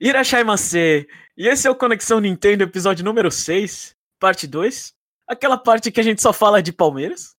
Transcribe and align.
Irashaimase! 0.00 1.08
E 1.36 1.48
esse 1.48 1.66
é 1.66 1.70
o 1.70 1.74
Conexão 1.74 2.20
Nintendo, 2.20 2.64
episódio 2.64 3.04
número 3.04 3.30
6, 3.30 3.94
parte 4.20 4.46
2. 4.46 4.92
Aquela 5.28 5.56
parte 5.56 5.90
que 5.90 6.00
a 6.00 6.02
gente 6.02 6.20
só 6.20 6.32
fala 6.32 6.62
de 6.62 6.72
Palmeiras. 6.72 7.34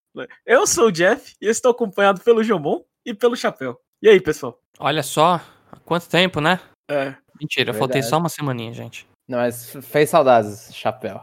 Eu 0.46 0.66
sou 0.66 0.88
o 0.88 0.92
Jeff 0.92 1.36
e 1.42 1.48
estou 1.48 1.72
acompanhado 1.72 2.22
pelo 2.22 2.44
Jomon 2.44 2.82
e 3.06 3.14
pelo 3.14 3.36
Chapéu. 3.36 3.80
E 4.02 4.10
aí, 4.10 4.20
pessoal? 4.22 4.60
Olha 4.80 5.04
só, 5.04 5.42
há 5.72 5.80
quanto 5.84 6.08
tempo, 6.08 6.40
né? 6.40 6.60
É. 6.90 7.16
Mentira, 7.40 7.72
eu 7.72 7.74
faltei 7.74 8.02
só 8.02 8.18
uma 8.18 8.30
semaninha, 8.30 8.74
gente. 8.74 9.08
Não, 9.28 9.40
mas 9.40 9.72
fez 9.82 10.10
saudades, 10.10 10.74
chapéu. 10.74 11.22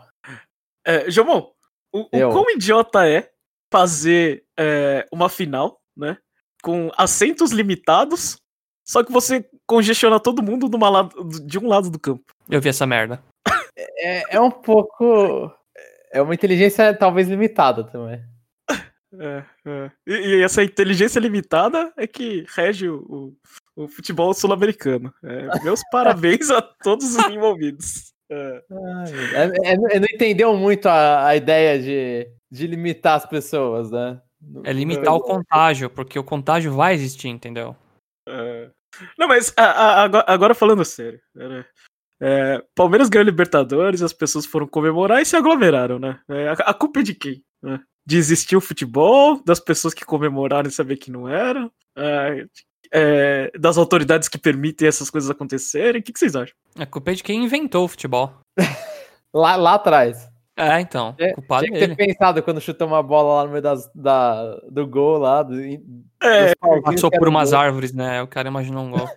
É, 0.84 1.10
Jomon, 1.10 1.50
o, 1.92 2.02
o 2.02 2.08
Eu. 2.12 2.30
quão 2.30 2.50
idiota 2.50 3.08
é 3.08 3.30
fazer 3.72 4.44
é, 4.58 5.06
uma 5.10 5.28
final, 5.28 5.80
né? 5.96 6.18
Com 6.62 6.90
assentos 6.96 7.50
limitados, 7.52 8.36
só 8.84 9.02
que 9.02 9.12
você 9.12 9.48
congestiona 9.66 10.18
todo 10.20 10.42
mundo 10.42 10.68
numa 10.68 10.88
lado- 10.88 11.24
de 11.46 11.58
um 11.58 11.66
lado 11.68 11.90
do 11.90 11.98
campo. 11.98 12.24
Eu 12.48 12.60
vi 12.60 12.68
essa 12.68 12.86
merda. 12.86 13.22
É, 13.98 14.36
é 14.36 14.40
um 14.40 14.50
pouco. 14.50 15.50
É 16.12 16.20
uma 16.20 16.34
inteligência 16.34 16.92
talvez 16.94 17.28
limitada 17.28 17.84
também. 17.84 18.22
É, 19.14 19.44
é. 19.66 19.90
E, 20.06 20.12
e 20.14 20.42
essa 20.42 20.62
inteligência 20.64 21.20
limitada 21.20 21.92
é 21.96 22.06
que 22.06 22.44
rege 22.54 22.88
o, 22.88 23.34
o- 23.76 23.84
o 23.84 23.88
futebol 23.88 24.32
sul-americano. 24.34 25.12
É, 25.22 25.62
meus 25.62 25.80
parabéns 25.92 26.50
a 26.50 26.60
todos 26.62 27.14
os 27.16 27.26
envolvidos. 27.28 28.12
É, 28.30 28.62
É, 29.34 29.72
é- 29.72 29.96
é- 29.96 30.00
não 30.00 30.06
entendeu 30.10 30.56
muito 30.56 30.86
a, 30.88 31.26
a 31.26 31.36
ideia 31.36 31.78
de, 31.78 32.26
de 32.50 32.66
limitar 32.66 33.16
as 33.18 33.26
pessoas, 33.26 33.90
né? 33.90 34.20
É 34.64 34.72
limitar 34.72 35.14
o 35.14 35.20
contágio, 35.20 35.88
porque 35.90 36.18
o 36.18 36.24
contágio 36.24 36.72
vai 36.72 36.94
existir, 36.94 37.28
entendeu? 37.28 37.76
é. 38.28 38.70
Não, 39.18 39.26
mas 39.28 39.52
a- 39.56 39.62
a- 39.64 40.02
agora, 40.04 40.24
agora 40.28 40.54
falando 40.54 40.84
sério. 40.84 41.20
era- 41.36 41.66
é, 42.24 42.62
Palmeiras 42.74 43.08
ganhou 43.08 43.24
Libertadores, 43.24 44.00
as 44.02 44.12
pessoas 44.12 44.46
foram 44.46 44.66
comemorar 44.66 45.20
e 45.20 45.24
se 45.24 45.34
aglomeraram, 45.36 45.98
né? 45.98 46.20
É, 46.28 46.48
a, 46.48 46.52
a 46.52 46.74
culpa 46.74 47.00
é 47.00 47.02
de 47.02 47.14
quem? 47.14 47.42
né? 47.62 47.80
De 48.06 48.16
existir 48.16 48.56
o 48.56 48.60
futebol, 48.60 49.42
das 49.44 49.58
pessoas 49.60 49.92
que 49.94 50.04
comemoraram 50.04 50.68
e 50.68 50.72
saber 50.72 50.96
que 50.96 51.10
não 51.10 51.28
eram, 51.28 51.70
é, 51.96 52.46
é, 52.92 53.50
das 53.58 53.76
autoridades 53.78 54.28
que 54.28 54.38
permitem 54.38 54.86
essas 54.88 55.08
coisas 55.10 55.30
acontecerem. 55.30 56.00
O 56.00 56.04
que, 56.04 56.12
que 56.12 56.18
vocês 56.18 56.34
acham? 56.36 56.54
A 56.76 56.86
culpa 56.86 57.10
é 57.10 57.14
de 57.14 57.22
quem 57.22 57.44
inventou 57.44 57.84
o 57.84 57.88
futebol. 57.88 58.34
Lá, 59.34 59.56
lá 59.56 59.74
atrás. 59.74 60.28
É, 60.56 60.80
então. 60.80 61.14
É, 61.18 61.32
culpado 61.32 61.64
Tinha 61.64 61.78
que 61.78 61.84
ele. 61.84 61.96
ter 61.96 62.06
pensado 62.06 62.42
quando 62.42 62.60
chutou 62.60 62.86
uma 62.86 63.02
bola 63.02 63.36
lá 63.36 63.44
no 63.44 63.50
meio 63.50 63.62
das, 63.62 63.90
da, 63.94 64.56
do 64.70 64.86
gol 64.86 65.18
lá. 65.18 65.42
Do, 65.42 65.54
É, 66.22 66.54
Passou 66.82 67.10
por 67.10 67.28
umas 67.28 67.50
gol. 67.50 67.58
árvores, 67.60 67.92
né? 67.92 68.22
O 68.22 68.26
cara 68.28 68.48
imaginou 68.48 68.84
um 68.84 68.90
gol. 68.90 69.08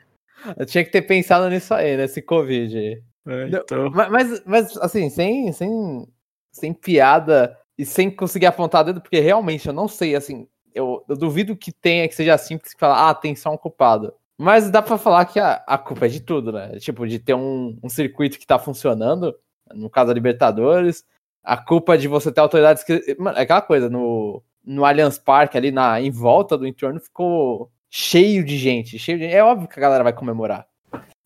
Eu 0.58 0.66
tinha 0.66 0.84
que 0.84 0.92
ter 0.92 1.02
pensado 1.02 1.50
nisso 1.50 1.74
aí, 1.74 1.98
nesse 1.98 2.22
Covid. 2.22 2.78
aí. 2.78 3.02
é, 3.28 3.48
então. 3.50 3.92
Mas, 3.92 4.10
mas, 4.10 4.44
mas, 4.46 4.78
assim, 4.78 5.10
sem, 5.10 5.52
sem, 5.52 6.08
sem 6.52 6.74
piada 6.74 7.58
e 7.78 7.86
sem 7.86 8.10
conseguir 8.10 8.46
apontar 8.46 8.86
dedo, 8.86 9.02
porque 9.02 9.20
realmente 9.20 9.68
eu 9.68 9.74
não 9.74 9.88
sei, 9.90 10.16
assim, 10.16 10.48
eu, 10.74 11.04
eu 11.10 11.18
duvido 11.18 11.56
que 11.58 11.72
tenha 11.74 12.08
que 12.08 12.16
seja 12.16 12.38
simples 12.38 12.74
que 12.74 12.80
falar, 12.80 13.10
ah, 13.10 13.14
tem 13.14 13.36
só 13.36 13.52
um 13.52 13.58
culpado. 13.58 14.14
Mas 14.38 14.70
dá 14.70 14.82
pra 14.82 14.98
falar 14.98 15.26
que 15.26 15.40
a, 15.40 15.64
a 15.68 15.78
culpa 15.78 16.06
é 16.06 16.10
de 16.10 16.22
tudo, 16.22 16.52
né? 16.54 16.78
Tipo, 16.80 17.06
de 17.08 17.20
ter 17.20 17.34
um, 17.34 17.78
um 17.84 17.90
circuito 17.90 18.38
que 18.40 18.48
tá 18.48 18.58
funcionando, 18.60 19.34
no 19.74 19.90
caso 19.90 20.08
da 20.08 20.14
Libertadores, 20.14 21.04
a 21.46 21.56
culpa 21.58 21.98
de 21.98 22.08
você 22.08 22.32
ter 22.32 22.42
autoridades 22.42 22.84
que. 22.84 23.16
Mano, 23.20 23.38
é 23.38 23.42
aquela 23.42 23.62
coisa, 23.62 23.90
no, 23.90 24.42
no 24.66 24.84
Allianz 24.86 25.18
Parque, 25.18 25.58
ali 25.58 25.72
na, 25.72 26.02
em 26.02 26.12
volta 26.12 26.58
do 26.58 26.66
entorno, 26.68 27.00
ficou 27.00 27.70
cheio 27.90 28.44
de 28.44 28.58
gente, 28.58 28.98
cheio 29.00 29.18
de 29.20 29.26
É 29.26 29.44
óbvio 29.44 29.68
que 29.70 29.80
a 29.80 29.82
galera 29.82 30.04
vai 30.04 30.14
comemorar. 30.14 30.66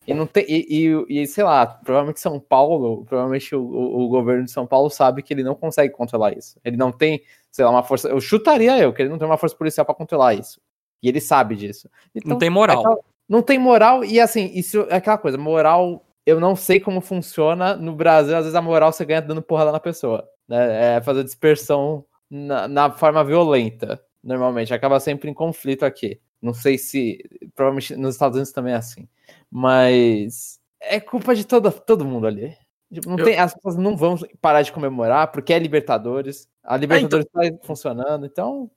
E 0.06 0.14
não 0.14 0.26
tem. 0.26 0.44
E, 0.48 0.66
e- 1.08 1.22
e, 1.22 1.26
sei 1.26 1.44
lá, 1.44 1.66
provavelmente 1.66 2.20
São 2.20 2.40
Paulo, 2.40 3.04
provavelmente 3.04 3.54
o, 3.54 3.62
o- 3.62 4.00
o 4.04 4.08
governo 4.08 4.44
de 4.44 4.50
São 4.50 4.66
Paulo 4.66 4.88
sabe 4.90 5.22
que 5.22 5.32
ele 5.32 5.42
não 5.42 5.54
consegue 5.54 5.92
controlar 5.92 6.36
isso. 6.36 6.58
Ele 6.64 6.76
não 6.76 6.90
tem, 6.90 7.22
sei 7.50 7.64
lá, 7.64 7.70
uma 7.70 7.82
força. 7.82 8.08
Eu 8.08 8.20
chutaria 8.20 8.78
eu, 8.78 8.92
que 8.92 9.02
ele 9.02 9.08
não 9.10 9.18
tem 9.18 9.26
uma 9.26 9.36
força 9.36 9.54
policial 9.56 9.84
pra 9.84 9.94
controlar 9.94 10.34
isso. 10.34 10.60
E 11.02 11.08
ele 11.08 11.20
sabe 11.20 11.54
disso. 11.56 11.88
Então, 12.14 12.30
Não 12.30 12.38
tem 12.38 12.50
moral. 12.50 12.80
aquela- 12.80 12.98
não 13.28 13.42
tem 13.42 13.58
moral, 13.58 14.04
e 14.04 14.18
assim, 14.18 14.50
isso 14.54 14.86
é 14.90 14.96
aquela 14.96 15.16
coisa, 15.18 15.38
moral. 15.38 16.04
Eu 16.30 16.38
não 16.38 16.54
sei 16.54 16.78
como 16.78 17.00
funciona 17.00 17.74
no 17.74 17.92
Brasil, 17.92 18.36
às 18.36 18.44
vezes 18.44 18.54
a 18.54 18.62
moral 18.62 18.92
você 18.92 19.04
ganha 19.04 19.20
dando 19.20 19.42
porrada 19.42 19.72
na 19.72 19.80
pessoa. 19.80 20.28
Né? 20.46 20.96
É 20.96 21.00
fazer 21.00 21.24
dispersão 21.24 22.04
na, 22.30 22.68
na 22.68 22.90
forma 22.92 23.24
violenta, 23.24 24.00
normalmente. 24.22 24.72
Acaba 24.72 25.00
sempre 25.00 25.28
em 25.28 25.34
conflito 25.34 25.84
aqui. 25.84 26.20
Não 26.40 26.54
sei 26.54 26.78
se. 26.78 27.18
Provavelmente 27.54 27.96
nos 27.96 28.14
Estados 28.14 28.36
Unidos 28.36 28.52
também 28.52 28.74
é 28.74 28.76
assim. 28.76 29.08
Mas 29.50 30.60
é 30.80 31.00
culpa 31.00 31.34
de 31.34 31.44
todo, 31.44 31.70
todo 31.72 32.04
mundo 32.04 32.28
ali. 32.28 32.56
Tipo, 32.92 33.10
não 33.10 33.18
Eu- 33.18 33.24
tem, 33.24 33.36
as 33.36 33.52
pessoas 33.52 33.76
não 33.76 33.96
vão 33.96 34.16
parar 34.40 34.62
de 34.62 34.72
comemorar 34.72 35.32
porque 35.32 35.52
é 35.52 35.58
Libertadores. 35.58 36.48
A 36.62 36.76
Libertadores 36.76 37.26
tá 37.32 37.40
funcionando, 37.64 38.24
então. 38.24 38.70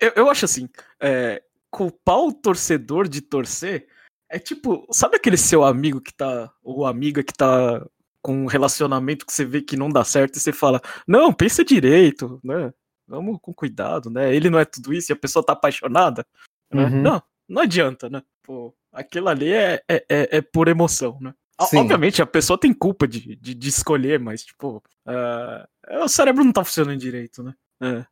Eu, 0.00 0.12
eu 0.14 0.30
acho 0.30 0.44
assim, 0.44 0.68
é, 1.00 1.42
culpar 1.70 2.18
o 2.20 2.32
torcedor 2.32 3.08
de 3.08 3.20
torcer 3.20 3.88
é 4.32 4.38
tipo, 4.38 4.86
sabe 4.90 5.16
aquele 5.16 5.36
seu 5.36 5.62
amigo 5.62 6.00
que 6.00 6.12
tá, 6.12 6.50
ou 6.62 6.86
amiga 6.86 7.22
que 7.22 7.34
tá 7.34 7.86
com 8.22 8.44
um 8.44 8.46
relacionamento 8.46 9.26
que 9.26 9.32
você 9.32 9.44
vê 9.44 9.60
que 9.60 9.76
não 9.76 9.90
dá 9.90 10.02
certo 10.04 10.36
e 10.36 10.40
você 10.40 10.52
fala, 10.54 10.80
não, 11.06 11.34
pensa 11.34 11.62
direito, 11.62 12.40
né? 12.42 12.72
Vamos 13.06 13.38
com 13.42 13.52
cuidado, 13.52 14.08
né? 14.08 14.34
Ele 14.34 14.48
não 14.48 14.58
é 14.58 14.64
tudo 14.64 14.94
isso 14.94 15.12
e 15.12 15.14
a 15.14 15.16
pessoa 15.16 15.44
tá 15.44 15.52
apaixonada, 15.52 16.24
né? 16.72 16.84
Uhum. 16.84 17.02
Não, 17.02 17.22
não 17.46 17.62
adianta, 17.62 18.08
né? 18.08 18.22
Pô, 18.42 18.74
aquilo 18.90 19.28
ali 19.28 19.52
é, 19.52 19.82
é, 19.86 20.04
é, 20.08 20.36
é 20.38 20.40
por 20.40 20.66
emoção, 20.66 21.18
né? 21.20 21.34
Sim. 21.68 21.76
Obviamente 21.78 22.22
a 22.22 22.26
pessoa 22.26 22.58
tem 22.58 22.72
culpa 22.72 23.06
de, 23.06 23.36
de, 23.36 23.54
de 23.54 23.68
escolher, 23.68 24.18
mas, 24.18 24.44
tipo, 24.44 24.82
ah, 25.06 25.68
o 26.02 26.08
cérebro 26.08 26.42
não 26.42 26.52
tá 26.52 26.64
funcionando 26.64 26.98
direito, 26.98 27.42
né? 27.42 27.54
É. 27.82 28.06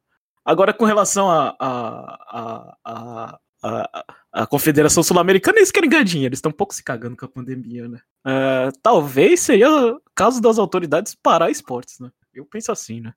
Agora, 0.44 0.75
com 0.75 0.84
relação 0.84 1.31
à 1.31 1.56
a, 1.58 2.14
a, 2.28 2.76
a, 2.84 3.41
a, 3.62 4.04
a 4.32 4.47
Confederação 4.47 5.03
Sul-Americana, 5.03 5.59
eles 5.59 5.71
querem 5.71 5.88
ganhar 5.91 6.04
dinheiro, 6.04 6.31
eles 6.31 6.38
estão 6.38 6.50
um 6.50 6.54
pouco 6.54 6.75
se 6.75 6.82
cagando 6.82 7.16
com 7.16 7.25
a 7.25 7.28
pandemia, 7.28 7.88
né? 7.88 8.00
Ah, 8.25 8.71
talvez 8.82 9.41
seria 9.41 9.69
caso 10.15 10.41
das 10.41 10.59
autoridades 10.59 11.15
parar 11.15 11.50
esportes, 11.50 11.99
né? 12.00 12.10
Eu 12.32 12.44
penso 12.44 12.70
assim, 12.72 13.00
né? 13.00 13.12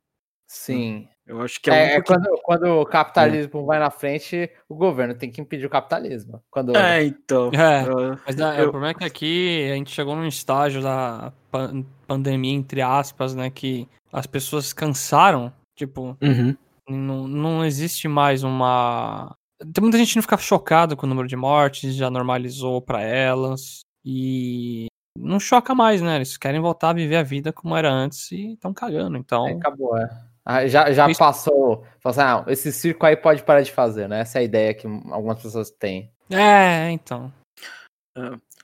Sim. 0.47 1.07
Eu 1.25 1.41
acho 1.41 1.59
que 1.61 1.69
é, 1.71 1.93
É, 1.93 1.95
é 1.95 1.99
um 1.99 2.03
quando, 2.03 2.41
quando 2.43 2.65
o 2.67 2.85
capitalismo 2.85 3.65
vai 3.65 3.79
na 3.79 3.89
frente, 3.89 4.49
o 4.67 4.75
governo 4.75 5.15
tem 5.15 5.31
que 5.31 5.39
impedir 5.39 5.65
o 5.65 5.69
capitalismo. 5.69 6.43
Quando 6.51 6.75
É, 6.75 7.03
então. 7.05 7.49
É. 7.53 7.81
ah, 7.81 8.19
Mas 8.25 8.39
ah, 8.41 8.57
Eu- 8.59 8.67
o 8.67 8.71
problema 8.71 8.91
é 8.91 8.93
que 8.93 9.05
aqui 9.05 9.71
a 9.71 9.75
gente 9.75 9.91
chegou 9.91 10.15
num 10.15 10.27
estágio 10.27 10.81
da 10.81 11.31
pan- 11.49 11.85
pandemia, 12.05 12.53
entre 12.53 12.81
aspas, 12.81 13.33
né? 13.33 13.49
Que 13.49 13.87
as 14.11 14.27
pessoas 14.27 14.73
cansaram. 14.73 15.51
Tipo, 15.75 16.17
uhum. 16.21 16.55
não, 16.89 17.27
não 17.27 17.65
existe 17.65 18.07
mais 18.07 18.43
uma. 18.43 19.35
Tem 19.73 19.81
muita 19.81 19.97
gente 19.97 20.09
que 20.11 20.15
não 20.17 20.23
fica 20.23 20.37
chocado 20.37 20.95
com 20.97 21.05
o 21.05 21.09
número 21.09 21.27
de 21.27 21.35
mortes, 21.35 21.95
já 21.95 22.09
normalizou 22.09 22.81
pra 22.81 23.01
elas. 23.01 23.81
E 24.05 24.87
não 25.17 25.39
choca 25.39 25.73
mais, 25.73 26.01
né? 26.01 26.15
Eles 26.17 26.37
querem 26.37 26.59
voltar 26.59 26.89
a 26.89 26.93
viver 26.93 27.15
a 27.17 27.23
vida 27.23 27.53
como 27.53 27.75
era 27.75 27.89
antes 27.91 28.31
e 28.31 28.53
estão 28.53 28.73
cagando. 28.73 29.17
Então, 29.17 29.47
É, 29.47 29.53
acabou, 29.53 29.97
é. 29.97 30.09
Ah, 30.45 30.67
já 30.67 30.91
já 30.91 31.09
Isso- 31.09 31.19
passou. 31.19 31.85
Falou 32.01 32.19
assim, 32.19 32.21
ah, 32.21 32.43
esse 32.51 32.71
circo 32.73 33.05
aí 33.05 33.15
pode 33.15 33.43
parar 33.43 33.61
de 33.61 33.71
fazer, 33.71 34.09
né? 34.09 34.19
Essa 34.19 34.39
é 34.39 34.41
a 34.41 34.43
ideia 34.43 34.73
que 34.73 34.85
algumas 35.09 35.41
pessoas 35.41 35.69
têm. 35.71 36.11
é, 36.29 36.91
então. 36.91 37.31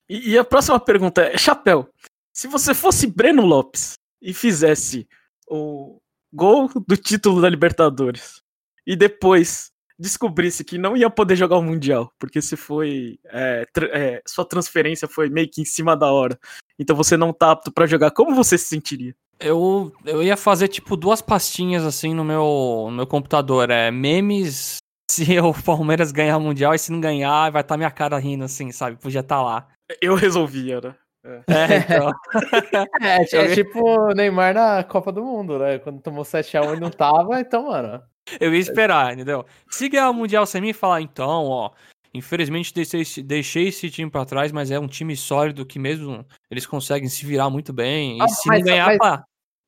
E, 0.09 0.31
e 0.31 0.38
a 0.38 0.44
próxima 0.44 0.79
pergunta 0.79 1.21
é: 1.21 1.38
Chapéu, 1.38 1.89
se 2.35 2.47
você 2.47 2.73
fosse 2.73 3.07
Breno 3.07 3.45
Lopes 3.45 3.94
e 4.21 4.33
fizesse 4.33 5.07
o 5.50 5.97
gol 6.33 6.67
do 6.85 6.97
título 6.97 7.41
da 7.41 7.50
Libertadores 7.50 8.41
e 8.85 8.95
depois 8.95 9.69
descobrisse 10.00 10.64
que 10.64 10.78
não 10.78 10.96
ia 10.96 11.10
poder 11.10 11.36
jogar 11.36 11.58
o 11.58 11.62
Mundial, 11.64 12.12
porque 12.18 12.42
se 12.42 12.56
foi. 12.56 13.20
é, 13.26 13.66
tra- 13.74 13.90
é, 13.92 14.22
sua 14.26 14.46
transferência 14.46 15.08
foi 15.08 15.30
meio 15.30 15.50
que 15.50 15.62
em 15.62 15.66
cima 15.66 15.96
da 15.98 16.12
hora, 16.12 16.40
então 16.80 16.96
você 16.96 17.18
não 17.18 17.34
tá 17.34 17.51
apto 17.51 17.72
pra 17.72 17.86
jogar, 17.86 18.12
como 18.12 18.34
você 18.34 18.57
se 18.57 18.66
sentiria? 18.68 19.13
Eu, 19.40 19.92
eu 20.06 20.22
ia 20.24 20.36
fazer, 20.36 20.68
tipo, 20.68 20.98
duas 20.98 21.22
pastinhas 21.22 21.86
assim 21.86 22.13
no 22.13 22.24
meu, 22.25 22.88
no 22.90 22.96
meu 22.98 23.07
computador. 23.07 23.69
É 23.69 23.90
memes 23.90 24.78
se 25.12 25.40
o 25.40 25.54
Palmeiras 25.63 26.12
ganhar 26.12 26.38
o 26.38 26.42
Mundial 26.42 26.74
e 26.74 26.80
se 26.80 26.92
não 26.92 27.00
ganhar, 27.00 27.50
vai 27.52 27.62
estar 27.62 27.78
minha 27.78 27.92
cara 27.92 28.18
rindo, 28.18 28.44
assim, 28.44 28.72
sabe? 28.72 28.98
Podia 28.98 29.22
estar 29.22 29.42
lá. 29.42 29.68
Eu 30.02 30.13
resolvia, 30.16 30.80
né? 30.81 30.95
É, 31.48 31.78
então. 31.78 32.12
É, 33.02 33.18
Eu 33.36 33.42
é 33.42 33.48
ia- 33.50 33.56
tipo 33.56 33.81
o 33.81 34.13
Neymar 34.13 34.54
na 34.54 34.84
Copa 34.84 35.12
do 35.12 35.24
Mundo, 35.24 35.57
né? 35.60 35.80
Quando 35.80 36.02
tomou 36.02 36.24
7x1 36.24 36.78
e 36.78 36.80
não 36.80 36.90
tava, 36.90 37.40
então, 37.40 37.68
mano. 37.68 38.02
Eu 38.40 38.54
ia 38.54 38.60
esperar, 38.60 39.14
entendeu? 39.14 39.46
Se 39.70 39.88
ganhar 39.90 40.10
o 40.10 40.14
Mundial 40.14 40.46
sem 40.46 40.62
mim, 40.62 40.74
falar, 40.74 41.02
então, 41.02 41.46
ó. 41.46 41.72
Infelizmente 42.14 42.74
deixei, 42.74 43.02
esse- 43.02 43.22
deixei 43.22 43.68
esse 43.68 43.90
time 43.92 44.10
pra 44.10 44.26
trás, 44.26 44.52
mas 44.52 44.72
é 44.72 44.80
um 44.80 44.88
time 44.88 45.16
sólido 45.16 45.66
que 45.66 45.78
mesmo 45.78 46.26
eles 46.50 46.66
conseguem 46.66 47.08
se 47.08 47.24
virar 47.26 47.50
muito 47.50 47.72
bem. 47.72 48.18
E 48.18 48.22
Ah, 48.22 48.28
se 48.28 48.48
mas- 48.48 48.60
não 48.60 48.66
ganhar, 48.68 48.88
mas- 48.88 48.98
pá. 48.98 49.24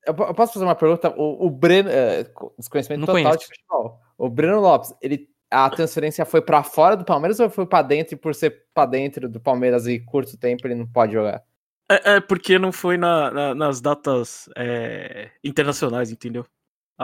Eu, 0.08 0.14
po- 0.16 0.24
eu 0.24 0.34
posso 0.34 0.54
fazer 0.54 0.66
uma 0.66 0.74
pergunta? 0.76 1.14
O, 1.16 1.46
o 1.46 1.50
Breno. 1.52 1.88
É, 1.90 2.24
co- 2.24 2.52
desconhecimento 2.58 3.02
Não 3.02 3.06
total 3.06 3.22
conheço. 3.24 3.40
de 3.40 3.46
futebol. 3.46 4.00
O 4.18 4.30
Breno 4.30 4.60
Lopes, 4.60 4.94
ele. 5.02 5.30
A 5.54 5.70
transferência 5.70 6.26
foi 6.26 6.42
pra 6.42 6.64
fora 6.64 6.96
do 6.96 7.04
Palmeiras 7.06 7.38
ou 7.40 7.50
foi 7.50 7.66
pra 7.66 7.82
dentro 7.82 8.16
e 8.16 8.18
por 8.18 8.34
ser 8.34 8.64
pra 8.74 8.86
dentro 8.86 9.28
do 9.30 9.38
Palmeiras 9.40 9.86
e 9.86 10.00
curto 10.00 10.38
tempo 10.38 10.66
ele 10.66 10.76
não 10.76 10.88
pode 10.88 11.12
jogar? 11.14 11.44
É, 11.92 12.14
é 12.14 12.20
porque 12.22 12.58
não 12.58 12.72
foi 12.72 12.96
na, 12.98 13.30
na- 13.30 13.54
nas 13.54 13.82
datas 13.82 14.50
é, 14.58 15.30
internacionais, 15.44 16.10
entendeu? 16.10 16.46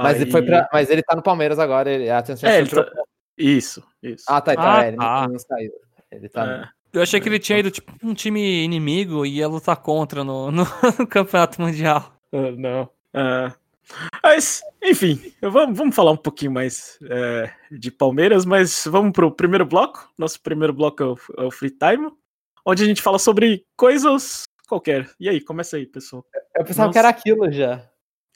Mas, 0.03 0.15
ele 0.17 0.25
Aí- 0.25 0.31
foi 0.31 0.41
pra, 0.44 0.69
mas 0.71 0.89
ele 0.89 1.01
tá 1.03 1.15
no 1.15 1.21
Palmeiras 1.23 1.59
agora. 1.59 1.89
Ele, 1.91 2.09
a 2.09 2.23
É, 2.44 2.57
ele 2.59 2.69
tá- 2.69 2.85
Isso, 3.38 3.83
isso. 4.01 4.25
Ah, 4.27 4.41
tá, 4.41 4.53
então 4.53 4.65
Ah, 4.65 4.83
é, 4.83 4.88
ele 4.89 4.97
tá. 4.97 5.21
não, 5.21 5.33
não 5.33 5.39
saiu. 5.39 5.71
Ele 6.11 6.29
tá. 6.29 6.45
É. 6.73 6.77
Eu 6.97 7.01
achei 7.03 7.19
que 7.19 7.29
ele 7.29 7.38
tinha 7.39 7.59
ido, 7.59 7.69
tipo, 7.69 7.94
um 8.03 8.13
time 8.13 8.63
inimigo 8.63 9.25
e 9.25 9.35
ia 9.38 9.47
lutar 9.47 9.77
contra 9.77 10.23
no, 10.23 10.49
no, 10.51 10.63
no 10.99 11.07
Campeonato 11.07 11.61
Mundial. 11.61 12.13
Ah, 12.33 12.51
não. 12.57 12.89
Ah, 13.13 13.53
mas, 14.23 14.61
enfim, 14.83 15.31
vamos, 15.41 15.77
vamos 15.77 15.95
falar 15.95 16.11
um 16.11 16.17
pouquinho 16.17 16.51
mais 16.51 16.97
é, 17.09 17.51
de 17.71 17.91
Palmeiras, 17.91 18.45
mas 18.45 18.85
vamos 18.88 19.11
pro 19.11 19.31
primeiro 19.31 19.65
bloco. 19.65 20.09
Nosso 20.17 20.41
primeiro 20.41 20.73
bloco 20.73 21.03
é 21.03 21.05
o, 21.05 21.17
é 21.38 21.45
o 21.45 21.51
Free 21.51 21.71
Time, 21.71 22.11
onde 22.65 22.83
a 22.83 22.85
gente 22.85 23.01
fala 23.01 23.19
sobre 23.19 23.65
coisas 23.77 24.44
qualquer. 24.67 25.09
E 25.19 25.29
aí, 25.29 25.39
começa 25.39 25.77
aí, 25.77 25.85
pessoal. 25.85 26.25
Eu 26.55 26.65
pensava 26.65 26.88
Nossa. 26.88 26.94
que 26.94 26.99
era 26.99 27.09
aquilo 27.09 27.51
já. 27.51 27.81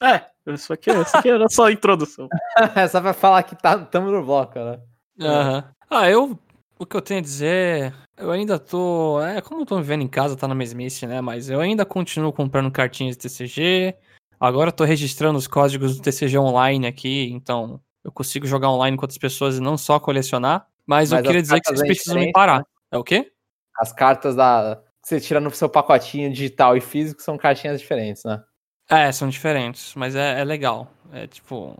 É, 0.01 0.25
isso 0.47 0.73
aqui, 0.73 0.91
isso 0.91 1.17
aqui 1.17 1.29
era 1.29 1.47
só 1.49 1.65
a 1.65 1.71
introdução. 1.71 2.27
É 2.75 2.87
Só 2.89 2.99
pra 3.01 3.13
falar 3.13 3.43
que 3.43 3.55
tá, 3.55 3.77
tamo 3.77 4.11
no 4.11 4.23
bloco, 4.23 4.57
né? 4.59 4.79
Aham. 5.19 5.63
Ah, 5.89 6.09
eu. 6.09 6.37
O 6.79 6.85
que 6.85 6.95
eu 6.95 7.01
tenho 7.01 7.19
a 7.19 7.23
dizer. 7.23 7.93
Eu 8.17 8.31
ainda 8.31 8.57
tô. 8.57 9.21
É, 9.21 9.41
como 9.41 9.61
eu 9.61 9.65
tô 9.65 9.77
vivendo 9.77 10.01
em 10.01 10.07
casa, 10.07 10.35
tá 10.35 10.47
na 10.47 10.55
mesmice, 10.55 11.05
né? 11.05 11.21
Mas 11.21 11.49
eu 11.49 11.59
ainda 11.59 11.85
continuo 11.85 12.33
comprando 12.33 12.71
cartinhas 12.71 13.15
de 13.15 13.21
TCG. 13.23 13.95
Agora 14.39 14.69
eu 14.69 14.73
tô 14.73 14.83
registrando 14.83 15.37
os 15.37 15.47
códigos 15.47 15.95
do 15.95 16.01
TCG 16.01 16.37
online 16.39 16.87
aqui, 16.87 17.29
então 17.31 17.79
eu 18.03 18.11
consigo 18.11 18.47
jogar 18.47 18.71
online 18.71 18.97
com 18.97 19.03
outras 19.03 19.19
pessoas 19.19 19.57
e 19.57 19.61
não 19.61 19.77
só 19.77 19.99
colecionar. 19.99 20.67
Mas, 20.85 21.11
eu 21.11 21.17
Mas 21.17 21.27
queria 21.27 21.41
as 21.41 21.47
dizer 21.47 21.61
que 21.61 21.69
vocês 21.69 21.87
precisam 21.87 22.19
me 22.19 22.31
parar. 22.31 22.65
É 22.91 22.97
o 22.97 23.03
quê? 23.03 23.31
As 23.77 23.93
cartas 23.93 24.35
da. 24.35 24.81
que 25.03 25.09
você 25.09 25.19
tira 25.19 25.39
no 25.39 25.51
seu 25.51 25.69
pacotinho 25.69 26.31
digital 26.31 26.75
e 26.75 26.81
físico 26.81 27.21
são 27.21 27.37
cartinhas 27.37 27.79
diferentes, 27.79 28.23
né? 28.23 28.43
É, 28.91 29.11
são 29.11 29.29
diferentes, 29.29 29.93
mas 29.95 30.15
é, 30.15 30.41
é 30.41 30.43
legal. 30.43 30.87
É 31.13 31.27
tipo. 31.27 31.77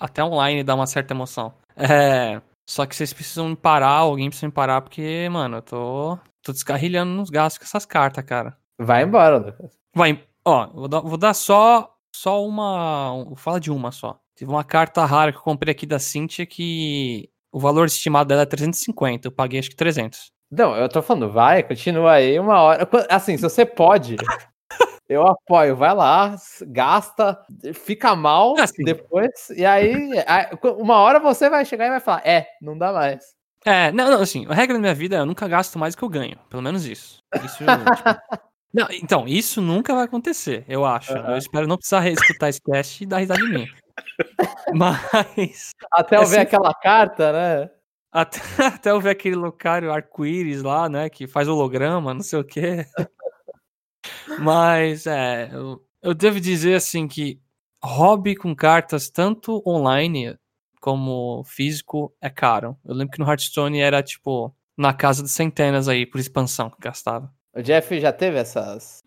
Até 0.00 0.24
online 0.24 0.62
dá 0.64 0.74
uma 0.74 0.86
certa 0.86 1.12
emoção. 1.14 1.52
É. 1.76 2.40
Só 2.68 2.86
que 2.86 2.96
vocês 2.96 3.12
precisam 3.12 3.50
me 3.50 3.56
parar, 3.56 3.88
alguém 3.90 4.28
precisa 4.28 4.46
me 4.46 4.52
parar, 4.52 4.80
porque, 4.80 5.28
mano, 5.30 5.58
eu 5.58 5.62
tô. 5.62 6.18
tô 6.42 6.52
descarrilhando 6.52 7.12
nos 7.12 7.28
gastos 7.30 7.58
com 7.58 7.64
essas 7.64 7.84
cartas, 7.84 8.24
cara. 8.24 8.56
Vai 8.80 9.02
embora, 9.02 9.36
Lucas. 9.36 9.70
Vai, 9.94 10.20
ó, 10.44 10.66
vou 10.68 10.88
dar, 10.88 11.00
vou 11.00 11.16
dar 11.18 11.34
só 11.34 11.90
só 12.16 12.44
uma, 12.44 13.12
um- 13.12 13.36
fala 13.36 13.60
de 13.60 13.70
uma 13.70 13.92
só. 13.92 14.18
Teve 14.36 14.50
uma 14.50 14.64
carta 14.64 15.04
rara 15.04 15.30
que 15.30 15.38
eu 15.38 15.42
comprei 15.42 15.72
aqui 15.72 15.84
da 15.86 15.98
Cintia 15.98 16.46
que 16.46 17.28
o 17.52 17.60
valor 17.60 17.86
estimado 17.86 18.28
dela 18.28 18.42
é 18.42 18.46
350, 18.46 19.28
eu 19.28 19.32
paguei 19.32 19.60
acho 19.60 19.70
que 19.70 19.76
300. 19.76 20.32
Não, 20.50 20.74
eu 20.76 20.88
tô 20.88 21.02
falando, 21.02 21.30
vai, 21.30 21.62
continua 21.62 22.12
aí 22.12 22.38
uma 22.38 22.60
hora. 22.60 22.88
Assim, 23.10 23.36
se 23.36 23.42
você 23.42 23.64
pode, 23.66 24.16
eu 25.08 25.26
apoio. 25.26 25.76
Vai 25.76 25.94
lá, 25.94 26.36
gasta, 26.68 27.38
fica 27.74 28.14
mal 28.16 28.58
Assim. 28.58 28.84
depois, 28.84 29.50
e 29.50 29.64
aí, 29.64 30.12
uma 30.78 30.96
hora 30.96 31.18
você 31.20 31.48
vai 31.50 31.64
chegar 31.64 31.86
e 31.86 31.90
vai 31.90 32.00
falar: 32.00 32.26
é, 32.26 32.46
não 32.60 32.76
dá 32.76 32.92
mais. 32.92 33.34
É, 33.66 33.90
não, 33.92 34.10
não, 34.10 34.20
assim, 34.20 34.46
a 34.48 34.54
regra 34.54 34.74
da 34.74 34.80
minha 34.80 34.94
vida 34.94 35.16
é 35.16 35.20
eu 35.20 35.26
nunca 35.26 35.48
gasto 35.48 35.78
mais 35.78 35.94
do 35.94 35.98
que 35.98 36.04
eu 36.04 36.08
ganho, 36.10 36.38
pelo 36.50 36.62
menos 36.62 36.84
isso. 36.86 37.18
Isso, 37.42 37.64
tipo, 37.96 38.14
não, 38.72 38.86
então, 38.90 39.28
isso 39.28 39.62
nunca 39.62 39.94
vai 39.94 40.04
acontecer, 40.04 40.64
eu 40.68 40.84
acho. 40.84 41.12
Eu 41.12 41.18
Aham. 41.18 41.38
espero 41.38 41.66
não 41.66 41.76
precisar 41.78 42.00
reescutar 42.00 42.48
esse 42.50 42.60
cast 42.60 43.02
e 43.02 43.06
dar 43.06 43.18
risada 43.18 43.40
de 43.40 43.46
mim. 43.48 43.70
Mas, 44.74 45.70
Até 45.92 46.16
eu 46.16 46.22
É 46.22 46.24
ver 46.24 46.30
assim- 46.36 46.40
aquela 46.42 46.74
carta, 46.74 47.32
né? 47.32 47.70
até, 48.12 48.38
até 48.82 48.90
eu 48.90 49.00
ver 49.00 49.10
aquele 49.10 49.36
locário 49.36 49.92
arco-íris 49.92 50.62
lá, 50.62 50.88
né, 50.88 51.08
que 51.08 51.26
faz 51.26 51.48
holograma, 51.48 52.12
não 52.14 52.20
sei 52.22 52.38
o 52.38 52.44
quê. 52.44 52.84
Mas, 54.38 55.06
é, 55.06 55.50
eu, 55.52 55.84
eu 56.02 56.14
devo 56.14 56.40
dizer, 56.40 56.74
assim, 56.74 57.06
que 57.06 57.40
hobby 57.82 58.34
com 58.34 58.54
cartas, 58.54 59.08
tanto 59.10 59.62
online 59.66 60.38
como 60.80 61.42
físico, 61.44 62.14
é 62.20 62.28
caro. 62.28 62.76
Eu 62.84 62.94
lembro 62.94 63.12
que 63.12 63.18
no 63.18 63.28
Hearthstone 63.28 63.80
era, 63.80 64.02
tipo, 64.02 64.54
na 64.76 64.92
casa 64.92 65.22
de 65.22 65.30
centenas 65.30 65.88
aí, 65.88 66.04
por 66.04 66.20
expansão 66.20 66.68
que 66.68 66.76
gastava. 66.80 67.32
O 67.54 67.62
Jeff 67.62 68.00
já 68.00 68.12
teve 68.12 68.38
essas, 68.38 69.02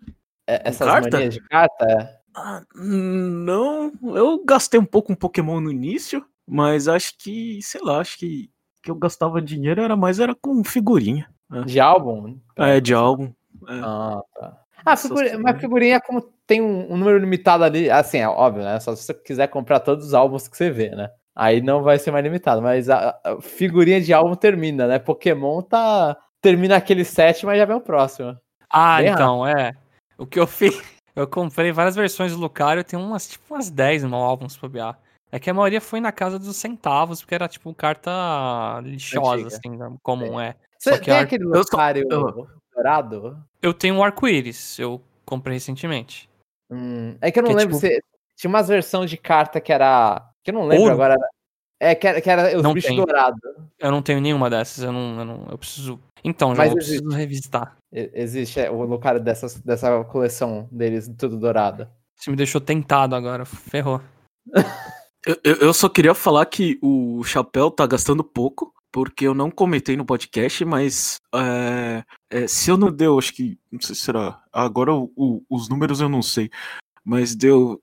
é, 0.47 0.69
essas 0.69 0.87
carta? 0.87 1.09
manias 1.17 1.33
de 1.33 1.41
carta? 1.41 1.85
É. 1.85 2.17
Ah, 2.35 2.63
não, 2.75 3.91
eu 4.15 4.43
gastei 4.45 4.79
um 4.79 4.85
pouco 4.85 5.11
um 5.11 5.15
Pokémon 5.15 5.59
no 5.59 5.71
início, 5.71 6.25
mas 6.47 6.87
acho 6.87 7.17
que, 7.17 7.59
sei 7.61 7.81
lá, 7.81 7.99
acho 7.99 8.17
que 8.17 8.49
que 8.87 8.91
eu 8.91 8.95
gastava 8.95 9.41
dinheiro 9.41 9.81
era 9.81 9.97
mais 9.97 10.17
era 10.17 10.33
com 10.33 10.63
figurinha. 10.63 11.29
De 11.65 11.77
álbum? 11.77 12.39
É, 12.55 12.79
de 12.79 12.93
álbum. 12.93 13.33
Ah, 13.67 14.21
tá. 14.33 14.61
Ah, 14.87 14.93
Essas 14.93 15.09
figurinha, 15.09 15.33
mas 15.39 15.59
figurinhas. 15.59 15.61
figurinha, 15.61 16.01
como 16.01 16.21
tem 16.45 16.61
um, 16.61 16.91
um 16.93 16.97
número 16.97 17.17
limitado 17.17 17.63
ali, 17.63 17.89
assim, 17.89 18.19
é 18.19 18.27
óbvio, 18.27 18.63
né? 18.63 18.79
Só 18.79 18.95
se 18.95 19.03
você 19.03 19.13
quiser 19.13 19.47
comprar 19.47 19.79
todos 19.79 20.07
os 20.07 20.13
álbuns 20.13 20.47
que 20.47 20.55
você 20.57 20.69
vê, 20.69 20.89
né? 20.91 21.09
Aí 21.35 21.61
não 21.61 21.83
vai 21.83 21.99
ser 21.99 22.09
mais 22.11 22.23
limitado, 22.23 22.61
mas 22.61 22.89
a, 22.89 23.15
a 23.23 23.41
figurinha 23.41 24.01
de 24.01 24.11
álbum 24.13 24.33
termina, 24.35 24.87
né? 24.87 24.97
Pokémon 24.99 25.61
tá. 25.61 26.17
Termina 26.41 26.75
aquele 26.77 27.03
set, 27.03 27.45
mas 27.45 27.57
já 27.57 27.65
vem 27.65 27.75
o 27.75 27.81
próximo. 27.81 28.37
Ah, 28.69 28.97
Bem 29.01 29.09
então, 29.11 29.45
é. 29.45 29.73
O 30.17 30.25
que 30.25 30.39
eu 30.39 30.47
fiz. 30.47 30.79
Eu 31.15 31.27
comprei 31.27 31.71
várias 31.71 31.95
versões 31.95 32.31
do 32.31 32.37
Lucario, 32.39 32.83
tem 32.83 32.97
umas, 32.99 33.27
tipo, 33.27 33.53
umas 33.55 33.69
10 33.71 34.03
no 34.03 34.15
álbum, 34.15 34.47
se 34.47 34.59
bobear. 34.59 34.97
É 35.31 35.39
que 35.39 35.49
a 35.49 35.53
maioria 35.53 35.81
foi 35.81 35.99
na 35.99 36.11
casa 36.11 36.37
dos 36.39 36.55
centavos, 36.55 37.21
porque 37.21 37.33
era, 37.35 37.47
tipo, 37.47 37.73
carta 37.73 38.79
lixosa, 38.83 39.45
Antiga. 39.47 39.47
assim, 39.87 39.97
comum, 40.03 40.39
é. 40.39 40.55
Você 40.77 40.91
Só 40.91 40.97
que 40.99 41.05
tem 41.05 41.15
a- 41.15 41.21
aquele 41.21 41.43
Lucario 41.43 42.05
eu- 42.09 42.47
dourado? 42.73 43.43
Eu 43.67 43.73
tenho 43.73 43.95
um 43.95 44.03
arco-íris, 44.03 44.79
eu 44.79 45.01
comprei 45.25 45.55
recentemente. 45.55 46.29
Hum, 46.71 47.17
é 47.21 47.29
que 47.31 47.39
eu 47.39 47.43
não 47.43 47.49
Que 47.49 47.55
é 47.55 47.59
lembro 47.59 47.75
tipo- 47.75 47.87
se. 47.87 48.01
Tinha 48.37 48.49
umas 48.49 48.67
versões 48.67 49.09
de 49.09 49.17
carta 49.17 49.59
que 49.59 49.73
era. 49.73 50.21
Que 50.43 50.51
eu 50.51 50.53
não 50.53 50.65
lembro 50.67 50.83
Ouro? 50.83 50.93
agora. 50.93 51.15
É, 51.79 51.93
que 51.93 52.07
era, 52.07 52.21
que 52.21 52.29
era 52.29 52.55
os 52.57 52.63
Não 52.63 52.73
bichos 52.73 52.95
dourados. 52.95 53.39
Eu 53.79 53.91
não 53.91 54.01
tenho 54.01 54.19
nenhuma 54.21 54.49
dessas, 54.49 54.83
eu 54.83 54.91
não. 54.91 55.19
Eu, 55.19 55.25
não, 55.25 55.47
eu 55.51 55.57
preciso. 55.57 55.99
Então, 56.23 56.55
já 56.55 56.65
eu 56.65 56.71
existe. 56.77 57.01
preciso 57.01 57.09
revisitar. 57.17 57.77
Existe 57.91 58.59
é, 58.59 58.69
o 58.71 58.81
Lucario 58.83 59.19
dessas, 59.21 59.59
dessa 59.59 60.03
coleção 60.05 60.67
deles, 60.71 61.07
tudo 61.17 61.37
dourado. 61.37 61.87
Você 62.15 62.29
me 62.31 62.35
deixou 62.37 62.59
tentado 62.61 63.15
agora, 63.15 63.45
ferrou. 63.45 64.01
Eu, 65.25 65.35
eu- 65.43 65.55
eu 65.57 65.73
só 65.73 65.89
queria 65.89 66.13
falar 66.13 66.45
que 66.45 66.79
o 66.81 67.21
Chapéu 67.25 67.69
tá 67.69 67.85
gastando 67.85 68.23
pouco, 68.23 68.71
porque 68.97 69.27
eu 69.27 69.35
não 69.35 69.51
comentei 69.51 69.95
no 69.95 70.03
podcast, 70.03 70.65
mas 70.65 71.21
é, 71.35 72.03
é, 72.31 72.47
se 72.47 72.71
eu 72.71 72.75
não 72.77 72.91
deu, 72.91 73.19
acho 73.19 73.31
que. 73.31 73.55
Não 73.71 73.79
sei 73.79 73.93
se 73.93 74.01
será. 74.01 74.41
Agora 74.51 74.91
o- 74.91 75.11
o- 75.15 75.43
os 75.47 75.69
números 75.69 76.01
eu 76.01 76.09
não 76.09 76.23
sei. 76.23 76.49
Mas 77.05 77.35
deu 77.35 77.79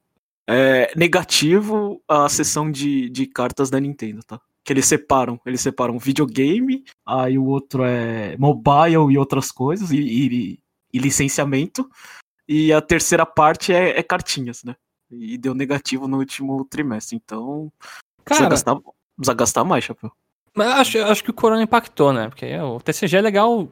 é, 0.51 0.93
negativo 0.97 2.03
a 2.09 2.29
sessão 2.29 2.69
de, 2.69 3.09
de 3.11 3.27
cartas 3.29 3.71
da 3.71 3.79
Nintendo, 3.79 4.25
tá? 4.25 4.41
Que 4.65 4.73
eles 4.73 4.87
separam. 4.87 5.41
Eles 5.47 5.61
separam 5.61 6.01
videogame, 6.01 6.83
aí 7.07 7.39
o 7.39 7.45
outro 7.45 7.85
é 7.85 8.37
mobile 8.37 9.13
e 9.13 9.17
outras 9.17 9.53
coisas, 9.53 9.93
e, 9.93 9.99
e- 10.01 10.59
e 10.93 10.99
licenciamento. 10.99 11.89
E 12.49 12.73
a 12.73 12.81
terceira 12.81 13.25
parte 13.25 13.73
é, 13.73 13.97
é 13.97 14.03
cartinhas, 14.03 14.65
né? 14.65 14.75
E 15.13 15.39
deu 15.39 15.55
negativo 15.55 16.09
no 16.09 16.19
último 16.19 16.65
trimestre. 16.65 17.15
Então, 17.15 17.73
precisa, 18.25 18.47
Cara, 18.47 18.51
gastar, 18.51 18.77
precisa 19.17 19.35
gastar 19.35 19.63
mais, 19.63 19.85
Chapéu. 19.85 20.11
Mas 20.55 20.69
acho, 20.69 20.99
acho 21.05 21.25
que 21.25 21.31
o 21.31 21.35
Corona 21.35 21.63
impactou, 21.63 22.13
né? 22.13 22.29
Porque 22.29 22.57
o 22.59 22.81
TCG 22.81 23.17
é 23.17 23.21
legal 23.21 23.69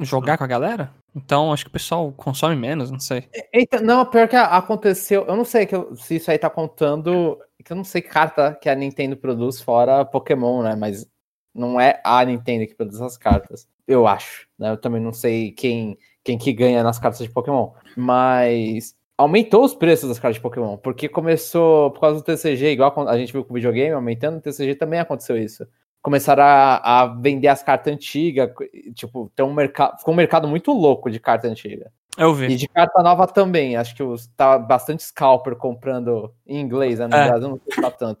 jogar 0.00 0.36
com 0.38 0.44
a 0.44 0.48
galera. 0.48 0.90
Então 1.14 1.50
acho 1.52 1.64
que 1.64 1.70
o 1.70 1.72
pessoal 1.72 2.12
consome 2.12 2.54
menos, 2.54 2.90
não 2.90 3.00
sei. 3.00 3.26
Eita, 3.52 3.80
não, 3.80 4.04
pior 4.04 4.28
que 4.28 4.36
aconteceu. 4.36 5.24
Eu 5.26 5.34
não 5.34 5.44
sei 5.46 5.64
que 5.64 5.74
eu- 5.74 5.96
se 5.96 6.16
isso 6.16 6.30
aí 6.30 6.38
tá 6.38 6.50
contando. 6.50 7.38
Que 7.64 7.72
eu 7.72 7.76
não 7.76 7.84
sei 7.84 8.02
que 8.02 8.08
carta 8.08 8.54
que 8.60 8.68
a 8.68 8.74
Nintendo 8.74 9.16
produz 9.16 9.60
fora 9.60 10.04
Pokémon, 10.04 10.62
né? 10.62 10.76
Mas 10.76 11.06
não 11.54 11.80
é 11.80 12.00
a 12.04 12.22
Nintendo 12.24 12.66
que 12.66 12.74
produz 12.74 13.00
as 13.00 13.16
cartas. 13.16 13.66
Eu 13.88 14.06
acho. 14.06 14.46
Né? 14.58 14.70
Eu 14.70 14.76
também 14.76 15.00
não 15.00 15.12
sei 15.12 15.52
quem, 15.52 15.96
quem 16.22 16.36
que 16.36 16.52
ganha 16.52 16.82
nas 16.82 16.98
cartas 16.98 17.20
de 17.20 17.30
Pokémon. 17.30 17.70
Mas 17.96 18.94
aumentou 19.16 19.64
os 19.64 19.74
preços 19.74 20.08
das 20.10 20.18
cartas 20.18 20.36
de 20.36 20.42
Pokémon. 20.42 20.76
Porque 20.76 21.08
começou 21.08 21.90
por 21.92 22.00
causa 22.00 22.20
do 22.20 22.24
TCG, 22.24 22.72
igual 22.72 23.08
a 23.08 23.16
gente 23.16 23.32
viu 23.32 23.42
com 23.42 23.52
o 23.52 23.54
videogame, 23.54 23.94
aumentando, 23.94 24.34
no 24.34 24.40
TCG 24.42 24.74
também 24.74 25.00
aconteceu 25.00 25.38
isso. 25.38 25.66
Começaram 26.06 26.44
a, 26.44 27.00
a 27.00 27.06
vender 27.06 27.48
as 27.48 27.64
cartas 27.64 27.92
antigas. 27.92 28.48
Tipo, 28.94 29.28
tem 29.34 29.44
um 29.44 29.52
mercado. 29.52 29.98
Ficou 29.98 30.14
um 30.14 30.16
mercado 30.16 30.46
muito 30.46 30.70
louco 30.72 31.10
de 31.10 31.18
carta 31.18 31.48
antiga. 31.48 31.90
Eu 32.16 32.32
vi. 32.32 32.46
E 32.46 32.54
de 32.54 32.68
carta 32.68 33.02
nova 33.02 33.26
também. 33.26 33.76
Acho 33.76 33.92
que 33.92 34.04
os, 34.04 34.28
tá 34.28 34.56
bastante 34.56 35.02
scalper 35.02 35.56
comprando 35.56 36.32
em 36.46 36.60
inglês, 36.60 37.00
né? 37.00 37.08
No 37.08 37.16
É. 37.16 37.28
Brasil 37.28 37.48
não 37.48 37.58
sei 37.58 37.74
se 37.74 37.80
tá 37.80 37.90
tanto. 37.90 38.20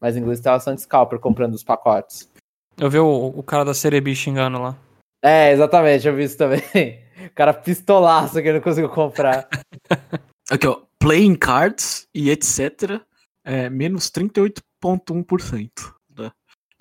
Mas 0.00 0.16
em 0.16 0.20
inglês 0.22 0.40
tá 0.40 0.50
bastante 0.50 0.80
scalper 0.80 1.20
comprando 1.20 1.54
os 1.54 1.62
pacotes. 1.62 2.28
Eu 2.76 2.90
vi 2.90 2.98
o, 2.98 3.26
o 3.28 3.44
cara 3.44 3.64
da 3.64 3.74
Cerebi 3.74 4.12
xingando 4.16 4.60
lá. 4.60 4.76
É, 5.22 5.52
exatamente, 5.52 6.08
eu 6.08 6.16
vi 6.16 6.24
isso 6.24 6.36
também. 6.36 6.60
O 7.20 7.34
cara 7.34 7.54
pistolaço 7.54 8.42
que 8.42 8.50
não 8.50 8.60
conseguiu 8.60 8.88
comprar. 8.88 9.46
Aqui, 10.50 10.66
ó. 10.66 10.80
Playing 10.98 11.36
cards 11.36 12.08
e 12.12 12.28
etc. 12.30 12.98
É 13.44 13.68
menos 13.68 14.10
38,1%. 14.10 15.99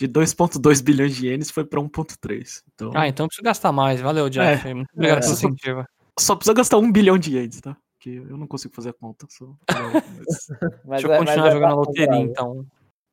Né? 0.02 0.08
De 0.08 0.08
2,2 0.08 0.82
bilhões 0.82 1.16
de 1.16 1.28
ienes 1.28 1.52
foi 1.52 1.66
pra 1.66 1.80
1,3. 1.82 2.62
Então, 2.74 2.92
Ah, 2.96 3.08
então 3.08 3.26
eu 3.26 3.28
preciso 3.28 3.44
gastar 3.44 3.72
mais. 3.72 4.00
Valeu, 4.02 4.30
Jeff. 4.30 4.74
Muito 4.74 4.90
obrigado 4.94 5.18
é, 5.18 5.22
pelo 5.22 5.36
só- 5.36 5.48
incentivo. 5.48 5.86
Só 6.20 6.36
precisa 6.36 6.54
gastar 6.54 6.78
um 6.78 6.92
bilhão 6.92 7.18
de 7.18 7.36
ienes, 7.36 7.62
tá? 7.62 7.76
Porque 7.98 8.10
eu 8.12 8.38
não 8.38 8.48
consigo 8.48 8.74
fazer 8.74 8.90
a 8.90 8.94
conta. 8.94 9.26
Só... 9.30 9.46
Mas 10.86 11.02
Deixa 11.02 11.08
eu 11.08 11.14
é- 11.14 11.18
continuar 11.18 11.26
mas 11.26 11.46
é 11.46 11.52
jogando 11.52 11.72
a 11.72 11.76
loteria, 11.76 12.08
válido. 12.08 12.32
então. 12.32 12.66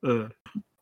É. 0.04 0.28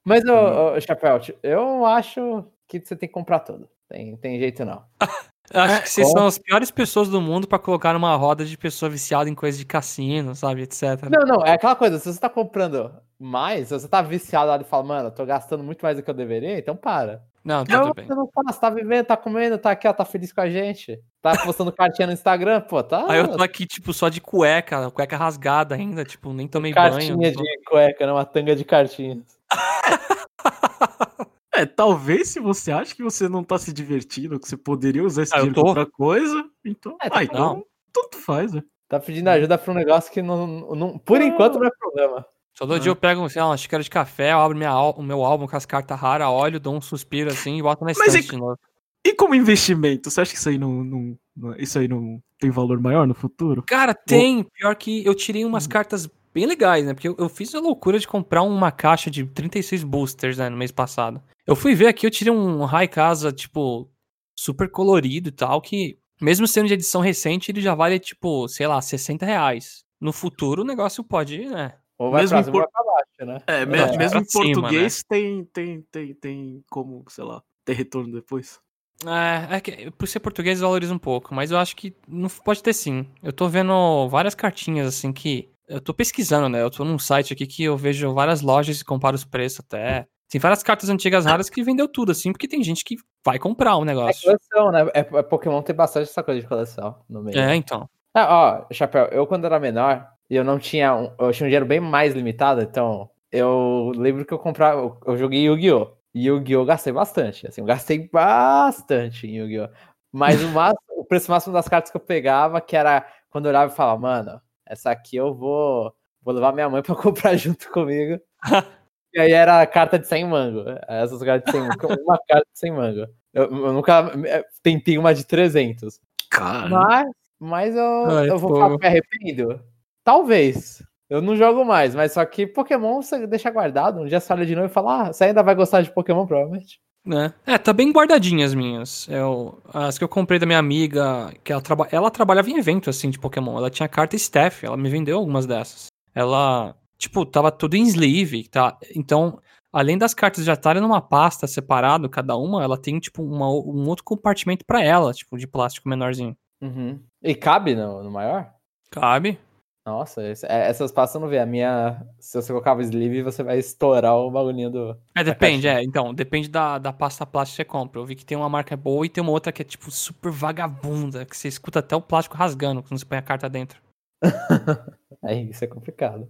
Mas, 0.05 0.25
ô, 0.27 0.75
ô, 0.77 0.81
Chapéu, 0.81 1.19
eu 1.43 1.87
acho 1.87 2.45
que 2.69 2.79
você 2.81 2.95
tem 2.95 3.09
que 3.09 3.13
comprar 3.15 3.41
tudo. 3.41 3.67
Tem, 3.89 4.17
tem 4.19 4.39
jeito 4.39 4.65
não. 4.65 4.85
Eu 5.53 5.61
acho 5.61 5.75
É, 5.75 5.81
que 5.81 5.91
vocês 5.91 6.11
são 6.11 6.27
as 6.27 6.39
piores 6.39 6.71
pessoas 6.71 7.09
do 7.09 7.21
mundo 7.21 7.47
pra 7.47 7.59
colocar 7.59 7.93
numa 7.93 8.15
roda 8.17 8.45
de 8.45 8.57
pessoa 8.57 8.89
viciada 8.91 9.29
em 9.29 9.35
coisa 9.35 9.59
de 9.59 9.67
cassino, 9.67 10.35
sabe, 10.35 10.63
etc. 10.63 10.83
Não, 11.11 11.21
não, 11.27 11.45
é 11.45 11.53
aquela 11.53 11.77
coisa, 11.77 11.99
se 11.99 12.11
você 12.13 12.19
tá 12.19 12.31
comprando 12.31 12.91
mais, 13.19 13.69
se 13.69 13.75
você 13.79 13.87
tá 13.87 14.01
viciado 14.01 14.49
lá 14.49 14.59
e 14.59 14.65
fala, 14.65 14.83
mano, 14.83 15.09
eu 15.09 15.13
tô 15.13 15.25
gastando 15.27 15.63
muito 15.63 15.83
mais 15.83 15.97
do 15.97 16.03
que 16.03 16.09
eu 16.11 16.15
deveria, 16.15 16.59
então 16.59 16.75
para. 16.75 17.23
Não, 17.45 17.59
Não, 17.69 17.83
tudo 17.89 17.95
bem. 17.95 18.07
você 18.07 18.15
não 18.15 18.27
faz, 18.35 18.59
tá 18.59 18.71
vivendo, 18.71 19.05
tá 19.05 19.19
comendo, 19.19 19.59
tá 19.59 19.73
aqui, 19.73 19.87
ó, 19.87 19.93
tá 19.93 20.03
feliz 20.07 20.33
com 20.33 20.41
a 20.41 20.49
gente. 20.49 20.99
Tá 21.21 21.37
postando 21.45 21.71
cartinha 21.71 22.07
no 22.07 22.15
Instagram, 22.15 22.63
pô, 22.63 22.83
tá. 22.83 23.05
Aí 23.07 23.19
eu 23.19 23.29
tô 23.37 23.43
aqui, 23.43 23.67
tipo, 23.67 23.93
só 23.93 24.09
de 24.09 24.19
cueca, 24.23 24.91
cueca 24.91 25.15
rasgada 25.15 25.75
ainda, 25.75 26.07
tipo, 26.07 26.33
nem 26.33 26.49
tomei 26.49 26.73
banho. 26.73 26.93
cartinha 26.93 27.33
de 27.33 27.63
cueca, 27.69 28.07
né? 28.07 28.13
Uma 28.13 28.25
tanga 28.25 28.57
de 28.57 28.65
cartinhas. 28.65 29.19
É, 31.55 31.65
talvez 31.67 32.29
se 32.29 32.41
você 32.41 32.73
acha 32.73 32.95
que 32.95 33.03
você 33.03 33.29
não 33.29 33.45
tá 33.45 33.59
se 33.59 33.73
divertindo, 33.73 34.39
que 34.41 34.49
você 34.49 34.57
poderia 34.57 35.05
usar 35.05 35.23
esse 35.23 35.35
Ah, 35.35 35.39
dinheiro 35.39 35.55
pra 35.61 35.69
outra 35.69 35.87
coisa, 35.87 36.45
então. 36.65 36.97
É, 37.01 37.09
tá 37.09 37.19
ah, 37.21 37.25
então 37.25 37.65
tanto 37.93 38.19
faz, 38.19 38.53
né? 38.53 38.63
Tá 38.89 38.99
pedindo 38.99 39.29
ajuda 39.29 39.57
pra 39.57 39.73
um 39.73 39.77
negócio 39.77 40.13
que 40.13 40.21
não, 40.21 40.47
não- 40.75 40.99
por 40.99 41.21
enquanto 41.21 41.59
não 41.59 41.67
é 41.67 41.71
problema. 41.79 42.27
Todo 42.57 42.75
Ah. 42.75 42.79
dia 42.79 42.91
eu 42.91 42.97
pego, 42.97 43.29
sei 43.29 43.41
lá, 43.43 43.49
uma 43.49 43.57
xícara 43.57 43.83
de 43.83 43.91
café, 43.91 44.33
eu 44.33 44.39
abro 44.41 44.57
minha, 44.57 44.73
o 44.77 45.03
meu 45.03 45.25
álbum 45.25 45.47
com 45.47 45.57
as 45.57 45.65
cartas 45.67 45.99
raras, 45.99 46.29
olho, 46.29 46.59
dou 46.61 46.75
um 46.77 46.81
suspiro 46.81 47.31
assim 47.31 47.59
e 47.59 47.63
boto 47.63 47.85
na 47.85 47.93
Mas 47.97 47.99
estante 48.15 48.27
e- 48.27 48.31
de 48.33 48.37
novo. 48.37 48.59
E 49.07 49.15
como 49.15 49.35
investimento, 49.35 50.11
você 50.11 50.21
acha 50.23 50.33
que 50.33 50.39
isso 50.39 50.49
aí 50.49 50.57
não, 50.59 50.83
não- 50.83 51.19
não- 51.37 51.57
isso 51.57 51.79
aí 51.79 51.87
não 51.87 52.21
tem 52.41 52.51
valor 52.51 52.81
maior 52.81 53.07
no 53.07 53.15
futuro? 53.15 53.63
Cara, 53.67 53.93
tem. 53.95 54.45
Pior 54.45 54.75
que 54.77 55.05
eu 55.05 55.15
tirei 55.15 55.45
Hum. 55.45 55.49
umas 55.49 55.67
cartas 55.67 56.09
bem 56.33 56.47
legais, 56.47 56.85
né? 56.87 56.95
Porque 56.95 57.09
eu, 57.09 57.15
eu 57.19 57.29
fiz 57.29 57.55
a 57.55 57.61
loucura 57.61 57.99
de 57.99 58.09
comprar 58.09 58.43
uma 58.43 58.73
caixa 58.73 59.11
de 59.11 59.25
36 59.27 59.85
boosters, 59.85 60.39
né, 60.39 60.49
no 60.49 60.57
mês 60.57 60.73
passado. 60.73 61.23
Eu 61.47 61.55
fui 61.57 61.75
ver 61.75 61.89
aqui, 61.89 62.07
eu 62.07 62.11
tirei 62.11 62.33
um 62.33 62.65
High 62.65 62.89
Casa, 62.89 63.33
tipo, 63.33 63.91
super 64.39 64.71
colorido 64.71 65.29
e 65.29 65.33
tal, 65.33 65.61
que, 65.61 65.99
mesmo 66.21 66.47
sendo 66.47 66.69
de 66.69 66.75
edição 66.75 67.01
recente, 67.01 67.51
ele 67.51 67.61
já 67.61 67.75
vale, 67.75 67.99
tipo, 67.99 68.49
sei 68.49 68.67
lá, 68.67 68.81
60 68.81 69.27
reais. 69.27 69.85
No 70.01 70.13
futuro 70.13 70.63
o 70.63 70.67
negócio 70.67 71.05
pode, 71.05 71.39
né? 71.47 71.75
Ou 71.99 72.11
vai 72.11 72.23
Mesmo 72.23 72.43
pra 72.43 72.51
vai 72.53 72.67
pra 72.67 72.85
baixo, 72.85 73.27
né? 73.27 73.43
É, 73.47 73.67
me- 73.67 73.79
É, 73.79 73.97
mesmo 73.97 74.21
em 74.21 74.25
cima, 74.25 74.45
português 74.45 75.03
tem, 75.09 75.45
tem, 75.47 75.83
tem, 75.91 76.15
tem 76.15 76.65
como, 76.71 77.05
sei 77.09 77.25
lá, 77.25 77.43
ter 77.65 77.75
retorno 77.75 78.13
depois. 78.13 78.59
É, 79.07 79.57
é 79.57 79.61
que 79.61 79.91
por 79.93 80.07
ser 80.09 80.21
português 80.21 80.61
valoriza 80.61 80.95
um 80.95 80.99
pouco, 80.99 81.35
mas 81.35 81.51
eu 81.51 81.59
acho 81.59 81.77
que 81.77 81.95
não 82.09 82.29
pode 82.29 82.63
ter 82.63 82.73
sim. 82.73 83.07
Eu 83.23 83.33
tô 83.33 83.49
vendo 83.49 84.09
várias 84.09 84.35
cartinhas 84.35 84.87
assim 84.87 85.13
que. 85.13 85.51
Eu 85.67 85.81
tô 85.81 85.95
pesquisando, 85.95 86.49
né? 86.49 86.61
Eu 86.63 86.71
tô 86.71 86.85
num 86.85 86.99
site 86.99 87.33
aqui 87.33 87.47
que 87.47 87.63
eu 87.65 87.77
vejo 87.77 88.13
várias 88.13 88.41
lojas 88.43 88.81
e 88.81 88.85
comparo 88.85 89.17
os 89.17 89.25
preços 89.25 89.61
até. 89.61 90.07
Tem 90.35 90.41
várias 90.41 90.65
cartas 90.65 90.89
antigas 90.91 91.25
raras 91.25 91.49
que 91.49 91.63
vendeu 91.63 91.87
tudo, 91.87 92.11
assim, 92.11 92.33
porque 92.33 92.49
tem 92.49 92.61
gente 92.61 92.83
que 92.85 92.97
vai 93.25 93.39
comprar 93.39 93.77
o 93.77 93.83
É 93.83 93.85
negócio. 93.85 94.21
coleção, 94.25 94.73
né? 94.73 94.91
É, 94.93 94.99
é 94.99 95.23
Pokémon 95.23 95.63
tem 95.63 95.77
bastante 95.77 96.11
essa 96.11 96.25
coisa 96.25 96.41
de 96.41 96.47
coleção 96.49 96.97
no 97.09 97.23
meio. 97.23 97.39
É, 97.39 97.55
então. 97.55 97.89
Ah, 98.13 98.67
ó, 98.69 98.75
Chapéu, 98.75 99.05
eu 99.13 99.29
quando 99.29 99.45
era 99.45 99.61
menor, 99.61 100.05
eu 100.29 100.43
não 100.43 100.59
tinha. 100.59 100.93
Um, 100.93 101.05
eu 101.21 101.31
tinha 101.31 101.47
um 101.47 101.49
dinheiro 101.49 101.65
bem 101.65 101.79
mais 101.79 102.15
limitado, 102.15 102.63
então 102.63 103.09
eu 103.31 103.93
lembro 103.95 104.25
que 104.27 104.35
eu 104.35 104.39
comprava. 104.41 104.81
Eu, 104.81 104.99
eu 105.07 105.17
joguei 105.17 105.45
Yu-Gi-Oh! 105.45 105.93
E 106.13 106.27
Yu-Gi-Oh! 106.27 106.63
eu 106.63 106.67
gastei 106.67 106.93
bastante. 106.93 107.47
Assim, 107.47 107.61
eu 107.61 107.67
gastei 107.69 108.09
bastante 108.13 109.29
em 109.29 109.37
Yu-Gi-Oh! 109.37 109.69
Mas 110.11 110.43
o, 110.43 110.49
máximo, 110.49 110.81
o 110.99 111.05
preço 111.05 111.31
máximo 111.31 111.55
das 111.55 111.69
cartas 111.69 111.93
que 111.93 111.97
eu 111.97 112.01
pegava, 112.01 112.61
que 112.61 112.75
era 112.75 113.07
quando 113.31 113.45
eu 113.45 113.51
olhava 113.51 113.73
e 113.73 113.77
falava, 113.77 114.01
mano, 114.01 114.41
essa 114.67 114.91
aqui 114.91 115.15
eu 115.15 115.33
vou. 115.33 115.95
Vou 116.21 116.35
levar 116.35 116.53
minha 116.53 116.69
mãe 116.69 116.83
pra 116.83 116.97
comprar 116.97 117.37
junto 117.37 117.71
comigo. 117.71 118.19
e 119.15 119.21
aí 119.21 119.33
era 119.33 119.61
a 119.63 119.67
carta 119.67 119.99
de 119.99 120.07
100 120.07 120.25
mango. 120.27 120.65
Essas 120.89 121.23
cartas 121.23 121.45
de 121.53 121.59
100 121.59 121.61
mango. 121.69 122.03
Uma 122.05 122.19
carta 122.29 122.47
de 122.53 122.59
100 122.59 122.73
mango. 122.73 123.07
Eu, 123.33 123.45
eu 123.45 123.73
nunca 123.73 124.13
eh, 124.27 124.45
tentei 124.63 124.99
uma 124.99 125.15
de 125.15 125.25
300. 125.27 126.01
Cara, 126.31 126.69
Mas, 126.69 127.07
mas 127.39 127.77
eu, 127.77 128.07
Ai, 128.11 128.31
eu 128.31 128.39
vou 128.39 128.53
pô. 128.53 128.77
que 128.79 128.79
me 128.81 128.87
arrependo? 128.87 129.61
Talvez. 130.03 130.83
Eu 131.09 131.21
não 131.23 131.37
jogo 131.37 131.65
mais, 131.65 131.95
mas 131.95 132.13
só 132.13 132.25
que 132.25 132.47
Pokémon 132.47 133.01
você 133.03 133.27
deixa 133.27 133.51
guardado. 133.51 134.01
Um 134.01 134.07
dia 134.07 134.19
você 134.21 134.33
olha 134.33 134.47
de 134.47 134.55
novo 134.55 134.67
e 134.67 134.71
fala, 134.71 135.03
ah, 135.09 135.13
você 135.13 135.25
ainda 135.25 135.43
vai 135.43 135.55
gostar 135.55 135.83
de 135.83 135.93
Pokémon, 135.93 136.27
provavelmente. 136.27 136.81
né? 137.05 137.33
É, 137.47 137.59
tá 137.59 137.73
bem 137.73 137.93
guardadinhas 137.93 138.51
as 138.51 138.55
minhas. 138.55 139.07
Eu, 139.09 139.63
as 139.73 139.97
que 139.99 140.03
eu 140.03 140.09
comprei 140.09 140.39
da 140.39 140.47
minha 140.47 140.59
amiga, 140.59 141.33
que 141.45 141.53
ela, 141.53 141.61
traba, 141.63 141.87
ela 141.93 142.11
trabalhava 142.11 142.51
em 142.51 142.57
evento, 142.57 142.89
assim, 142.91 143.11
de 143.11 143.19
Pokémon. 143.19 143.57
Ela 143.57 143.71
tinha 143.71 143.89
carta 143.89 144.17
staff, 144.17 144.65
ela 144.65 144.77
me 144.77 144.89
vendeu 144.89 145.19
algumas 145.19 145.47
dessas. 145.47 145.87
Ela, 146.15 146.75
tipo, 147.05 147.25
tava 147.25 147.51
tudo 147.51 147.75
em 147.77 147.83
sleeve, 147.85 148.49
tá? 148.49 148.77
Então, 148.95 149.39
além 149.73 149.97
das 149.99 150.13
cartas 150.15 150.45
já 150.45 150.55
estarem 150.55 150.83
numa 150.83 151.01
pasta 151.01 151.47
separado, 151.47 152.09
cada 152.09 152.37
uma, 152.37 152.63
ela 152.63 152.77
tem, 152.79 152.99
tipo, 152.99 153.23
uma, 153.23 153.49
um 153.49 153.87
outro 153.89 154.05
compartimento 154.05 154.65
pra 154.67 154.83
ela, 154.83 155.13
tipo, 155.13 155.37
de 155.39 155.47
plástico 155.47 155.89
menorzinho. 155.89 156.37
Uhum. 156.63 157.01
E 157.23 157.35
cabe 157.35 157.75
no, 157.75 158.03
no 158.03 158.11
maior? 158.11 158.53
Cabe? 158.91 159.39
Nossa, 159.87 160.27
esse- 160.27 160.47
é, 160.47 160.67
essas 160.71 160.91
pastas 160.91 161.17
eu 161.17 161.21
não 161.21 161.29
vê. 161.29 161.39
A 161.39 161.45
minha, 161.45 162.07
se 162.19 162.41
você 162.41 162.51
colocar 162.51 162.75
o 162.75 162.81
sleeve, 162.81 163.23
você 163.23 163.43
vai 163.43 163.59
estourar 163.59 164.17
o 164.17 164.31
bagulhinho 164.31 164.71
do. 164.71 164.97
É, 165.15 165.23
depende, 165.23 165.69
é. 165.69 165.83
Então, 165.83 166.15
depende 166.15 166.49
da, 166.49 166.79
da 166.79 166.91
pasta 166.91 167.27
plástica 167.27 167.63
que 167.65 167.71
você 167.71 167.79
compra. 167.79 168.01
Eu 168.01 168.07
vi 168.07 168.15
que 168.15 168.25
tem 168.25 168.39
uma 168.39 168.49
marca 168.49 168.75
boa 168.79 169.05
e 169.05 169.11
tem 169.11 169.21
uma 169.23 169.33
outra 169.33 169.53
que 169.53 169.61
é, 169.61 169.65
tipo, 169.65 169.91
super 169.91 170.33
vagabunda, 170.33 171.27
que 171.27 171.37
você 171.37 171.49
escuta 171.49 171.81
até 171.81 171.95
o 171.95 172.01
plástico 172.01 172.35
rasgando 172.37 172.83
quando 172.83 172.99
você 172.99 173.05
põe 173.05 173.19
a 173.19 173.23
carta 173.23 173.47
dentro. 173.47 173.79
Aí 175.23 175.51
isso 175.51 175.65
é 175.65 175.67
complicado. 175.67 176.29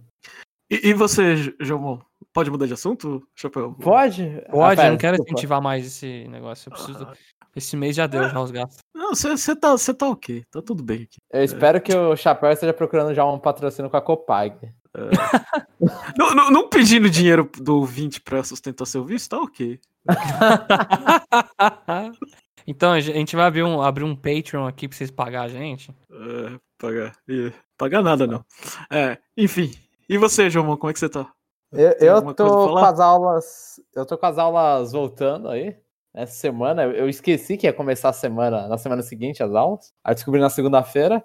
E, 0.69 0.89
e 0.89 0.93
você, 0.93 1.53
João, 1.59 2.01
pode 2.33 2.49
mudar 2.49 2.65
de 2.65 2.73
assunto, 2.73 3.25
Chapéu? 3.35 3.73
Pode? 3.73 4.41
Pode, 4.49 4.81
Ah, 4.81 4.85
eu 4.85 4.91
não 4.91 4.97
quero 4.97 5.17
desculpa. 5.17 5.31
incentivar 5.33 5.61
mais 5.61 5.85
esse 5.85 6.27
negócio. 6.27 6.69
Eu 6.69 6.73
preciso. 6.73 7.03
Ah, 7.03 7.13
Esse 7.55 7.77
mês 7.77 7.95
já 7.95 8.07
deu, 8.07 8.27
já 8.27 8.39
os 8.41 8.51
gastos. 8.51 8.79
Não, 8.93 9.13
você 9.15 9.55
tá, 9.55 9.77
cê 9.77 9.93
tá 9.93 10.09
ok, 10.09 10.43
tá 10.51 10.61
tudo 10.61 10.83
bem 10.83 11.03
aqui. 11.03 11.17
Eu 11.31 11.43
espero 11.43 11.79
que 11.79 11.95
o 11.95 12.15
Chapéu 12.15 12.51
esteja 12.51 12.73
procurando 12.73 13.13
já 13.13 13.23
um 13.25 13.39
patrocínio 13.39 13.89
com 13.89 13.97
a 13.97 14.01
Copag. 14.01 14.55
Não, 16.17 16.33
não, 16.33 16.49
não 16.49 16.69
pedindo 16.69 17.09
dinheiro 17.09 17.49
do 17.57 17.75
ouvinte 17.79 18.21
pra 18.21 18.41
sustentar 18.43 18.85
seu 18.85 19.03
vício, 19.03 19.29
tá 19.29 19.37
ok. 19.37 19.77
então, 22.65 22.93
a 22.93 22.99
gente 22.99 23.35
vai 23.35 23.45
abrir 23.45 23.63
um, 23.63 23.81
abrir 23.81 24.03
um 24.03 24.15
Patreon 24.15 24.65
aqui 24.65 24.87
pra 24.87 24.97
vocês 24.97 25.11
pagarem 25.11 25.55
a 25.55 25.59
gente. 25.59 25.91
É, 26.09 26.59
pagar. 26.77 27.15
Pagar 27.77 28.01
nada, 28.01 28.25
não. 28.25 28.43
É, 28.89 29.17
enfim. 29.37 29.71
E 30.07 30.17
você, 30.17 30.49
João, 30.49 30.77
como 30.77 30.89
é 30.89 30.93
que 30.93 30.99
você 30.99 31.09
tá? 31.09 31.31
Eu, 31.71 31.91
eu 31.99 32.33
tô 32.33 32.69
com 32.69 32.77
as 32.77 32.99
aulas. 32.99 33.79
Eu 33.95 34.05
tô 34.05 34.17
com 34.17 34.25
as 34.25 34.37
aulas 34.37 34.91
voltando 34.91 35.49
aí. 35.49 35.75
Essa 36.13 36.33
semana. 36.33 36.83
Eu 36.83 37.09
esqueci 37.09 37.57
que 37.57 37.67
ia 37.67 37.73
começar 37.73 38.09
a 38.09 38.13
semana, 38.13 38.67
na 38.67 38.77
semana 38.77 39.01
seguinte, 39.01 39.43
as 39.43 39.53
aulas. 39.53 39.93
Aí 40.03 40.13
descobri 40.13 40.39
na 40.39 40.49
segunda-feira. 40.49 41.23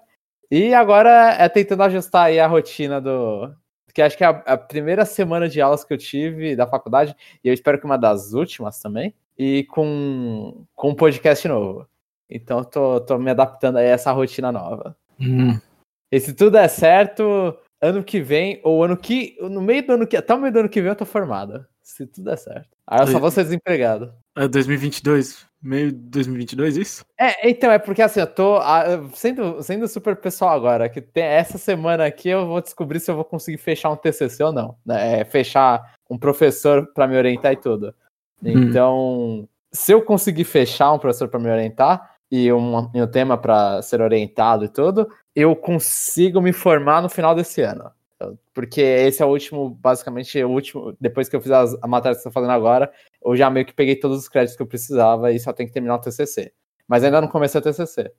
E 0.49 0.73
agora 0.73 1.35
é 1.39 1.47
tentando 1.47 1.83
ajustar 1.83 2.25
aí 2.25 2.39
a 2.39 2.47
rotina 2.47 2.99
do. 2.99 3.53
Que 3.93 4.01
acho 4.01 4.17
que 4.17 4.23
é 4.23 4.27
a, 4.27 4.29
a 4.31 4.57
primeira 4.57 5.05
semana 5.05 5.47
de 5.47 5.61
aulas 5.61 5.83
que 5.83 5.93
eu 5.93 5.97
tive 5.97 6.55
da 6.55 6.67
faculdade, 6.67 7.15
e 7.43 7.47
eu 7.47 7.53
espero 7.53 7.77
que 7.77 7.85
uma 7.85 7.97
das 7.97 8.33
últimas 8.33 8.79
também, 8.79 9.13
e 9.37 9.65
com, 9.65 10.65
com 10.73 10.89
um 10.89 10.95
podcast 10.95 11.45
novo. 11.47 11.85
Então 12.29 12.59
eu 12.59 12.65
tô, 12.65 13.01
tô 13.01 13.17
me 13.17 13.31
adaptando 13.31 13.77
aí 13.77 13.87
a 13.87 13.91
essa 13.91 14.11
rotina 14.13 14.49
nova. 14.49 14.95
E 16.09 16.19
se 16.19 16.33
tudo 16.33 16.51
der 16.51 16.69
certo, 16.69 17.57
ano 17.81 18.03
que 18.03 18.21
vem, 18.21 18.61
ou 18.63 18.83
ano 18.83 18.95
que. 18.95 19.37
No 19.41 19.61
meio 19.61 19.85
do 19.85 19.93
ano 19.93 20.07
que. 20.07 20.15
Até 20.15 20.33
o 20.33 20.39
meio 20.39 20.53
do 20.53 20.59
ano 20.59 20.69
que 20.69 20.81
vem 20.81 20.89
eu 20.89 20.95
tô 20.95 21.05
formado. 21.05 21.65
Se 21.81 22.05
tudo 22.05 22.25
der 22.25 22.37
certo. 22.37 22.69
Aí 22.87 23.01
eu 23.01 23.07
só 23.07 23.19
vou 23.19 23.31
ser 23.31 23.43
desempregado. 23.43 24.13
É 24.37 24.47
2022, 24.47 25.45
meio 25.61 25.91
de 25.91 25.97
2022, 25.97 26.77
isso? 26.77 27.05
É, 27.19 27.49
então, 27.49 27.71
é 27.71 27.79
porque 27.79 28.01
assim, 28.01 28.19
eu 28.19 28.27
tô. 28.27 28.57
ah, 28.57 28.83
sendo, 29.13 29.61
sendo 29.63 29.87
super 29.87 30.15
pessoal 30.15 30.55
agora, 30.55 30.87
que 30.87 31.01
tem, 31.01 31.23
essa 31.23 31.57
semana 31.57 32.05
aqui 32.05 32.29
eu 32.29 32.45
vou 32.45 32.61
descobrir 32.61 32.99
se 32.99 33.09
eu 33.09 33.15
vou 33.15 33.25
conseguir 33.25 33.57
fechar 33.57 33.89
um 33.89 33.97
TCC 33.97 34.43
ou 34.43 34.53
não. 34.53 34.75
Né? 34.85 35.21
É, 35.21 35.25
fechar 35.25 35.95
um 36.09 36.17
professor 36.17 36.87
pra 36.93 37.07
me 37.07 37.17
orientar 37.17 37.53
e 37.53 37.57
tudo. 37.57 37.93
Então, 38.43 39.47
se 39.71 39.91
eu 39.91 40.01
conseguir 40.01 40.43
fechar 40.43 40.91
um 40.91 40.99
professor 40.99 41.27
pra 41.27 41.39
me 41.39 41.49
orientar 41.49 42.10
e 42.31 42.51
um, 42.51 42.89
um 42.95 43.07
tema 43.07 43.37
pra 43.37 43.81
ser 43.81 44.01
orientado 44.01 44.63
e 44.63 44.69
tudo, 44.69 45.09
eu 45.35 45.55
consigo 45.55 46.41
me 46.41 46.53
formar 46.53 47.01
no 47.01 47.09
final 47.09 47.35
desse 47.35 47.61
ano. 47.61 47.91
Porque 48.53 48.81
esse 48.81 49.21
é 49.21 49.25
o 49.25 49.29
último, 49.29 49.69
basicamente, 49.69 50.41
o 50.43 50.49
último. 50.49 50.95
Depois 50.99 51.27
que 51.27 51.35
eu 51.35 51.41
fiz 51.41 51.51
as, 51.51 51.75
a 51.81 51.87
matéria 51.87 52.15
que 52.15 52.19
eu 52.19 52.23
tô 52.23 52.31
fazendo 52.31 52.51
agora, 52.51 52.91
eu 53.23 53.35
já 53.35 53.49
meio 53.49 53.65
que 53.65 53.73
peguei 53.73 53.95
todos 53.95 54.17
os 54.17 54.29
créditos 54.29 54.55
que 54.55 54.61
eu 54.61 54.67
precisava 54.67 55.31
e 55.31 55.39
só 55.39 55.51
tenho 55.51 55.67
que 55.67 55.73
terminar 55.73 55.95
o 55.95 55.99
TCC. 55.99 56.53
Mas 56.87 57.03
ainda 57.03 57.21
não 57.21 57.27
comecei 57.27 57.59
o 57.59 57.63
TCC. 57.63 58.11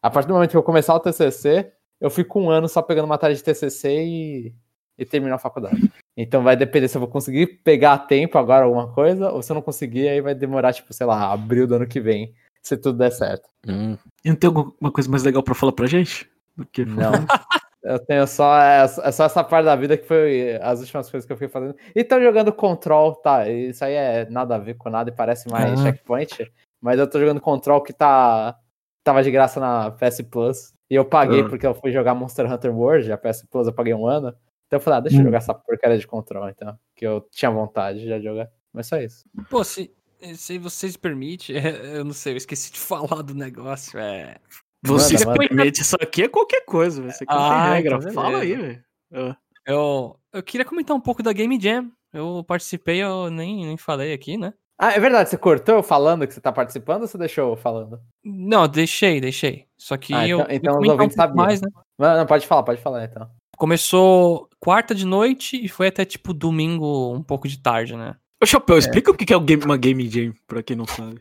A 0.00 0.10
partir 0.10 0.28
do 0.28 0.34
momento 0.34 0.50
que 0.50 0.56
eu 0.56 0.62
começar 0.62 0.94
o 0.94 1.00
TCC, 1.00 1.72
eu 2.00 2.10
fico 2.10 2.38
um 2.38 2.50
ano 2.50 2.68
só 2.68 2.80
pegando 2.80 3.08
matéria 3.08 3.34
de 3.34 3.42
TCC 3.42 4.04
e, 4.04 4.54
e 4.96 5.04
termino 5.04 5.34
a 5.34 5.38
faculdade. 5.38 5.90
Então 6.16 6.42
vai 6.42 6.56
depender 6.56 6.88
se 6.88 6.96
eu 6.96 7.00
vou 7.00 7.08
conseguir 7.08 7.46
pegar 7.64 7.94
a 7.94 7.98
tempo 7.98 8.38
agora 8.38 8.64
alguma 8.64 8.92
coisa, 8.92 9.30
ou 9.30 9.42
se 9.42 9.50
eu 9.50 9.54
não 9.54 9.62
conseguir, 9.62 10.08
aí 10.08 10.20
vai 10.20 10.34
demorar, 10.34 10.72
tipo, 10.72 10.92
sei 10.92 11.06
lá, 11.06 11.32
abril 11.32 11.66
do 11.66 11.74
ano 11.74 11.86
que 11.86 12.00
vem. 12.00 12.34
Se 12.68 12.76
tudo 12.76 12.98
der 12.98 13.10
certo. 13.12 13.48
Hum. 13.66 13.96
E 14.24 14.28
não 14.28 14.36
tem 14.36 14.48
alguma 14.48 14.92
coisa 14.92 15.10
mais 15.10 15.22
legal 15.22 15.42
pra 15.42 15.54
falar 15.54 15.72
pra 15.72 15.86
gente? 15.86 16.30
Do 16.56 16.64
que 16.66 16.84
Não. 16.84 17.12
Eu 17.80 17.98
tenho 18.04 18.26
só, 18.26 18.60
é, 18.60 18.82
é 18.82 19.12
só 19.12 19.24
essa 19.24 19.42
parte 19.42 19.64
da 19.64 19.74
vida 19.76 19.96
que 19.96 20.04
foi 20.04 20.58
as 20.60 20.80
últimas 20.80 21.08
coisas 21.10 21.24
que 21.24 21.32
eu 21.32 21.36
fiquei 21.36 21.48
fazendo. 21.48 21.74
E 21.94 22.04
tô 22.04 22.20
jogando 22.20 22.52
Control, 22.52 23.14
tá? 23.14 23.48
Isso 23.48 23.82
aí 23.84 23.94
é 23.94 24.28
nada 24.28 24.56
a 24.56 24.58
ver 24.58 24.74
com 24.74 24.90
nada 24.90 25.08
e 25.08 25.14
parece 25.14 25.48
mais 25.48 25.72
Ah. 25.80 25.84
checkpoint. 25.84 26.52
Mas 26.82 26.98
eu 26.98 27.08
tô 27.08 27.18
jogando 27.18 27.40
Control 27.40 27.80
que 27.82 27.92
tá. 27.92 28.58
Tava 29.04 29.22
de 29.22 29.30
graça 29.30 29.58
na 29.60 29.92
PS 29.92 30.22
Plus. 30.24 30.74
E 30.90 30.96
eu 30.96 31.04
paguei 31.04 31.40
Ah. 31.42 31.48
porque 31.48 31.66
eu 31.66 31.74
fui 31.74 31.90
jogar 31.92 32.14
Monster 32.14 32.52
Hunter 32.52 32.76
World, 32.76 33.10
a 33.12 33.16
PS 33.16 33.46
Plus 33.48 33.68
eu 33.68 33.72
paguei 33.72 33.94
um 33.94 34.06
ano. 34.06 34.34
Então 34.66 34.78
eu 34.78 34.80
falei, 34.80 34.98
ah, 34.98 35.00
deixa 35.02 35.16
eu 35.16 35.20
Hum. 35.22 35.24
jogar 35.26 35.38
essa 35.38 35.54
porcaria 35.54 35.96
de 35.98 36.06
Control, 36.06 36.48
então. 36.50 36.76
Que 36.94 37.06
eu 37.06 37.24
tinha 37.30 37.50
vontade 37.50 38.00
de 38.00 38.20
jogar. 38.22 38.48
Mas 38.72 38.88
só 38.88 38.98
isso. 38.98 39.24
Pô, 39.48 39.62
se, 39.64 39.90
se 40.34 40.58
vocês 40.58 40.96
permitem, 40.96 41.56
eu 41.94 42.04
não 42.04 42.12
sei, 42.12 42.32
eu 42.34 42.36
esqueci 42.36 42.72
de 42.72 42.78
falar 42.80 43.22
do 43.22 43.34
negócio. 43.34 43.98
É. 43.98 44.36
Você 44.84 45.14
Manda, 45.14 45.26
manda. 45.26 45.38
permite, 45.48 45.80
isso 45.82 45.96
aqui 46.00 46.22
é 46.22 46.28
qualquer 46.28 46.64
coisa, 46.64 47.00
velho. 47.00 47.10
Isso 47.12 47.24
aqui 47.24 47.32
não 47.34 47.40
Ah, 47.42 47.64
tem 47.64 47.74
regra. 47.82 47.96
então 47.96 48.12
Fala 48.12 48.38
aí, 48.38 48.54
velho. 48.54 48.84
Ah. 49.12 49.36
Eu, 49.66 50.18
eu 50.32 50.42
queria 50.42 50.64
comentar 50.64 50.96
um 50.96 51.00
pouco 51.00 51.22
da 51.22 51.32
Game 51.32 51.60
Jam. 51.60 51.90
Eu 52.12 52.42
participei, 52.46 53.02
eu 53.02 53.28
nem, 53.30 53.66
nem 53.66 53.76
falei 53.76 54.12
aqui, 54.14 54.36
né? 54.38 54.54
Ah, 54.80 54.92
é 54.92 55.00
verdade, 55.00 55.28
você 55.28 55.36
cortou 55.36 55.74
eu 55.74 55.82
falando 55.82 56.24
que 56.26 56.32
você 56.32 56.40
tá 56.40 56.52
participando 56.52 57.02
ou 57.02 57.08
você 57.08 57.18
deixou 57.18 57.50
eu 57.50 57.56
falando? 57.56 58.00
Não, 58.24 58.68
deixei, 58.68 59.20
deixei. 59.20 59.66
Só 59.76 59.96
que 59.96 60.14
Ah, 60.14 60.26
eu. 60.26 60.38
então- 60.48 60.76
eu 60.76 60.84
então 60.84 60.96
os 61.06 61.06
um 61.06 61.10
sabiam. 61.10 61.36
mais, 61.44 61.60
né? 61.60 61.68
Não, 61.98 62.16
não, 62.16 62.24
pode 62.26 62.46
falar, 62.46 62.62
pode 62.62 62.80
falar 62.80 63.04
então. 63.04 63.28
Começou 63.56 64.48
quarta 64.60 64.94
de 64.94 65.04
noite 65.04 65.56
e 65.62 65.68
foi 65.68 65.88
até 65.88 66.04
tipo 66.04 66.32
domingo, 66.32 67.12
um 67.12 67.22
pouco 67.22 67.48
de 67.48 67.60
tarde, 67.60 67.96
né? 67.96 68.14
Ô, 68.42 68.46
Chapéu, 68.46 68.78
explica 68.78 69.10
o 69.10 69.14
que 69.14 69.24
que 69.24 69.32
é 69.32 69.36
o 69.36 69.40
game- 69.40 69.64
uma 69.64 69.76
Game 69.76 70.08
Jam, 70.08 70.32
pra 70.46 70.62
quem 70.62 70.76
não 70.76 70.86
sabe. 70.86 71.20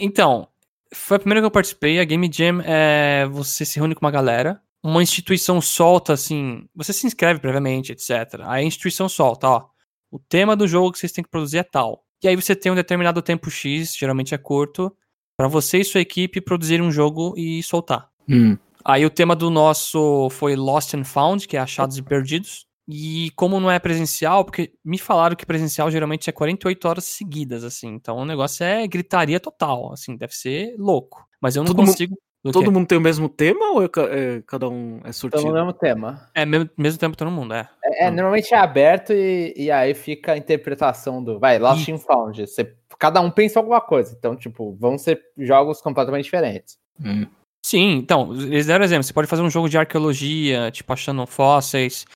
Então, 0.00 0.48
foi 0.94 1.16
a 1.16 1.20
primeira 1.20 1.40
que 1.40 1.46
eu 1.46 1.50
participei. 1.50 2.00
A 2.00 2.04
Game 2.04 2.30
Jam 2.32 2.60
é 2.64 3.26
você 3.26 3.64
se 3.64 3.78
reúne 3.78 3.94
com 3.94 4.04
uma 4.04 4.10
galera, 4.10 4.60
uma 4.82 5.02
instituição 5.02 5.60
solta, 5.60 6.12
assim, 6.14 6.66
você 6.74 6.92
se 6.92 7.06
inscreve 7.06 7.40
previamente, 7.40 7.92
etc. 7.92 8.40
Aí 8.44 8.62
a 8.62 8.66
instituição 8.66 9.08
solta, 9.08 9.48
ó, 9.48 9.66
o 10.10 10.18
tema 10.18 10.56
do 10.56 10.66
jogo 10.66 10.92
que 10.92 10.98
vocês 10.98 11.12
têm 11.12 11.22
que 11.24 11.30
produzir 11.30 11.58
é 11.58 11.62
tal. 11.62 12.04
E 12.22 12.28
aí 12.28 12.34
você 12.34 12.56
tem 12.56 12.72
um 12.72 12.74
determinado 12.74 13.20
tempo 13.20 13.50
X, 13.50 13.94
geralmente 13.96 14.34
é 14.34 14.38
curto, 14.38 14.94
pra 15.36 15.46
você 15.46 15.78
e 15.78 15.84
sua 15.84 16.00
equipe 16.00 16.40
produzirem 16.40 16.84
um 16.84 16.90
jogo 16.90 17.34
e 17.36 17.62
soltar. 17.62 18.08
Hum. 18.28 18.56
Aí 18.84 19.04
o 19.04 19.10
tema 19.10 19.36
do 19.36 19.50
nosso 19.50 20.30
foi 20.30 20.56
Lost 20.56 20.94
and 20.94 21.04
Found, 21.04 21.46
que 21.46 21.56
é 21.56 21.60
achados 21.60 21.98
e 21.98 22.02
perdidos. 22.02 22.66
E 22.88 23.30
como 23.36 23.60
não 23.60 23.70
é 23.70 23.78
presencial, 23.78 24.44
porque 24.44 24.72
me 24.82 24.96
falaram 24.98 25.36
que 25.36 25.44
presencial 25.44 25.90
geralmente 25.90 26.30
é 26.30 26.32
48 26.32 26.88
horas 26.88 27.04
seguidas, 27.04 27.62
assim. 27.62 27.88
Então 27.88 28.16
o 28.16 28.24
negócio 28.24 28.64
é 28.64 28.86
gritaria 28.86 29.38
total, 29.38 29.92
assim, 29.92 30.16
deve 30.16 30.32
ser 30.34 30.74
louco. 30.78 31.26
Mas 31.40 31.54
eu 31.54 31.60
não 31.62 31.66
Todo 31.66 31.78
mundo- 31.78 31.88
consigo. 31.88 32.16
do 32.42 32.52
Todo 32.52 32.72
mundo 32.72 32.86
tem 32.86 32.96
o 32.96 33.00
mesmo 33.00 33.28
tema 33.28 33.72
ou 33.72 33.82
é 33.82 33.88
é- 34.10 34.42
cada 34.46 34.68
um 34.68 34.94
é 35.04 35.10
Estão 35.10 35.12
sortido? 35.12 35.44
no 35.48 35.52
mesmo 35.52 35.72
tema. 35.74 36.30
É 36.34 36.46
mesmo, 36.46 36.70
mesmo 36.78 36.98
tempo 36.98 37.16
todo 37.16 37.30
mundo, 37.30 37.52
é. 37.52 37.68
É, 37.84 38.06
é, 38.06 38.10
Hum. 38.10 38.14
normalmente 38.14 38.54
é 38.54 38.56
aberto 38.56 39.12
e, 39.12 39.52
e 39.56 39.70
aí 39.70 39.92
fica 39.92 40.32
a 40.32 40.36
interpretação 40.38 41.22
do. 41.22 41.38
Vai, 41.38 41.58
Lost 41.58 41.86
Ih. 41.88 41.92
and 41.92 41.98
Found. 41.98 42.40
Você, 42.46 42.74
cada 42.98 43.20
um 43.20 43.30
pensa 43.30 43.58
alguma 43.58 43.80
coisa. 43.82 44.14
Então, 44.16 44.34
tipo, 44.34 44.74
vão 44.80 44.96
ser 44.96 45.20
jogos 45.36 45.82
completamente 45.82 46.24
diferentes. 46.24 46.78
Hum. 47.04 47.26
Sim, 47.62 47.96
então, 47.96 48.32
eles 48.32 48.66
deram 48.66 48.84
exemplo. 48.84 49.02
Você 49.02 49.12
pode 49.12 49.26
fazer 49.28 49.42
um 49.42 49.50
jogo 49.50 49.68
de 49.68 49.76
arqueologia, 49.76 50.70
tipo, 50.70 50.90
achando 50.92 51.26
fósseis. 51.26 52.06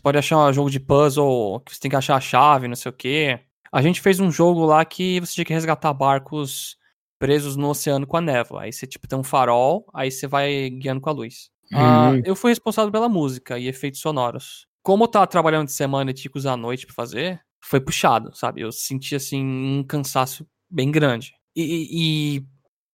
Você 0.00 0.02
pode 0.02 0.16
achar 0.16 0.38
um 0.48 0.52
jogo 0.52 0.70
de 0.70 0.80
puzzle, 0.80 1.60
que 1.60 1.74
você 1.74 1.80
tem 1.80 1.90
que 1.90 1.96
achar 1.96 2.16
a 2.16 2.20
chave, 2.20 2.66
não 2.66 2.74
sei 2.74 2.88
o 2.88 2.92
quê. 2.94 3.38
A 3.70 3.82
gente 3.82 4.00
fez 4.00 4.18
um 4.18 4.30
jogo 4.32 4.64
lá 4.64 4.82
que 4.82 5.20
você 5.20 5.34
tinha 5.34 5.44
que 5.44 5.52
resgatar 5.52 5.92
barcos 5.92 6.78
presos 7.18 7.54
no 7.54 7.68
oceano 7.68 8.06
com 8.06 8.16
a 8.16 8.20
névoa. 8.22 8.62
Aí 8.62 8.72
você, 8.72 8.86
tipo, 8.86 9.06
tem 9.06 9.18
um 9.18 9.22
farol, 9.22 9.84
aí 9.92 10.10
você 10.10 10.26
vai 10.26 10.70
guiando 10.70 11.02
com 11.02 11.10
a 11.10 11.12
luz. 11.12 11.50
Ah, 11.74 12.12
Hum. 12.14 12.22
eu 12.24 12.34
fui 12.34 12.50
responsável 12.50 12.90
pela 12.90 13.10
música 13.10 13.58
e 13.58 13.68
efeitos 13.68 14.00
sonoros. 14.00 14.66
Como 14.82 15.04
eu 15.04 15.08
tava 15.08 15.26
trabalhando 15.26 15.66
de 15.66 15.72
semana 15.74 16.10
e 16.10 16.14
tinha 16.14 16.32
que 16.32 16.38
usar 16.38 16.52
a 16.52 16.56
noite 16.56 16.86
pra 16.86 16.94
fazer, 16.94 17.38
foi 17.62 17.78
puxado, 17.78 18.34
sabe? 18.34 18.62
Eu 18.62 18.72
senti, 18.72 19.14
assim, 19.14 19.44
um 19.44 19.84
cansaço 19.86 20.46
bem 20.70 20.90
grande. 20.90 21.34
E, 21.54 21.62
e- 21.62 22.36
e 22.38 22.44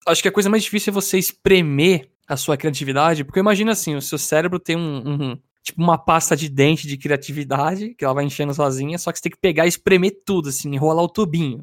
acho 0.08 0.20
que 0.22 0.28
a 0.28 0.32
coisa 0.32 0.50
mais 0.50 0.64
difícil 0.64 0.90
é 0.90 0.94
você 0.94 1.18
espremer 1.18 2.10
a 2.26 2.36
sua 2.36 2.56
criatividade, 2.56 3.22
porque 3.22 3.38
imagina 3.38 3.70
assim, 3.70 3.94
o 3.94 4.02
seu 4.02 4.18
cérebro 4.18 4.58
tem 4.58 4.74
um, 4.76 5.08
um- 5.32 5.38
tipo 5.66 5.82
uma 5.82 5.98
pasta 5.98 6.36
de 6.36 6.48
dente 6.48 6.86
de 6.86 6.96
criatividade, 6.96 7.92
que 7.94 8.04
ela 8.04 8.14
vai 8.14 8.24
enchendo 8.24 8.54
sozinha, 8.54 8.96
só 8.98 9.10
que 9.10 9.18
você 9.18 9.22
tem 9.24 9.32
que 9.32 9.38
pegar 9.40 9.66
e 9.66 9.68
espremer 9.68 10.22
tudo, 10.24 10.48
assim, 10.48 10.72
enrolar 10.72 11.04
o 11.04 11.08
tubinho. 11.08 11.58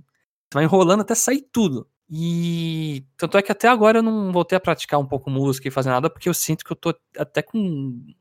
Você 0.51 0.55
vai 0.55 0.65
enrolando 0.65 1.01
até 1.01 1.15
sair 1.15 1.41
tudo. 1.51 1.87
E 2.09 3.05
tanto 3.17 3.37
é 3.37 3.41
que 3.41 3.51
até 3.51 3.67
agora 3.69 3.99
eu 3.99 4.03
não 4.03 4.31
voltei 4.31 4.57
a 4.57 4.59
praticar 4.59 4.99
um 4.99 5.05
pouco 5.05 5.29
música 5.29 5.67
e 5.67 5.71
fazer 5.71 5.89
nada, 5.89 6.09
porque 6.09 6.27
eu 6.27 6.33
sinto 6.33 6.65
que 6.65 6.71
eu 6.71 6.75
tô 6.75 6.93
até 7.17 7.41
com 7.41 7.57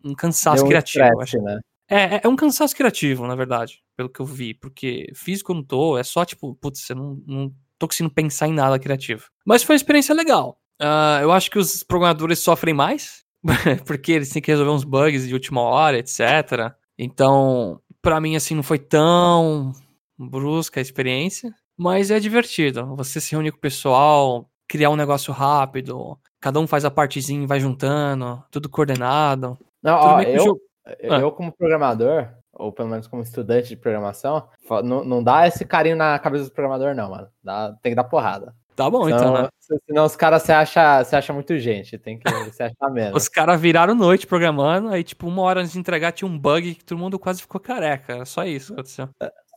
um 0.04 0.14
cansaço 0.14 0.64
um 0.64 0.68
criativo. 0.68 1.20
acho. 1.20 1.36
né? 1.42 1.58
É, 1.90 1.96
é- 2.16 2.20
é 2.22 2.28
um 2.28 2.36
cansaço 2.36 2.74
criativo, 2.76 3.26
na 3.26 3.34
verdade, 3.34 3.82
pelo 3.96 4.08
que 4.08 4.20
eu 4.20 4.24
vi, 4.24 4.54
porque 4.54 5.06
físico 5.14 5.50
eu 5.52 5.56
não 5.56 5.64
tô, 5.64 5.98
é 5.98 6.04
só 6.04 6.24
tipo, 6.24 6.54
putz, 6.54 6.88
eu 6.88 6.96
não, 6.96 7.22
não 7.26 7.52
tô 7.76 7.88
conseguindo 7.88 8.14
pensar 8.14 8.46
em 8.46 8.54
nada 8.54 8.78
criativo. 8.78 9.24
Mas 9.44 9.62
foi 9.64 9.74
uma 9.74 9.78
experiência 9.78 10.14
legal. 10.14 10.58
Ah, 10.80 11.18
eu 11.20 11.32
acho 11.32 11.50
que 11.50 11.58
os 11.58 11.82
programadores 11.82 12.38
sofrem 12.38 12.72
mais, 12.72 13.21
porque 13.86 14.12
eles 14.12 14.30
têm 14.30 14.40
que 14.42 14.50
resolver 14.50 14.70
uns 14.70 14.84
bugs 14.84 15.26
de 15.26 15.34
última 15.34 15.60
hora, 15.62 15.98
etc. 15.98 16.72
Então, 16.98 17.80
pra 18.00 18.20
mim, 18.20 18.36
assim, 18.36 18.54
não 18.54 18.62
foi 18.62 18.78
tão 18.78 19.72
brusca 20.18 20.78
a 20.80 20.82
experiência, 20.82 21.52
mas 21.76 22.10
é 22.10 22.20
divertido. 22.20 22.94
Você 22.96 23.20
se 23.20 23.32
reunir 23.32 23.50
com 23.50 23.58
o 23.58 23.60
pessoal, 23.60 24.48
criar 24.68 24.90
um 24.90 24.96
negócio 24.96 25.32
rápido, 25.32 26.16
cada 26.40 26.60
um 26.60 26.66
faz 26.66 26.84
a 26.84 26.90
partezinha 26.90 27.42
e 27.42 27.46
vai 27.46 27.58
juntando, 27.60 28.42
tudo 28.50 28.68
coordenado. 28.68 29.58
Não, 29.82 29.98
Tudo 29.98 30.10
ó, 30.14 30.22
eu, 30.22 30.38
jogo- 30.44 30.60
eu, 31.00 31.12
Ah. 31.12 31.18
eu 31.20 31.32
como 31.32 31.50
programador, 31.52 32.28
ou 32.52 32.70
pelo 32.72 32.88
menos 32.88 33.06
como 33.08 33.22
estudante 33.22 33.68
de 33.70 33.76
programação, 33.76 34.46
não, 34.84 35.04
não 35.04 35.22
dá 35.22 35.46
esse 35.48 35.64
carinho 35.64 35.96
na 35.96 36.18
cabeça 36.18 36.44
do 36.44 36.52
programador, 36.52 36.94
não, 36.94 37.10
mano. 37.10 37.28
Dá, 37.42 37.72
tem 37.82 37.90
que 37.92 37.96
dar 37.96 38.04
porrada. 38.04 38.54
Tá 38.74 38.88
bom, 38.88 39.04
Senão, 39.04 39.16
então, 39.18 39.42
né? 39.42 39.48
se- 39.58 39.78
senão 39.86 40.04
os 40.04 40.16
caras 40.16 40.42
se 40.42 40.52
acham 40.52 41.04
se 41.04 41.14
acha 41.14 41.32
muito 41.32 41.58
gente. 41.58 41.98
Tem 41.98 42.18
que 42.18 42.28
se 42.52 42.62
achar 42.62 42.90
menos. 42.90 43.22
Os 43.22 43.28
caras 43.28 43.60
viraram 43.60 43.94
noite 43.94 44.26
programando, 44.26 44.88
aí, 44.88 45.04
tipo, 45.04 45.26
uma 45.26 45.42
hora 45.42 45.60
antes 45.60 45.72
de 45.72 45.78
entregar 45.78 46.12
tinha 46.12 46.28
um 46.28 46.38
bug 46.38 46.74
que 46.76 46.84
todo 46.84 46.98
mundo 46.98 47.18
quase 47.18 47.40
ficou 47.42 47.60
careca. 47.60 48.14
Era 48.14 48.24
só 48.24 48.44
isso 48.44 48.68
que 48.68 48.80
aconteceu. 48.80 49.08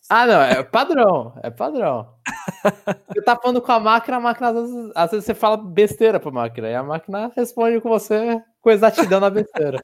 Ah, 0.09 0.27
não, 0.27 0.39
é 0.41 0.61
padrão, 0.63 1.33
é 1.41 1.49
padrão. 1.49 2.09
Você 3.09 3.21
tá 3.23 3.35
falando 3.35 3.61
com 3.61 3.71
a 3.71 3.79
máquina, 3.79 4.17
a 4.17 4.19
máquina, 4.19 4.49
às 4.49 4.55
vezes, 4.55 4.91
às 4.93 5.11
vezes 5.11 5.25
você 5.25 5.33
fala 5.33 5.57
besteira 5.57 6.19
pra 6.19 6.29
máquina, 6.31 6.69
e 6.69 6.75
a 6.75 6.83
máquina 6.83 7.31
responde 7.35 7.79
com 7.81 7.89
você 7.89 8.39
com 8.61 8.69
exatidão 8.69 9.19
na 9.19 9.29
besteira. 9.31 9.79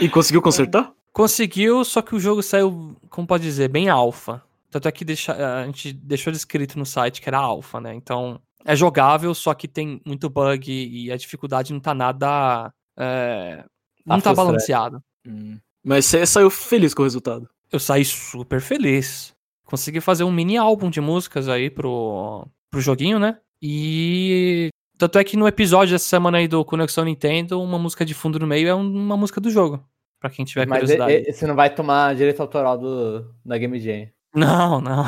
E 0.00 0.08
conseguiu 0.08 0.40
consertar? 0.42 0.92
Conseguiu, 1.12 1.84
só 1.84 2.00
que 2.02 2.14
o 2.14 2.20
jogo 2.20 2.42
saiu, 2.42 2.96
como 3.10 3.26
pode 3.26 3.42
dizer, 3.44 3.68
bem 3.68 3.88
alfa. 3.88 4.40
Tanto 4.74 4.88
é 4.88 4.90
que 4.92 5.04
deixa, 5.04 5.32
a 5.60 5.66
gente 5.66 5.92
deixou 5.92 6.32
descrito 6.32 6.76
no 6.76 6.84
site 6.84 7.22
que 7.22 7.28
era 7.28 7.38
alfa, 7.38 7.80
né? 7.80 7.94
Então, 7.94 8.40
é 8.64 8.74
jogável, 8.74 9.32
só 9.32 9.54
que 9.54 9.68
tem 9.68 10.00
muito 10.04 10.28
bug 10.28 10.68
e 10.68 11.12
a 11.12 11.16
dificuldade 11.16 11.72
não 11.72 11.78
tá 11.78 11.94
nada. 11.94 12.72
é, 12.98 13.64
não 14.04 14.20
tá 14.20 14.34
balanceado. 14.34 15.00
Hum. 15.24 15.58
Mas 15.84 16.06
você 16.06 16.26
saiu 16.26 16.50
feliz 16.50 16.92
com 16.92 17.02
o 17.02 17.04
resultado. 17.04 17.48
Eu 17.70 17.78
saí 17.78 18.04
super 18.04 18.60
feliz. 18.60 19.32
Consegui 19.64 20.00
fazer 20.00 20.24
um 20.24 20.32
mini 20.32 20.56
álbum 20.56 20.90
de 20.90 21.00
músicas 21.00 21.48
aí 21.48 21.70
pro, 21.70 22.44
pro 22.68 22.80
joguinho, 22.80 23.20
né? 23.20 23.38
E 23.62 24.70
tanto 24.98 25.20
é 25.20 25.24
que 25.24 25.36
no 25.36 25.46
episódio 25.46 25.94
dessa 25.94 26.08
semana 26.08 26.38
aí 26.38 26.48
do 26.48 26.64
Conexão 26.64 27.04
Nintendo, 27.04 27.62
uma 27.62 27.78
música 27.78 28.04
de 28.04 28.12
fundo 28.12 28.40
no 28.40 28.46
meio 28.48 28.66
é 28.66 28.74
um- 28.74 28.80
uma 28.92 29.16
música 29.16 29.40
do 29.40 29.50
jogo. 29.50 29.84
Pra 30.18 30.30
quem 30.30 30.44
tiver 30.44 30.66
Mas 30.66 30.80
curiosidade. 30.80 31.28
e- 31.28 31.32
você 31.32 31.46
não 31.46 31.54
vai 31.54 31.72
tomar 31.72 32.14
direito 32.16 32.40
autoral 32.40 32.76
do, 32.76 33.32
da 33.44 33.56
Game 33.56 33.78
Jam. 33.78 34.08
Não, 34.34 34.80
não. 34.80 35.04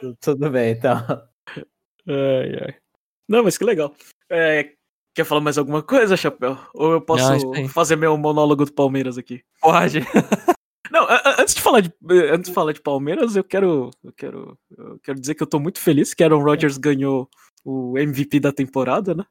Tu- 0.00 0.16
Tudo 0.20 0.50
bem, 0.50 0.72
então. 0.72 0.96
Ai, 2.06 2.54
ai. 2.64 2.74
Não, 3.28 3.42
mas 3.42 3.58
que 3.58 3.64
legal. 3.64 3.94
É, 4.30 4.72
quer 5.14 5.24
falar 5.24 5.40
mais 5.40 5.58
alguma 5.58 5.82
coisa, 5.82 6.16
Chapéu? 6.16 6.58
Ou 6.74 6.92
eu 6.92 7.00
posso 7.00 7.50
Não, 7.50 7.68
fazer 7.68 7.96
meu 7.96 8.16
monólogo 8.16 8.64
do 8.64 8.72
Palmeiras 8.72 9.18
aqui? 9.18 9.42
Pode. 9.60 10.00
Não, 10.90 11.06
antes 11.38 11.54
de 11.54 11.60
falar 11.60 11.80
de, 11.80 11.92
antes 12.32 12.48
de 12.48 12.54
falar 12.54 12.72
de 12.72 12.80
Palmeiras, 12.80 13.34
eu 13.34 13.42
quero, 13.42 13.90
eu 14.04 14.12
quero, 14.12 14.58
eu 14.78 14.98
quero 15.02 15.20
dizer 15.20 15.34
que 15.34 15.42
eu 15.42 15.46
tô 15.46 15.58
muito 15.58 15.80
feliz 15.80 16.14
que 16.14 16.22
Aaron 16.22 16.42
Rodgers 16.42 16.78
ganhou 16.78 17.28
o 17.64 17.98
MVP 17.98 18.38
da 18.38 18.52
temporada, 18.52 19.14
né? 19.14 19.24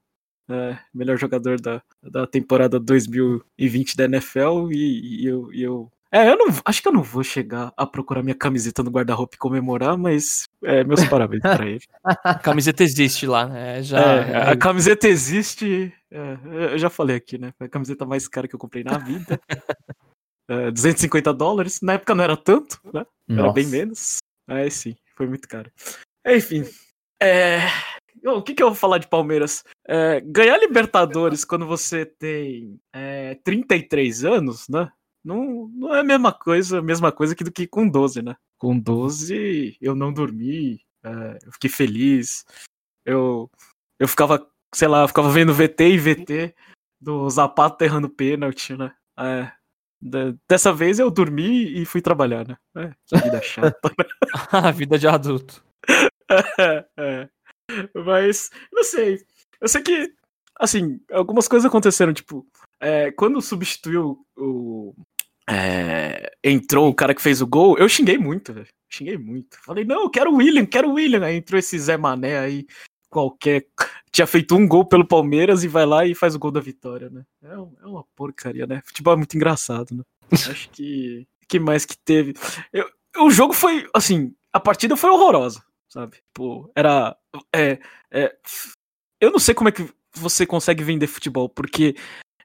É, 0.50 0.78
melhor 0.94 1.18
jogador 1.18 1.60
da, 1.60 1.82
da 2.04 2.28
temporada 2.28 2.80
2020 2.80 3.96
da 3.98 4.04
NFL 4.04 4.70
e, 4.72 5.24
e 5.24 5.26
eu, 5.26 5.52
e 5.54 5.64
eu 5.64 5.92
é, 6.16 6.30
eu 6.30 6.38
não 6.38 6.46
acho 6.64 6.82
que 6.82 6.88
eu 6.88 6.94
não 6.94 7.04
vou 7.04 7.24
chegar 7.24 7.74
a 7.76 7.86
procurar 7.86 8.24
minha 8.24 8.36
camiseta 8.36 8.82
no 8.82 8.90
guarda-roupa 8.90 9.36
e 9.36 9.38
comemorar, 9.38 9.98
mas 9.98 10.48
é, 10.64 10.84
meus 10.84 11.04
parabéns 11.10 11.42
pra 11.42 11.66
ele. 11.66 11.82
A 12.04 12.36
camiseta 12.36 12.84
existe 12.84 13.28
lá, 13.28 13.46
né? 13.48 13.84
Já, 13.84 14.00
É, 14.00 14.52
a 14.52 14.56
camiseta 14.56 15.08
existe. 15.08 15.94
é, 16.10 16.38
eu 16.74 16.78
já 16.78 16.90
falei 16.90 17.18
aqui, 17.18 17.38
né? 17.38 17.54
Foi 17.58 17.68
a 17.68 17.70
camiseta 17.70 18.06
mais 18.06 18.28
cara 18.28 18.48
que 18.48 18.56
eu 18.56 18.60
comprei 18.60 18.84
na 18.84 18.98
vida. 18.98 19.40
É, 20.48 20.70
250 20.70 21.34
dólares. 21.34 21.82
Na 21.82 21.94
época 21.94 22.14
não 22.14 22.24
era 22.24 22.38
tanto, 22.38 22.80
né? 22.94 23.04
Era 23.28 23.52
bem 23.52 23.64
Nossa. 23.64 23.76
menos. 23.78 24.18
Mas 24.48 24.76
sim, 24.76 24.96
foi 25.18 25.26
muito 25.26 25.48
caro. 25.48 25.72
Enfim. 26.24 26.64
É, 27.20 27.62
o 28.24 28.44
que, 28.44 28.54
que 28.54 28.62
eu 28.62 28.68
vou 28.68 28.76
falar 28.76 29.00
de 29.00 29.08
Palmeiras? 29.08 29.64
É, 29.88 30.22
ganhar 30.22 30.60
Libertadores 30.60 31.44
quando 31.44 31.66
você 31.66 32.06
tem 32.06 32.80
é, 32.94 33.40
33 33.44 34.24
anos, 34.24 34.70
né? 34.70 34.92
Não, 35.26 35.68
não 35.70 35.96
é 35.96 36.02
a 36.02 36.04
mesma 36.04 36.32
coisa, 36.32 36.82
mesma 36.84 37.12
coisa 37.12 37.36
que 37.36 37.44
do 37.44 37.52
que 37.52 37.66
com 37.66 37.90
12, 37.90 38.22
né? 38.22 38.36
Com 38.60 38.78
12 38.78 39.76
eu 39.82 39.96
não 39.96 40.14
dormi, 40.14 40.80
é, 41.04 41.40
eu 41.44 41.52
fiquei 41.54 41.70
feliz. 41.70 42.46
Eu, 43.04 43.50
eu 44.00 44.08
ficava, 44.08 44.48
sei 44.74 44.88
lá, 44.88 45.02
eu 45.02 45.08
ficava 45.08 45.32
vendo 45.32 45.54
VT 45.54 45.90
e 45.90 45.98
VT 45.98 46.56
do 47.02 47.28
Zapato 47.30 47.84
errando 47.84 48.08
pênalti, 48.08 48.78
né? 48.78 48.94
É, 49.18 49.52
dessa 50.48 50.72
vez 50.72 51.00
eu 51.00 51.10
dormi 51.10 51.82
e 51.82 51.86
fui 51.86 52.02
trabalhar, 52.02 52.48
né? 52.48 52.58
É, 52.78 52.92
que 53.08 53.24
vida 53.24 53.42
chata, 53.42 53.90
né? 53.98 54.06
a 54.52 54.70
vida 54.72 55.00
de 55.00 55.08
adulto. 55.08 55.64
é, 56.60 56.86
é. 56.98 57.30
Mas, 57.96 58.52
não 58.72 58.84
sei. 58.84 59.26
Eu 59.60 59.68
sei 59.68 59.82
que, 59.82 60.14
assim, 60.60 61.00
algumas 61.12 61.48
coisas 61.48 61.66
aconteceram, 61.66 62.14
tipo, 62.14 62.46
é, 62.80 63.12
quando 63.12 63.42
substituiu 63.42 64.26
o. 64.38 64.94
É, 65.48 66.32
entrou 66.44 66.90
o 66.90 66.94
cara 66.94 67.14
que 67.14 67.22
fez 67.22 67.42
o 67.42 67.48
gol, 67.48 67.78
eu 67.78 67.88
xinguei 67.88 68.18
muito, 68.18 68.54
velho. 68.54 68.68
Xinguei 68.90 69.18
muito. 69.18 69.58
Falei, 69.64 69.84
não, 69.84 70.04
eu 70.04 70.10
quero 70.10 70.32
o 70.32 70.38
William, 70.38 70.66
quero 70.66 70.90
o 70.90 70.94
William. 70.94 71.24
Aí 71.24 71.36
entrou 71.36 71.60
esse 71.60 71.78
Zé 71.78 71.98
Mané 71.98 72.40
aí, 72.40 72.66
qualquer. 73.10 73.68
Tinha 74.12 74.26
feito 74.26 74.56
um 74.56 74.68
gol 74.68 74.86
pelo 74.86 75.08
Palmeiras 75.08 75.64
e 75.64 75.68
vai 75.68 75.86
lá 75.86 76.06
e 76.06 76.16
faz 76.16 76.36
o 76.36 76.40
gol 76.40 76.52
da 76.52 76.60
vitória, 76.60 77.10
né? 77.10 77.24
É, 77.44 77.54
é 77.54 77.88
uma 77.88 78.04
porcaria, 78.16 78.66
né? 78.66 78.82
Futebol 78.86 79.14
é 79.14 79.18
muito 79.18 79.36
engraçado, 79.36 79.96
né? 79.96 80.04
Acho 80.32 80.70
que. 80.70 81.28
que 81.48 81.60
mais 81.60 81.86
que 81.86 81.98
teve? 81.98 82.34
Eu, 82.74 82.90
o 83.18 83.30
jogo 83.30 83.54
foi, 83.54 83.88
assim, 83.94 84.34
a 84.52 84.60
partida 84.60 84.96
foi 84.96 85.10
horrorosa, 85.10 85.64
sabe? 85.90 86.18
Tipo, 86.18 86.72
era. 86.76 87.16
É, 87.54 87.80
é, 88.12 88.36
eu 89.20 89.32
não 89.32 89.40
sei 89.40 89.54
como 89.54 89.70
é 89.70 89.72
que 89.72 89.88
você 90.14 90.46
consegue 90.46 90.84
vender 90.84 91.08
futebol, 91.08 91.50
porque 91.50 91.96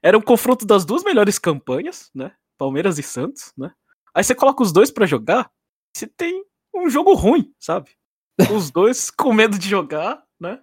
era 0.02 0.18
um 0.18 0.22
confronto 0.22 0.66
das 0.66 0.84
duas 0.84 1.04
melhores 1.04 1.38
campanhas, 1.38 2.10
né? 2.14 2.32
Palmeiras 2.60 2.98
e 2.98 3.02
Santos, 3.02 3.54
né? 3.56 3.72
Aí 4.14 4.22
você 4.22 4.34
coloca 4.34 4.62
os 4.62 4.70
dois 4.70 4.90
para 4.90 5.06
jogar, 5.06 5.50
você 5.96 6.06
tem 6.06 6.44
um 6.74 6.90
jogo 6.90 7.14
ruim, 7.14 7.54
sabe? 7.58 7.90
Os 8.54 8.70
dois 8.70 9.10
com 9.10 9.32
medo 9.32 9.58
de 9.58 9.68
jogar, 9.68 10.22
né? 10.38 10.60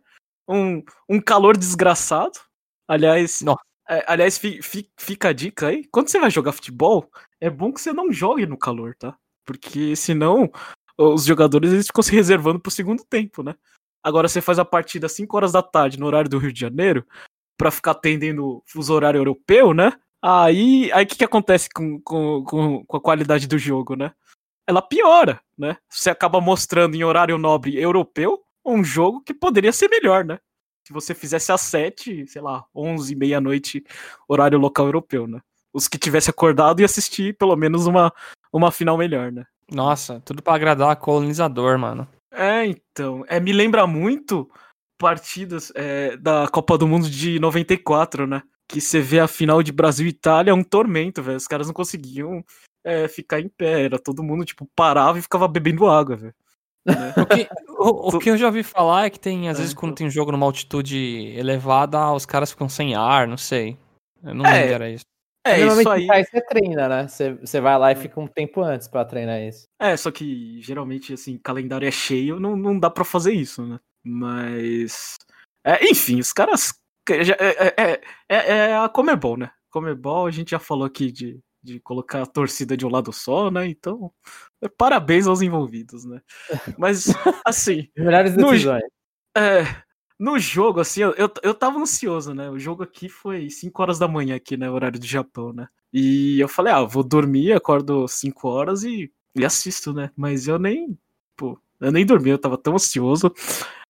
Um, 0.47 0.83
um 1.09 1.19
calor 1.19 1.57
desgraçado. 1.57 2.39
Aliás, 2.87 3.43
é, 3.89 4.03
aliás, 4.07 4.37
fi, 4.37 4.61
fi, 4.61 4.89
fica 4.97 5.29
a 5.29 5.33
dica 5.33 5.67
aí. 5.67 5.85
Quando 5.91 6.09
você 6.09 6.19
vai 6.19 6.29
jogar 6.29 6.51
futebol, 6.51 7.09
é 7.41 7.49
bom 7.49 7.73
que 7.73 7.81
você 7.81 7.91
não 7.91 8.11
jogue 8.11 8.45
no 8.45 8.57
calor, 8.57 8.95
tá? 8.95 9.17
Porque 9.45 9.95
senão 9.95 10.51
os 10.97 11.25
jogadores 11.25 11.71
eles 11.71 11.87
ficam 11.87 12.03
se 12.03 12.11
reservando 12.11 12.59
pro 12.59 12.71
segundo 12.71 13.03
tempo, 13.03 13.43
né? 13.43 13.55
Agora 14.03 14.27
você 14.27 14.41
faz 14.41 14.59
a 14.59 14.65
partida 14.65 15.07
às 15.07 15.13
5 15.13 15.35
horas 15.35 15.51
da 15.51 15.61
tarde 15.61 15.99
no 15.99 16.05
horário 16.05 16.29
do 16.29 16.37
Rio 16.37 16.53
de 16.53 16.59
Janeiro, 16.59 17.05
para 17.57 17.71
ficar 17.71 17.91
atendendo 17.91 18.63
os 18.75 18.89
horário 18.89 19.19
europeu, 19.19 19.73
né? 19.73 19.91
Aí, 20.21 20.91
aí 20.91 21.05
o 21.05 21.07
que, 21.07 21.17
que 21.17 21.23
acontece 21.23 21.69
com, 21.69 22.01
com, 22.01 22.43
com, 22.43 22.85
com 22.85 22.97
a 22.97 23.01
qualidade 23.01 23.47
do 23.47 23.57
jogo, 23.57 23.95
né? 23.95 24.13
Ela 24.67 24.81
piora, 24.81 25.39
né? 25.57 25.77
Você 25.89 26.09
acaba 26.09 26.41
mostrando 26.41 26.95
em 26.95 27.03
horário 27.03 27.37
nobre 27.37 27.79
europeu 27.79 28.41
um 28.65 28.83
jogo 28.83 29.21
que 29.21 29.33
poderia 29.33 29.71
ser 29.71 29.89
melhor, 29.89 30.25
né? 30.25 30.39
Se 30.85 30.93
você 30.93 31.13
fizesse 31.13 31.51
às 31.51 31.61
7, 31.61 32.27
sei 32.27 32.41
lá, 32.41 32.65
11, 32.75 33.15
meia-noite, 33.15 33.83
horário 34.27 34.57
local 34.57 34.85
europeu, 34.85 35.27
né? 35.27 35.39
Os 35.73 35.87
que 35.87 35.97
tivesse 35.97 36.29
acordado 36.29 36.81
e 36.81 36.83
assistir 36.83 37.37
pelo 37.37 37.55
menos 37.55 37.85
uma, 37.85 38.11
uma 38.51 38.71
final 38.71 38.97
melhor, 38.97 39.31
né? 39.31 39.45
Nossa, 39.71 40.21
tudo 40.21 40.41
para 40.41 40.55
agradar 40.55 40.95
colonizador, 40.95 41.77
mano. 41.77 42.07
É, 42.31 42.65
então. 42.65 43.23
É, 43.27 43.39
me 43.39 43.51
lembra 43.51 43.85
muito 43.85 44.49
partidas 44.97 45.71
é, 45.75 46.17
da 46.17 46.47
Copa 46.47 46.77
do 46.77 46.87
Mundo 46.87 47.09
de 47.09 47.39
94, 47.39 48.25
né? 48.25 48.41
Que 48.69 48.81
você 48.81 48.99
vê 48.99 49.19
a 49.19 49.27
final 49.27 49.63
de 49.63 49.71
Brasil 49.71 50.05
e 50.05 50.09
Itália, 50.09 50.51
é 50.51 50.53
um 50.53 50.63
tormento, 50.63 51.21
velho. 51.21 51.37
Os 51.37 51.47
caras 51.47 51.67
não 51.67 51.73
conseguiam 51.73 52.43
é, 52.83 53.07
ficar 53.07 53.39
em 53.39 53.47
pé. 53.47 53.85
Era 53.85 53.99
todo 53.99 54.23
mundo, 54.23 54.45
tipo, 54.45 54.69
parava 54.75 55.17
e 55.17 55.21
ficava 55.21 55.47
bebendo 55.47 55.87
água, 55.87 56.15
velho. 56.15 56.35
Né? 56.85 57.13
o, 57.17 57.25
que, 57.25 57.49
o, 57.69 58.15
o, 58.15 58.19
que 58.19 58.29
eu 58.29 58.37
já 58.37 58.47
ouvi 58.47 58.63
falar 58.63 59.05
é 59.05 59.09
que 59.09 59.19
tem, 59.19 59.49
às 59.49 59.57
é, 59.57 59.61
vezes, 59.61 59.73
quando 59.73 59.95
tem 59.95 60.09
jogo 60.09 60.31
numa 60.31 60.45
altitude 60.45 60.97
elevada, 61.35 62.11
os 62.13 62.25
caras 62.25 62.51
ficam 62.51 62.69
sem 62.69 62.95
ar, 62.95 63.27
não 63.27 63.37
sei. 63.37 63.77
Eu 64.23 64.33
não 64.33 64.45
é, 64.45 64.61
lembro 64.61 64.73
era 64.75 64.89
isso. 64.89 65.05
É, 65.45 65.57
Normalmente 65.59 66.03
isso 66.03 66.11
aí. 66.11 66.25
você 66.25 66.41
treina, 66.41 66.89
né? 66.89 67.07
Você, 67.07 67.33
você 67.35 67.61
vai 67.61 67.77
lá 67.77 67.91
e 67.91 67.95
fica 67.95 68.19
um 68.19 68.27
tempo 68.27 68.61
antes 68.61 68.87
para 68.87 69.05
treinar 69.05 69.41
isso. 69.41 69.65
É, 69.79 69.95
só 69.95 70.11
que 70.11 70.61
geralmente, 70.61 71.13
assim, 71.13 71.37
calendário 71.37 71.87
é 71.87 71.91
cheio, 71.91 72.39
não, 72.39 72.55
não 72.55 72.77
dá 72.77 72.89
para 72.89 73.05
fazer 73.05 73.33
isso, 73.33 73.65
né? 73.65 73.79
Mas. 74.03 75.15
É, 75.65 75.85
enfim, 75.85 76.19
os 76.19 76.33
caras. 76.33 76.73
É, 77.13 77.75
é, 77.77 78.01
é, 78.29 78.57
é 78.69 78.77
a 78.77 78.89
Comebol, 78.89 79.37
né? 79.37 79.51
Comebol, 79.69 80.25
a 80.25 80.31
gente 80.31 80.51
já 80.51 80.59
falou 80.59 80.85
aqui 80.85 81.11
de, 81.11 81.39
de 81.63 81.79
colocar 81.79 82.21
a 82.21 82.25
torcida 82.25 82.77
de 82.77 82.85
um 82.85 82.89
lado 82.89 83.11
só, 83.11 83.51
né? 83.51 83.67
Então, 83.67 84.11
parabéns 84.77 85.27
aos 85.27 85.41
envolvidos, 85.41 86.05
né? 86.05 86.21
Mas, 86.77 87.07
assim. 87.45 87.89
Melhores 87.95 88.35
decisões. 88.35 88.65
No, 88.65 89.41
é, 89.41 89.83
no 90.19 90.39
jogo, 90.39 90.79
assim, 90.79 91.01
eu, 91.01 91.13
eu, 91.15 91.31
eu 91.43 91.53
tava 91.53 91.79
ansioso, 91.79 92.33
né? 92.33 92.49
O 92.49 92.57
jogo 92.57 92.83
aqui 92.83 93.07
foi 93.07 93.49
5 93.49 93.81
horas 93.81 93.99
da 93.99 94.07
manhã, 94.07 94.35
aqui, 94.35 94.57
né? 94.57 94.69
Horário 94.69 94.99
do 94.99 95.05
Japão, 95.05 95.53
né? 95.53 95.67
E 95.93 96.39
eu 96.39 96.47
falei, 96.47 96.73
ah, 96.73 96.83
vou 96.83 97.03
dormir, 97.03 97.53
acordo 97.53 98.07
5 98.07 98.47
horas 98.47 98.83
e, 98.83 99.11
e 99.35 99.45
assisto, 99.45 99.93
né? 99.93 100.11
Mas 100.15 100.47
eu 100.47 100.57
nem, 100.57 100.97
pô, 101.35 101.59
eu 101.79 101.91
nem 101.91 102.05
dormi, 102.05 102.29
eu 102.29 102.39
tava 102.39 102.57
tão 102.57 102.75
ansioso 102.75 103.31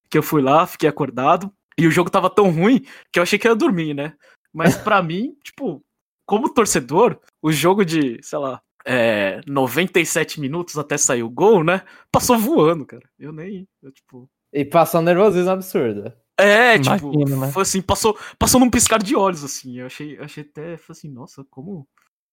que 0.09 0.17
eu 0.17 0.23
fui 0.23 0.41
lá, 0.41 0.67
fiquei 0.67 0.89
acordado. 0.89 1.51
E 1.77 1.87
o 1.87 1.91
jogo 1.91 2.09
tava 2.09 2.29
tão 2.29 2.49
ruim 2.49 2.85
que 3.11 3.19
eu 3.19 3.23
achei 3.23 3.37
que 3.37 3.47
ia 3.47 3.55
dormir, 3.55 3.93
né? 3.93 4.13
Mas 4.53 4.75
para 4.75 5.01
mim, 5.03 5.35
tipo, 5.43 5.83
como 6.25 6.53
torcedor, 6.53 7.19
o 7.41 7.51
jogo 7.51 7.85
de, 7.85 8.19
sei 8.21 8.39
lá, 8.39 8.61
é, 8.85 9.41
97 9.45 10.39
minutos 10.39 10.77
até 10.77 10.97
sair 10.97 11.23
o 11.23 11.29
gol, 11.29 11.63
né? 11.63 11.83
Passou 12.11 12.37
voando, 12.37 12.85
cara. 12.85 13.07
Eu 13.19 13.31
nem, 13.31 13.67
eu, 13.81 13.91
tipo, 13.91 14.29
e 14.53 14.65
passou 14.65 15.01
um 15.01 15.03
nervosismo 15.03 15.51
absurdo. 15.51 16.11
É, 16.39 16.77
tipo, 16.77 17.11
né? 17.27 17.51
foi 17.51 17.63
assim, 17.63 17.81
passou, 17.81 18.17
passou 18.37 18.59
num 18.59 18.69
piscar 18.69 19.01
de 19.01 19.15
olhos, 19.15 19.43
assim. 19.43 19.79
Eu 19.79 19.87
achei, 19.87 20.17
achei 20.19 20.43
até, 20.43 20.77
foi 20.77 20.93
assim, 20.93 21.09
nossa, 21.09 21.43
como 21.49 21.87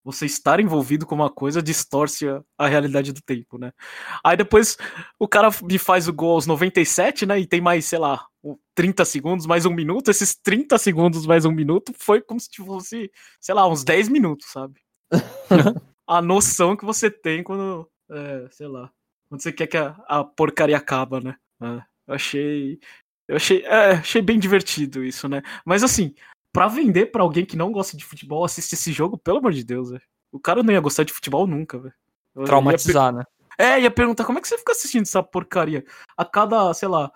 você 0.05 0.27
estar 0.27 0.61
envolvido 0.61 1.07
com 1.07 1.14
uma 1.14 1.31
coisa 1.31 1.62
distorce 1.62 2.27
a, 2.59 2.67
realidade 2.67 3.12
do 3.12 3.23
tempo, 3.23 3.57
né? 3.57 3.73
Aí 4.23 4.37
depois 4.37 4.77
o 5.19 5.27
cara 5.27 5.49
me 5.62 5.79
faz 5.79 6.07
o 6.07 6.12
gol 6.12 6.35
aos 6.35 6.47
97, 6.47 7.25
né? 7.25 7.40
E 7.40 7.47
tem 7.47 7.61
mais, 7.61 7.87
sei 7.87 7.99
lá, 7.99 8.27
30 8.75 9.05
segundos, 9.07 9.47
mais 9.47 9.64
um 9.64 9.73
minuto. 9.73 10.11
Esses 10.11 10.37
30 10.37 10.77
segundos 10.77 11.27
mais 11.27 11.47
um 11.47 11.53
minuto 11.53 11.93
foi 11.97 12.21
como 12.21 12.38
se 12.38 12.51
fosse, 12.57 13.11
sei 13.40 13.55
lá, 13.55 13.67
uns 13.67 13.83
10 13.83 14.11
minutos, 14.11 14.47
sabe? 14.51 14.79
a 16.07 16.21
noção 16.21 16.77
que 16.77 16.85
você 16.85 17.11
tem 17.11 17.43
quando, 17.43 17.88
é, 18.11 18.47
sei 18.51 18.69
lá, 18.69 18.90
quando 19.29 19.40
você 19.40 19.53
quer 19.53 19.67
que 19.67 19.77
a, 19.79 19.97
a 20.07 20.23
porcaria 20.23 20.77
acaba, 20.77 21.21
né? 21.21 21.37
É. 21.62 21.83
Eu 22.07 22.14
achei. 22.14 22.79
Eu 23.27 23.37
achei, 23.37 23.64
é, 23.64 23.93
achei 23.93 24.21
bem 24.21 24.38
divertido 24.38 25.03
isso, 25.03 25.27
né? 25.29 25.40
Mas 25.64 25.83
assim, 25.83 26.14
para 26.55 26.69
vender 26.69 27.07
para 27.07 27.21
alguém 27.21 27.45
que 27.45 27.57
não 27.57 27.73
gosta 27.73 27.97
de 27.97 28.05
futebol, 28.05 28.45
assistir 28.45 28.77
esse 28.77 28.93
jogo, 28.93 29.19
pelo 29.19 29.38
amor 29.38 29.53
de 29.53 29.64
Deus, 29.64 29.90
velho. 29.90 30.03
O 30.31 30.38
cara 30.38 30.62
não 30.62 30.73
ia 30.73 30.81
gostar 30.81 31.03
de 31.03 31.12
futebol 31.12 31.49
nunca, 31.49 31.79
velho. 31.79 31.95
Traumatizar, 32.47 33.12
né? 33.12 33.25
É, 33.59 33.81
ia 33.81 33.90
perguntar 33.90 34.25
como 34.25 34.38
é 34.38 34.40
que 34.40 34.47
você 34.47 34.57
fica 34.57 34.71
assistindo 34.71 35.03
essa 35.03 35.21
porcaria? 35.21 35.85
A 36.17 36.25
cada, 36.25 36.73
sei 36.73 36.88
lá, 36.88 37.11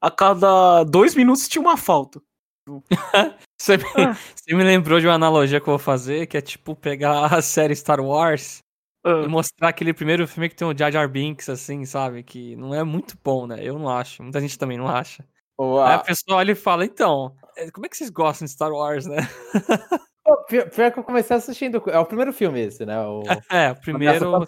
a 0.00 0.10
cada 0.10 0.84
dois 0.84 1.16
minutos 1.16 1.48
tinha 1.48 1.60
uma 1.60 1.76
falta. 1.76 2.22
você, 3.60 3.76
me, 3.76 3.84
ah. 3.96 4.16
você 4.34 4.54
me 4.54 4.62
lembrou 4.62 5.00
de 5.00 5.06
uma 5.06 5.14
analogia 5.14 5.60
que 5.60 5.68
eu 5.68 5.72
vou 5.72 5.78
fazer, 5.78 6.26
que 6.26 6.36
é 6.36 6.40
tipo 6.40 6.76
pegar 6.76 7.26
a 7.34 7.42
série 7.42 7.74
Star 7.74 8.00
Wars 8.00 8.60
Uh. 9.06 9.24
E 9.24 9.28
mostrar 9.28 9.68
aquele 9.68 9.92
primeiro 9.92 10.26
filme 10.26 10.48
que 10.48 10.56
tem 10.56 10.66
o 10.66 10.76
Jar 10.76 10.90
Jar 10.90 11.06
Binks, 11.06 11.50
assim, 11.50 11.84
sabe? 11.84 12.22
Que 12.22 12.56
não 12.56 12.74
é 12.74 12.82
muito 12.82 13.18
bom, 13.22 13.46
né? 13.46 13.58
Eu 13.62 13.78
não 13.78 13.86
acho. 13.86 14.22
Muita 14.22 14.40
gente 14.40 14.58
também 14.58 14.78
não 14.78 14.88
acha. 14.88 15.22
Uau. 15.58 15.84
Aí 15.84 15.94
a 15.94 15.98
pessoa 15.98 16.38
olha 16.38 16.52
e 16.52 16.56
fala, 16.56 16.84
então, 16.84 17.34
é, 17.56 17.70
como 17.70 17.86
é 17.86 17.88
que 17.88 17.96
vocês 17.96 18.10
gostam 18.10 18.46
de 18.46 18.52
Star 18.52 18.72
Wars, 18.72 19.06
né? 19.06 19.18
Pô, 20.24 20.42
pior, 20.44 20.70
pior, 20.70 20.90
que 20.90 20.98
eu 20.98 21.04
comecei 21.04 21.36
assistindo. 21.36 21.82
É 21.86 21.98
o 21.98 22.06
primeiro 22.06 22.32
filme 22.32 22.60
esse, 22.60 22.86
né? 22.86 22.98
O, 23.00 23.22
é, 23.52 23.72
o 23.72 23.76
primeiro. 23.76 24.44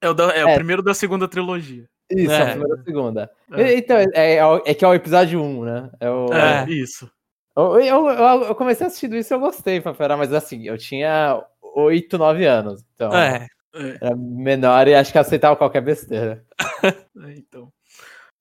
É, 0.00 0.08
o, 0.08 0.14
da, 0.14 0.34
é, 0.34 0.40
é, 0.40 0.46
o 0.46 0.54
primeiro 0.54 0.82
da 0.82 0.92
segunda 0.92 1.28
trilogia. 1.28 1.88
Isso, 2.10 2.32
é, 2.32 2.42
a 2.42 2.46
primeira 2.50 2.76
da 2.76 2.82
segunda. 2.82 3.30
É. 3.52 3.74
Então, 3.74 3.96
é, 3.96 4.06
é, 4.14 4.38
é, 4.66 4.74
que 4.74 4.84
é 4.84 4.88
o 4.88 4.94
episódio 4.94 5.40
1, 5.40 5.64
né? 5.64 5.90
É, 6.00 6.10
o, 6.10 6.32
é, 6.32 6.68
isso. 6.68 7.10
Eu, 7.56 7.80
eu, 7.80 8.08
eu, 8.44 8.54
comecei 8.54 8.86
assistindo 8.86 9.16
isso 9.16 9.32
e 9.32 9.34
eu 9.34 9.40
gostei, 9.40 9.80
Fafera, 9.80 10.16
mas 10.16 10.32
assim, 10.32 10.66
eu 10.66 10.78
tinha 10.78 11.42
8, 11.74 12.18
9 12.18 12.44
anos. 12.46 12.84
Então... 12.94 13.12
É, 13.12 13.46
é. 13.74 13.98
Era 14.00 14.16
menor 14.16 14.88
e 14.88 14.94
acho 14.94 15.12
que 15.12 15.18
aceitava 15.18 15.56
qualquer 15.56 15.82
besteira. 15.82 16.44
é, 16.82 17.32
então. 17.36 17.72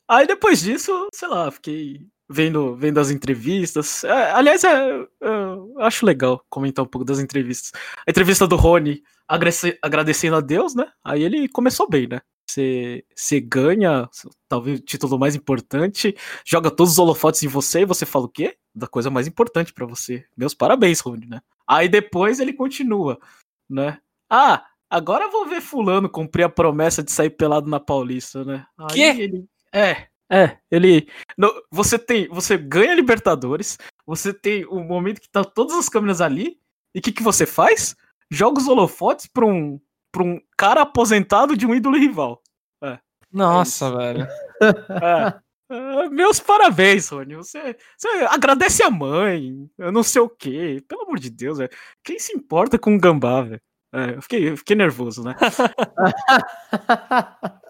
Aí 0.07 0.25
depois 0.25 0.61
disso, 0.61 1.07
sei 1.13 1.27
lá, 1.27 1.51
fiquei 1.51 2.01
vendo, 2.29 2.75
vendo 2.75 2.99
as 2.99 3.11
entrevistas. 3.11 4.03
É, 4.03 4.31
aliás, 4.31 4.63
é, 4.63 5.07
eu 5.21 5.75
acho 5.79 6.05
legal 6.05 6.43
comentar 6.49 6.83
um 6.85 6.87
pouco 6.87 7.05
das 7.05 7.19
entrevistas. 7.19 7.71
A 8.07 8.11
entrevista 8.11 8.47
do 8.47 8.55
Rony 8.55 9.03
agradecendo 9.81 10.37
a 10.37 10.41
Deus, 10.41 10.73
né? 10.73 10.89
Aí 11.03 11.23
ele 11.23 11.49
começou 11.49 11.89
bem, 11.89 12.07
né? 12.07 12.21
você, 12.49 13.03
você 13.15 13.39
ganha, 13.39 14.09
talvez 14.47 14.79
o 14.79 14.83
título 14.83 15.19
mais 15.19 15.35
importante, 15.35 16.15
joga 16.45 16.71
todos 16.71 16.93
os 16.93 16.99
holofotes 16.99 17.43
em 17.43 17.47
você 17.47 17.81
e 17.81 17.85
você 17.85 18.05
fala 18.05 18.25
o 18.25 18.29
quê? 18.29 18.57
Da 18.73 18.87
coisa 18.87 19.09
mais 19.09 19.27
importante 19.27 19.73
para 19.73 19.85
você. 19.85 20.25
Meus 20.35 20.53
parabéns, 20.53 20.99
Rony, 20.99 21.27
né? 21.27 21.41
Aí 21.67 21.89
depois 21.89 22.39
ele 22.39 22.53
continua, 22.53 23.19
né? 23.69 23.99
Ah, 24.29 24.65
agora 24.89 25.25
eu 25.25 25.31
vou 25.31 25.45
ver 25.45 25.61
fulano 25.61 26.09
cumprir 26.09 26.43
a 26.43 26.49
promessa 26.49 27.03
de 27.03 27.11
sair 27.11 27.29
pelado 27.29 27.69
na 27.69 27.79
Paulista, 27.79 28.43
né? 28.43 28.65
Aí 28.77 28.95
Quê? 28.95 29.21
ele 29.21 29.45
é, 29.73 30.07
é, 30.31 30.57
ele 30.69 31.09
não, 31.37 31.49
você 31.71 31.97
tem, 31.97 32.27
você 32.27 32.57
ganha 32.57 32.95
Libertadores, 32.95 33.77
você 34.05 34.33
tem 34.33 34.65
o 34.65 34.79
momento 34.81 35.21
que 35.21 35.29
tá 35.29 35.43
todas 35.43 35.75
as 35.75 35.89
câmeras 35.89 36.21
ali 36.21 36.59
e 36.93 36.99
o 36.99 37.01
que 37.01 37.11
que 37.11 37.23
você 37.23 37.45
faz? 37.45 37.95
Joga 38.29 38.59
os 38.59 38.67
holofotes 38.67 39.27
para 39.27 39.45
um 39.45 39.79
para 40.11 40.23
um 40.23 40.39
cara 40.57 40.81
aposentado 40.81 41.55
de 41.55 41.65
um 41.67 41.75
ídolo 41.75 41.97
rival. 41.97 42.41
Nossa, 43.31 43.95
velho. 43.95 44.27
É. 44.61 46.09
Meus 46.09 46.39
parabéns, 46.39 47.09
Rony. 47.09 47.35
Você, 47.35 47.75
você 47.97 48.07
agradece 48.29 48.83
a 48.83 48.89
mãe, 48.89 49.69
eu 49.77 49.91
não 49.91 50.01
sei 50.01 50.21
o 50.21 50.29
quê. 50.29 50.83
Pelo 50.87 51.03
amor 51.03 51.19
de 51.19 51.29
Deus, 51.29 51.57
velho. 51.57 51.69
Quem 52.03 52.17
se 52.19 52.35
importa 52.35 52.79
com 52.79 52.91
um 52.93 52.97
gambá, 52.97 53.41
velho? 53.41 53.61
É, 53.93 54.15
eu, 54.15 54.21
fiquei, 54.21 54.49
eu 54.49 54.57
fiquei 54.57 54.75
nervoso, 54.75 55.23
né? 55.23 55.35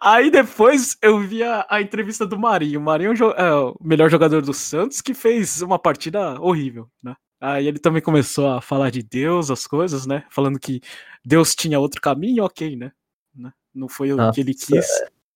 Aí 0.00 0.30
depois 0.30 0.96
eu 1.02 1.18
vi 1.18 1.42
a, 1.42 1.66
a 1.68 1.82
entrevista 1.82 2.26
do 2.26 2.38
Marinho. 2.38 2.80
O 2.80 2.82
Marinho 2.82 3.12
é 3.12 3.24
o 3.24 3.30
é 3.32 3.54
o 3.54 3.76
melhor 3.80 4.08
jogador 4.08 4.40
do 4.40 4.54
Santos 4.54 5.00
que 5.00 5.12
fez 5.12 5.60
uma 5.60 5.78
partida 5.78 6.40
horrível, 6.40 6.88
né? 7.02 7.16
Aí 7.40 7.66
ele 7.66 7.78
também 7.78 8.00
começou 8.00 8.48
a 8.48 8.62
falar 8.62 8.90
de 8.90 9.02
Deus, 9.02 9.50
as 9.50 9.66
coisas, 9.66 10.06
né? 10.06 10.24
Falando 10.30 10.58
que 10.58 10.80
Deus 11.24 11.54
tinha 11.54 11.78
outro 11.78 12.00
caminho, 12.00 12.44
ok, 12.44 12.76
né? 12.76 12.92
Né? 13.34 13.52
Não 13.74 13.88
foi 13.88 14.12
o 14.12 14.32
que 14.32 14.40
ele 14.40 14.52
Nossa, 14.52 14.66
quis, 14.66 14.86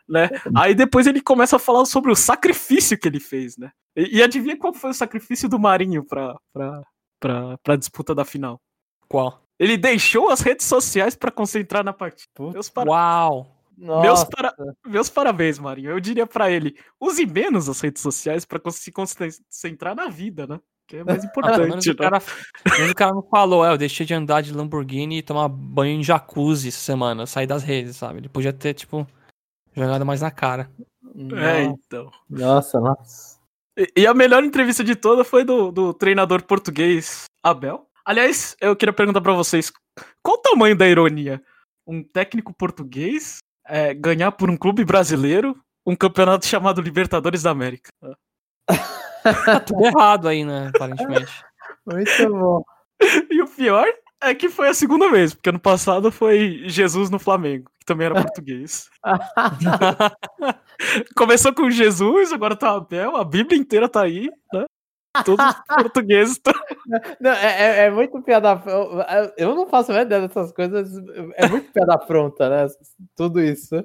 né? 0.08 0.30
Aí 0.56 0.74
depois 0.74 1.06
ele 1.06 1.20
começa 1.20 1.56
a 1.56 1.58
falar 1.58 1.84
sobre 1.84 2.10
o 2.10 2.16
sacrifício 2.16 2.98
que 2.98 3.06
ele 3.06 3.20
fez, 3.20 3.58
né? 3.58 3.70
E, 3.94 4.18
e 4.18 4.22
adivinha 4.22 4.56
qual 4.56 4.72
foi 4.72 4.90
o 4.90 4.94
sacrifício 4.94 5.48
do 5.48 5.58
Marinho 5.58 6.04
pra, 6.04 6.38
pra, 6.52 6.82
pra, 7.18 7.58
pra 7.58 7.76
disputa 7.76 8.14
da 8.14 8.24
final? 8.24 8.60
Qual? 9.06 9.42
Ele 9.60 9.76
deixou 9.76 10.30
as 10.30 10.40
redes 10.40 10.64
sociais 10.66 11.14
pra 11.14 11.30
concentrar 11.30 11.84
na 11.84 11.92
partida. 11.92 12.30
Puta. 12.34 12.54
Meus, 12.54 12.70
para- 12.70 12.90
Uau! 12.90 13.56
meus, 13.76 14.24
para- 14.24 14.54
meus 14.86 15.10
parabéns, 15.10 15.58
Marinho. 15.58 15.90
Eu 15.90 16.00
diria 16.00 16.26
pra 16.26 16.50
ele, 16.50 16.74
use 16.98 17.26
menos 17.26 17.68
as 17.68 17.78
redes 17.80 18.00
sociais 18.02 18.46
pra 18.46 18.58
con- 18.58 18.70
se 18.70 18.90
concentrar 18.90 19.94
na 19.94 20.08
vida, 20.08 20.46
né? 20.46 20.58
Que 20.88 20.96
é 20.96 21.04
mais 21.04 21.22
Ah, 21.22 21.26
importante, 21.26 21.90
o, 21.90 21.92
né? 21.92 21.98
cara, 21.98 22.22
o 22.90 22.94
cara 22.94 23.12
não 23.12 23.22
falou, 23.22 23.64
é, 23.64 23.70
eu 23.72 23.78
deixei 23.78 24.04
de 24.06 24.14
andar 24.14 24.40
de 24.40 24.52
Lamborghini 24.52 25.18
e 25.18 25.22
tomar 25.22 25.46
banho 25.48 26.00
em 26.00 26.02
jacuzzi 26.02 26.68
essa 26.68 26.80
semana, 26.80 27.26
sair 27.26 27.46
das 27.46 27.62
redes, 27.62 27.96
sabe? 27.96 28.18
Ele 28.18 28.28
podia 28.28 28.52
ter, 28.52 28.74
tipo, 28.74 29.06
jogado 29.74 30.04
mais 30.06 30.20
na 30.22 30.30
cara. 30.30 30.68
É, 31.36 31.62
então. 31.62 32.10
Nossa, 32.28 32.80
nossa. 32.80 33.38
E, 33.78 33.92
e 33.98 34.06
a 34.06 34.14
melhor 34.14 34.42
entrevista 34.42 34.82
de 34.82 34.96
toda 34.96 35.22
foi 35.22 35.44
do, 35.44 35.70
do 35.70 35.92
treinador 35.94 36.42
português 36.42 37.24
Abel. 37.42 37.86
Aliás, 38.10 38.56
eu 38.60 38.74
queria 38.74 38.92
perguntar 38.92 39.20
pra 39.20 39.32
vocês, 39.32 39.70
qual 40.20 40.36
o 40.36 40.42
tamanho 40.42 40.76
da 40.76 40.88
ironia? 40.88 41.40
Um 41.86 42.02
técnico 42.02 42.52
português 42.52 43.38
é, 43.64 43.94
ganhar 43.94 44.32
por 44.32 44.50
um 44.50 44.56
clube 44.56 44.84
brasileiro 44.84 45.56
um 45.86 45.94
campeonato 45.94 46.44
chamado 46.44 46.80
Libertadores 46.80 47.44
da 47.44 47.52
América. 47.52 47.92
Tá 48.66 49.60
tudo 49.64 49.86
errado 49.86 50.26
aí, 50.26 50.44
né, 50.44 50.72
aparentemente. 50.74 51.32
Muito 51.86 52.28
bom. 52.30 52.64
E 53.30 53.40
o 53.42 53.46
pior 53.46 53.86
é 54.20 54.34
que 54.34 54.48
foi 54.48 54.70
a 54.70 54.74
segunda 54.74 55.08
vez, 55.08 55.32
porque 55.32 55.50
ano 55.50 55.60
passado 55.60 56.10
foi 56.10 56.64
Jesus 56.66 57.10
no 57.10 57.18
Flamengo, 57.20 57.70
que 57.78 57.86
também 57.86 58.06
era 58.06 58.20
português. 58.20 58.90
Começou 61.16 61.54
com 61.54 61.70
Jesus, 61.70 62.32
agora 62.32 62.56
tá 62.56 62.74
Abel, 62.74 63.14
a 63.14 63.22
Bíblia 63.22 63.56
inteira 63.56 63.88
tá 63.88 64.02
aí, 64.02 64.28
né? 64.52 64.64
Todos 65.24 65.44
os 65.44 65.54
portugueses 65.82 66.32
estão. 66.34 66.52
Não, 67.20 67.30
é, 67.32 67.46
é- 67.46 67.86
é 67.86 67.90
muito 67.90 68.20
piada. 68.22 68.62
eu- 68.66 69.32
Eu 69.36 69.54
não 69.54 69.68
faço 69.68 69.92
a 69.92 70.02
ideia 70.02 70.26
dessas 70.26 70.52
coisas. 70.52 70.90
É 71.36 71.48
muito 71.48 71.72
piada 71.72 71.98
pronta, 71.98 72.48
né? 72.48 72.72
Tudo 73.16 73.40
isso. 73.40 73.84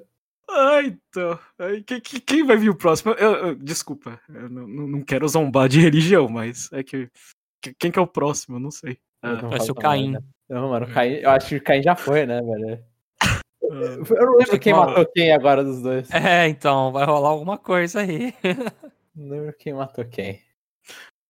Ah, 0.49 0.81
então. 0.83 1.39
Aí, 1.59 1.83
que- 1.83 1.99
que- 1.99 2.19
quem 2.19 2.43
vai 2.45 2.55
vir 2.57 2.69
o 2.69 2.75
próximo? 2.77 3.13
Eu- 3.13 3.33
eu- 3.35 3.55
desculpa, 3.55 4.19
eu 4.29 4.47
não, 4.49 4.67
não- 4.67 5.01
quero 5.01 5.27
zombar 5.27 5.67
de 5.67 5.79
religião, 5.79 6.29
mas 6.29 6.71
é 6.71 6.83
que. 6.83 7.09
que- 7.61 7.73
quem 7.79 7.91
que 7.91 7.97
é 7.97 8.01
o 8.01 8.07
próximo? 8.07 8.57
Eu 8.57 8.59
não 8.59 8.69
sei. 8.71 8.97
Ah, 9.23 9.29
Eu 9.31 9.41
não 9.41 9.49
Vai 9.49 9.59
ser 9.59 9.71
o 9.71 9.75
Caim. 9.75 10.09
ideia. 10.09 10.23
Não, 10.47 10.69
mano, 10.69 10.85
o 10.85 10.93
Caim, 10.93 11.13
eu 11.15 11.29
acho 11.31 11.47
que 11.49 11.55
o 11.55 11.63
Caim 11.63 11.81
já 11.81 11.95
foi, 11.95 12.27
né, 12.27 12.39
velho? 12.39 12.79
ah. 13.23 13.39
Eu 13.63 14.25
não 14.27 14.37
lembro 14.37 14.59
quem 14.59 14.73
Mano. 14.73 14.85
matou 14.91 15.05
quem 15.07 15.33
agora 15.33 15.63
dos 15.63 15.81
dois. 15.81 16.07
É, 16.11 16.47
então, 16.47 16.91
vai 16.91 17.03
rolar 17.05 17.29
alguma 17.29 17.57
coisa 17.57 18.01
aí. 18.01 18.31
Não 19.15 19.27
lembro 19.29 19.53
quem 19.57 19.73
matou 19.73 20.05
quem. 20.05 20.44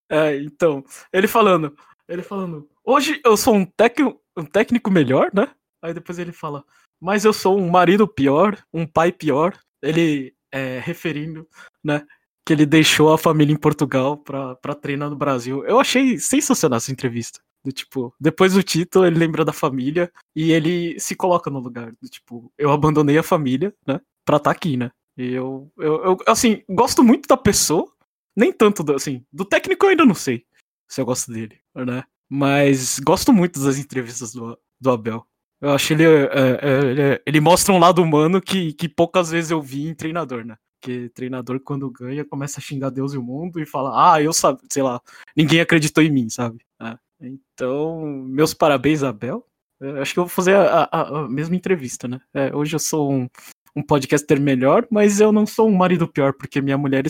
É, 0.09 0.37
então, 0.37 0.83
ele 1.11 1.27
falando, 1.27 1.75
ele 2.07 2.21
falando, 2.21 2.69
hoje 2.83 3.19
eu 3.23 3.35
sou 3.35 3.55
um, 3.55 3.65
tec, 3.65 3.99
um 4.37 4.45
técnico 4.45 4.91
melhor, 4.91 5.31
né? 5.33 5.49
Aí 5.81 5.93
depois 5.93 6.19
ele 6.19 6.31
fala, 6.31 6.63
mas 6.99 7.25
eu 7.25 7.33
sou 7.33 7.59
um 7.59 7.69
marido 7.69 8.07
pior, 8.07 8.57
um 8.73 8.85
pai 8.85 9.11
pior. 9.11 9.57
Ele 9.81 10.33
é 10.51 10.79
referindo, 10.79 11.47
né? 11.83 12.05
Que 12.45 12.53
ele 12.53 12.65
deixou 12.65 13.13
a 13.13 13.17
família 13.17 13.53
em 13.53 13.59
Portugal 13.59 14.17
pra, 14.17 14.55
pra 14.55 14.75
treinar 14.75 15.09
no 15.09 15.15
Brasil. 15.15 15.65
Eu 15.65 15.79
achei 15.79 16.17
sensacional 16.17 16.77
essa 16.77 16.91
entrevista. 16.91 17.39
Do 17.63 17.71
tipo, 17.71 18.13
depois 18.19 18.53
do 18.53 18.61
título, 18.61 19.05
ele 19.05 19.17
lembra 19.17 19.43
da 19.43 19.51
família 19.51 20.11
e 20.35 20.51
ele 20.51 20.99
se 20.99 21.15
coloca 21.15 21.49
no 21.49 21.59
lugar. 21.59 21.91
Do 22.01 22.07
tipo, 22.07 22.51
eu 22.57 22.71
abandonei 22.71 23.17
a 23.17 23.23
família, 23.23 23.73
né? 23.87 23.99
Pra 24.23 24.37
estar 24.37 24.51
aqui, 24.51 24.77
né? 24.77 24.91
E 25.17 25.33
eu, 25.33 25.71
eu, 25.77 26.03
eu, 26.03 26.17
assim, 26.27 26.63
gosto 26.69 27.03
muito 27.03 27.27
da 27.27 27.37
pessoa, 27.37 27.91
nem 28.35 28.51
tanto 28.51 28.83
do, 28.83 28.93
assim, 28.95 29.23
do 29.31 29.45
técnico 29.45 29.85
eu 29.85 29.89
ainda 29.91 30.05
não 30.05 30.15
sei 30.15 30.45
se 30.89 31.01
eu 31.01 31.05
gosto 31.05 31.31
dele, 31.31 31.59
né? 31.75 32.03
Mas 32.29 32.99
gosto 32.99 33.31
muito 33.33 33.59
das 33.63 33.77
entrevistas 33.77 34.33
do, 34.33 34.57
do 34.79 34.91
Abel. 34.91 35.25
Eu 35.61 35.71
acho 35.71 35.93
ele, 35.93 36.03
é, 36.03 36.29
é, 36.61 36.79
ele, 36.85 37.21
ele 37.25 37.39
mostra 37.39 37.73
um 37.73 37.79
lado 37.79 38.01
humano 38.01 38.41
que, 38.41 38.73
que 38.73 38.89
poucas 38.89 39.31
vezes 39.31 39.51
eu 39.51 39.61
vi 39.61 39.87
em 39.87 39.93
treinador, 39.95 40.43
né? 40.45 40.57
Porque 40.79 41.09
treinador, 41.09 41.59
quando 41.59 41.89
ganha, 41.89 42.23
começa 42.25 42.59
a 42.59 42.63
xingar 42.63 42.89
Deus 42.91 43.13
e 43.13 43.17
o 43.17 43.23
mundo 43.23 43.59
e 43.59 43.65
fala, 43.65 44.13
ah, 44.13 44.21
eu 44.21 44.31
sabe, 44.33 44.59
sei 44.71 44.83
lá, 44.83 45.01
ninguém 45.35 45.59
acreditou 45.61 46.03
em 46.03 46.11
mim, 46.11 46.29
sabe? 46.29 46.59
É. 46.81 46.97
Então, 47.21 48.01
meus 48.05 48.53
parabéns, 48.53 49.01
Abel. 49.01 49.45
Eu 49.79 50.01
acho 50.01 50.13
que 50.13 50.19
eu 50.19 50.23
vou 50.25 50.29
fazer 50.29 50.55
a, 50.55 50.83
a- 50.91 51.19
a 51.21 51.29
mesma 51.29 51.55
entrevista, 51.55 52.07
né? 52.07 52.21
É, 52.33 52.55
hoje 52.55 52.75
eu 52.75 52.79
sou 52.79 53.11
um, 53.11 53.27
um 53.75 53.83
podcaster 53.83 54.39
melhor, 54.39 54.87
mas 54.89 55.19
eu 55.19 55.31
não 55.31 55.45
sou 55.45 55.67
um 55.67 55.75
marido 55.75 56.07
pior, 56.07 56.33
porque 56.33 56.61
minha 56.61 56.77
mulher 56.77 57.03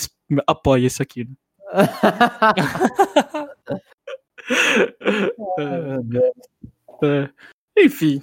apoia 0.48 0.88
isso 0.88 1.02
aqui, 1.02 1.26
né? 1.26 1.36
Deus. 6.04 6.34
É. 7.04 7.30
Enfim, 7.78 8.22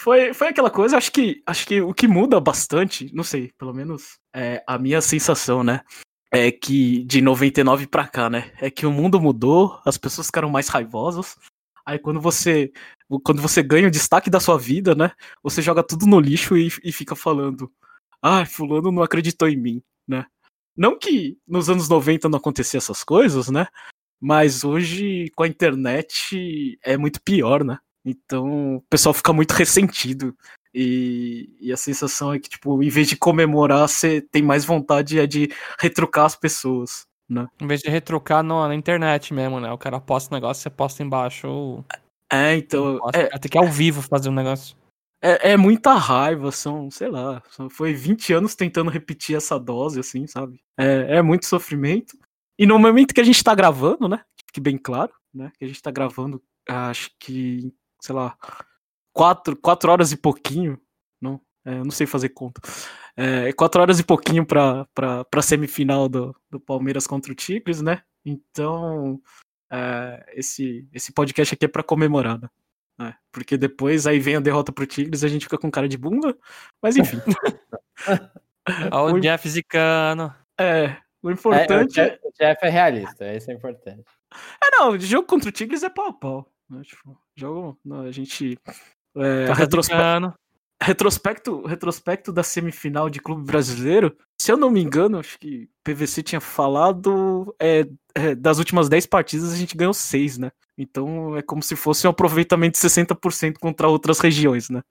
foi, 0.00 0.32
foi 0.32 0.48
aquela 0.48 0.70
coisa, 0.70 0.96
acho 0.96 1.10
que, 1.12 1.42
acho 1.46 1.66
que 1.66 1.80
o 1.80 1.92
que 1.92 2.06
muda 2.06 2.40
bastante, 2.40 3.10
não 3.14 3.24
sei, 3.24 3.52
pelo 3.58 3.72
menos 3.72 4.18
é 4.34 4.62
a 4.66 4.78
minha 4.78 5.00
sensação, 5.00 5.64
né? 5.64 5.80
É 6.30 6.50
que 6.50 7.04
de 7.04 7.20
99 7.20 7.86
pra 7.86 8.06
cá, 8.06 8.30
né? 8.30 8.52
É 8.60 8.70
que 8.70 8.86
o 8.86 8.92
mundo 8.92 9.20
mudou, 9.20 9.80
as 9.84 9.98
pessoas 9.98 10.28
ficaram 10.28 10.48
mais 10.50 10.68
raivosas. 10.68 11.36
Aí 11.84 11.98
quando 11.98 12.20
você 12.20 12.72
quando 13.22 13.42
você 13.42 13.62
ganha 13.62 13.88
o 13.88 13.90
destaque 13.90 14.30
da 14.30 14.40
sua 14.40 14.58
vida, 14.58 14.94
né? 14.94 15.12
Você 15.42 15.60
joga 15.60 15.82
tudo 15.82 16.06
no 16.06 16.18
lixo 16.18 16.56
e, 16.56 16.68
e 16.82 16.92
fica 16.92 17.14
falando: 17.14 17.70
"Ah, 18.22 18.46
fulano 18.46 18.92
não 18.92 19.02
acreditou 19.02 19.48
em 19.48 19.56
mim", 19.56 19.82
né? 20.08 20.26
Não 20.76 20.98
que 20.98 21.38
nos 21.46 21.68
anos 21.70 21.88
90 21.88 22.28
não 22.28 22.38
acontecia 22.38 22.78
essas 22.78 23.04
coisas, 23.04 23.48
né? 23.50 23.66
Mas 24.20 24.64
hoje 24.64 25.30
com 25.36 25.42
a 25.44 25.48
internet 25.48 26.78
é 26.84 26.96
muito 26.96 27.20
pior, 27.22 27.64
né? 27.64 27.78
Então 28.04 28.76
o 28.76 28.82
pessoal 28.90 29.14
fica 29.14 29.32
muito 29.32 29.52
ressentido. 29.52 30.36
E, 30.74 31.50
e 31.60 31.72
a 31.72 31.76
sensação 31.76 32.32
é 32.32 32.38
que, 32.38 32.48
tipo, 32.48 32.82
em 32.82 32.88
vez 32.88 33.08
de 33.08 33.16
comemorar, 33.16 33.88
você 33.88 34.22
tem 34.22 34.42
mais 34.42 34.64
vontade 34.64 35.18
é 35.18 35.26
de 35.26 35.50
retrucar 35.78 36.24
as 36.26 36.34
pessoas, 36.36 37.06
né? 37.28 37.46
Em 37.60 37.66
vez 37.66 37.80
de 37.82 37.90
retrucar 37.90 38.42
no- 38.42 38.66
na 38.66 38.74
internet 38.74 39.34
mesmo, 39.34 39.60
né? 39.60 39.70
O 39.72 39.78
cara 39.78 40.00
posta 40.00 40.34
um 40.34 40.36
negócio, 40.38 40.62
você 40.62 40.70
posta 40.70 41.02
embaixo. 41.02 41.46
Ou... 41.48 41.84
É, 42.32 42.56
então. 42.56 42.98
Posta, 42.98 43.18
É, 43.20 43.26
o 43.36 43.38
tem 43.38 43.50
que 43.50 43.58
ao 43.58 43.68
vivo 43.68 44.00
fazer 44.02 44.30
um 44.30 44.32
negócio. 44.34 44.74
É, 45.22 45.52
é 45.52 45.56
muita 45.56 45.94
raiva, 45.94 46.50
são, 46.50 46.90
sei 46.90 47.08
lá, 47.08 47.40
foi 47.70 47.94
20 47.94 48.32
anos 48.32 48.56
tentando 48.56 48.90
repetir 48.90 49.36
essa 49.36 49.58
dose, 49.58 50.00
assim, 50.00 50.26
sabe? 50.26 50.60
É, 50.76 51.18
é 51.18 51.22
muito 51.22 51.46
sofrimento. 51.46 52.18
E 52.58 52.66
no 52.66 52.78
momento 52.78 53.14
que 53.14 53.20
a 53.20 53.24
gente 53.24 53.42
tá 53.42 53.54
gravando, 53.54 54.08
né? 54.08 54.24
Que 54.52 54.60
bem 54.60 54.76
claro, 54.76 55.12
né? 55.32 55.52
Que 55.56 55.64
a 55.64 55.68
gente 55.68 55.80
tá 55.80 55.92
gravando, 55.92 56.42
acho 56.68 57.10
que, 57.20 57.72
sei 58.00 58.14
lá, 58.14 58.36
quatro, 59.12 59.56
quatro 59.56 59.92
horas 59.92 60.10
e 60.10 60.16
pouquinho. 60.16 60.78
Não, 61.20 61.40
é, 61.64 61.76
não 61.76 61.92
sei 61.92 62.06
fazer 62.06 62.30
conta. 62.30 62.60
É, 63.16 63.52
quatro 63.52 63.80
horas 63.80 64.00
e 64.00 64.04
pouquinho 64.04 64.44
pra, 64.44 64.86
pra, 64.94 65.24
pra 65.24 65.42
semifinal 65.42 66.08
do, 66.08 66.34
do 66.50 66.58
Palmeiras 66.58 67.06
contra 67.06 67.30
o 67.30 67.34
Tigres, 67.34 67.80
né? 67.80 68.02
Então, 68.24 69.20
é, 69.70 70.32
esse, 70.34 70.88
esse 70.92 71.12
podcast 71.12 71.54
aqui 71.54 71.64
é 71.64 71.68
pra 71.68 71.82
comemorar, 71.82 72.40
né? 72.40 72.48
É, 73.00 73.14
porque 73.32 73.56
depois 73.56 74.06
aí 74.06 74.18
vem 74.20 74.36
a 74.36 74.40
derrota 74.40 74.70
pro 74.72 74.86
Tigres 74.86 75.22
e 75.22 75.26
a 75.26 75.28
gente 75.28 75.44
fica 75.46 75.58
com 75.58 75.70
cara 75.70 75.88
de 75.88 75.96
bunda. 75.96 76.36
Mas 76.82 76.96
enfim. 76.96 77.18
Olha 78.92 79.14
O- 79.14 79.20
Jeff 79.20 79.48
Zicano. 79.48 80.34
é, 80.58 80.96
o 81.22 81.30
É, 81.30 81.32
importante 81.32 81.98
o 81.98 82.02
é. 82.02 82.08
Jeff, 82.10 82.20
o 82.24 82.32
Jeff 82.38 82.58
é 82.66 82.68
realista, 82.68 83.34
isso 83.34 83.50
é 83.50 83.54
importante. 83.54 84.04
É, 84.62 84.70
não, 84.78 84.98
jogo 84.98 85.26
contra 85.26 85.48
o 85.48 85.52
Tigres 85.52 85.82
é 85.82 85.88
pau 85.90 86.06
a 86.08 86.12
pau. 86.12 86.52
Né? 86.70 86.82
Tipo, 86.84 87.18
jogo. 87.36 87.78
não, 87.84 88.02
a 88.02 88.12
gente. 88.12 88.58
É, 89.16 89.46
Tá 89.46 89.54
retrospe- 89.54 89.94
retrospecto, 90.82 91.64
retrospecto 91.66 92.32
da 92.32 92.42
semifinal 92.42 93.08
de 93.10 93.20
clube 93.20 93.44
brasileiro, 93.44 94.16
se 94.40 94.50
eu 94.50 94.56
não 94.56 94.70
me 94.70 94.80
engano, 94.82 95.18
acho 95.18 95.38
que 95.38 95.68
PVC 95.84 96.22
tinha 96.22 96.40
falado 96.40 97.54
é, 97.60 97.86
é, 98.14 98.34
das 98.34 98.58
últimas 98.58 98.88
10 98.88 99.06
partidas 99.06 99.52
a 99.52 99.56
gente 99.56 99.76
ganhou 99.76 99.94
6, 99.94 100.38
né? 100.38 100.50
Então 100.78 101.36
é 101.36 101.42
como 101.42 101.62
se 101.62 101.76
fosse 101.76 102.06
um 102.06 102.10
aproveitamento 102.10 102.72
de 102.72 102.78
60% 102.78 103.58
contra 103.60 103.88
outras 103.88 104.18
regiões, 104.20 104.68
né? 104.70 104.82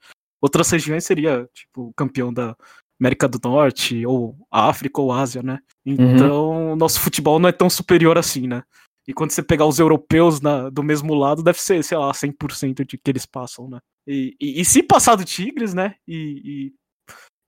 Outras 0.41 0.69
regiões 0.71 1.05
seria, 1.05 1.47
tipo, 1.53 1.91
campeão 1.95 2.33
da 2.33 2.55
América 2.99 3.27
do 3.27 3.39
Norte, 3.43 4.05
ou 4.05 4.35
África, 4.51 5.01
ou 5.01 5.11
Ásia, 5.11 5.41
né? 5.43 5.59
Então, 5.85 6.75
nosso 6.75 6.99
futebol 6.99 7.39
não 7.39 7.49
é 7.49 7.51
tão 7.51 7.69
superior 7.69 8.17
assim, 8.17 8.47
né? 8.47 8.63
E 9.07 9.13
quando 9.13 9.31
você 9.31 9.41
pegar 9.41 9.65
os 9.65 9.79
europeus 9.79 10.39
na- 10.39 10.69
do 10.69 10.83
mesmo 10.83 11.13
lado, 11.15 11.41
deve 11.43 11.59
ser, 11.61 11.83
sei 11.83 11.97
lá, 11.97 12.13
100% 12.13 12.85
de 12.85 12.97
que 12.97 13.09
eles 13.09 13.25
passam, 13.25 13.67
né? 13.67 13.79
E, 14.07 14.35
e- 14.39 14.61
e 14.61 14.65
se 14.65 14.83
passar 14.83 15.15
do 15.15 15.25
Tigres, 15.25 15.73
né? 15.73 15.95
E, 16.07 16.71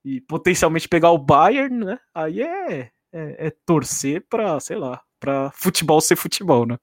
e- 0.06 0.14
e 0.18 0.22
potencialmente 0.22 0.90
pegar 0.90 1.12
o 1.12 1.18
Bayern, 1.18 1.86
né? 1.86 2.00
Aí 2.14 2.42
é, 2.42 2.90
é, 3.14 3.48
é 3.48 3.54
torcer 3.66 4.26
pra, 4.28 4.60
sei 4.60 4.76
lá, 4.76 5.02
pra 5.20 5.52
futebol 5.56 6.02
ser 6.02 6.16
futebol, 6.16 6.66
né? 6.66 6.78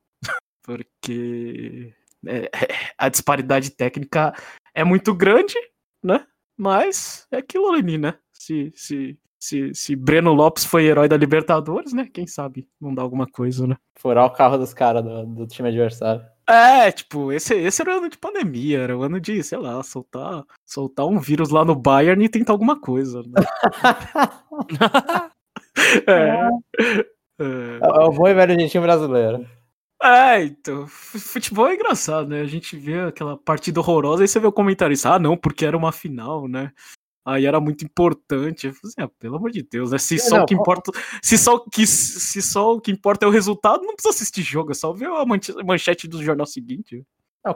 Porque 0.71 1.93
é, 2.27 2.45
é, 2.45 2.51
a 2.97 3.09
disparidade 3.09 3.71
técnica 3.71 4.33
é 4.75 4.85
muito 4.85 5.13
grande, 5.15 5.55
né? 6.03 6.25
Mas 6.57 7.27
é 7.33 7.39
aquilo 7.39 7.73
ali, 7.73 7.99
né? 7.99 8.15
Se, 8.33 8.71
se, 8.75 9.19
se, 9.39 9.75
se 9.75 9.97
Breno 9.97 10.33
Lopes 10.33 10.65
foi 10.65 10.85
herói 10.85 11.09
da 11.09 11.17
Libertadores, 11.17 11.93
né? 11.93 12.09
Quem 12.13 12.27
sabe 12.27 12.69
não 12.81 12.95
dá 12.95 13.03
alguma 13.03 13.27
coisa, 13.27 13.67
né? 13.67 13.77
Furar 13.99 14.27
o 14.27 14.31
carro 14.31 14.59
dos 14.59 14.73
caras 14.73 15.03
do, 15.03 15.27
do 15.27 15.47
time 15.47 15.69
adversário. 15.69 16.23
É, 16.49 16.91
tipo, 16.93 17.33
esse, 17.33 17.55
esse 17.55 17.81
era 17.83 17.95
o 17.95 17.99
ano 17.99 18.09
de 18.09 18.19
pandemia, 18.19 18.81
era 18.81 18.97
o 18.97 19.03
ano 19.03 19.21
de, 19.21 19.43
sei 19.43 19.59
lá, 19.59 19.83
soltar, 19.83 20.45
soltar 20.67 21.07
um 21.07 21.19
vírus 21.19 21.51
lá 21.51 21.65
no 21.65 21.75
Bayern 21.77 22.25
e 22.25 22.29
tentar 22.29 22.53
alguma 22.53 22.81
coisa. 22.81 23.23
Né? 23.23 23.43
é, 26.07 26.49
é, 27.41 27.79
É 27.83 28.01
o 28.01 28.11
bom 28.11 28.29
e 28.29 28.35
velho 28.35 28.55
jeitinho 28.55 28.83
brasileiro. 28.83 29.47
É, 30.03 30.45
então, 30.45 30.87
fu- 30.87 31.19
futebol 31.19 31.69
é 31.69 31.75
engraçado, 31.75 32.29
né? 32.29 32.41
A 32.41 32.47
gente 32.47 32.77
vê 32.77 33.01
aquela 33.01 33.37
partida 33.37 33.81
horrorosa, 33.81 34.23
aí 34.23 34.29
você 34.29 34.41
vê 34.41 34.47
o 34.47 34.53
comentarista, 34.53 35.15
ah, 35.15 35.19
não, 35.19 35.37
porque 35.37 35.65
era 35.65 35.77
uma 35.77 35.93
final, 35.93 36.49
né? 36.49 36.73
Aí 37.25 37.45
era 37.45 37.61
muito 37.61 37.85
importante. 37.85 38.67
Eu 38.67 38.73
falei 38.75 38.89
assim, 38.97 39.03
ah, 39.03 39.11
pelo 39.19 39.37
amor 39.37 39.51
de 39.51 39.63
Deus, 39.63 39.91
né? 39.91 39.99
Se 39.99 40.19
só 40.19 40.37
não, 40.39 40.43
o 40.45 40.47
que 40.47 40.55
importa. 40.55 40.91
Se 41.23 41.37
só, 41.37 41.57
o 41.57 41.71
que, 41.71 41.87
se 41.87 42.41
só 42.41 42.73
o 42.75 42.81
que 42.81 42.91
importa 42.91 43.27
é 43.27 43.29
o 43.29 43.33
resultado, 43.33 43.83
não 43.83 43.95
precisa 43.95 44.15
assistir 44.15 44.43
jogo, 44.43 44.73
é 44.73 44.75
só 44.75 44.93
ver 44.93 45.07
a 45.07 45.25
manche- 45.27 45.53
manchete 45.63 46.09
do 46.09 46.23
jornal 46.23 46.47
seguinte. 46.47 47.05
Não, 47.43 47.55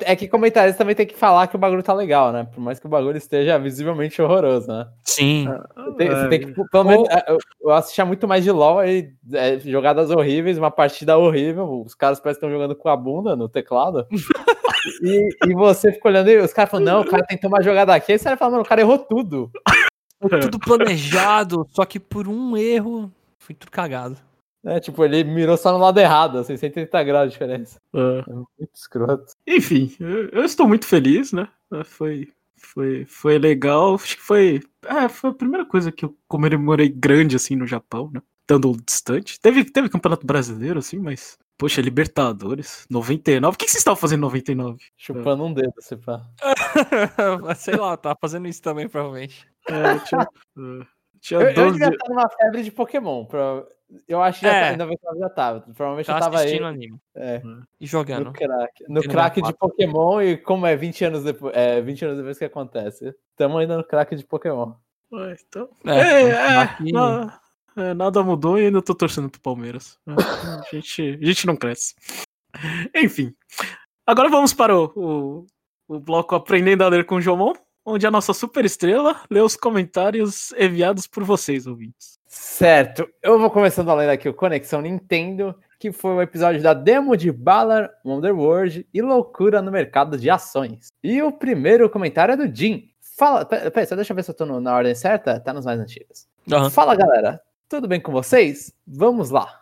é 0.00 0.16
que 0.16 0.28
comentarista 0.28 0.78
também 0.78 0.94
tem 0.94 1.06
que 1.06 1.14
falar 1.14 1.46
que 1.46 1.56
o 1.56 1.58
bagulho 1.58 1.82
tá 1.82 1.92
legal, 1.92 2.32
né? 2.32 2.48
Por 2.54 2.60
mais 2.60 2.80
que 2.80 2.86
o 2.86 2.88
bagulho 2.88 3.18
esteja 3.18 3.58
visivelmente 3.58 4.20
horroroso, 4.22 4.66
né? 4.66 4.88
Sim. 5.04 5.46
Você 5.76 5.96
tem, 5.96 6.08
você 6.08 6.24
É, 6.24 6.28
tem 6.28 6.40
que, 6.40 6.70
pelo 6.70 6.84
menos, 6.84 7.08
é, 7.10 7.24
eu, 7.28 7.38
eu 7.60 7.70
assistia 7.72 8.06
muito 8.06 8.26
mais 8.26 8.42
de 8.42 8.50
LoL 8.50 8.78
aí, 8.78 9.12
é, 9.34 9.58
jogadas 9.58 10.10
horríveis, 10.10 10.56
uma 10.56 10.70
partida 10.70 11.18
horrível, 11.18 11.82
os 11.84 11.94
caras 11.94 12.18
parecem 12.18 12.40
que 12.40 12.46
estão 12.46 12.50
jogando 12.50 12.74
com 12.74 12.88
a 12.88 12.96
bunda 12.96 13.36
no 13.36 13.46
teclado. 13.46 14.06
e, 15.02 15.28
e 15.46 15.54
você 15.54 15.92
fica 15.92 16.08
olhando 16.08 16.30
e 16.30 16.38
os 16.38 16.54
caras 16.54 16.70
falam, 16.70 16.86
não, 16.86 17.00
o 17.02 17.06
cara 17.06 17.22
tentou 17.26 17.48
uma 17.50 17.62
jogada 17.62 17.94
aqui, 17.94 18.12
aí 18.12 18.18
você 18.18 18.24
vai 18.30 18.38
falando, 18.38 18.52
mano, 18.52 18.64
o 18.64 18.68
cara 18.68 18.80
errou 18.80 18.98
tudo. 18.98 19.50
Foi 20.18 20.40
tudo 20.40 20.58
planejado, 20.64 21.66
só 21.72 21.84
que 21.84 22.00
por 22.00 22.26
um 22.26 22.56
erro 22.56 23.12
foi 23.38 23.54
tudo 23.54 23.70
cagado. 23.70 24.16
Né? 24.66 24.80
Tipo, 24.80 25.04
ele 25.04 25.24
mirou 25.24 25.56
só 25.56 25.72
no 25.72 25.78
lado 25.78 25.98
errado, 25.98 26.38
assim, 26.38 26.56
180 26.56 27.02
graus 27.04 27.26
de 27.28 27.32
diferença. 27.32 27.80
é. 27.94 28.18
É 28.30 28.32
muito 28.34 28.74
escroto. 28.74 29.32
Enfim, 29.46 29.94
eu, 30.00 30.28
eu 30.30 30.44
estou 30.44 30.66
muito 30.68 30.86
feliz, 30.86 31.32
né? 31.32 31.48
É, 31.72 31.84
Foi, 31.84 32.28
foi, 32.58 33.04
foi 33.06 33.38
legal. 33.38 33.94
Acho 33.94 34.16
que 34.16 34.22
foi, 34.22 34.60
é, 34.84 35.08
foi 35.08 35.30
a 35.30 35.34
primeira 35.34 35.64
coisa 35.64 35.90
que 35.92 36.04
eu 36.04 36.16
comemorei 36.28 36.88
grande 36.88 37.36
assim 37.36 37.54
no 37.56 37.66
Japão, 37.66 38.10
né? 38.12 38.20
Estando 38.42 38.76
distante. 38.86 39.40
Teve, 39.40 39.64
teve 39.64 39.88
campeonato 39.88 40.26
brasileiro, 40.26 40.78
assim, 40.78 40.98
mas. 40.98 41.38
Poxa, 41.58 41.80
Libertadores, 41.80 42.86
99. 42.90 43.54
O 43.54 43.58
que, 43.58 43.64
que 43.64 43.70
vocês 43.70 43.80
estavam 43.80 43.96
fazendo 43.98 44.18
em 44.18 44.22
99? 44.22 44.78
Chupando 44.96 45.42
um 45.42 45.52
dedo, 45.54 45.72
se 45.80 45.96
pá. 45.96 46.22
Sei 47.56 47.74
lá, 47.76 47.96
tava 47.96 48.16
fazendo 48.20 48.46
isso 48.46 48.60
também, 48.60 48.86
provavelmente. 48.88 49.46
É, 49.66 49.98
tinha, 50.00 50.20
é, 50.20 50.86
tinha 51.18 51.40
Eu, 51.40 51.48
eu 51.48 51.54
12. 51.54 51.72
devia 51.78 51.88
estar 51.94 52.08
numa 52.10 52.28
febre 52.28 52.62
de 52.62 52.70
Pokémon. 52.70 53.24
pra- 53.24 53.64
Eu 54.08 54.20
acho 54.20 54.40
que 54.40 54.46
já 54.46 54.52
É. 54.52 54.60
tá, 54.76 54.84
ainda 54.84 54.98
já 55.18 55.28
tava. 55.30 55.60
Provavelmente 55.60 56.08
eu 56.08 56.14
Tava 56.14 56.24
tava 56.24 56.38
aí. 56.38 56.46
assistindo 56.46 56.66
anime 56.66 56.98
É, 57.14 57.36
e 57.38 57.44
no 57.46 57.66
jogando. 57.80 58.32
crack. 58.32 58.84
No 58.88 59.00
crack 59.02 59.40
de. 59.42 59.54
Pokémon 59.54 60.20
e 60.22 60.36
como 60.36 60.66
é 60.66 60.74
20 60.76 61.04
anos 61.04 61.22
depois. 61.22 61.54
É, 61.56 61.80
20 61.80 62.04
anos 62.04 62.16
depois 62.18 62.36
que 62.38 62.44
acontece. 62.44 63.14
Tamo 63.36 63.58
ainda 63.58 63.76
no 63.76 63.84
crack 63.84 64.14
de 64.16 64.24
Pokémon. 64.24 64.72
É, 65.12 65.36
então, 65.48 65.68
É, 65.86 65.90
é, 66.00 66.22
é, 66.30 66.56
aqui- 66.58 66.90
na- 66.92 67.40
é, 67.76 67.94
nada 67.94 68.22
mudou 68.24 68.58
e 68.58 68.66
ainda 68.66 68.82
tô 68.82 68.92
torcendo 68.94 69.30
pro 69.30 69.40
Palmeiras. 69.40 69.98
É, 70.08 70.12
a, 70.12 70.62
gente, 70.74 71.18
a 71.22 71.24
gente 71.26 71.46
não 71.46 71.54
cresce. 71.56 71.94
Enfim. 72.94 73.32
Agora 74.06 74.28
vamos 74.28 74.52
para 74.52 74.76
o, 74.76 74.92
o, 74.96 75.46
o 75.96 76.00
bloco 76.00 76.34
Aprendendo 76.34 76.82
a 76.82 76.88
Ler 76.88 77.04
com 77.06 77.16
o 77.16 77.20
Jomon, 77.20 77.52
onde 77.86 78.06
a 78.06 78.10
nossa 78.10 78.34
super 78.34 78.64
estrela 78.64 79.20
lê 79.30 79.40
os 79.40 79.56
comentários 79.56 80.52
enviados 80.58 81.06
por 81.06 81.22
vocês, 81.22 81.66
ouvintes. 81.66 82.18
Certo, 82.26 83.08
eu 83.22 83.38
vou 83.38 83.50
começando 83.50 83.88
a 83.90 83.94
ler 83.94 84.10
aqui 84.10 84.28
o 84.28 84.34
Conexão 84.34 84.82
Nintendo, 84.82 85.54
que 85.78 85.92
foi 85.92 86.10
o 86.10 86.20
episódio 86.22 86.60
da 86.62 86.74
demo 86.74 87.16
de 87.16 87.30
Ballard, 87.30 87.90
Wonderworld 88.04 88.86
e 88.92 89.00
loucura 89.00 89.62
no 89.62 89.70
mercado 89.70 90.18
de 90.18 90.28
ações. 90.28 90.88
E 91.02 91.22
o 91.22 91.30
primeiro 91.30 91.88
comentário 91.88 92.32
é 92.32 92.36
do 92.36 92.54
Jim. 92.54 92.90
Fala, 93.16 93.44
peraí, 93.46 93.70
pera, 93.70 93.86
só 93.86 93.94
deixa 93.96 94.12
eu 94.12 94.16
ver 94.16 94.22
se 94.24 94.30
eu 94.30 94.34
tô 94.34 94.44
no- 94.44 94.60
na 94.60 94.74
ordem 94.74 94.94
certa, 94.94 95.40
tá 95.40 95.52
nos 95.52 95.64
mais 95.64 95.80
antigos. 95.80 96.26
Aham. 96.52 96.68
Fala 96.68 96.94
galera, 96.94 97.40
tudo 97.68 97.88
bem 97.88 98.00
com 98.00 98.12
vocês? 98.12 98.74
Vamos 98.86 99.30
lá. 99.30 99.60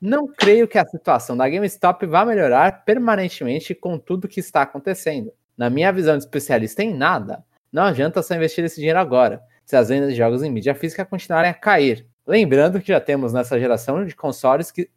Não 0.00 0.26
creio 0.26 0.66
que 0.66 0.78
a 0.78 0.84
situação 0.84 1.36
da 1.36 1.48
GameStop 1.48 2.04
vá 2.06 2.24
melhorar 2.24 2.84
permanentemente 2.84 3.74
com 3.74 3.98
tudo 3.98 4.28
que 4.28 4.40
está 4.40 4.62
acontecendo. 4.62 5.32
Na 5.56 5.70
minha 5.70 5.92
visão 5.92 6.16
de 6.16 6.24
especialista 6.24 6.82
em 6.82 6.92
nada, 6.94 7.44
não 7.72 7.84
adianta 7.84 8.22
só 8.22 8.34
investir 8.34 8.64
esse 8.64 8.76
dinheiro 8.76 8.98
agora, 8.98 9.42
se 9.64 9.76
as 9.76 9.88
vendas 9.88 10.10
de 10.10 10.16
jogos 10.16 10.42
em 10.42 10.50
mídia 10.50 10.74
física 10.74 11.04
continuarem 11.04 11.50
a 11.50 11.54
cair. 11.54 12.06
Lembrando 12.26 12.80
que 12.80 12.88
já 12.88 13.00
temos 13.00 13.32
nessa 13.32 13.58
geração 13.58 14.04
de 14.04 14.14
consoles 14.16 14.70
que 14.70 14.88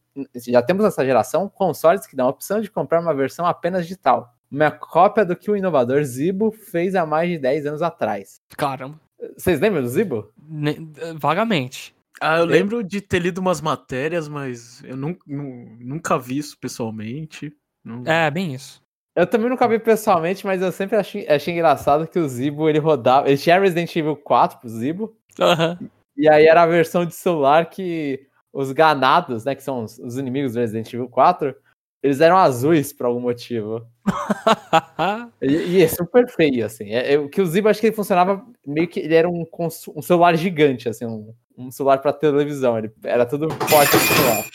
já 0.47 0.61
temos 0.63 0.83
nessa 0.83 1.05
geração 1.05 1.47
consoles 1.47 2.07
que 2.07 2.15
dão 2.15 2.25
a 2.25 2.29
opção 2.29 2.59
de 2.59 2.71
comprar 2.71 2.99
uma 2.99 3.13
versão 3.13 3.45
apenas 3.45 3.83
digital. 3.83 4.33
Uma 4.49 4.71
cópia 4.71 5.23
do 5.25 5.35
que 5.35 5.51
o 5.51 5.55
inovador 5.55 6.01
Zibo 6.03 6.51
fez 6.51 6.95
há 6.95 7.05
mais 7.05 7.29
de 7.29 7.37
10 7.37 7.65
anos 7.67 7.81
atrás. 7.81 8.41
Caramba. 8.55 8.99
Vocês 9.37 9.59
lembram 9.59 9.81
do 9.83 9.89
Zibo? 9.89 10.31
Ne- 10.49 10.77
Vagamente. 11.17 11.93
Ah, 12.19 12.37
eu 12.39 12.45
lembro 12.45 12.83
de 12.83 12.99
ter 13.01 13.19
lido 13.19 13.37
umas 13.39 13.61
matérias, 13.61 14.27
mas 14.27 14.83
eu 14.83 14.95
nun- 14.97 15.17
nun- 15.27 15.77
nunca 15.81 16.17
vi 16.17 16.37
isso 16.39 16.57
pessoalmente. 16.59 17.53
Não- 17.83 18.03
É, 18.07 18.31
bem 18.31 18.53
isso. 18.55 18.81
Eu 19.17 19.25
também 19.25 19.49
nunca 19.49 19.67
vi 19.67 19.79
pessoalmente, 19.79 20.45
mas 20.45 20.61
eu 20.61 20.71
sempre 20.71 20.95
achei, 20.95 21.27
achei 21.27 21.51
engraçado 21.51 22.07
que 22.07 22.19
o 22.19 22.29
Zibo 22.29 22.69
ele 22.69 22.77
rodava. 22.77 23.27
Ele 23.27 23.35
tinha 23.35 23.59
Resident 23.59 23.95
Evil 23.95 24.15
4 24.15 24.59
pro 24.59 24.69
Zibo, 24.69 25.17
Aham. 25.39 25.79
e 26.15 26.29
aí 26.29 26.45
era 26.45 26.61
a 26.61 26.67
versão 26.67 27.03
de 27.03 27.15
celular 27.15 27.67
que 27.67 28.27
os 28.53 28.71
ganados, 28.71 29.43
né, 29.43 29.55
que 29.55 29.63
são 29.63 29.85
os, 29.85 29.97
os 29.97 30.19
inimigos 30.19 30.53
do 30.53 30.59
Resident 30.59 30.93
Evil 30.93 31.09
4, 31.09 31.55
eles 32.03 32.21
eram 32.21 32.37
azuis 32.37 32.93
por 32.93 33.07
algum 33.07 33.19
motivo. 33.19 33.83
E, 35.41 35.47
e 35.47 35.81
é 35.81 35.87
super 35.87 36.27
feio, 36.29 36.65
assim. 36.65 36.91
É, 36.91 37.13
é, 37.13 37.19
o 37.19 37.27
que 37.29 37.41
o 37.41 37.45
Zibo 37.45 37.69
acho 37.69 37.79
que 37.79 37.87
ele 37.87 37.95
funcionava 37.95 38.45
meio 38.65 38.87
que 38.87 38.99
ele 38.99 39.15
era 39.15 39.27
um, 39.27 39.45
um 39.95 40.01
celular 40.01 40.35
gigante, 40.35 40.89
assim, 40.89 41.05
um, 41.05 41.33
um 41.57 41.71
celular 41.71 41.99
pra 41.99 42.13
televisão. 42.13 42.77
Ele 42.77 42.91
era 43.03 43.25
tudo 43.25 43.49
forte 43.49 43.97
celular. 43.97 44.45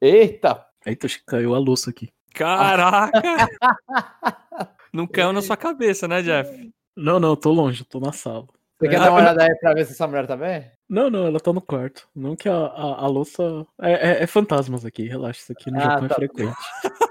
Eita! 0.00 0.64
Eita, 0.84 1.06
acho 1.06 1.18
que 1.18 1.24
caiu 1.26 1.54
a 1.54 1.58
louça 1.58 1.90
aqui. 1.90 2.08
Caraca! 2.36 3.12
Não 4.92 5.06
caiu 5.06 5.32
na 5.32 5.42
sua 5.42 5.56
cabeça, 5.56 6.06
né, 6.06 6.22
Jeff? 6.22 6.72
Não, 6.96 7.18
não, 7.20 7.30
eu 7.30 7.36
tô 7.36 7.52
longe, 7.52 7.82
eu 7.82 7.86
tô 7.86 8.00
na 8.00 8.12
sala. 8.12 8.46
Você 8.78 8.88
quer 8.88 8.96
É, 8.96 8.98
dar 9.00 9.10
uma 9.10 9.20
olhada 9.20 9.42
aí 9.42 9.54
pra 9.58 9.74
ver 9.74 9.84
se 9.84 9.92
essa 9.92 10.06
mulher 10.06 10.26
tá 10.26 10.34
bem? 10.36 10.70
Não, 10.88 11.10
não, 11.10 11.26
ela 11.26 11.38
tá 11.38 11.52
no 11.52 11.60
quarto. 11.60 12.08
Não 12.14 12.34
que 12.34 12.48
a, 12.48 12.54
a, 12.56 13.04
a 13.04 13.06
louça. 13.06 13.66
É, 13.80 13.92
é- 13.92 14.22
é 14.22 14.26
fantasmas 14.26 14.86
aqui, 14.86 15.06
relaxa, 15.06 15.40
isso 15.40 15.52
aqui 15.52 15.70
no 15.70 15.78
Ah, 15.78 15.82
Japão 15.82 16.08
tá. 16.08 16.14
é 16.14 16.16
frequente. 16.16 16.56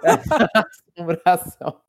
Assombração. 0.98 1.80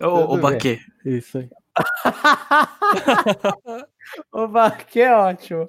Ô, 0.00 0.06
ô. 0.06 0.38
Baquê, 0.38 0.78
isso 1.04 1.38
aí. 1.38 1.50
Oba, 4.32 4.70
que 4.70 5.04
ótimo. 5.06 5.68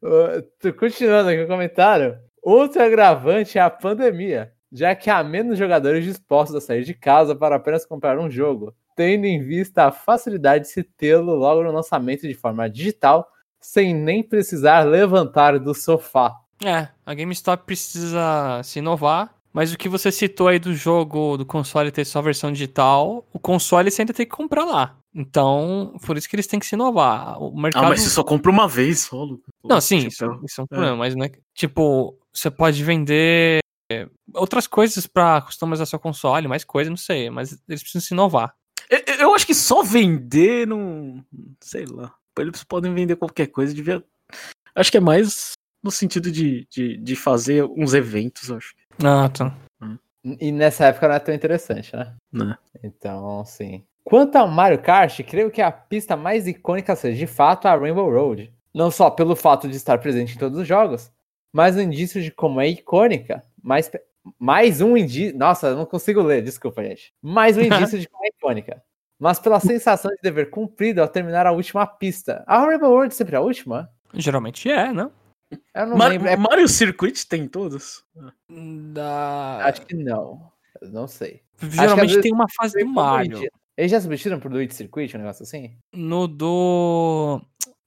Ô, 0.00 0.42
tô 0.60 0.72
Continuando 0.74 1.30
aqui 1.30 1.42
o 1.42 1.48
comentário. 1.48 2.18
Outro 2.42 2.80
agravante 2.82 3.58
é 3.58 3.62
a 3.62 3.70
pandemia. 3.70 4.53
Já 4.74 4.92
que 4.96 5.08
há 5.08 5.22
menos 5.22 5.56
jogadores 5.56 6.04
dispostos 6.04 6.56
a 6.56 6.60
sair 6.60 6.82
de 6.82 6.92
casa 6.92 7.36
para 7.36 7.54
apenas 7.54 7.86
comprar 7.86 8.18
um 8.18 8.28
jogo, 8.28 8.74
tendo 8.96 9.24
em 9.24 9.40
vista 9.40 9.84
a 9.84 9.92
facilidade 9.92 10.64
de 10.64 10.70
se 10.70 10.82
tê-lo 10.82 11.32
logo 11.36 11.62
no 11.62 11.70
lançamento 11.70 12.26
de 12.26 12.34
forma 12.34 12.68
digital, 12.68 13.24
sem 13.60 13.94
nem 13.94 14.20
precisar 14.20 14.80
levantar 14.80 15.60
do 15.60 15.72
sofá. 15.72 16.34
É, 16.64 16.88
a 17.06 17.14
GameStop 17.14 17.64
precisa 17.64 18.60
se 18.64 18.80
inovar, 18.80 19.32
mas 19.52 19.72
o 19.72 19.78
que 19.78 19.88
você 19.88 20.10
citou 20.10 20.48
aí 20.48 20.58
do 20.58 20.74
jogo 20.74 21.36
do 21.36 21.46
console 21.46 21.92
ter 21.92 22.04
só 22.04 22.20
versão 22.20 22.50
digital, 22.50 23.24
o 23.32 23.38
console 23.38 23.92
você 23.92 24.02
ainda 24.02 24.12
tem 24.12 24.26
que 24.26 24.34
comprar 24.34 24.64
lá. 24.64 24.96
Então, 25.14 25.94
por 26.04 26.16
isso 26.16 26.28
que 26.28 26.34
eles 26.34 26.48
têm 26.48 26.58
que 26.58 26.66
se 26.66 26.74
inovar. 26.74 27.40
O 27.40 27.56
mercado... 27.56 27.84
Ah, 27.84 27.88
mas 27.90 28.02
você 28.02 28.10
só 28.10 28.24
compra 28.24 28.50
uma 28.50 28.66
vez 28.66 29.02
só, 29.02 29.22
Lucas. 29.22 29.46
Não, 29.62 29.80
sim, 29.80 30.08
Tipo, 30.08 30.08
isso, 30.08 30.40
isso 30.44 30.60
é 30.60 30.64
um 30.64 30.66
problema, 30.66 30.96
mas 30.96 31.14
não 31.14 31.24
é. 31.24 31.30
Tipo, 31.54 32.18
você 32.32 32.50
pode 32.50 32.82
vender 32.82 33.58
é, 33.58 33.63
outras 34.34 34.66
coisas 34.66 35.06
pra 35.06 35.42
customizar 35.42 35.86
seu 35.86 35.98
console, 35.98 36.48
mais 36.48 36.64
coisa, 36.64 36.90
não 36.90 36.96
sei, 36.96 37.30
mas 37.30 37.58
eles 37.68 37.82
precisam 37.82 38.00
se 38.06 38.14
inovar. 38.14 38.54
Eu, 38.90 39.14
eu 39.20 39.34
acho 39.34 39.46
que 39.46 39.54
só 39.54 39.82
vender 39.82 40.66
não. 40.66 41.24
Sei 41.60 41.84
lá. 41.86 42.14
Eles 42.38 42.64
podem 42.64 42.92
vender 42.92 43.16
qualquer 43.16 43.46
coisa. 43.46 43.74
Devia. 43.74 44.02
Acho 44.74 44.90
que 44.90 44.96
é 44.96 45.00
mais 45.00 45.52
no 45.82 45.90
sentido 45.90 46.30
de, 46.30 46.66
de, 46.70 46.96
de 46.96 47.16
fazer 47.16 47.64
uns 47.64 47.94
eventos, 47.94 48.50
acho. 48.50 48.74
Ah, 49.02 49.28
tá. 49.28 49.54
E 50.40 50.50
nessa 50.50 50.86
época 50.86 51.08
não 51.08 51.14
é 51.14 51.18
tão 51.18 51.34
interessante, 51.34 51.94
né? 51.94 52.14
Né? 52.32 52.56
Então, 52.82 53.44
sim. 53.44 53.84
Quanto 54.02 54.36
ao 54.36 54.48
Mario 54.48 54.80
Kart, 54.80 55.20
creio 55.22 55.50
que 55.50 55.60
a 55.60 55.70
pista 55.70 56.16
mais 56.16 56.46
icônica 56.46 56.96
seja 56.96 57.18
de 57.18 57.26
fato 57.26 57.66
a 57.66 57.76
Rainbow 57.76 58.10
Road. 58.10 58.52
Não 58.74 58.90
só 58.90 59.10
pelo 59.10 59.36
fato 59.36 59.68
de 59.68 59.76
estar 59.76 59.98
presente 59.98 60.34
em 60.34 60.38
todos 60.38 60.58
os 60.58 60.66
jogos, 60.66 61.12
mas 61.52 61.76
um 61.76 61.80
indício 61.80 62.22
de 62.22 62.30
como 62.30 62.60
é 62.60 62.68
icônica. 62.68 63.42
Mais, 63.64 63.90
mais 64.38 64.82
um 64.82 64.94
indício. 64.94 65.36
Nossa, 65.38 65.68
eu 65.68 65.76
não 65.76 65.86
consigo 65.86 66.20
ler, 66.20 66.42
desculpa, 66.42 66.84
gente. 66.84 67.14
Mais 67.22 67.56
um 67.56 67.62
indício 67.64 67.98
de 67.98 68.06
como 68.06 68.26
é 68.26 68.28
icônica. 68.28 68.82
Mas 69.18 69.38
pela 69.38 69.58
sensação 69.58 70.10
de 70.10 70.18
dever 70.22 70.50
cumprido 70.50 71.00
ao 71.00 71.08
terminar 71.08 71.46
a 71.46 71.52
última 71.52 71.86
pista. 71.86 72.44
A 72.46 72.58
Rainbow 72.58 72.90
Road 72.90 73.14
é 73.14 73.16
sempre 73.16 73.36
a 73.36 73.40
última? 73.40 73.90
Geralmente 74.12 74.70
é, 74.70 74.92
não? 74.92 75.10
Eu 75.74 75.86
não 75.86 75.96
Mar- 75.96 76.10
lembro. 76.10 76.28
É, 76.28 76.36
Mario 76.36 76.68
Circuit 76.68 77.26
tem 77.26 77.48
todos? 77.48 78.04
Da... 78.92 79.64
acho 79.64 79.86
que 79.86 79.94
não. 79.94 80.52
Eu 80.82 80.90
não 80.90 81.06
sei. 81.06 81.40
Geralmente 81.62 82.08
vezes 82.08 82.22
tem 82.22 82.34
uma 82.34 82.48
fase 82.48 82.78
do 82.78 82.86
Mario. 82.86 83.48
Eles 83.76 83.90
já 83.90 84.00
substituíram 84.00 84.40
pro 84.40 84.50
Luigi 84.50 84.74
Circuit, 84.74 85.16
um 85.16 85.20
negócio 85.20 85.42
assim? 85.42 85.76
No 85.92 86.28
do. 86.28 87.40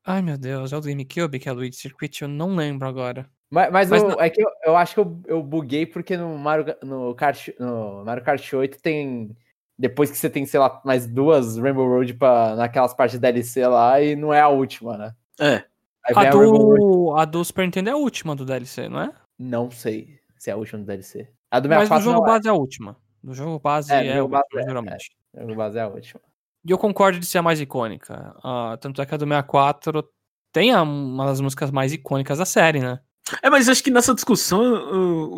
Ai 0.04 0.22
meu 0.22 0.38
Deus, 0.38 0.74
é 0.74 0.78
o 0.78 0.82
do 0.82 0.88
GameCube 0.88 1.40
que 1.40 1.48
é 1.48 1.52
o 1.52 1.56
Luigi 1.56 1.78
Circuit? 1.78 2.22
Eu 2.24 2.28
não 2.28 2.56
lembro 2.56 2.88
agora. 2.88 3.30
Mas, 3.50 3.72
mas, 3.72 3.90
Mas 3.90 4.04
o- 4.04 4.08
não- 4.10 4.20
é 4.22 4.30
que 4.30 4.42
eu, 4.42 4.50
eu 4.66 4.76
acho 4.76 4.94
que 4.94 5.00
eu, 5.00 5.22
eu 5.26 5.42
buguei 5.44 5.86
porque 5.86 6.18
no 6.18 6.38
Mario, 6.38 6.76
no, 6.84 7.16
Kart, 7.16 7.48
no 7.60 8.04
Mario 8.04 8.24
Kart 8.24 8.54
8 8.54 8.80
tem. 8.82 9.36
Depois 9.80 10.10
que 10.10 10.18
você 10.18 10.30
tem, 10.30 10.46
sei 10.46 10.60
lá, 10.60 10.82
mais 10.84 11.06
duas 11.08 11.58
Rainbow 11.58 11.88
Road 11.88 12.14
pra, 12.16 12.56
naquelas 12.56 12.94
partes 12.96 13.14
de 13.18 13.22
DLC 13.22 13.66
lá 13.68 14.02
e 14.02 14.16
não 14.16 14.34
é 14.34 14.42
a 14.42 14.48
última, 14.50 14.98
né? 14.98 15.16
É. 15.40 15.64
A 16.04 16.22
a 16.22 16.30
do, 16.32 17.14
a 17.16 17.26
do 17.26 17.44
Super 17.46 17.66
Nintendo 17.66 17.90
é 17.90 17.94
a 17.94 17.98
última 17.98 18.36
do 18.36 18.44
DLC, 18.46 18.90
não 18.90 19.02
é? 19.02 19.14
Não 19.38 19.70
sei 19.70 20.20
se 20.38 20.50
é 20.50 20.54
a 20.54 20.58
última 20.58 20.80
do 20.80 20.86
DLC. 20.86 21.30
A 21.52 21.60
do 21.60 21.70
Mas 21.70 21.90
no 21.90 21.96
64 21.98 22.04
jogo 22.04 22.18
não 22.18 22.26
é. 22.26 22.36
base 22.36 22.48
é 22.48 22.52
a 22.52 22.54
última. 22.54 22.98
No 23.24 23.34
jogo 23.34 23.60
base 23.60 23.94
É, 23.94 24.08
é, 24.08 24.18
a 24.20 24.26
base 24.28 24.44
última, 24.44 24.62
é, 24.62 24.64
geralmente. 24.66 25.12
A 25.36 25.42
jogo 25.42 25.56
base 25.56 25.78
é 25.78 25.82
a 25.82 25.88
última. 25.88 26.22
E 26.66 26.72
eu 26.72 26.78
concordo 26.78 27.20
de 27.20 27.26
ser 27.26 27.38
a 27.38 27.42
mais 27.44 27.62
icônica. 27.62 28.36
Ah, 28.44 28.78
tanto 28.82 29.02
é 29.02 29.06
que 29.06 29.14
a 29.14 29.18
do 29.18 29.26
64 29.26 30.10
tem 30.52 30.72
a- 30.74 30.82
uma 30.82 31.26
das 31.28 31.40
músicas 31.40 31.70
mais 31.72 31.94
icônicas 31.94 32.40
da 32.40 32.46
série, 32.46 32.80
né? 32.80 33.00
É, 33.42 33.50
mas 33.50 33.68
acho 33.70 33.84
que 33.84 33.92
nessa 33.92 34.14
discussão 34.14 34.62
o, 34.62 35.34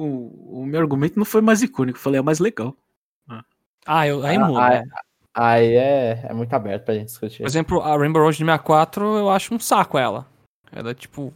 o, 0.57 0.61
o 0.61 0.65
meu 0.65 0.79
argumento 0.79 1.17
não 1.17 1.25
foi 1.25 1.41
mais 1.41 1.61
icônico. 1.61 1.97
Eu 1.97 2.01
falei, 2.01 2.19
é 2.19 2.23
mais 2.23 2.39
legal. 2.39 2.75
Ah, 3.85 4.05
eu, 4.07 4.23
aí 4.25 4.35
Ah, 4.37 4.45
muda. 4.45 4.69
né? 4.69 4.83
Aí 5.33 5.73
é, 5.75 6.25
é 6.29 6.33
muito 6.33 6.53
aberto 6.53 6.85
pra 6.85 6.93
gente 6.95 7.05
discutir. 7.07 7.37
Por 7.39 7.47
exemplo, 7.47 7.81
a 7.81 7.95
Rainbow 7.97 8.21
Road 8.21 8.37
de 8.37 8.43
64, 8.43 9.17
eu 9.17 9.29
acho 9.29 9.53
um 9.53 9.59
saco 9.59 9.97
ela. 9.97 10.25
Ela 10.71 10.91
é 10.91 10.93
tipo. 10.93 11.33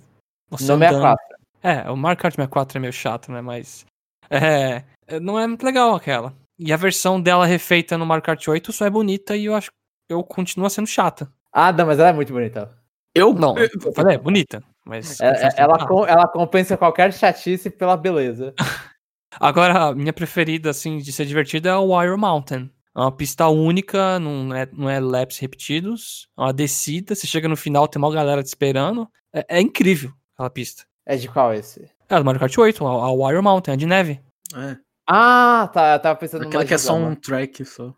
Você 0.49 0.65
no 0.67 0.73
andando- 0.73 0.95
64. 1.01 1.33
É, 1.63 1.89
o 1.89 1.95
Mario 1.95 2.21
Kart 2.21 2.35
64 2.35 2.77
é 2.77 2.81
meio 2.81 2.93
chato, 2.93 3.31
né? 3.31 3.41
Mas. 3.41 3.85
É. 4.29 4.83
é, 5.07 5.19
Não 5.19 5.39
é 5.39 5.47
muito 5.47 5.63
legal 5.63 5.95
aquela. 5.95 6.33
E 6.59 6.71
a 6.73 6.77
versão 6.77 7.19
dela 7.21 7.45
refeita 7.45 7.97
no 7.97 8.05
Mario 8.05 8.23
Kart 8.23 8.45
8 8.47 8.71
só 8.73 8.85
é 8.85 8.89
bonita 8.89 9.35
e 9.35 9.45
eu 9.45 9.55
acho 9.55 9.69
eu 10.09 10.21
continua 10.23 10.69
sendo 10.69 10.85
chata. 10.87 11.31
Ah, 11.51 11.71
não, 11.71 11.85
mas 11.87 11.97
ela 11.97 12.09
é 12.09 12.13
muito 12.13 12.33
bonita. 12.33 12.71
Eu 13.15 13.33
Não, 13.33 13.57
eu- 13.57 13.69
eu 13.83 13.93
falei, 13.93 14.15
é 14.15 14.19
bonita. 14.19 14.61
Mas. 14.85 15.19
É- 15.21 15.47
é- 15.47 15.53
ela, 15.57 15.87
com- 15.87 16.05
ela 16.05 16.27
compensa 16.27 16.75
qualquer 16.77 17.13
chatice 17.13 17.69
pela 17.69 17.95
beleza. 17.97 18.53
Agora, 19.39 19.85
a 19.89 19.95
minha 19.95 20.13
preferida, 20.13 20.69
assim, 20.69 20.97
de 20.97 21.11
ser 21.11 21.25
divertida 21.25 21.69
é 21.69 21.75
o 21.75 21.97
Wire 21.97 22.15
Mountain. 22.17 22.69
É 22.95 22.99
uma 22.99 23.11
pista 23.11 23.47
única, 23.47 24.19
não 24.19 24.53
é, 24.53 24.67
não 24.71 24.87
é 24.89 24.99
laps 24.99 25.39
repetidos. 25.39 26.27
É 26.37 26.41
uma 26.41 26.53
descida, 26.53 27.15
você 27.15 27.25
chega 27.25 27.47
no 27.47 27.57
final, 27.57 27.87
tem 27.87 27.99
uma 27.99 28.13
galera 28.13 28.43
te 28.43 28.47
esperando. 28.47 29.09
É, 29.33 29.57
é 29.57 29.61
incrível 29.61 30.11
aquela 30.35 30.49
pista. 30.51 30.83
É 31.05 31.15
de 31.17 31.27
qual 31.27 31.51
esse? 31.53 31.89
É 32.07 32.19
do 32.19 32.23
Mario 32.23 32.39
Kart 32.39 32.55
8, 32.55 32.85
a, 32.85 32.89
a 32.91 33.11
Wire 33.11 33.41
Mountain, 33.41 33.73
a 33.73 33.77
de 33.77 33.85
neve. 33.87 34.21
é, 34.55 34.77
Ah, 35.09 35.67
tá. 35.73 35.93
Eu 35.93 35.99
tava 35.99 36.19
pensando 36.19 36.45
aquela 36.45 36.63
que 36.63 36.73
é 36.73 36.77
só 36.77 36.93
um 36.95 37.15
track 37.15 37.65
só. 37.65 37.91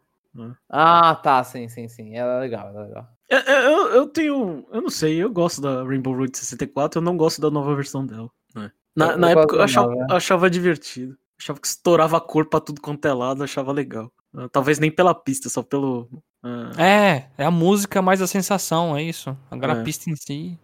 Ah, 0.69 1.15
tá, 1.15 1.43
sim, 1.43 1.67
sim, 1.67 1.87
sim. 1.89 2.15
Ela 2.15 2.37
é 2.37 2.39
legal, 2.39 2.69
ela 2.69 2.81
é 2.81 2.85
legal. 2.87 3.07
É, 3.29 3.35
é, 3.37 3.65
Eu, 3.65 3.87
eu 3.89 4.07
tenho. 4.07 4.65
Eu 4.71 4.81
não 4.81 4.89
sei, 4.89 5.21
eu 5.21 5.31
gosto 5.31 5.61
da 5.61 5.83
Rainbow 5.83 6.15
Road 6.15 6.37
64, 6.37 6.99
eu 6.99 7.03
não 7.03 7.17
gosto 7.17 7.41
da 7.41 7.49
nova 7.49 7.75
versão 7.75 8.05
dela. 8.05 8.29
né? 8.55 8.71
Na, 8.95 9.11
Eu- 9.11 9.17
na 9.17 9.31
eu 9.31 9.39
época 9.39 9.55
eu 9.57 9.61
achava, 9.63 9.89
nova. 9.95 10.15
achava 10.15 10.49
divertido. 10.49 11.17
Achava 11.39 11.59
que 11.59 11.67
estourava 11.67 12.17
a 12.17 12.21
cor 12.21 12.45
pra 12.47 12.61
tudo 12.61 12.79
quanto 12.79 13.05
é 13.05 13.13
lado, 13.13 13.43
achava 13.43 13.71
legal. 13.71 14.09
Ah, 14.33 14.47
Talvez 14.49 14.79
nem 14.79 14.89
pela 14.91 15.13
pista, 15.13 15.49
só 15.49 15.61
pelo. 15.63 16.07
ah, 16.43 16.71
É, 16.81 17.27
é 17.37 17.45
a 17.45 17.51
música 17.51 18.01
mais 18.01 18.21
a 18.21 18.27
sensação, 18.27 18.95
é 18.95 19.01
isso. 19.03 19.35
Agora 19.51 19.73
É. 19.73 19.81
a 19.81 19.83
pista 19.83 20.09
em 20.09 20.15
si. 20.15 20.57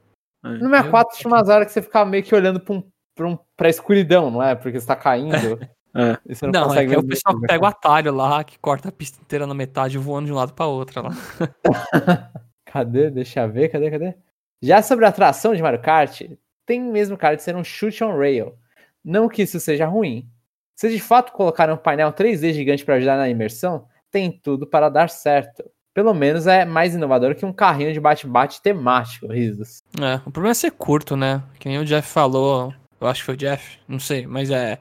é. 0.45 0.49
No 0.49 0.69
64 0.69 1.17
tinha 1.17 1.31
umas 1.33 1.49
horas 1.49 1.67
que 1.67 1.73
você 1.73 1.81
ficava 1.81 2.09
meio 2.09 2.23
que 2.23 2.33
olhando 2.33 2.59
pra, 2.59 2.73
um, 2.75 2.83
pra, 3.15 3.27
um, 3.27 3.37
pra 3.57 3.69
escuridão, 3.69 4.31
não 4.31 4.41
é? 4.41 4.55
Porque 4.55 4.79
você 4.79 4.85
tá 4.87 4.95
caindo. 4.95 5.31
É. 5.93 6.17
Você 6.33 6.45
não, 6.47 6.69
Não, 6.69 6.73
é 6.73 6.85
que 6.87 6.95
o 6.95 7.05
pessoal 7.05 7.37
pega 7.41 7.65
o 7.65 7.67
atalho 7.67 8.13
lá, 8.15 8.45
que 8.45 8.57
corta 8.59 8.87
a 8.87 8.91
pista 8.93 9.19
inteira 9.21 9.45
na 9.45 9.53
metade, 9.53 9.97
voando 9.97 10.27
de 10.27 10.31
um 10.31 10.37
lado 10.37 10.53
pra 10.53 10.65
outro 10.65 11.01
lá. 11.03 11.09
Cadê? 12.71 13.09
Deixa 13.09 13.41
eu 13.41 13.51
ver, 13.51 13.69
cadê, 13.69 13.91
cadê? 13.91 14.13
Já 14.61 14.81
sobre 14.81 15.05
a 15.05 15.09
atração 15.09 15.53
de 15.53 15.61
Mario 15.61 15.81
Kart, 15.81 16.21
tem 16.65 16.79
mesmo 16.79 17.17
cara 17.17 17.35
de 17.35 17.43
ser 17.43 17.55
um 17.55 17.63
shoot 17.63 18.01
on 18.03 18.17
rail. 18.17 18.55
Não 19.03 19.27
que 19.27 19.41
isso 19.41 19.59
seja 19.59 19.85
ruim. 19.85 20.29
Se 20.75 20.89
de 20.89 20.99
fato 20.99 21.33
colocarem 21.33 21.73
um 21.73 21.77
painel 21.77 22.13
3D 22.13 22.53
gigante 22.53 22.85
para 22.85 22.95
ajudar 22.95 23.17
na 23.17 23.27
imersão, 23.27 23.87
tem 24.09 24.31
tudo 24.31 24.65
para 24.65 24.87
dar 24.87 25.09
certo. 25.09 25.63
Pelo 25.93 26.13
menos 26.13 26.47
é 26.47 26.63
mais 26.63 26.95
inovador 26.95 27.35
que 27.35 27.45
um 27.45 27.51
carrinho 27.51 27.91
de 27.91 27.99
bate-bate 27.99 28.61
temático, 28.61 29.27
risos. 29.27 29.83
É, 29.99 30.15
o 30.25 30.31
problema 30.31 30.51
é 30.51 30.53
ser 30.53 30.71
curto, 30.71 31.17
né? 31.17 31.43
Que 31.59 31.67
nem 31.67 31.79
o 31.79 31.85
Jeff 31.85 32.07
falou, 32.07 32.73
eu 33.01 33.07
acho 33.07 33.21
que 33.21 33.25
foi 33.25 33.35
o 33.35 33.37
Jeff, 33.37 33.79
não 33.85 33.99
sei, 33.99 34.25
mas 34.25 34.49
é 34.49 34.79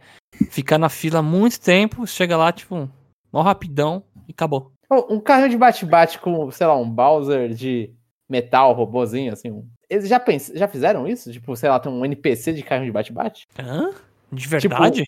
ficar 0.50 0.78
na 0.78 0.88
fila 0.88 1.20
muito 1.22 1.60
tempo, 1.60 2.06
chega 2.06 2.36
lá, 2.36 2.52
tipo, 2.52 2.88
mó 3.32 3.42
rapidão 3.42 4.04
e 4.28 4.32
acabou. 4.32 4.72
Um 4.90 5.20
carrinho 5.20 5.50
de 5.50 5.56
bate-bate 5.56 6.18
com, 6.18 6.50
sei 6.50 6.66
lá, 6.66 6.76
um 6.76 6.88
Bowser 6.90 7.50
de 7.50 7.94
metal, 8.28 8.72
robozinho, 8.72 9.32
assim. 9.32 9.50
um- 9.50 9.68
Eles 9.88 10.08
já, 10.08 10.18
pens... 10.18 10.50
já 10.54 10.66
fizeram 10.68 11.06
isso? 11.06 11.30
Tipo, 11.32 11.54
sei 11.56 11.68
lá, 11.68 11.78
tem 11.78 11.90
um 11.92 12.04
NPC 12.04 12.52
de 12.52 12.62
carrinho 12.62 12.86
de 12.86 12.92
bate-bate? 12.92 13.46
Hã? 13.58 13.90
De 14.32 14.46
verdade? 14.48 15.04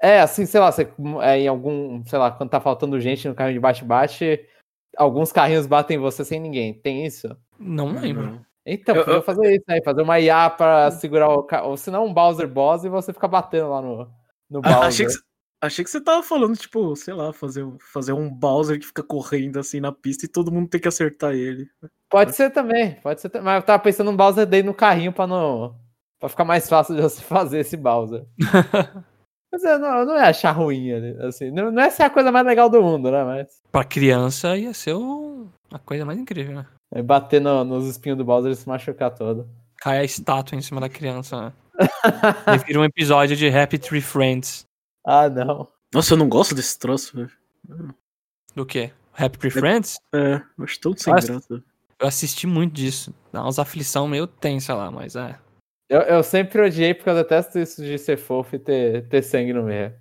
É, 0.00 0.20
assim, 0.20 0.44
sei 0.46 0.58
lá, 0.60 0.72
você, 0.72 0.88
é, 1.22 1.38
em 1.38 1.48
algum, 1.48 2.04
sei 2.04 2.18
lá, 2.18 2.30
quando 2.30 2.50
tá 2.50 2.60
faltando 2.60 3.00
gente 3.00 3.28
no 3.28 3.34
carrinho 3.34 3.54
de 3.54 3.60
bate-bate, 3.60 4.44
alguns 4.96 5.30
carrinhos 5.32 5.66
batem 5.66 5.96
em 5.96 6.00
você 6.00 6.24
sem 6.24 6.40
ninguém. 6.40 6.74
Tem 6.74 7.06
isso? 7.06 7.34
Não 7.58 7.94
lembro. 7.94 8.40
Então, 8.66 8.94
Eu- 8.96 9.04
eu- 9.04 9.22
fazer 9.22 9.54
isso 9.54 9.64
aí, 9.68 9.82
fazer 9.84 10.02
uma 10.02 10.18
IA 10.20 10.48
pra 10.50 10.90
segurar 10.90 11.28
o 11.28 11.42
carro, 11.42 11.70
ou 11.70 11.76
senão 11.76 12.06
um 12.06 12.12
Bowser 12.14 12.48
Boss 12.48 12.84
e 12.84 12.88
você 12.88 13.12
ficar 13.12 13.28
batendo 13.28 13.68
lá 13.70 13.80
no, 13.82 14.08
no 14.50 14.60
Bowser. 14.60 14.62
achei, 14.88 15.06
que, 15.06 15.12
achei 15.62 15.84
que 15.84 15.90
você 15.90 16.00
tava 16.00 16.22
falando, 16.22 16.56
tipo, 16.56 16.94
sei 16.96 17.14
lá, 17.14 17.32
fazer, 17.32 17.62
um- 17.64 17.78
fazer 17.92 18.12
um 18.12 18.28
Bowser 18.28 18.78
que 18.78 18.86
fica 18.86 19.02
correndo 19.02 19.58
assim 19.58 19.80
na 19.80 19.92
pista 19.92 20.24
e 20.26 20.28
todo 20.28 20.52
mundo 20.52 20.68
tem 20.68 20.80
que 20.80 20.88
acertar 20.88 21.32
ele. 21.34 21.68
Pode 22.10 22.34
ser 22.36 22.50
também, 22.50 22.96
pode 23.02 23.20
ser 23.20 23.28
também. 23.30 23.46
Mas 23.46 23.56
eu 23.62 23.66
tava 23.66 23.82
pensando 23.82 24.10
num 24.10 24.16
Bowser 24.16 24.46
daí 24.46 24.62
no 24.62 24.74
carrinho 24.74 25.12
pra 25.12 25.26
não. 25.26 25.74
pra 26.20 26.28
ficar 26.28 26.44
mais 26.44 26.68
fácil 26.68 26.94
de 26.94 27.02
você 27.02 27.22
fazer 27.24 27.60
esse 27.60 27.76
Bowser. 27.76 28.24
Mas 29.52 29.64
eu 29.64 29.78
não, 29.78 29.98
eu 29.98 30.06
não 30.06 30.14
ia 30.16 30.28
achar 30.28 30.52
ruim, 30.52 30.90
assim. 31.26 31.50
Não, 31.50 31.70
não 31.70 31.82
é 31.82 31.90
ser 31.90 32.04
a 32.04 32.10
coisa 32.10 32.32
mais 32.32 32.46
legal 32.46 32.70
do 32.70 32.80
mundo, 32.82 33.10
né? 33.10 33.22
Mas. 33.22 33.60
Pra 33.70 33.84
criança 33.84 34.56
ia 34.56 34.72
ser 34.72 34.94
o- 34.94 35.46
a 35.70 35.78
coisa 35.78 36.04
mais 36.06 36.18
incrível, 36.18 36.54
né? 36.54 36.66
é 36.94 37.02
Bater 37.02 37.40
no- 37.40 37.64
nos 37.64 37.86
espinhos 37.86 38.16
do 38.18 38.24
Bowser 38.24 38.50
e 38.52 38.56
se 38.56 38.66
machucar 38.68 39.10
todo. 39.14 39.46
Cai 39.78 39.98
a 39.98 40.04
estátua 40.04 40.56
em 40.56 40.60
cima 40.62 40.80
da 40.80 40.88
criança, 40.88 41.40
né? 41.40 41.52
Prefiro 42.44 42.80
um 42.80 42.84
episódio 42.84 43.36
de 43.36 43.48
Happy 43.48 43.78
Tree 43.78 44.00
Friends. 44.00 44.64
Ah, 45.04 45.28
não. 45.28 45.68
Nossa, 45.92 46.14
eu 46.14 46.18
não 46.18 46.28
gosto 46.28 46.54
desse 46.54 46.78
troço, 46.78 47.16
velho. 47.16 47.30
Do 48.54 48.64
quê? 48.64 48.92
Happy 49.14 49.50
Friends? 49.50 49.98
É, 50.14 50.42
eu 50.58 50.64
acho 50.64 50.80
tão 50.80 50.96
sem 50.96 51.12
Nossa. 51.12 51.26
graça. 51.26 51.62
Eu 51.98 52.08
assisti 52.08 52.46
muito 52.46 52.74
disso. 52.74 53.14
Dá 53.32 53.42
umas 53.42 53.58
aflição 53.58 54.08
meio 54.08 54.26
tensa 54.26 54.74
lá, 54.74 54.90
mas 54.90 55.14
é. 55.14 55.38
Eu, 55.88 56.00
eu 56.00 56.22
sempre 56.22 56.60
odiei 56.60 56.94
porque 56.94 57.10
eu 57.10 57.14
detesto 57.14 57.58
isso 57.58 57.82
de 57.82 57.98
ser 57.98 58.16
fofo 58.16 58.56
e 58.56 58.58
ter, 58.58 59.08
ter 59.08 59.22
sangue 59.22 59.52
no 59.52 59.62
meio. 59.62 59.92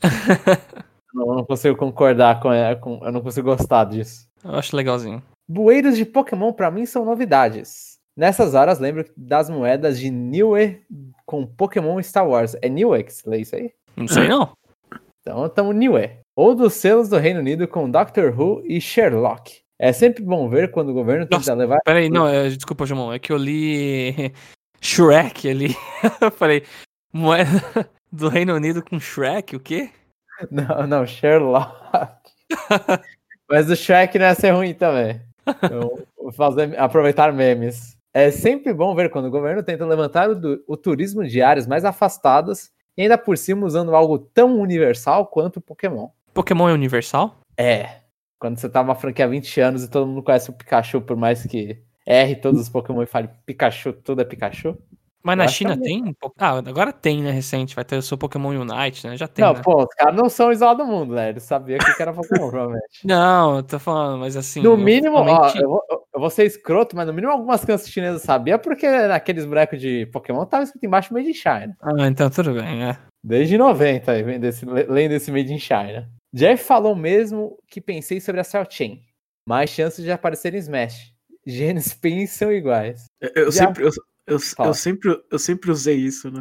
não, 1.12 1.36
não 1.36 1.44
consigo 1.44 1.76
concordar 1.76 2.40
com, 2.40 2.52
é, 2.52 2.74
com. 2.74 3.00
Eu 3.02 3.10
não 3.10 3.22
consigo 3.22 3.48
gostar 3.48 3.84
disso. 3.84 4.28
Eu 4.44 4.54
acho 4.54 4.76
legalzinho. 4.76 5.22
Bueiros 5.48 5.96
de 5.96 6.04
Pokémon 6.04 6.52
pra 6.52 6.70
mim 6.70 6.84
são 6.84 7.04
novidades. 7.04 7.98
Nessas 8.14 8.54
horas 8.54 8.78
lembro 8.78 9.04
das 9.16 9.48
moedas 9.48 9.98
de 9.98 10.10
Niue 10.10 10.82
com 11.24 11.46
Pokémon 11.46 12.02
Star 12.02 12.28
Wars. 12.28 12.54
É 12.60 12.68
Niue 12.68 13.02
que 13.04 13.12
se 13.12 13.28
lê 13.28 13.38
isso 13.38 13.56
aí? 13.56 13.72
Não 13.98 14.08
sei 14.08 14.28
não. 14.28 14.52
Então 15.20 15.46
estamos 15.46 15.74
Niue. 15.74 16.20
Ou 16.36 16.54
dos 16.54 16.74
selos 16.74 17.08
do 17.08 17.18
Reino 17.18 17.40
Unido 17.40 17.66
com 17.66 17.90
Doctor 17.90 18.32
Who 18.38 18.62
e 18.64 18.80
Sherlock. 18.80 19.60
É 19.78 19.92
sempre 19.92 20.22
bom 20.22 20.48
ver 20.48 20.70
quando 20.70 20.90
o 20.90 20.94
governo 20.94 21.24
tenta 21.24 21.36
Nossa, 21.36 21.54
levar. 21.54 21.80
Peraí, 21.84 22.08
não, 22.08 22.26
é, 22.26 22.48
desculpa, 22.48 22.86
Jamon, 22.86 23.12
é 23.12 23.18
que 23.18 23.32
eu 23.32 23.36
li 23.36 24.32
Shrek 24.80 25.48
ali. 25.48 25.76
eu 26.20 26.30
falei, 26.30 26.64
moeda 27.12 27.88
do 28.10 28.28
Reino 28.28 28.54
Unido 28.54 28.82
com 28.82 28.98
Shrek, 29.00 29.56
o 29.56 29.60
quê? 29.60 29.90
Não, 30.52 30.86
não, 30.86 31.04
Sherlock. 31.04 31.74
Mas 33.50 33.68
o 33.68 33.74
Shrek 33.74 34.16
não 34.16 34.26
ia 34.26 34.34
ser 34.36 34.52
ruim 34.52 34.72
também. 34.72 35.20
Então, 35.44 35.98
fazer, 36.32 36.78
aproveitar 36.78 37.32
memes. 37.32 37.96
É 38.14 38.30
sempre 38.30 38.72
bom 38.72 38.94
ver 38.94 39.10
quando 39.10 39.24
o 39.24 39.32
governo 39.32 39.64
tenta 39.64 39.84
levantar 39.84 40.30
o, 40.30 40.62
o 40.68 40.76
turismo 40.76 41.26
de 41.26 41.42
áreas 41.42 41.66
mais 41.66 41.84
afastadas 41.84 42.70
e 42.98 43.02
ainda 43.02 43.16
por 43.16 43.38
cima 43.38 43.64
usando 43.64 43.94
algo 43.94 44.18
tão 44.18 44.58
universal 44.58 45.28
quanto 45.28 45.58
o 45.58 45.60
Pokémon. 45.60 46.08
Pokémon 46.34 46.68
é 46.68 46.72
universal? 46.72 47.38
É. 47.56 48.00
Quando 48.40 48.58
você 48.58 48.68
tá 48.68 48.82
numa 48.82 48.96
franquia 48.96 49.24
há 49.24 49.28
20 49.28 49.60
anos 49.60 49.84
e 49.84 49.88
todo 49.88 50.04
mundo 50.04 50.22
conhece 50.22 50.50
o 50.50 50.52
Pikachu, 50.52 51.00
por 51.00 51.16
mais 51.16 51.46
que 51.46 51.80
erre 52.04 52.34
todos 52.34 52.60
os 52.60 52.68
Pokémon 52.68 53.02
e 53.02 53.06
fale 53.06 53.30
Pikachu, 53.46 53.92
tudo 53.92 54.20
é 54.20 54.24
Pikachu. 54.24 54.76
Mas 55.22 55.36
na 55.36 55.48
China 55.48 55.76
tem? 55.76 56.16
Ah, 56.38 56.58
agora 56.58 56.92
tem, 56.92 57.22
né, 57.22 57.30
recente. 57.30 57.74
Vai 57.74 57.84
ter 57.84 57.96
o 57.96 58.02
seu 58.02 58.16
Pokémon 58.16 58.50
Unite, 58.50 59.06
né? 59.06 59.16
Já 59.16 59.26
tem, 59.26 59.44
não, 59.44 59.52
né? 59.54 59.60
pô, 59.62 59.82
os 59.82 59.94
caras 59.94 60.14
não 60.16 60.28
são 60.28 60.52
isolados 60.52 60.86
do 60.86 60.90
mundo, 60.90 61.14
né? 61.14 61.30
Eles 61.30 61.42
sabiam 61.42 61.78
que 61.78 62.00
era 62.02 62.12
Pokémon, 62.12 62.48
provavelmente. 62.50 63.04
Não, 63.04 63.56
eu 63.56 63.62
tô 63.62 63.78
falando, 63.78 64.20
mas 64.20 64.36
assim... 64.36 64.62
no 64.62 64.76
mínimo, 64.76 65.16
ó, 65.16 65.22
oficialmente- 65.22 65.60
eu 65.62 65.68
vou, 65.68 65.82
eu 66.14 66.20
vou 66.20 66.30
ser 66.30 66.44
escroto, 66.46 66.96
mas 66.96 67.06
no 67.06 67.12
mínimo 67.12 67.32
algumas 67.32 67.64
crianças 67.64 67.88
chinesas 67.90 68.22
sabiam, 68.22 68.58
porque 68.58 68.88
naqueles 69.06 69.44
bonecos 69.44 69.80
de 69.80 70.06
Pokémon 70.06 70.44
tava 70.46 70.64
escrito 70.64 70.84
embaixo 70.86 71.12
Made 71.12 71.28
in 71.30 71.34
China. 71.34 71.76
Ah, 71.82 72.06
então 72.06 72.30
tudo 72.30 72.54
bem, 72.54 72.84
é. 72.84 72.96
Desde 73.22 73.58
90, 73.58 74.12
aí, 74.12 74.22
vem 74.22 74.38
desse, 74.38 74.64
lendo 74.64 75.12
esse 75.12 75.30
Made 75.30 75.52
in 75.52 75.58
China. 75.58 76.08
Jeff 76.32 76.62
falou 76.62 76.94
mesmo 76.94 77.58
que 77.68 77.80
pensei 77.80 78.20
sobre 78.20 78.40
a 78.40 78.44
Cell 78.44 78.66
Chain. 78.68 79.00
Mais 79.46 79.70
chances 79.70 80.04
de 80.04 80.10
aparecer 80.10 80.54
em 80.54 80.58
Smash. 80.58 81.12
Genes 81.46 81.92
pensam 81.94 82.52
iguais. 82.52 83.06
Eu, 83.20 83.30
eu 83.34 83.52
Já- 83.52 83.66
sempre, 83.66 83.84
eu, 83.84 83.90
eu, 84.28 84.38
Fala. 84.40 84.70
eu 84.70 84.74
sempre, 84.74 85.22
eu 85.30 85.38
sempre 85.38 85.70
usei 85.70 85.96
isso, 85.96 86.30
né? 86.30 86.40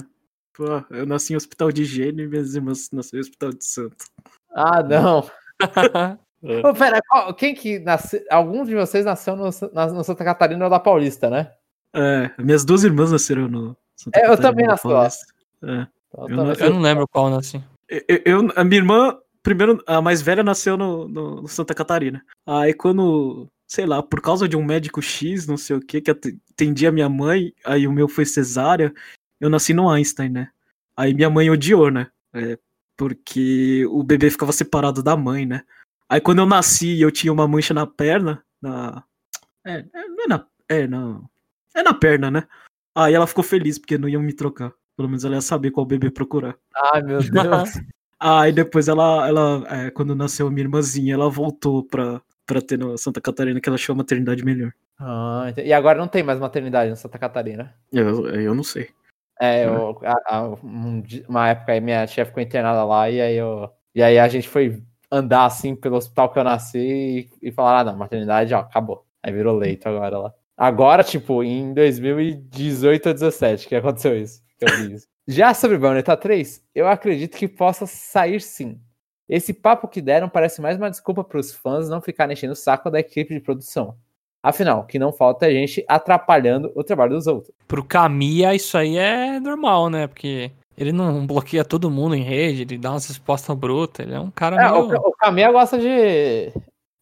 Pô, 0.53 0.65
eu 0.89 1.05
nasci 1.05 1.33
em 1.33 1.35
hospital 1.35 1.71
de 1.71 1.83
higiene 1.83 2.23
e 2.23 2.27
minhas 2.27 2.55
irmãs 2.55 2.89
nasceram 2.91 3.19
em 3.19 3.21
hospital 3.21 3.49
de 3.51 3.65
santo. 3.65 4.05
Ah, 4.53 4.81
não. 4.83 5.29
Ô, 6.63 6.73
pera, 6.73 6.99
qual- 7.07 7.33
quem 7.33 7.53
que 7.55 7.79
nasceu? 7.79 8.23
Algum 8.29 8.63
de 8.63 8.75
vocês 8.75 9.05
nasceu 9.05 9.35
no, 9.35 9.49
na- 9.73 9.87
no 9.87 10.03
Santa 10.03 10.23
Catarina 10.23 10.63
ou 10.65 10.69
da 10.69 10.79
Paulista, 10.79 11.29
né? 11.29 11.51
É, 11.93 12.31
minhas 12.37 12.63
duas 12.63 12.83
irmãs 12.83 13.11
nasceram 13.11 13.47
no 13.47 13.75
Santa 13.95 14.19
É, 14.19 14.25
eu 14.25 14.29
Catarina, 14.37 14.49
também 14.49 14.65
na 14.65 14.71
nasci 14.71 14.87
lá. 14.87 15.07
É. 15.63 15.87
Então, 16.13 16.23
Eu 16.23 16.27
também 16.27 16.45
não- 16.45 16.53
eu 16.53 16.73
não 16.73 16.79
lembro 16.81 17.07
qual, 17.07 17.33
assim. 17.35 17.63
Eu, 17.89 18.21
eu- 18.25 18.53
a 18.55 18.63
minha 18.63 18.79
irmã, 18.81 19.17
primeiro, 19.41 19.83
a 19.87 20.01
mais 20.01 20.21
velha 20.21 20.43
nasceu 20.43 20.77
no- 20.77 21.07
no 21.07 21.47
Santa 21.47 21.73
Catarina. 21.73 22.23
Aí 22.45 22.73
quando, 22.73 23.47
sei 23.67 23.85
lá, 23.85 24.01
por 24.01 24.21
causa 24.21 24.47
de 24.47 24.55
um 24.55 24.63
médico 24.63 25.01
X, 25.01 25.45
não 25.45 25.57
sei 25.57 25.75
o 25.75 25.81
que, 25.81 25.99
que 25.99 26.09
ate- 26.09 26.39
atendia 26.51 26.91
minha 26.91 27.09
mãe, 27.09 27.53
aí 27.65 27.85
o 27.85 27.91
meu 27.91 28.07
foi 28.07 28.25
cesárea, 28.25 28.93
eu 29.39 29.49
nasci 29.49 29.73
no 29.73 29.89
Einstein, 29.89 30.29
né? 30.29 30.49
Aí 30.95 31.13
minha 31.13 31.29
mãe 31.29 31.49
odiou, 31.49 31.91
né? 31.91 32.09
É, 32.33 32.57
porque 32.95 33.85
o 33.87 34.01
bebê 34.03 34.29
ficava 34.31 34.53
separado 34.53 35.03
da 35.03 35.17
mãe, 35.17 35.45
né? 35.45 35.63
Aí 36.09 36.21
quando 36.21 36.39
eu 36.39 36.45
nasci 36.45 36.95
e 36.95 37.01
eu 37.01 37.11
tinha 37.11 37.31
uma 37.31 37.47
mancha 37.47 37.73
na 37.73 37.85
perna, 37.85 38.41
na... 38.61 39.03
É, 39.65 39.85
é, 39.93 40.07
não 40.07 40.23
é 40.23 40.27
na... 40.27 40.47
É, 40.69 40.87
na... 40.87 41.21
É 41.75 41.83
na 41.83 41.93
perna, 41.93 42.31
né? 42.31 42.47
Aí 42.95 43.13
ela 43.13 43.27
ficou 43.27 43.43
feliz 43.43 43.77
porque 43.77 43.97
não 43.97 44.09
iam 44.09 44.23
me 44.23 44.33
trocar. 44.33 44.73
Pelo 44.95 45.09
menos 45.09 45.23
ela 45.23 45.35
ia 45.35 45.41
saber 45.41 45.69
qual 45.69 45.85
bebê 45.85 46.09
procurar. 46.09 46.57
Ai, 46.91 47.03
meu 47.03 47.19
Deus. 47.19 47.69
Aí 48.19 48.51
depois 48.51 48.87
ela, 48.87 49.27
ela 49.27 49.63
é, 49.67 49.91
quando 49.91 50.15
nasceu 50.15 50.47
a 50.47 50.49
minha 50.49 50.63
irmãzinha, 50.63 51.13
ela 51.13 51.29
voltou 51.29 51.83
pra, 51.83 52.19
pra 52.47 52.61
ter 52.61 52.79
na 52.79 52.97
Santa 52.97 53.19
Catarina, 53.21 53.59
que 53.61 53.67
ela 53.69 53.75
achou 53.75 53.93
a 53.93 53.97
maternidade 53.97 54.43
melhor. 54.43 54.71
Ah, 54.99 55.53
e 55.57 55.71
agora 55.73 55.99
não 55.99 56.07
tem 56.07 56.23
mais 56.23 56.39
maternidade 56.39 56.89
na 56.89 56.95
Santa 56.95 57.19
Catarina. 57.19 57.75
Eu, 57.93 58.27
eu 58.29 58.55
não 58.55 58.63
sei. 58.63 58.89
É, 59.39 59.65
eu, 59.65 59.99
a- 60.03 60.35
a- 60.35 60.55
di- 61.03 61.23
uma 61.29 61.49
época 61.49 61.73
aí 61.73 61.79
minha 61.81 62.07
chefe 62.07 62.31
ficou 62.31 62.41
internada 62.41 62.83
lá 62.83 63.07
e 63.09 63.21
aí 63.21 63.35
eu. 63.35 63.69
E 63.93 64.01
aí 64.01 64.17
a 64.17 64.27
gente 64.27 64.49
foi 64.49 64.81
andar 65.11 65.45
assim 65.45 65.75
pelo 65.75 65.97
hospital 65.97 66.31
que 66.31 66.39
eu 66.39 66.43
nasci 66.43 66.79
e, 67.41 67.49
e 67.49 67.51
falar, 67.51 67.79
ah, 67.79 67.83
não, 67.83 67.97
maternidade, 67.97 68.53
ó, 68.53 68.59
acabou. 68.59 69.05
Aí 69.21 69.31
virou 69.31 69.55
leito 69.55 69.87
agora 69.87 70.17
lá. 70.17 70.33
Agora, 70.57 71.03
tipo, 71.03 71.43
em 71.43 71.71
2018 71.73 73.07
ou 73.09 73.13
17 73.13 73.67
que 73.67 73.75
aconteceu 73.75 74.17
isso. 74.19 74.41
Que 74.57 74.65
eu 74.65 74.77
vi 74.77 74.93
isso. 74.95 75.07
Já 75.27 75.53
sobre 75.53 75.77
Bayonetta 75.77 76.15
3, 76.17 76.63
eu 76.73 76.87
acredito 76.87 77.37
que 77.37 77.47
possa 77.47 77.85
sair 77.85 78.41
sim. 78.41 78.79
Esse 79.29 79.53
papo 79.53 79.87
que 79.87 80.01
deram 80.01 80.29
parece 80.29 80.61
mais 80.61 80.77
uma 80.77 80.89
desculpa 80.89 81.23
para 81.23 81.39
os 81.39 81.53
fãs 81.53 81.89
não 81.89 82.01
ficarem 82.01 82.33
enchendo 82.33 82.53
o 82.53 82.55
saco 82.55 82.89
da 82.89 82.99
equipe 82.99 83.33
de 83.33 83.41
produção. 83.41 83.95
Afinal, 84.41 84.79
o 84.81 84.85
que 84.85 84.97
não 84.97 85.11
falta 85.11 85.47
é 85.47 85.51
gente 85.51 85.83
atrapalhando 85.87 86.71
o 86.75 86.83
trabalho 86.83 87.15
dos 87.15 87.27
outros. 87.27 87.53
Pro 87.67 87.83
Kamiya, 87.83 88.55
isso 88.55 88.77
aí 88.77 88.97
é 88.97 89.39
normal, 89.39 89.89
né? 89.89 90.07
Porque 90.07 90.51
ele 90.77 90.93
não 90.93 91.25
bloqueia 91.27 91.65
todo 91.65 91.91
mundo 91.91 92.15
em 92.15 92.21
rede, 92.23 92.61
ele 92.61 92.77
dá 92.77 92.91
umas 92.91 93.07
respostas 93.07 93.57
brutas, 93.57 94.05
ele 94.05 94.15
é 94.15 94.19
um 94.19 94.31
cara 94.31 94.55
É, 94.55 94.71
meio... 94.71 94.83
o, 94.85 95.09
o 95.09 95.11
Camilla 95.13 95.51
gosta 95.51 95.77
de, 95.77 96.53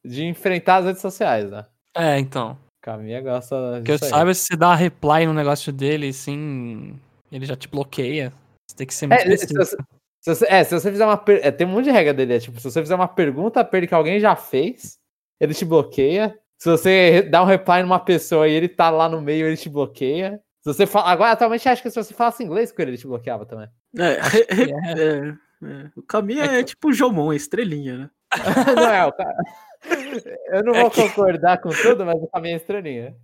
de 0.04 0.26
enfrentar 0.26 0.78
as 0.78 0.86
redes 0.86 1.02
sociais, 1.02 1.52
né? 1.52 1.66
É, 1.96 2.18
então. 2.18 2.54
O 2.54 2.86
Camilla 2.86 3.22
gosta 3.22 3.82
Que 3.84 3.92
eu 3.92 4.00
aí. 4.02 4.10
saiba, 4.10 4.34
se 4.34 4.48
você 4.48 4.56
dá 4.56 4.74
reply 4.74 5.28
no 5.28 5.34
negócio 5.34 5.72
dele, 5.72 6.08
assim, 6.08 6.98
ele 7.32 7.46
já 7.46 7.56
te 7.56 7.68
bloqueia. 7.68 8.34
Você 8.68 8.78
tem 8.78 8.88
que 8.88 8.94
ser 8.94 9.08
muito 9.08 9.22
É, 9.22 9.38
se 9.38 9.54
você, 9.54 9.78
se 10.26 10.36
você- 10.36 10.46
é, 10.50 10.64
se 10.64 10.74
você 10.80 10.92
fizer 10.92 11.06
uma. 11.06 11.18
per- 11.18 11.40
é, 11.44 11.52
tem 11.52 11.66
um 11.68 11.70
monte 11.72 11.86
de 11.86 11.92
regra 11.92 12.14
dele. 12.14 12.34
É, 12.36 12.40
tipo, 12.40 12.60
se 12.60 12.70
você 12.70 12.82
fizer 12.82 12.96
uma 12.96 13.08
pergunta 13.08 13.64
pra 13.64 13.78
ele 13.78 13.88
que 13.88 13.94
alguém 13.96 14.20
já 14.20 14.36
fez, 14.36 14.98
ele 15.40 15.54
te 15.54 15.64
bloqueia. 15.66 16.38
Se 16.58 16.70
você 16.70 17.22
dá 17.22 17.42
um 17.44 17.46
reply 17.46 17.82
numa 17.84 18.00
pessoa 18.00 18.48
e 18.48 18.54
ele 18.54 18.68
tá 18.68 18.90
lá 18.90 19.08
no 19.08 19.22
meio, 19.22 19.46
ele 19.46 19.58
te 19.58 19.70
bloqueia. 19.70 20.40
Se 20.64 20.74
você 20.74 20.86
fala. 20.88 21.10
Agora, 21.12 21.32
atualmente, 21.32 21.70
acho 21.70 21.82
que 21.84 21.90
se 21.92 22.02
você 22.04 22.14
falasse 22.14 22.44
inglês 22.44 22.72
com 22.72 22.82
ele, 22.82 22.92
ele 22.92 22.98
te 22.98 23.06
bloqueava 23.08 23.46
também. 23.46 23.68
É, 23.98 24.04
É. 24.14 25.02
é, 25.02 25.28
é. 25.64 25.90
O 25.96 26.02
caminho 26.02 26.42
é, 26.44 26.64
tipo 26.64 26.90
o 26.90 26.94
Jomon, 26.94 27.32
é 27.32 27.36
estrelinha, 27.36 27.98
né? 27.98 28.10
não 28.76 28.90
é, 28.92 29.06
o 29.06 29.12
cara. 29.12 29.36
Eu 30.52 30.64
não 30.64 30.74
É 30.74 30.82
vou 30.82 30.90
que- 30.90 31.02
concordar 31.04 31.60
com 31.62 31.70
tudo, 31.70 32.06
mas 32.06 32.16
o 32.22 32.28
caminho 32.28 32.54
é 32.54 32.58
estranhinho. 32.58 33.16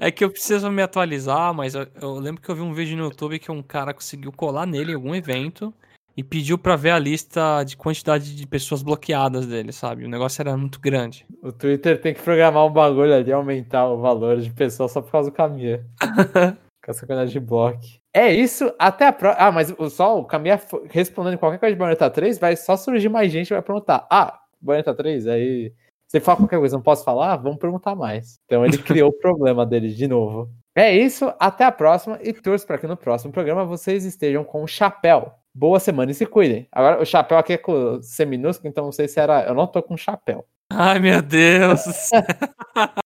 É 0.00 0.10
que 0.10 0.22
eu 0.24 0.30
preciso 0.30 0.70
me 0.70 0.82
atualizar, 0.82 1.54
mas 1.54 1.74
eu, 1.74 1.86
eu 2.00 2.14
lembro 2.14 2.42
que 2.42 2.48
eu 2.50 2.54
vi 2.54 2.60
um 2.60 2.74
vídeo 2.74 2.96
no 2.96 3.04
YouTube 3.04 3.38
que 3.38 3.50
um 3.50 3.62
cara 3.62 3.94
conseguiu 3.94 4.30
colar 4.32 4.66
nele 4.66 4.92
em 4.92 4.94
algum 4.94 5.14
evento 5.14 5.72
e 6.16 6.22
pediu 6.22 6.58
pra 6.58 6.76
ver 6.76 6.90
a 6.90 6.98
lista 6.98 7.64
de 7.64 7.76
quantidade 7.76 8.34
de 8.36 8.46
pessoas 8.46 8.82
bloqueadas 8.82 9.46
dele, 9.46 9.72
sabe? 9.72 10.04
O 10.04 10.08
negócio 10.08 10.40
era 10.42 10.56
muito 10.56 10.80
grande. 10.80 11.24
O 11.42 11.50
Twitter 11.52 12.00
tem 12.00 12.12
que 12.14 12.20
programar 12.22 12.66
um 12.66 12.72
bagulho 12.72 13.14
ali, 13.14 13.32
aumentar 13.32 13.86
o 13.88 13.98
valor 14.00 14.38
de 14.40 14.50
pessoas 14.50 14.92
só 14.92 15.00
por 15.00 15.10
causa 15.10 15.30
do 15.30 15.34
Camille. 15.34 15.82
Com 16.84 16.90
essa 16.90 17.06
quantidade 17.06 17.30
de 17.30 17.38
bloco. 17.40 17.78
É 18.12 18.32
isso, 18.32 18.72
até 18.78 19.06
a 19.06 19.12
próxima. 19.12 19.46
Ah, 19.46 19.52
mas 19.52 19.72
o- 19.78 19.88
só 19.88 20.18
o 20.18 20.24
Camille 20.24 20.58
fo- 20.58 20.82
respondendo 20.90 21.38
qualquer 21.38 21.58
coisa 21.58 21.74
de 21.74 21.78
Bayonetta 21.78 22.10
3, 22.10 22.38
vai 22.38 22.56
só 22.56 22.76
surgir 22.76 23.08
mais 23.08 23.30
gente 23.30 23.50
vai 23.50 23.62
perguntar. 23.62 24.06
Ah, 24.10 24.40
Bayonetta 24.60 24.94
3, 24.94 25.26
aí. 25.28 25.72
Você 26.08 26.20
fala 26.20 26.38
qualquer 26.38 26.58
coisa, 26.58 26.76
não 26.76 26.82
posso 26.82 27.04
falar? 27.04 27.36
Vamos 27.36 27.58
perguntar 27.58 27.94
mais. 27.94 28.34
Então 28.44 28.66
ele 28.66 28.76
criou 28.82 29.08
o 29.10 29.18
problema 29.18 29.64
dele 29.64 29.88
de 29.94 30.06
novo. 30.06 30.50
É 30.76 30.94
isso, 30.94 31.32
até 31.38 31.64
a 31.64 31.72
próxima 31.72 32.18
e 32.22 32.32
torço 32.32 32.66
para 32.66 32.78
que 32.78 32.86
no 32.86 32.96
próximo 32.96 33.32
programa 33.32 33.64
vocês 33.64 34.04
estejam 34.04 34.42
com 34.42 34.62
o 34.62 34.66
chapéu. 34.66 35.32
Boa 35.54 35.78
semana 35.78 36.10
e 36.10 36.14
se 36.14 36.24
cuidem. 36.26 36.66
Agora, 36.72 37.00
o 37.00 37.04
chapéu 37.04 37.36
aqui 37.38 37.52
é 37.54 37.58
com 37.58 38.00
C 38.02 38.24
minúsculo, 38.24 38.68
então 38.70 38.84
não 38.84 38.92
sei 38.92 39.06
se 39.08 39.20
era. 39.20 39.44
Eu 39.46 39.54
não 39.54 39.66
tô 39.66 39.82
com 39.82 39.96
chapéu. 39.96 40.46
Ai, 40.70 40.98
meu 40.98 41.20
Deus! 41.22 41.80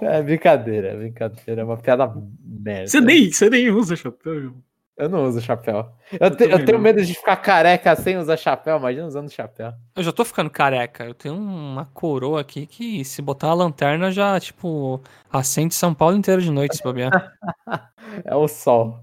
É 0.00 0.22
brincadeira, 0.22 0.88
é 0.88 0.96
brincadeira, 0.96 1.60
é 1.62 1.64
uma 1.64 1.76
piada 1.76 2.12
merda. 2.44 2.88
Você 2.88 3.00
nem, 3.00 3.30
você 3.30 3.48
nem 3.48 3.70
usa 3.70 3.94
chapéu. 3.96 4.54
Eu 4.96 5.08
não 5.08 5.24
uso 5.24 5.40
chapéu. 5.40 5.88
Eu, 6.20 6.30
te- 6.36 6.44
eu 6.44 6.64
tenho 6.64 6.78
medo 6.78 7.02
de 7.04 7.14
ficar 7.14 7.36
careca 7.36 7.94
sem 7.96 8.18
usar 8.18 8.36
chapéu, 8.36 8.76
imagina 8.76 9.06
usando 9.06 9.30
chapéu. 9.30 9.72
Eu 9.96 10.02
já 10.02 10.12
tô 10.12 10.24
ficando 10.24 10.50
careca. 10.50 11.04
Eu 11.04 11.14
tenho 11.14 11.34
uma 11.34 11.86
coroa 11.86 12.40
aqui 12.40 12.66
que, 12.66 13.04
se 13.04 13.22
botar 13.22 13.48
uma 13.48 13.54
lanterna, 13.64 14.10
já, 14.10 14.38
tipo, 14.38 15.00
acende 15.30 15.74
São 15.74 15.94
Paulo 15.94 16.16
inteiro 16.16 16.42
de 16.42 16.50
noite, 16.50 16.76
se 16.76 16.82
bobear. 16.82 17.10
É 18.24 18.34
o 18.34 18.46
sol. 18.46 19.02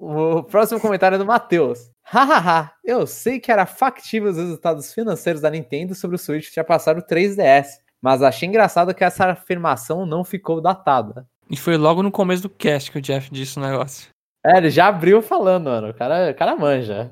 O 0.00 0.44
próximo 0.44 0.80
comentário 0.80 1.16
é 1.16 1.18
do 1.18 1.26
Matheus. 1.26 1.90
Hahaha, 2.04 2.72
eu 2.84 3.06
sei 3.06 3.40
que 3.40 3.50
era 3.50 3.66
factível 3.66 4.30
os 4.30 4.36
resultados 4.36 4.94
financeiros 4.94 5.42
da 5.42 5.50
Nintendo 5.50 5.94
sobre 5.94 6.14
o 6.14 6.18
Switch 6.18 6.48
que 6.48 6.54
já 6.54 6.64
passaram 6.64 7.00
o 7.00 7.02
3DS, 7.02 7.66
mas 8.00 8.22
achei 8.22 8.48
engraçado 8.48 8.94
que 8.94 9.02
essa 9.02 9.26
afirmação 9.26 10.06
não 10.06 10.24
ficou 10.24 10.60
datada. 10.60 11.26
E 11.50 11.56
foi 11.56 11.76
logo 11.76 12.02
no 12.02 12.12
começo 12.12 12.42
do 12.42 12.50
cast 12.50 12.92
que 12.92 12.98
o 12.98 13.02
Jeff 13.02 13.28
disse 13.30 13.58
o 13.58 13.62
negócio. 13.62 14.08
É, 14.46 14.58
ele 14.58 14.70
já 14.70 14.86
abriu 14.86 15.20
falando, 15.20 15.64
mano. 15.64 15.90
O 15.90 15.94
cara, 15.94 16.30
o 16.30 16.34
cara 16.34 16.56
manja. 16.56 17.10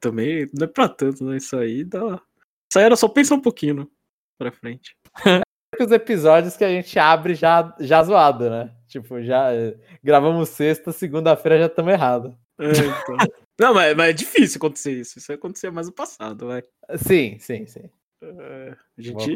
Também 0.00 0.48
não 0.52 0.64
é 0.64 0.68
pra 0.68 0.88
tanto, 0.88 1.24
né? 1.24 1.36
Isso 1.36 1.56
aí 1.56 1.82
dá. 1.82 2.20
Isso 2.70 2.78
aí 2.78 2.84
era 2.84 2.96
só 2.96 3.08
pensar 3.08 3.36
um 3.36 3.40
pouquinho 3.40 3.74
né? 3.74 3.86
pra 4.38 4.52
frente. 4.52 4.94
Os 5.78 5.92
episódios 5.92 6.56
que 6.56 6.64
a 6.64 6.68
gente 6.68 6.98
abre 6.98 7.34
já, 7.34 7.74
já 7.78 8.02
zoado, 8.02 8.48
né? 8.48 8.72
Tipo, 8.86 9.22
já 9.22 9.54
eh, 9.54 9.76
gravamos 10.02 10.48
sexta, 10.48 10.92
segunda-feira 10.92 11.58
já 11.58 11.66
estamos 11.66 11.92
errados. 11.92 12.34
É, 12.58 12.70
então. 12.70 13.16
não, 13.60 13.74
mas, 13.74 13.94
mas 13.94 14.10
é 14.10 14.12
difícil 14.12 14.56
acontecer 14.56 14.92
isso. 14.92 15.18
Isso 15.18 15.32
acontecia 15.32 15.70
mais 15.70 15.86
no 15.86 15.92
passado, 15.92 16.46
vai. 16.46 16.62
Sim, 16.96 17.38
sim, 17.38 17.66
sim. 17.66 17.90
É, 18.22 18.76
a 18.98 19.02
gente. 19.02 19.30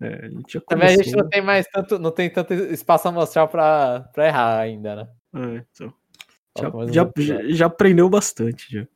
é, 0.00 0.26
a 0.26 0.28
gente 0.28 0.60
Também 0.60 0.88
a 0.88 0.96
gente 0.96 1.12
não 1.16 1.28
tem 1.28 1.40
mais 1.40 1.66
tanto, 1.68 1.98
não 1.98 2.10
tem 2.10 2.28
tanto 2.28 2.52
espaço 2.52 3.08
amostral 3.08 3.48
pra, 3.48 4.00
pra 4.12 4.26
errar 4.26 4.58
ainda, 4.58 4.96
né? 4.96 5.08
é, 5.34 5.64
então. 5.70 5.94
Já, 6.58 6.68
um 6.68 7.12
já, 7.16 7.42
já 7.48 7.66
aprendeu 7.66 8.08
bastante, 8.10 8.70
já. 8.70 8.86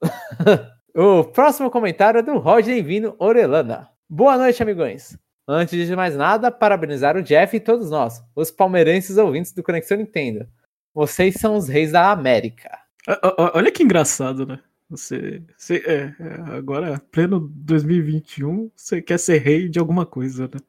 O 0.94 1.24
próximo 1.24 1.70
comentário 1.70 2.18
é 2.18 2.22
do 2.22 2.36
Roger 2.36 2.84
Vino 2.84 3.16
Orelana. 3.18 3.88
Boa 4.10 4.36
noite, 4.36 4.62
amigões. 4.62 5.18
Antes 5.52 5.86
de 5.86 5.96
mais 5.96 6.16
nada, 6.16 6.50
parabenizar 6.50 7.16
o 7.16 7.22
Jeff 7.22 7.56
e 7.56 7.60
todos 7.60 7.90
nós, 7.90 8.22
os 8.34 8.50
palmeirenses 8.50 9.16
ouvintes 9.18 9.52
do 9.52 9.62
Conexão 9.62 9.96
Nintendo. 9.98 10.46
Vocês 10.94 11.34
são 11.34 11.56
os 11.56 11.68
reis 11.68 11.92
da 11.92 12.10
América. 12.10 12.70
Ó- 13.08 13.34
ó- 13.38 13.50
Olha 13.54 13.70
que 13.72 13.82
engraçado, 13.82 14.46
né? 14.46 14.58
Você, 14.90 15.42
você 15.56 15.76
é, 15.86 16.14
é, 16.22 16.34
agora, 16.56 17.00
pleno 17.10 17.40
2021, 17.54 18.70
você 18.76 19.00
quer 19.00 19.18
ser 19.18 19.38
rei 19.38 19.68
de 19.68 19.78
alguma 19.78 20.04
coisa, 20.06 20.48
né? 20.52 20.60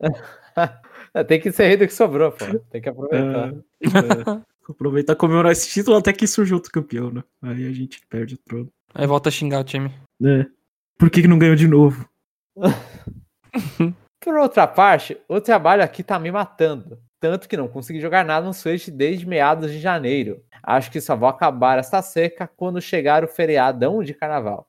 É, 1.14 1.24
Tem 1.24 1.40
que 1.40 1.50
ser 1.50 1.66
rei 1.66 1.76
do 1.76 1.86
que 1.88 1.92
sobrou, 1.94 2.30
pô. 2.30 2.44
Tem 2.70 2.80
que 2.80 2.88
aproveitar. 2.88 3.48
É, 3.48 3.86
é, 3.86 4.42
aproveitar 4.70 5.12
e 5.14 5.16
comemorar 5.16 5.50
esse 5.50 5.68
título 5.68 5.96
até 5.96 6.12
que 6.12 6.24
surja 6.26 6.54
outro 6.54 6.70
campeão, 6.70 7.10
né? 7.10 7.24
Aí 7.42 7.66
a 7.66 7.72
gente 7.72 8.00
perde 8.08 8.34
o 8.34 8.38
trono. 8.38 8.68
Aí 8.94 9.06
volta 9.08 9.28
a 9.28 9.32
xingar 9.32 9.60
o 9.60 9.64
time. 9.64 9.90
É. 10.22 10.46
Por 10.98 11.10
que, 11.10 11.22
que 11.22 11.28
não 11.28 11.38
ganhou 11.38 11.56
de 11.56 11.66
novo? 11.66 12.08
Por 14.20 14.36
outra 14.36 14.66
parte, 14.66 15.18
o 15.26 15.40
trabalho 15.40 15.82
aqui 15.82 16.02
tá 16.02 16.18
me 16.18 16.30
matando. 16.30 16.98
Tanto 17.18 17.48
que 17.48 17.56
não 17.56 17.68
consegui 17.68 18.00
jogar 18.00 18.24
nada 18.24 18.46
no 18.46 18.54
Switch 18.54 18.88
desde 18.88 19.26
meados 19.26 19.70
de 19.70 19.78
janeiro. 19.78 20.42
Acho 20.62 20.90
que 20.90 21.00
só 21.00 21.16
vou 21.16 21.28
acabar 21.28 21.78
esta 21.78 22.00
seca 22.02 22.46
quando 22.46 22.80
chegar 22.80 23.24
o 23.24 23.28
feriadão 23.28 24.02
de 24.02 24.14
carnaval. 24.14 24.66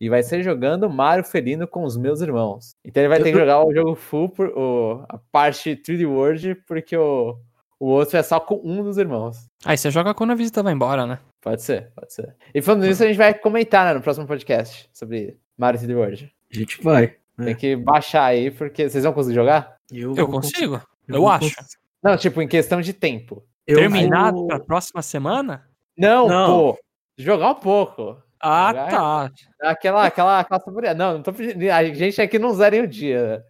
E 0.00 0.08
vai 0.08 0.22
ser 0.22 0.42
jogando 0.42 0.90
Mario 0.90 1.24
Felino 1.24 1.66
com 1.66 1.84
os 1.84 1.96
meus 1.96 2.20
irmãos. 2.20 2.74
Então 2.84 3.02
ele 3.02 3.08
vai 3.08 3.22
ter 3.22 3.32
que 3.32 3.38
jogar 3.38 3.64
o 3.64 3.72
jogo 3.72 3.94
full, 3.94 4.28
por, 4.28 4.48
o, 4.48 5.04
a 5.08 5.18
parte 5.30 5.76
3D 5.76 6.06
World, 6.06 6.54
porque 6.66 6.96
o, 6.96 7.38
o 7.78 7.86
outro 7.86 8.18
é 8.18 8.22
só 8.22 8.40
com 8.40 8.60
um 8.64 8.82
dos 8.82 8.98
irmãos. 8.98 9.46
Aí 9.64 9.78
você 9.78 9.90
joga 9.90 10.12
quando 10.12 10.32
a 10.32 10.34
visita 10.34 10.62
vai 10.62 10.72
embora, 10.72 11.06
né? 11.06 11.18
Pode 11.40 11.62
ser, 11.62 11.90
pode 11.94 12.12
ser. 12.12 12.34
E 12.54 12.60
falando 12.60 12.84
nisso, 12.84 13.02
a 13.02 13.06
gente 13.06 13.16
vai 13.16 13.32
comentar 13.32 13.86
né, 13.86 13.94
no 13.94 14.02
próximo 14.02 14.26
podcast 14.26 14.88
sobre 14.92 15.38
Mario 15.56 15.80
3D 15.80 15.96
World. 15.96 16.34
A 16.52 16.56
gente 16.56 16.82
vai. 16.82 17.16
É. 17.38 17.44
Tem 17.46 17.54
que 17.54 17.74
baixar 17.76 18.24
aí, 18.24 18.50
porque 18.50 18.88
vocês 18.88 19.02
vão 19.04 19.12
conseguir 19.12 19.34
jogar? 19.34 19.76
Eu 19.92 20.14
vou 20.14 20.26
consigo? 20.28 20.74
cons- 20.78 20.86
Eu 21.08 21.20
vou 21.20 21.28
acho. 21.28 21.54
cons- 21.54 21.76
Não, 22.02 22.16
tipo, 22.16 22.40
em 22.40 22.48
questão 22.48 22.80
de 22.80 22.92
tempo. 22.92 23.42
eu 23.66 23.78
Terminado 23.78 24.36
vou- 24.38 24.46
pra 24.46 24.60
próxima 24.60 25.02
semana? 25.02 25.66
Não, 25.96 26.28
Não. 26.28 26.46
pô. 26.46 26.78
Jogar 27.18 27.50
um 27.50 27.54
pouco. 27.56 28.16
Ah, 28.40 28.72
Vai. 28.72 28.90
tá. 28.90 29.30
Aquela, 29.62 30.04
aquela, 30.06 30.40
aquela 30.40 30.60
saboreada. 30.60 30.98
Não, 31.02 31.14
não 31.14 31.22
tô 31.22 31.32
pedindo. 31.32 31.70
A 31.70 31.84
gente 31.84 32.20
aqui 32.20 32.38
não 32.38 32.52
zera 32.52 32.76
em 32.76 32.82
um 32.82 32.86
dia. 32.86 33.42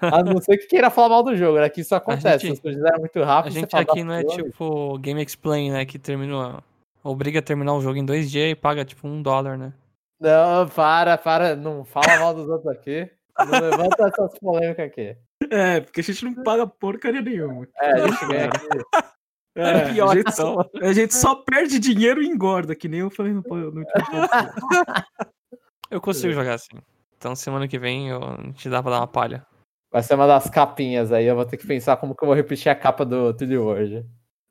A 0.00 0.22
não 0.22 0.40
ser 0.40 0.56
que 0.58 0.66
queira 0.66 0.90
falar 0.90 1.08
mal 1.08 1.22
do 1.22 1.36
jogo, 1.36 1.58
né? 1.58 1.68
Que 1.68 1.80
isso 1.82 1.94
acontece. 2.40 2.46
gente- 2.46 2.56
Se 2.56 2.62
você 2.62 2.98
muito 2.98 3.22
A 3.22 3.26
rápido, 3.26 3.52
você 3.52 3.60
gente 3.60 3.76
aqui 3.76 4.02
"Nossa, 4.02 4.04
não 4.04 4.14
é 4.14 4.22
meu 4.22 4.32
amigo." 4.32 4.48
tipo 4.48 4.98
Game 4.98 5.22
Explain, 5.22 5.70
né? 5.72 5.84
Que 5.84 5.98
terminou. 5.98 6.62
Obriga 7.02 7.38
a 7.38 7.42
terminar 7.42 7.74
o 7.74 7.80
jogo 7.80 7.96
em 7.98 8.04
dois 8.04 8.30
dias 8.30 8.50
e 8.50 8.54
paga 8.54 8.84
tipo 8.84 9.06
um 9.06 9.20
dólar, 9.22 9.56
né? 9.58 9.72
Não, 10.24 10.66
para, 10.68 11.18
para. 11.18 11.54
Não 11.54 11.84
fala 11.84 12.18
mal 12.18 12.34
dos 12.34 12.48
outros 12.48 12.72
aqui. 12.74 13.10
Não 13.38 13.60
levanta 13.60 14.06
essas 14.08 14.38
polêmicas 14.38 14.86
aqui. 14.86 15.16
É, 15.50 15.80
porque 15.80 16.00
a 16.00 16.04
gente 16.04 16.24
não 16.24 16.42
paga 16.42 16.66
porcaria 16.66 17.20
nenhuma. 17.20 17.68
É, 17.80 17.92
a 17.92 18.08
gente 18.08 18.26
ganha 18.26 18.46
aqui. 18.46 18.66
É, 19.56 19.92
pior, 19.92 20.10
a, 20.10 20.14
gente 20.16 20.34
só, 20.34 20.70
a 20.82 20.92
gente 20.92 21.14
só 21.14 21.36
perde 21.36 21.78
dinheiro 21.78 22.20
e 22.20 22.26
engorda, 22.26 22.74
que 22.74 22.88
nem 22.88 23.00
eu 23.00 23.10
falei 23.10 23.32
no, 23.32 23.42
no. 23.42 23.84
Eu 25.90 26.00
consigo 26.00 26.32
jogar 26.32 26.54
assim. 26.54 26.76
Então 27.16 27.36
semana 27.36 27.68
que 27.68 27.78
vem 27.78 28.08
eu 28.08 28.20
a 28.24 28.36
gente 28.42 28.68
dá 28.68 28.82
pra 28.82 28.90
dar 28.92 29.00
uma 29.00 29.06
palha. 29.06 29.46
Vai 29.92 30.02
ser 30.02 30.14
uma 30.14 30.26
das 30.26 30.50
capinhas 30.50 31.12
aí. 31.12 31.26
Eu 31.26 31.36
vou 31.36 31.44
ter 31.44 31.56
que 31.56 31.66
pensar 31.66 31.96
como 31.98 32.16
que 32.16 32.24
eu 32.24 32.26
vou 32.26 32.34
repetir 32.34 32.68
a 32.68 32.74
capa 32.74 33.04
do 33.04 33.32
3D 33.32 33.60
World. 33.60 34.04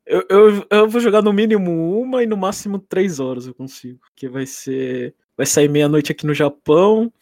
Eu, 0.06 0.24
eu, 0.30 0.66
eu 0.70 0.88
vou 0.88 1.00
jogar 1.00 1.20
no 1.20 1.34
mínimo 1.34 2.00
uma 2.00 2.22
e 2.22 2.26
no 2.26 2.36
máximo 2.36 2.78
três 2.78 3.20
horas 3.20 3.46
eu 3.46 3.54
consigo. 3.54 4.00
Que 4.16 4.26
vai 4.26 4.46
ser. 4.46 5.14
Vai 5.36 5.46
sair 5.46 5.68
meia-noite 5.68 6.12
aqui 6.12 6.26
no 6.26 6.34
Japão. 6.34 7.12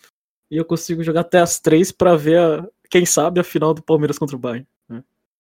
E 0.51 0.57
eu 0.57 0.65
consigo 0.65 1.03
jogar 1.03 1.23
até 1.23 1.39
as 1.39 1.59
três 1.59 1.91
pra 1.91 2.15
ver, 2.15 2.39
a, 2.39 2.69
quem 2.91 3.07
sabe, 3.07 3.41
a 3.41 3.45
final 3.45 3.73
do 3.73 3.83
Palmeiras 3.83 4.19
contra 4.19 4.37
o 4.37 4.39
Bayern. 4.39 4.67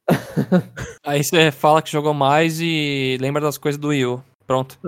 Aí 1.04 1.22
você 1.22 1.50
fala 1.50 1.82
que 1.82 1.90
jogou 1.90 2.14
mais 2.14 2.60
e 2.60 3.16
lembra 3.20 3.42
das 3.42 3.58
coisas 3.58 3.80
do 3.80 3.88
Wii. 3.88 4.20
Pronto. 4.46 4.78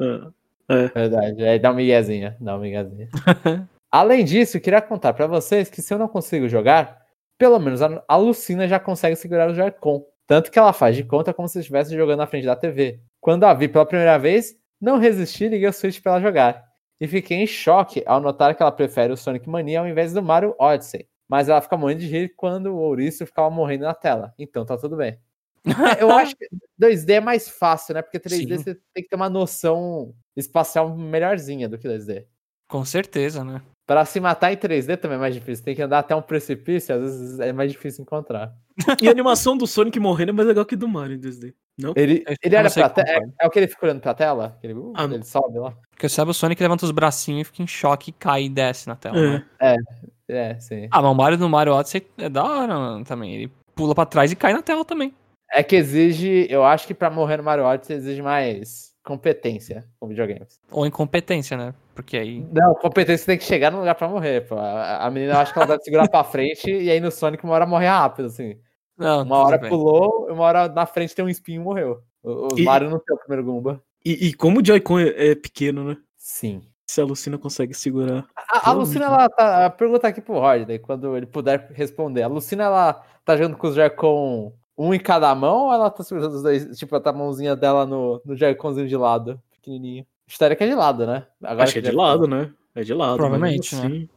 É. 0.69 0.89
Verdade. 0.89 1.45
Aí 1.45 1.59
dá 1.59 1.71
uma 1.71 1.77
miguezinha. 1.77 2.37
Dá 2.41 2.55
uma 2.55 2.63
miguezinha. 2.63 3.09
Além 3.91 4.25
disso, 4.25 4.57
eu 4.57 4.61
queria 4.61 4.83
contar 4.83 5.13
pra 5.13 5.27
vocês 5.27 5.71
que 5.71 5.81
se 5.81 5.95
eu 5.95 5.99
não 5.99 6.09
consigo 6.09 6.49
jogar, 6.49 7.03
pelo 7.39 7.59
menos 7.59 7.81
a 7.81 8.03
a 8.09 8.17
Lucina 8.17 8.67
já 8.67 8.81
consegue 8.81 9.17
segurar 9.17 9.51
o 9.51 9.55
Joy-Con. 9.55 10.05
Tanto 10.27 10.51
que 10.51 10.59
ela 10.59 10.73
faz 10.73 10.97
de 10.97 11.05
conta 11.05 11.35
como 11.35 11.49
se 11.49 11.61
estivesse 11.61 11.95
jogando 11.95 12.19
na 12.19 12.27
frente 12.27 12.47
da 12.47 12.57
TV. 12.57 12.99
Quando 13.21 13.45
a 13.45 13.55
vi 13.55 13.69
pela 13.69 13.87
primeira 13.87 14.19
vez, 14.19 14.57
não 14.81 14.99
resisti 14.99 15.45
e 15.45 15.49
liguei 15.49 15.69
o 15.69 15.73
Switch 15.73 16.01
pra 16.01 16.13
ela 16.13 16.21
jogar. 16.21 16.65
E 17.05 17.07
fiquei 17.07 17.37
em 17.37 17.47
choque 17.47 18.03
ao 18.07 18.19
notar 18.19 18.57
que 18.57 18.63
ela 18.63 18.73
prefere 18.73 19.13
o 19.13 19.17
Sonic 19.17 19.47
Mania 19.47 19.81
ao 19.81 19.87
invés 19.87 20.15
do 20.15 20.23
Mario 20.23 20.55
Odyssey. 20.59 21.07
Mas 21.29 21.51
ela 21.51 21.61
fica 21.61 21.77
morrendo 21.77 22.01
de 22.01 22.07
rir 22.07 22.33
quando 22.35 22.69
o 22.69 22.79
ouriço 22.79 23.27
ficava 23.27 23.51
morrendo 23.51 23.85
na 23.85 23.93
tela. 23.93 24.33
Então 24.39 24.65
tá 24.65 24.79
tudo 24.79 24.97
bem. 24.97 25.19
Eu 26.01 26.11
acho 26.11 26.35
que 26.35 26.49
2D 26.81 27.11
é 27.11 27.21
mais 27.21 27.47
fácil, 27.47 27.93
né? 27.95 28.01
Porque 28.01 28.19
3D 28.19 28.57
Sim. 28.57 28.57
você 28.57 28.75
tem 28.95 29.03
que 29.03 29.11
ter 29.11 29.17
uma 29.17 29.29
noção 29.29 30.15
espacial 30.35 30.97
melhorzinha 30.97 31.69
do 31.69 31.77
que 31.77 31.87
2D. 31.87 32.25
Com 32.67 32.87
certeza, 32.87 33.45
né? 33.45 33.61
Pra 33.87 34.07
se 34.07 34.19
matar 34.19 34.51
em 34.51 34.57
3D 34.57 34.97
também 34.97 35.19
é 35.19 35.21
mais 35.21 35.35
difícil. 35.35 35.63
Tem 35.63 35.75
que 35.75 35.83
andar 35.83 35.99
até 35.99 36.17
um 36.17 36.23
precipício, 36.23 36.95
às 36.95 37.03
vezes 37.03 37.39
é 37.39 37.53
mais 37.53 37.71
difícil 37.71 38.01
encontrar. 38.01 38.57
E 39.03 39.09
a 39.09 39.11
animação 39.11 39.59
do 39.59 39.67
Sonic 39.67 40.01
morrendo 40.01 40.31
é 40.31 40.33
mais 40.33 40.49
legal 40.49 40.65
que 40.65 40.75
do 40.75 40.89
Mario 40.89 41.17
em 41.17 41.21
2D. 41.21 41.55
Não? 41.79 41.93
Ele, 41.97 42.23
Eu 42.27 42.37
ele 42.43 42.57
olha 42.57 42.71
pra 42.71 42.89
tela. 42.89 43.27
É, 43.41 43.45
é 43.45 43.47
o 43.47 43.51
que 43.51 43.59
ele 43.59 43.67
fica 43.67 43.87
olhando 43.87 44.01
pra 44.01 44.15
tela? 44.15 44.57
Ele, 44.63 44.75
uh, 44.75 44.93
Ah, 44.95 45.05
ele 45.05 45.25
sobe 45.25 45.59
lá. 45.59 45.75
Porque 45.91 46.09
sabe 46.09 46.31
o 46.31 46.35
Sonic 46.35 46.63
levanta 46.63 46.85
os 46.85 46.93
bracinhos 46.93 47.43
e 47.43 47.45
fica 47.45 47.63
em 47.63 47.67
choque, 47.67 48.13
cai 48.13 48.45
e 48.45 48.49
desce 48.49 48.87
na 48.87 48.95
tela. 48.97 49.19
É. 49.19 49.77
né? 49.77 49.85
É, 50.29 50.55
sim. 50.61 50.89
Ah, 50.91 51.03
mas 51.03 51.11
o 51.11 51.15
Mario 51.15 51.39
no 51.39 51.49
Mario 51.49 51.75
Odyssey 51.75 52.07
é 52.17 52.29
da 52.29 52.43
hora 52.45 52.75
mano, 52.75 53.05
também. 53.05 53.35
Ele 53.35 53.53
pula 53.75 53.95
pra 53.95 54.07
trás 54.07 54.33
e 54.33 54.37
cai 54.37 54.53
na 54.53 54.63
tela 54.63 54.85
também. 54.85 55.13
É 55.53 55.63
que 55.63 55.77
exige. 55.77 56.47
Eu 56.49 56.65
acho 56.65 56.87
que 56.87 56.95
pra 56.95 57.11
morrer 57.11 57.37
no 57.37 57.43
Mario 57.43 57.65
Odyssey 57.65 57.97
exige 57.97 58.23
mais 58.23 58.95
competência 59.05 59.85
com 60.01 60.09
videogames. 60.09 60.59
Ou 60.71 60.87
incompetência, 60.87 61.57
né? 61.57 61.75
Porque 61.95 62.17
aí. 62.17 62.47
Não, 62.53 62.75
competência 62.75 63.27
tem 63.27 63.39
que 63.39 63.45
chegar 63.45 63.71
no 63.71 63.79
lugar 63.79 63.95
pra 63.95 64.09
morrer, 64.09 64.47
pô. 64.49 64.57
A, 64.57 65.05
a 65.07 65.11
menina 65.11 65.35
eu 65.35 65.39
acho 65.39 65.53
que 65.53 65.59
ela 65.59 65.69
deve 65.69 65.83
segurar 65.83 66.09
pra 66.09 66.25
frente 66.25 66.71
e 66.71 66.91
aí 66.91 67.01
no 67.01 67.11
Sonic 67.11 67.45
uma 67.45 67.55
hora 67.55 67.67
morre 67.67 67.87
rápido, 67.87 68.27
assim. 68.27 68.57
Não, 68.97 69.23
Uma 69.23 69.39
hora 69.39 69.59
bem. 69.59 69.71
pulou, 69.71 70.27
uma 70.31 70.43
hora 70.45 70.69
na 70.69 70.87
frente 70.87 71.15
tem 71.15 71.25
um 71.25 71.29
espinho 71.29 71.61
e 71.61 71.65
morreu. 71.65 72.01
O- 72.23 72.49
Os 72.53 72.59
E- 72.59 72.63
Mario 72.65 72.91
não 72.91 72.99
tem 72.99 73.15
o 73.15 73.19
primeiro 73.19 73.45
Gumba. 73.45 73.83
E, 74.05 74.29
e 74.29 74.35
como 74.35 74.61
o 74.61 74.65
Joy-Con 74.65 74.99
é, 75.01 75.31
é 75.31 75.35
pequeno, 75.35 75.85
né? 75.85 75.97
Sim. 76.17 76.63
Se 76.87 77.01
a 77.01 77.05
Lucina 77.05 77.39
consegue 77.39 77.73
segurar. 77.75 78.27
A, 78.37 78.71
a 78.71 78.73
Lucina, 78.73 79.07
ela 79.07 79.29
tá. 79.29 79.67
A 79.67 79.71
pergunta 79.71 80.07
aqui 80.07 80.21
pro 80.21 80.39
Rodney, 80.39 80.79
quando 80.79 81.17
ele 81.17 81.25
puder 81.27 81.71
responder. 81.73 82.23
A 82.23 82.29
Lucina, 82.29 82.65
ela 82.65 83.03
tá 83.25 83.37
jogando 83.37 83.57
com 83.57 83.67
os 83.67 83.75
Joy-Con 83.75 84.53
um 84.77 84.93
em 84.93 84.99
cada 84.99 85.35
mão 85.35 85.67
ou 85.67 85.73
ela 85.73 85.89
tá 85.91 86.03
segurando 86.03 86.35
os 86.35 86.43
dois? 86.43 86.79
Tipo, 86.79 87.01
tá 87.01 87.11
a 87.11 87.13
mãozinha 87.13 87.57
dela 87.57 87.87
no, 87.87 88.21
no 88.25 88.37
Joy-Conzinho 88.37 88.87
de 88.87 88.97
lado, 88.97 89.41
pequenininho. 89.51 90.05
História 90.27 90.55
que 90.55 90.65
é 90.65 90.67
de 90.69 90.75
lado, 90.75 91.07
né? 91.07 91.27
Agora 91.43 91.65
Acho 91.65 91.73
que 91.75 91.79
é 91.79 91.83
de 91.83 91.91
lado, 91.93 92.27
né? 92.27 92.53
É 92.75 92.83
de 92.83 92.93
lado. 92.93 93.17
Provavelmente, 93.17 93.75
mas 93.75 93.83
né? 93.85 93.97
assim, 93.97 94.09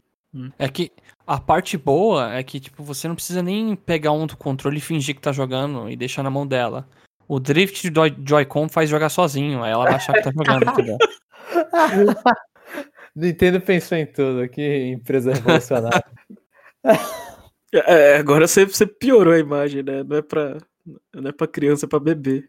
É 0.57 0.67
que 0.67 0.91
a 1.25 1.39
parte 1.39 1.77
boa 1.77 2.33
é 2.33 2.43
que, 2.43 2.59
tipo, 2.59 2.83
você 2.83 3.07
não 3.07 3.15
precisa 3.15 3.43
nem 3.43 3.75
pegar 3.75 4.11
um 4.11 4.25
do 4.25 4.37
controle 4.37 4.77
e 4.77 4.81
fingir 4.81 5.15
que 5.15 5.21
tá 5.21 5.31
jogando 5.31 5.89
e 5.89 5.95
deixar 5.95 6.23
na 6.23 6.29
mão 6.29 6.47
dela. 6.47 6.87
O 7.27 7.39
drift 7.39 7.89
do 7.89 8.01
Joy-Con 8.25 8.69
faz 8.69 8.89
jogar 8.89 9.09
sozinho, 9.09 9.61
aí 9.63 9.71
ela 9.71 9.83
vai 9.83 9.95
achar 9.95 10.13
que 10.13 10.23
tá 10.23 10.31
jogando, 10.31 10.63
entendeu? 10.71 10.97
Nintendo 13.15 13.59
pensou 13.59 13.97
em 13.97 14.05
tudo, 14.05 14.47
que 14.47 14.85
empresa 14.87 15.33
revolucionária. 15.33 16.03
É, 17.73 18.15
agora 18.15 18.47
você, 18.47 18.65
você 18.65 18.87
piorou 18.87 19.33
a 19.33 19.39
imagem, 19.39 19.83
né? 19.83 20.01
Não 20.01 20.15
é 20.15 20.21
pra, 20.21 20.57
não 21.13 21.29
é 21.29 21.33
pra 21.33 21.45
criança, 21.45 21.85
é 21.85 21.89
pra 21.89 21.99
bebê. 21.99 22.47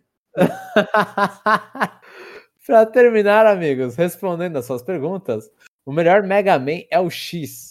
pra 2.64 2.86
terminar, 2.86 3.44
amigos, 3.44 3.96
respondendo 3.96 4.56
as 4.56 4.64
suas 4.64 4.80
perguntas, 4.80 5.50
o 5.84 5.92
melhor 5.92 6.22
Mega 6.22 6.56
Man 6.56 6.82
é 6.88 7.00
o 7.00 7.10
X. 7.10 7.67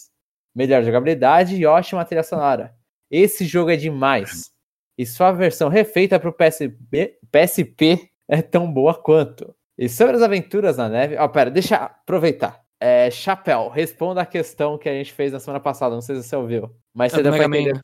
Melhor 0.58 0.82
jogabilidade 0.82 1.54
e 1.54 1.64
ótima 1.64 2.04
trilha 2.04 2.24
sonora. 2.24 2.74
Esse 3.08 3.44
jogo 3.46 3.70
é 3.70 3.76
demais. 3.76 4.50
E 4.98 5.06
sua 5.06 5.30
versão 5.30 5.68
refeita 5.68 6.18
para 6.18 6.28
o 6.28 6.32
PSP, 6.32 7.16
PSP 7.30 8.10
é 8.28 8.42
tão 8.42 8.68
boa 8.72 8.92
quanto. 8.92 9.54
E 9.78 9.88
sobre 9.88 10.16
as 10.16 10.22
aventuras 10.22 10.76
na 10.76 10.88
neve. 10.88 11.16
Ó, 11.16 11.28
pera, 11.28 11.48
deixa 11.48 11.76
eu 11.76 11.82
aproveitar. 11.84 12.60
É, 12.80 13.08
Chapéu, 13.08 13.68
responda 13.68 14.20
a 14.22 14.26
questão 14.26 14.76
que 14.76 14.88
a 14.88 14.92
gente 14.92 15.12
fez 15.12 15.30
na 15.30 15.38
semana 15.38 15.60
passada, 15.60 15.94
não 15.94 16.02
sei 16.02 16.16
se 16.16 16.24
você 16.24 16.34
ouviu. 16.34 16.74
Mas 16.92 17.12
É 17.12 17.16
você 17.18 17.22
do 17.22 17.30
deu 17.30 17.38
pra 17.38 17.44
entender. 17.46 17.80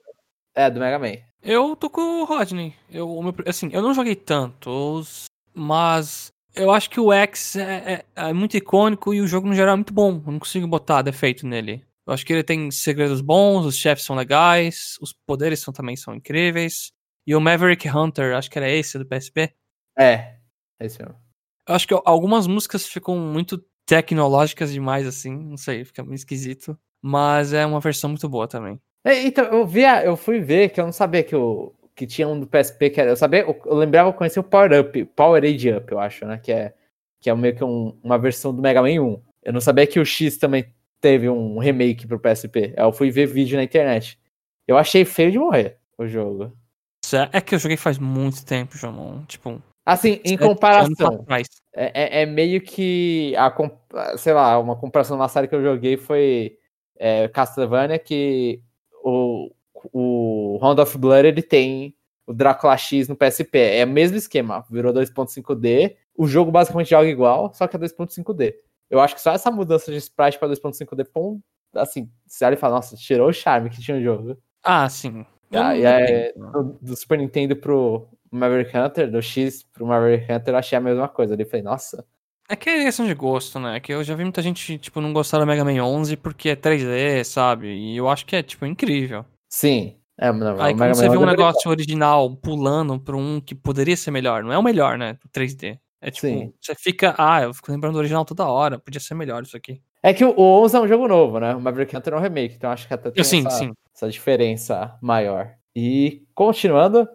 É, 0.57 0.69
do 0.69 0.81
Mega 0.81 0.99
Man. 0.99 1.15
Eu 1.41 1.77
tô 1.77 1.89
com 1.89 2.01
o 2.23 2.25
Rodney. 2.25 2.75
Eu, 2.91 3.09
o 3.09 3.23
meu- 3.23 3.35
assim, 3.47 3.71
eu 3.73 3.83
não 3.83 3.95
joguei 3.95 4.17
tantos, 4.17 5.27
mas 5.55 6.33
eu 6.57 6.73
acho 6.73 6.91
que 6.91 6.99
o 6.99 7.13
X 7.13 7.55
é, 7.55 8.03
é- 8.17 8.29
é 8.29 8.33
muito 8.33 8.57
icônico 8.57 9.15
e 9.15 9.21
o 9.21 9.27
jogo 9.29 9.47
no 9.47 9.55
geral 9.55 9.75
é 9.75 9.77
muito 9.77 9.95
bom. 9.95 10.21
Eu 10.27 10.33
não 10.33 10.39
consigo 10.41 10.67
botar 10.67 11.03
defeito 11.03 11.47
nele. 11.47 11.85
Eu 12.07 12.13
acho 12.13 12.25
que 12.27 12.33
ele 12.33 12.43
tem 12.45 12.71
segredos 12.71 13.21
bons, 13.21 13.65
os 13.65 13.77
chefes 13.77 14.05
são 14.05 14.15
legais, 14.17 14.97
os 15.01 15.13
poderes 15.27 15.61
são, 15.61 15.73
também 15.73 15.97
são 15.97 16.15
incríveis. 16.15 16.93
E 17.27 17.35
o 17.35 17.41
Maverick 17.41 17.89
Hunter, 17.89 18.37
acho 18.37 18.51
que 18.51 18.59
era 18.59 18.71
esse 18.71 18.99
do 18.99 19.07
PSP. 19.07 19.55
É, 19.99 20.37
é 20.81 20.87
isso 20.87 20.99
mesmo. 21.03 21.17
Eu 21.67 21.75
acho 21.75 21.89
que 21.89 21.95
algumas 22.05 22.47
músicas 22.47 22.87
ficam 22.87 23.17
muito 23.19 23.65
tecnológicas 23.87 24.71
demais, 24.73 25.07
assim. 25.07 25.35
Não 25.35 25.57
sei, 25.57 25.85
fica 25.85 26.03
meio 26.03 26.15
esquisito. 26.15 26.79
Mas 27.03 27.53
é 27.55 27.65
uma 27.65 27.81
versão 27.81 28.11
muito 28.11 28.29
boa 28.29 28.47
também. 28.47 28.79
É, 29.05 29.23
Então, 29.23 29.45
eu 29.47 29.67
vi, 29.67 29.85
a- 29.85 30.05
eu 30.05 30.17
fui 30.17 30.41
ver 30.41 30.71
que 30.71 30.81
eu 30.81 30.85
não 30.85 30.93
sabia 30.93 31.23
que, 31.23 31.35
o, 31.35 31.73
que 31.95 32.07
tinha 32.07 32.29
um 32.29 32.39
do 32.39 32.47
PSP 32.47 32.91
que 32.91 33.01
era. 33.01 33.11
Eu 33.11 33.17
sabia, 33.17 33.41
eu, 33.41 33.59
eu 33.65 33.75
lembrava 33.77 34.11
que 34.11 34.15
eu 34.15 34.19
conhecia 34.19 34.41
o 34.41 34.45
Power 34.45 34.79
Up, 34.81 35.05
Power 35.17 35.43
Age 35.43 35.73
Up, 35.73 35.91
eu 35.91 35.99
acho, 35.99 36.27
né? 36.27 36.39
Que 36.39 36.53
é, 36.53 36.75
que 37.21 37.31
é 37.31 37.35
meio 37.35 37.57
que 37.57 37.65
um- 37.65 37.99
uma 38.03 38.19
versão 38.19 38.55
do 38.55 38.61
Mega 38.61 38.83
Man 38.83 39.01
1. 39.03 39.23
Eu 39.43 39.53
não 39.55 39.61
sabia 39.61 39.87
que 39.87 39.99
o 40.01 40.05
X 40.05 40.37
também 40.39 40.67
teve 41.05 41.29
um 41.29 41.59
remake 41.59 42.07
pro 42.07 42.19
PSP. 42.19 42.73
Eu 42.75 42.91
fui 42.91 43.11
ver 43.11 43.27
vídeo 43.27 43.59
na 43.59 43.63
internet. 43.63 44.19
Eu 44.67 44.79
achei 44.79 45.05
feio 45.05 45.31
de 45.31 45.39
morrer 45.39 45.77
o 45.99 46.07
jogo. 46.07 46.51
Sé- 47.05 47.29
É 47.31 47.43
que 47.43 47.55
eu 47.55 47.59
joguei 47.59 47.77
faz 47.77 47.99
muito 47.99 48.43
tempo, 48.47 48.75
João. 48.79 49.23
Tipo, 49.27 49.61
Assim, 49.85 50.19
em 50.25 50.39
comparação, 50.39 51.27
é, 51.75 52.21
é- 52.21 52.23
é 52.23 52.27
meio 52.27 52.59
que 52.63 53.35
a, 53.37 53.55
sei 54.17 54.33
lá, 54.33 54.59
uma 54.59 54.75
comparação 54.77 55.19
na 55.19 55.29
série 55.29 55.47
que 55.47 55.55
eu 55.55 55.63
joguei 55.63 55.99
foi 55.99 56.57
é, 56.99 57.29
Castlevania, 57.29 57.99
que 57.99 58.63
o, 59.03 59.51
o 59.93 60.57
Round 60.63 60.81
of 60.81 60.97
Blood 60.97 61.27
ele 61.29 61.43
tem 61.43 61.95
o 62.27 62.33
Drácula 62.33 62.75
X 62.79 63.09
no 63.09 63.15
PSP. 63.17 63.59
É 63.59 63.85
o 63.85 63.89
mesmo 63.89 64.17
esquema, 64.17 64.65
virou 64.71 64.91
2.5D. 64.95 65.97
O 66.17 66.27
jogo 66.27 66.51
basicamente 66.51 66.89
joga 66.89 67.07
igual, 67.09 67.53
só 67.53 67.67
que 67.67 67.77
é 67.77 67.79
2.5D. 67.79 68.55
Eu 68.95 69.01
acho 69.01 69.15
que 69.17 69.21
só 69.21 69.33
essa 69.33 69.51
mudança 69.51 69.91
de 69.91 69.99
sprite 69.99 70.39
para 70.39 70.49
2.5D 70.49 71.05
foi 71.13 71.23
um, 71.23 71.41
assim, 71.75 72.09
você 72.27 72.45
olha 72.45 72.55
e 72.55 72.57
fala, 72.57 72.77
nossa, 72.77 72.95
tirou 72.97 73.29
o 73.29 73.33
charme 73.33 73.69
que 73.69 73.81
tinha 73.81 73.97
o 73.97 74.03
jogo. 74.03 74.39
Ah, 74.63 74.89
sim. 74.89 75.27
Ah, 75.53 75.77
e 75.77 75.83
é- 75.83 76.33
joguei. 76.33 76.53
do, 76.53 76.79
do 76.81 76.97
Super 76.97 77.19
Nintendo 77.19 77.57
pro 77.57 78.07
Maverick 78.31 78.77
Hunter, 78.77 79.11
do 79.11 79.21
X 79.21 79.65
pro 79.65 79.85
Maverick 79.85 80.33
Hunter, 80.33 80.55
eu 80.55 80.59
achei 80.59 80.79
a 80.79 80.81
mesma 80.81 81.09
coisa. 81.09 81.35
Eu 81.37 81.47
falei, 81.47 81.63
nossa, 81.63 82.05
É 82.49 82.55
que 82.55 82.71
é 82.71 82.85
questão 82.85 83.05
de 83.07 83.15
gosto, 83.15 83.59
né? 83.59 83.81
Que 83.81 83.93
eu 83.93 84.05
já 84.05 84.15
vi 84.15 84.23
muita 84.23 84.43
gente, 84.43 84.79
tipo, 84.79 85.01
não 85.01 85.13
gostar 85.13 85.39
do 85.39 85.47
Mega 85.47 85.65
Man 85.65 85.83
11 85.83 86.17
porque 86.17 86.51
é 86.51 86.57
3D, 86.57 87.25
sabe? 87.25 87.67
E 87.75 87.97
eu 87.97 88.09
acho 88.09 88.25
que 88.25 88.37
é, 88.37 88.43
tipo, 88.45 88.65
incrível. 88.65 89.25
sim. 89.49 89.99
É, 90.17 90.33
não, 90.33 90.61
Aí 90.61 90.77
quando 90.77 90.95
você 90.95 91.09
vê 91.09 91.17
um 91.17 91.23
11 91.23 91.25
é 91.25 91.37
negócio 91.37 91.69
original 91.69 92.37
pulando 92.37 93.01
pra 93.01 93.17
um 93.17 93.41
que 93.41 93.53
poderia 93.53 93.97
ser 93.97 94.13
melhor, 94.13 94.45
não 94.45 94.53
é 94.53 94.59
o 94.59 94.63
melhor, 94.63 94.97
né? 94.97 95.19
O 95.25 95.29
3D. 95.29 95.77
É 96.05 96.11
tipo, 96.11 96.27
Sim. 96.27 96.53
você 96.61 96.75
fica, 96.75 97.15
ah, 97.17 97.45
eu 97.45 97.55
fico 97.55 97.73
lembrando 97.73 97.95
do 97.95 97.99
original 97.99 98.27
toda 98.27 98.47
hora, 98.47 98.79
podia 98.79 99.01
ser 99.01 99.15
melhor 99.15 99.43
isso 99.43 99.57
aqui. 99.57 99.81
É 100.03 100.13
que 100.13 100.23
o 100.23 100.39
11 100.39 100.77
é 100.77 100.81
um 100.81 100.87
jogo 100.87 101.09
novo, 101.09 101.41
né? 101.41 101.55
O 101.55 101.61
Maverick 101.61 101.97
Hunter 101.97 102.13
é 102.13 102.17
um 102.19 102.21
remake, 102.21 102.57
então 102.57 102.71
acho 102.71 102.87
que 102.87 102.93
até 102.93 103.11
tem 103.11 103.25
sim, 103.25 103.47
essa, 103.47 103.59
sim. 103.59 103.73
essa 103.95 104.11
diferença 104.11 104.99
maior. 105.01 105.55
E 105.75 106.23
continuando, 106.35 107.09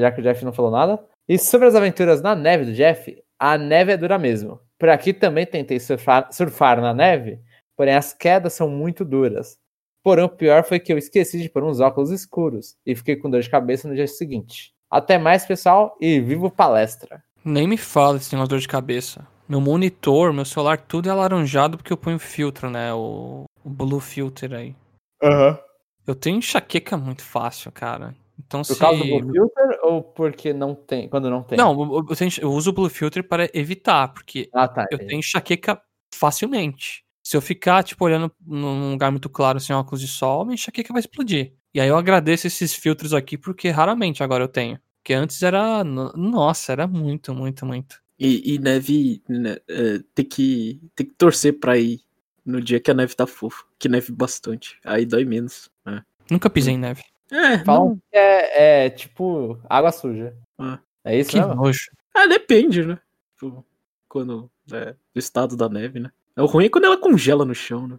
já 0.00 0.10
que 0.10 0.20
o 0.20 0.22
Jeff 0.24 0.44
não 0.44 0.52
falou 0.52 0.72
nada, 0.72 1.00
e 1.28 1.38
sobre 1.38 1.68
as 1.68 1.76
aventuras 1.76 2.20
na 2.20 2.34
neve 2.34 2.64
do 2.64 2.72
Jeff, 2.72 3.16
a 3.38 3.56
neve 3.56 3.92
é 3.92 3.96
dura 3.96 4.18
mesmo. 4.18 4.58
Por 4.76 4.88
aqui 4.88 5.12
também 5.12 5.46
tentei 5.46 5.78
surfar, 5.78 6.26
surfar 6.32 6.80
na 6.80 6.92
neve, 6.92 7.38
porém 7.76 7.94
as 7.94 8.12
quedas 8.12 8.52
são 8.52 8.68
muito 8.68 9.04
duras. 9.04 9.56
Porém, 10.02 10.24
o 10.24 10.28
pior 10.28 10.64
foi 10.64 10.80
que 10.80 10.92
eu 10.92 10.98
esqueci 10.98 11.40
de 11.40 11.48
pôr 11.48 11.62
uns 11.62 11.78
óculos 11.78 12.10
escuros 12.10 12.76
e 12.84 12.96
fiquei 12.96 13.14
com 13.14 13.30
dor 13.30 13.42
de 13.42 13.48
cabeça 13.48 13.86
no 13.86 13.94
dia 13.94 14.08
seguinte. 14.08 14.74
Até 14.90 15.16
mais, 15.18 15.46
pessoal, 15.46 15.96
e 16.00 16.20
vivo 16.20 16.50
palestra. 16.50 17.22
Nem 17.44 17.66
me 17.66 17.76
fala 17.76 18.14
desse 18.18 18.32
negócio 18.32 18.48
de 18.48 18.54
dor 18.54 18.60
de 18.60 18.68
cabeça. 18.68 19.26
Meu 19.48 19.60
monitor, 19.60 20.32
meu 20.32 20.44
celular, 20.44 20.80
tudo 20.80 21.08
é 21.08 21.12
alaranjado 21.12 21.76
porque 21.76 21.92
eu 21.92 21.96
ponho 21.96 22.18
filtro, 22.18 22.70
né? 22.70 22.92
O, 22.94 23.44
o 23.64 23.68
Blue 23.70 24.00
Filter 24.00 24.52
aí. 24.52 24.74
Aham. 25.22 25.58
Eu 26.06 26.14
tenho 26.14 26.38
enxaqueca 26.38 26.96
muito 26.96 27.22
fácil, 27.22 27.70
cara. 27.70 28.14
Então 28.38 28.62
Por 28.62 28.74
se... 28.74 28.78
causa 28.80 28.98
do 28.98 29.04
Blue 29.04 29.32
Filter 29.32 29.78
ou 29.82 30.02
porque 30.02 30.52
não 30.52 30.74
tem, 30.74 31.08
quando 31.08 31.28
não 31.28 31.42
tem? 31.42 31.58
Não, 31.58 31.72
eu, 31.72 32.06
eu 32.08 32.16
tenho- 32.16 32.30
eu 32.40 32.50
uso 32.52 32.70
o 32.70 32.72
Blue 32.72 32.88
Filter 32.88 33.22
para 33.26 33.48
evitar, 33.52 34.08
porque 34.08 34.48
Ah, 34.52 34.66
tá. 34.68 34.82
eu 34.90 34.94
entendi. 34.96 35.08
tenho 35.10 35.18
enxaqueca 35.20 35.80
facilmente. 36.14 37.04
Se 37.24 37.36
eu 37.36 37.40
ficar, 37.40 37.84
tipo, 37.84 38.04
olhando 38.04 38.32
num 38.44 38.90
lugar 38.92 39.10
muito 39.10 39.28
claro, 39.28 39.60
sem 39.60 39.74
óculos 39.76 40.00
de 40.00 40.08
sol, 40.08 40.44
minha 40.44 40.54
enxaqueca 40.54 40.92
vai 40.92 41.00
explodir. 41.00 41.52
E 41.74 41.80
aí 41.80 41.88
eu 41.88 41.96
agradeço 41.96 42.46
esses 42.46 42.74
filtros 42.74 43.14
aqui, 43.14 43.38
porque 43.38 43.68
raramente 43.70 44.22
agora 44.22 44.42
eu 44.44 44.48
tenho. 44.48 44.78
Porque 45.02 45.14
antes 45.14 45.42
era. 45.42 45.82
no- 45.82 46.12
Nossa, 46.12 46.70
era 46.72 46.86
muito, 46.86 47.34
muito, 47.34 47.66
muito. 47.66 48.00
E, 48.18 48.54
e 48.54 48.58
neve 48.58 49.20
né, 49.28 49.56
é, 49.68 49.98
tem, 50.14 50.24
que, 50.24 50.80
tem 50.94 51.04
que 51.06 51.14
torcer 51.14 51.58
pra 51.58 51.76
ir 51.76 52.00
no 52.46 52.60
dia 52.60 52.78
que 52.78 52.90
a 52.90 52.94
neve 52.94 53.16
tá 53.16 53.26
fofa. 53.26 53.64
Que 53.80 53.88
neve 53.88 54.12
bastante. 54.12 54.78
Aí 54.84 55.04
dói 55.04 55.24
menos. 55.24 55.68
né? 55.84 56.04
Nunca 56.30 56.48
pisei 56.48 56.74
em 56.74 56.78
neve. 56.78 57.02
É, 57.32 57.58
Falam 57.64 57.88
não, 57.88 57.96
que 57.96 58.02
é, 58.16 58.84
é, 58.86 58.90
tipo 58.90 59.58
água 59.68 59.90
suja. 59.90 60.36
Ah. 60.56 60.78
É 61.04 61.18
isso 61.18 61.30
Que 61.30 61.40
mesmo? 61.40 61.54
nojo. 61.56 61.90
ah, 62.14 62.26
depende, 62.26 62.84
né? 62.86 62.96
Tipo, 63.34 63.66
quando. 64.08 64.48
É, 64.70 64.92
do 65.12 65.18
estado 65.18 65.56
da 65.56 65.68
neve, 65.68 65.98
né? 65.98 66.12
O 66.36 66.46
ruim 66.46 66.66
é 66.66 66.68
quando 66.68 66.84
ela 66.84 66.96
congela 66.96 67.44
no 67.44 67.54
chão, 67.54 67.88
né? 67.88 67.98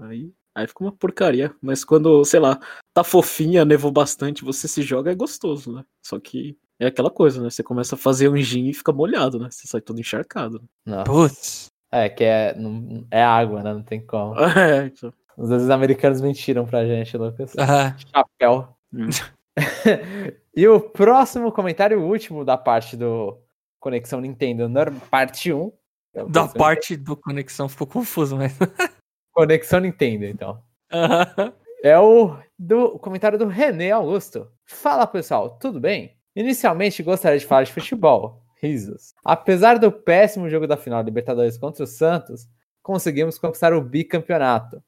Aí, 0.00 0.30
aí 0.54 0.66
fica 0.66 0.84
uma 0.84 0.92
porcaria. 0.92 1.54
Mas 1.60 1.84
quando, 1.84 2.24
sei 2.24 2.40
lá, 2.40 2.58
tá 2.94 3.02
fofinha, 3.04 3.64
nevou 3.64 3.90
bastante, 3.90 4.44
você 4.44 4.68
se 4.68 4.82
joga, 4.82 5.10
é 5.10 5.14
gostoso, 5.14 5.72
né? 5.72 5.84
Só 6.02 6.18
que 6.18 6.56
é 6.78 6.86
aquela 6.86 7.10
coisa, 7.10 7.42
né? 7.42 7.50
Você 7.50 7.62
começa 7.62 7.94
a 7.94 7.98
fazer 7.98 8.28
um 8.28 8.36
gin 8.36 8.68
e 8.68 8.74
fica 8.74 8.92
molhado, 8.92 9.38
né? 9.38 9.48
Você 9.50 9.66
sai 9.66 9.80
todo 9.80 10.00
encharcado. 10.00 10.62
né? 10.84 11.04
Putz. 11.04 11.66
É, 11.90 12.08
que 12.08 12.24
é, 12.24 12.54
não, 12.54 13.06
é 13.10 13.22
água, 13.22 13.62
né? 13.62 13.72
Não 13.72 13.82
tem 13.82 14.04
como. 14.04 14.34
É, 14.58 14.86
então. 14.86 15.12
Às 15.38 15.48
vezes 15.48 15.64
os 15.64 15.70
americanos 15.70 16.20
mentiram 16.20 16.66
pra 16.66 16.84
gente, 16.84 17.16
Lucas. 17.16 17.54
Ah, 17.58 17.96
Chapéu. 18.14 18.68
Hum. 18.92 19.08
e 20.54 20.68
o 20.68 20.80
próximo 20.80 21.50
comentário, 21.50 22.00
o 22.00 22.06
último 22.06 22.44
da 22.44 22.56
parte 22.56 22.96
do 22.96 23.38
Conexão 23.80 24.20
Nintendo, 24.20 24.70
parte 25.10 25.52
1. 25.52 25.70
que 26.12 26.18
é 26.18 26.22
o 26.22 26.28
da 26.28 26.46
parte 26.46 26.96
do 26.96 27.16
conexão 27.16 27.68
ficou 27.68 27.86
confuso, 27.86 28.36
mas. 28.36 28.52
Conexão 29.32 29.80
Nintendo, 29.80 30.24
então. 30.24 30.62
Aham. 30.92 31.52
É 31.82 31.98
o, 31.98 32.36
do, 32.56 32.94
o 32.94 32.98
comentário 32.98 33.36
do 33.36 33.48
René 33.48 33.90
Augusto. 33.90 34.48
Fala 34.64 35.04
pessoal, 35.04 35.58
tudo 35.58 35.80
bem? 35.80 36.16
Inicialmente 36.34 37.02
gostaria 37.02 37.38
de 37.38 37.46
falar 37.46 37.64
de 37.64 37.72
futebol. 37.72 38.40
Risos. 38.62 39.12
Apesar 39.24 39.78
do 39.80 39.90
péssimo 39.90 40.48
jogo 40.48 40.68
da 40.68 40.76
final 40.76 41.02
da 41.02 41.06
Libertadores 41.06 41.58
contra 41.58 41.82
o 41.82 41.86
Santos, 41.86 42.48
conseguimos 42.80 43.36
conquistar 43.36 43.72
o 43.72 43.82
bicampeonato. 43.82 44.80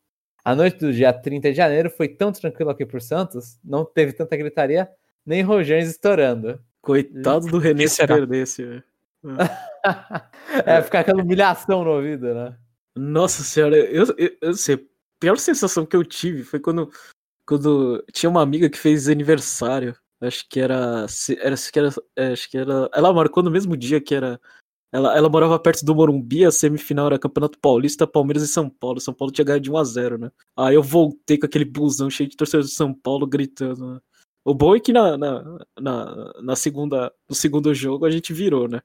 A 0.44 0.54
noite 0.54 0.78
do 0.78 0.92
dia 0.92 1.12
30 1.12 1.50
de 1.50 1.56
janeiro 1.56 1.90
foi 1.90 2.06
tão 2.06 2.30
tranquilo 2.30 2.70
aqui 2.70 2.86
por 2.86 3.02
Santos, 3.02 3.58
não 3.64 3.84
teve 3.84 4.12
tanta 4.12 4.36
gritaria, 4.36 4.88
nem 5.26 5.42
rojões 5.42 5.88
estourando. 5.88 6.60
Coitado 6.80 7.46
do 7.48 7.58
René 7.58 7.88
se 7.88 8.06
perdesse, 8.06 8.64
velho. 8.64 8.84
é, 10.66 10.82
ficar 10.82 11.00
aquela 11.00 11.22
humilhação 11.22 11.82
no 11.82 11.90
ouvido, 11.90 12.32
né? 12.32 12.54
Nossa 12.96 13.42
senhora, 13.42 13.76
eu, 13.76 14.04
eu, 14.16 14.36
eu 14.40 14.54
sei, 14.54 14.76
a 14.76 14.80
pior 15.18 15.36
sensação 15.38 15.84
que 15.84 15.96
eu 15.96 16.04
tive 16.04 16.44
foi 16.44 16.60
quando, 16.60 16.90
quando 17.46 18.04
tinha 18.12 18.30
uma 18.30 18.42
amiga 18.42 18.70
que 18.70 18.78
fez 18.78 19.08
aniversário. 19.08 19.96
Acho 20.20 20.48
que 20.48 20.60
era. 20.60 21.06
era, 21.38 21.54
acho 21.54 21.72
que 21.72 21.78
era, 21.78 21.88
é, 22.16 22.26
acho 22.32 22.50
que 22.50 22.56
era. 22.56 22.88
Ela 22.94 23.12
marcou 23.12 23.42
no 23.42 23.50
mesmo 23.50 23.76
dia 23.76 24.00
que 24.00 24.14
era. 24.14 24.40
Ela, 24.92 25.16
ela 25.16 25.28
morava 25.28 25.58
perto 25.58 25.84
do 25.84 25.92
Morumbi, 25.92 26.44
a 26.44 26.52
semifinal 26.52 27.06
era 27.06 27.18
Campeonato 27.18 27.58
Paulista, 27.58 28.06
Palmeiras 28.06 28.44
e 28.44 28.48
São 28.48 28.70
Paulo. 28.70 29.00
São 29.00 29.12
Paulo 29.12 29.32
tinha 29.32 29.44
ganho 29.44 29.60
de 29.60 29.70
1x0, 29.70 30.18
né? 30.18 30.30
Aí 30.56 30.76
eu 30.76 30.82
voltei 30.82 31.36
com 31.36 31.46
aquele 31.46 31.64
busão 31.64 32.08
cheio 32.08 32.30
de 32.30 32.36
torcedores 32.36 32.70
de 32.70 32.76
São 32.76 32.94
Paulo 32.94 33.26
gritando, 33.26 33.94
né? 33.94 34.00
O 34.44 34.54
bom 34.54 34.76
é 34.76 34.80
que 34.80 34.92
na, 34.92 35.16
na, 35.16 35.58
na, 35.80 36.32
na 36.42 36.56
segunda, 36.56 37.12
no 37.28 37.34
segundo 37.34 37.74
jogo 37.74 38.04
a 38.06 38.10
gente 38.10 38.32
virou, 38.32 38.68
né? 38.68 38.82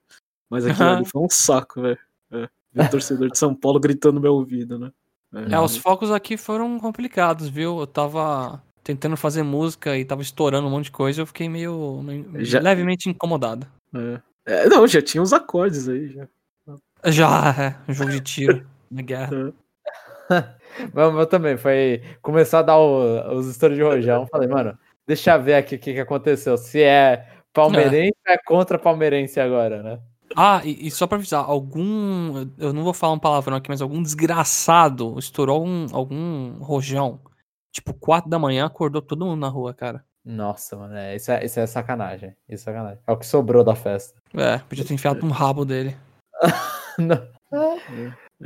Mas 0.50 0.66
aquilo 0.66 0.90
ali 0.90 1.06
foi 1.06 1.22
um 1.22 1.30
saco, 1.30 1.82
velho. 1.82 2.00
É, 2.76 2.82
ver 2.82 2.88
o 2.88 2.92
torcedor 2.92 3.30
de 3.30 3.38
São 3.38 3.54
Paulo 3.56 3.80
gritando 3.80 4.16
no 4.16 4.22
meu 4.22 4.34
ouvido, 4.34 4.78
né? 4.80 4.92
É, 5.52 5.60
os 5.60 5.78
focos 5.78 6.12
aqui 6.12 6.36
foram 6.38 6.80
complicados, 6.80 7.48
viu? 7.50 7.80
Eu 7.80 7.88
tava 7.88 8.62
tentando 8.84 9.16
fazer 9.16 9.44
música 9.44 9.96
e 9.98 10.04
tava 10.04 10.22
estourando 10.24 10.68
um 10.68 10.72
monte 10.72 10.86
de 10.86 10.92
coisa, 10.92 11.22
eu 11.22 11.26
fiquei 11.26 11.48
meio, 11.48 12.02
meio 12.02 12.44
Já- 12.44 12.60
levemente 12.60 13.08
incomodado. 13.10 13.68
É. 13.94 14.22
É, 14.46 14.68
não, 14.70 14.88
já 14.88 15.02
tinha 15.02 15.22
os 15.22 15.32
acordes 15.32 15.88
aí, 15.88 16.08
já. 16.10 16.28
Já, 17.06 17.56
é, 17.88 17.92
um 17.92 17.94
jogo 17.94 18.10
de 18.12 18.20
tiro 18.22 18.66
na 18.90 19.02
guerra. 19.04 19.54
Mas 20.94 21.16
eu 21.16 21.26
também, 21.28 21.58
foi. 21.58 22.02
Começou 22.22 22.60
a 22.60 22.62
dar 22.64 22.78
o- 22.78 23.36
os 23.38 23.48
estouros 23.48 23.78
de 23.78 23.84
rojão. 23.84 24.26
Falei, 24.28 24.48
mano, 24.48 24.78
deixa 25.06 25.36
eu 25.36 25.42
ver 25.44 25.56
aqui 25.56 25.76
o 25.76 25.80
que, 25.80 25.94
que 25.94 26.00
aconteceu. 26.00 26.58
Se 26.58 26.82
é 26.82 27.28
palmeirense 27.54 28.14
ou 28.28 28.34
é 28.34 28.38
contra 28.46 28.78
palmeirense 28.80 29.40
agora, 29.40 29.84
né? 29.84 30.00
Ah, 30.36 30.62
e, 30.64 30.88
e 30.88 30.92
só 30.92 31.08
pra 31.08 31.18
avisar, 31.18 31.44
algum. 31.44 32.48
Eu 32.58 32.74
não 32.74 32.84
vou 32.84 32.94
falar 32.94 33.14
um 33.14 33.20
palavrão 33.20 33.58
aqui, 33.58 33.70
mas 33.70 33.82
algum 33.82 34.02
desgraçado 34.02 35.18
estourou 35.18 35.66
um, 35.66 35.88
algum 35.92 36.58
rojão. 36.60 37.20
Tipo, 37.72 37.94
4 37.94 38.30
da 38.30 38.40
manhã, 38.40 38.66
acordou 38.66 39.02
todo 39.02 39.26
mundo 39.26 39.40
na 39.40 39.48
rua, 39.48 39.74
cara. 39.74 40.04
Nossa, 40.26 40.76
mano, 40.76 40.96
é, 40.96 41.16
isso, 41.16 41.32
é, 41.32 41.46
isso 41.46 41.60
é 41.60 41.66
sacanagem. 41.66 42.36
Isso 42.48 42.70
é 42.70 42.72
sacanagem. 42.72 43.00
É 43.08 43.12
o 43.12 43.18
que 43.18 43.26
sobrou 43.26 43.64
da 43.64 43.76
festa. 43.76 44.20
É, 44.34 44.58
podia 44.60 44.86
ter 44.86 44.94
enfiado 44.94 45.26
no 45.26 45.32
rabo 45.32 45.66
dele. 45.66 45.96
Não. 46.98 47.28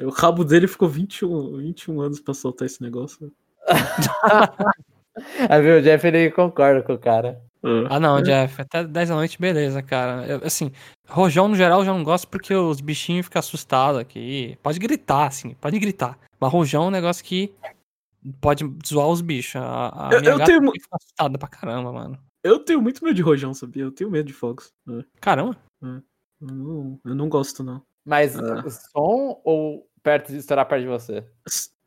O 0.02 0.10
rabo 0.10 0.44
dele 0.44 0.68
ficou 0.68 0.88
21, 0.88 1.58
21 1.58 2.02
anos 2.02 2.20
pra 2.20 2.34
soltar 2.34 2.66
esse 2.66 2.82
negócio. 2.82 3.32
Aí 5.50 5.62
viu, 5.62 5.78
o 5.78 5.82
Jeff 5.82 6.06
ele 6.08 6.32
concorda 6.32 6.82
com 6.82 6.94
o 6.94 6.98
cara. 6.98 7.42
Ah, 7.90 8.00
não, 8.00 8.22
Jeff, 8.22 8.62
até 8.62 8.84
10 8.84 9.10
da 9.10 9.16
noite, 9.16 9.40
beleza, 9.40 9.82
cara. 9.82 10.26
Eu, 10.28 10.42
assim, 10.44 10.72
rojão 11.08 11.48
no 11.48 11.56
geral 11.56 11.80
eu 11.80 11.86
já 11.86 11.94
não 11.94 12.04
gosto 12.04 12.28
porque 12.28 12.54
os 12.54 12.82
bichinhos 12.82 13.26
ficam 13.26 13.40
assustados 13.40 14.00
aqui. 14.00 14.58
Pode 14.62 14.80
gritar, 14.80 15.28
assim, 15.28 15.54
pode 15.56 15.80
gritar. 15.80 16.18
Mas 16.40 16.52
rojão 16.52 16.84
é 16.84 16.88
um 16.88 16.92
negócio 16.92 17.24
que 17.24 17.54
pode 18.42 18.64
zoar 18.86 19.08
os 19.08 19.22
bichos. 19.22 19.56
A, 19.62 20.10
a 20.10 20.14
Eu- 20.14 20.20
minha 20.22 20.32
eu 20.34 20.38
gata 20.40 20.52
tenho 20.60 20.72
fica 20.74 20.96
assustada 20.96 21.38
pra 21.38 21.48
caramba, 21.48 21.92
mano. 21.94 22.20
Eu 22.44 22.60
tenho 22.60 22.82
muito 22.82 23.02
medo 23.04 23.16
de 23.16 23.22
rojão, 23.22 23.54
sabia? 23.54 23.84
Eu 23.84 23.92
tenho 23.92 24.12
medo 24.12 24.28
de 24.28 24.34
fogos. 24.34 24.74
É, 24.90 25.04
Caramba. 25.22 25.58
Eu 25.82 26.02
não, 26.42 27.00
eu 27.06 27.16
não 27.16 27.30
gosto, 27.30 27.64
não. 27.64 27.82
Mas 28.04 28.38
Ah. 28.38 28.70
som 28.70 29.40
ou 29.46 29.88
perto 30.04 30.34
de 30.34 30.40
estourar 30.40 30.66
perto 30.68 30.82
de 30.82 30.88
você? 30.90 31.24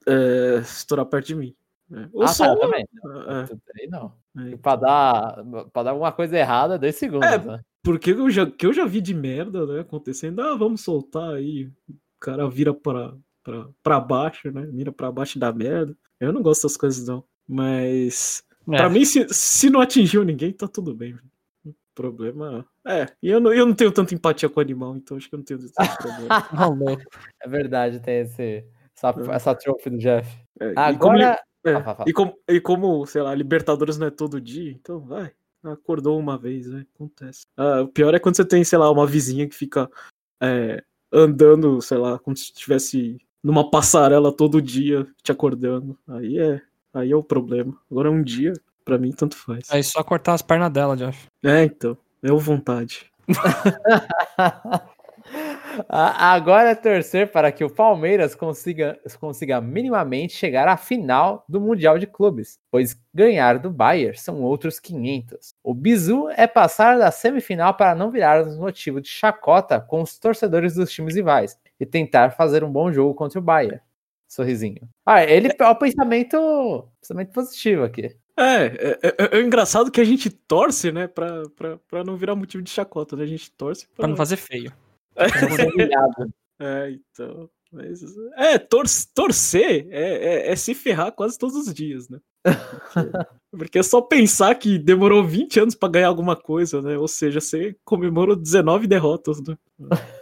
É, 0.09 0.59
estourar 0.63 1.05
perto 1.05 1.27
de 1.27 1.35
mim. 1.35 1.55
É. 1.93 2.09
O 2.13 2.23
ah, 2.23 2.29
som. 2.29 2.45
tá, 2.45 2.57
também. 2.57 2.83
é, 2.83 3.83
aí 3.83 3.89
não. 3.89 4.13
é, 4.39 4.57
pra 4.57 4.77
dar, 4.77 5.45
pra 5.73 5.83
dar 5.85 5.91
alguma 5.91 6.13
coisa 6.13 6.37
errada, 6.37 6.79
dois 6.79 6.97
segundos, 6.97 7.29
É, 7.29 7.39
né? 7.39 7.61
Porque 7.83 8.11
eu 8.11 8.29
já, 8.31 8.45
que 8.51 8.67
eu 8.67 8.73
já 8.73 8.85
vi 8.85 9.01
de 9.01 9.15
merda, 9.15 9.65
né, 9.65 9.81
acontecendo. 9.81 10.41
Ah, 10.41 10.57
vamos 10.57 10.81
soltar 10.81 11.35
aí. 11.35 11.71
O 11.89 11.95
cara 12.19 12.49
vira 12.51 12.75
pra, 12.75 13.15
pra, 13.45 13.69
pra 13.83 14.01
baixo, 14.01 14.51
né? 14.51 14.67
Mira 14.73 14.91
pra 14.91 15.13
baixo 15.13 15.39
da 15.39 15.53
merda. 15.53 15.97
Eu 16.19 16.33
não 16.33 16.43
gosto 16.43 16.63
dessas 16.63 16.77
coisas, 16.77 17.07
não. 17.07 17.23
Mas. 17.47 18.43
É. 18.69 18.77
Pra 18.77 18.91
mim, 18.91 19.05
se, 19.05 19.29
se 19.31 19.71
não 19.71 19.81
atingiu 19.81 20.25
ninguém, 20.25 20.53
tá 20.53 20.67
tudo 20.67 20.93
bem. 20.93 21.17
O 21.65 21.73
problema. 21.95 22.67
É, 22.85 23.07
e 23.23 23.29
eu 23.29 23.39
não, 23.39 23.53
eu 23.53 23.65
não 23.65 23.75
tenho 23.75 23.93
tanta 23.93 24.15
empatia 24.15 24.49
com 24.49 24.59
o 24.59 24.63
animal, 24.63 24.97
então 24.97 25.17
acho 25.17 25.29
que 25.29 25.35
eu 25.35 25.39
não 25.39 25.45
tenho 25.45 25.61
esse 25.61 25.73
problema. 25.97 26.27
Tá. 26.99 27.05
É 27.43 27.49
verdade, 27.49 28.01
tem 28.01 28.21
esse, 28.21 28.65
essa, 28.97 29.15
É. 29.21 29.35
essa 29.35 29.55
trofe 29.55 29.91
do 29.91 29.99
Jeff. 29.99 30.29
É, 30.61 30.73
Agora. 30.75 31.41
É, 31.67 31.75
Ah, 31.75 32.05
e, 32.07 32.13
como, 32.13 32.39
e 32.49 32.61
como, 32.61 33.05
sei 33.07 33.23
lá, 33.23 33.35
Libertadores 33.35 33.99
não 33.99 34.07
é 34.07 34.11
todo 34.11 34.41
dia, 34.41 34.71
então 34.71 35.01
vai. 35.01 35.33
Acordou 35.65 36.17
uma 36.19 36.39
vez, 36.39 36.69
né? 36.69 36.87
Acontece. 36.95 37.45
Ah, 37.57 37.83
o 37.83 37.89
pior 37.89 38.15
é 38.15 38.21
quando 38.21 38.37
você 38.37 38.45
tem, 38.45 38.63
sei 38.63 38.79
lá, 38.79 38.89
uma 38.91 39.07
vizinha 39.07 39.49
que 39.49 39.55
fica 39.55 39.91
é, 40.41 40.83
andando, 41.13 41.83
sei 41.83 41.99
lá, 41.99 42.19
como 42.21 42.37
se 42.37 42.45
estivesse 42.45 43.19
numa 43.43 43.69
passarela 43.69 44.31
todo 44.33 44.63
dia 44.63 45.07
te 45.25 45.33
acordando. 45.33 45.99
Aí 46.07 46.39
é, 46.39 46.63
aí 46.95 47.11
é 47.11 47.17
o 47.17 47.23
problema. 47.23 47.77
Agora 47.91 48.11
um 48.11 48.23
dia, 48.23 48.53
pra 48.85 48.97
mim, 48.97 49.11
tanto 49.11 49.37
faz. 49.37 49.69
Aí 49.71 49.83
só 49.83 50.05
cortar 50.05 50.35
as 50.35 50.43
pernas 50.43 50.73
dela, 50.73 50.97
Jeff. 50.97 51.27
É, 51.43 51.65
então. 51.65 51.99
É 52.23 52.31
vontade. 52.31 53.11
Agora 55.89 56.71
é 56.71 56.75
torcer 56.75 57.31
para 57.31 57.51
que 57.53 57.65
o 57.65 57.71
Palmeiras 57.71 58.35
consiga, 58.35 58.99
consiga 59.21 59.61
minimamente 59.61 60.33
chegar 60.35 60.69
à 60.69 60.77
final 60.77 61.45
do 61.49 61.61
Mundial 61.61 61.99
de 61.99 62.07
Clubes, 62.07 62.59
pois 62.71 62.97
ganhar 63.15 63.59
do 63.59 63.71
Bayern 63.71 64.17
são 64.17 64.43
outros 64.43 64.79
500. 64.81 65.55
O 65.63 65.75
bizu 65.75 66.29
é 66.37 66.47
passar 66.47 66.99
da 66.99 67.11
semifinal 67.11 67.75
para 67.75 67.95
não 67.95 68.11
virar 68.11 68.45
um 68.47 68.59
motivo 68.59 69.01
de 69.01 69.09
chacota 69.09 69.81
com 69.81 70.03
os 70.03 70.19
torcedores 70.19 70.75
dos 70.75 70.91
times 70.91 71.15
rivais 71.17 71.59
e 71.79 71.85
tentar 71.87 72.31
fazer 72.31 72.65
um 72.65 72.71
bom 72.71 72.93
jogo 72.93 73.15
contra 73.15 73.39
o 73.39 73.43
Bayern. 73.43 73.81
Sorrisinho. 74.29 74.89
Ah, 75.05 75.23
ele 75.23 75.49
é 75.57 75.69
o 75.69 75.77
pensamento, 75.77 76.89
pensamento 77.01 77.33
positivo 77.33 77.85
aqui. 77.85 78.17
É, 78.39 78.65
é, 78.67 78.99
é- 79.03 79.39
é 79.39 79.41
engraçado 79.41 79.91
que 79.91 80.01
a 80.01 80.05
gente 80.05 80.29
torce, 80.29 80.91
né, 80.93 81.07
pra, 81.07 81.43
pra, 81.57 81.79
pra 81.89 82.05
não 82.05 82.17
virar 82.17 82.35
motivo 82.35 82.63
de 82.63 82.69
chacota, 82.71 83.17
né? 83.17 83.23
A 83.23 83.27
gente 83.27 83.51
torce 83.53 83.87
pra, 83.87 83.97
Pra 84.03 84.09
não 84.09 84.17
fazer 84.17 84.37
feio. 84.37 84.73
É, 86.59 86.91
então. 86.91 87.51
Mas, 87.71 88.01
é, 88.39 88.57
tor 88.59 88.85
torcer 89.15 89.87
é, 89.91 90.47
é- 90.49 90.53
é 90.53 90.57
se 90.57 90.75
ferrar 90.75 91.13
quase 91.13 91.37
todos 91.37 91.55
os 91.57 91.75
dias, 91.75 92.09
né? 92.09 92.19
Porque, 92.95 93.27
porque 93.59 93.79
é 93.81 93.83
só 93.83 94.01
pensar 94.01 94.55
que 94.55 94.79
demorou 94.79 95.23
20 95.25 95.61
anos 95.61 95.75
pra 95.75 95.89
ganhar 95.89 96.09
alguma 96.09 96.35
coisa, 96.37 96.81
né? 96.81 96.97
Ou 96.97 97.09
seja, 97.09 97.41
você 97.41 97.77
comemorou 97.85 98.37
19 98.37 98.87
derrotas, 98.87 99.43
né? 99.43 99.57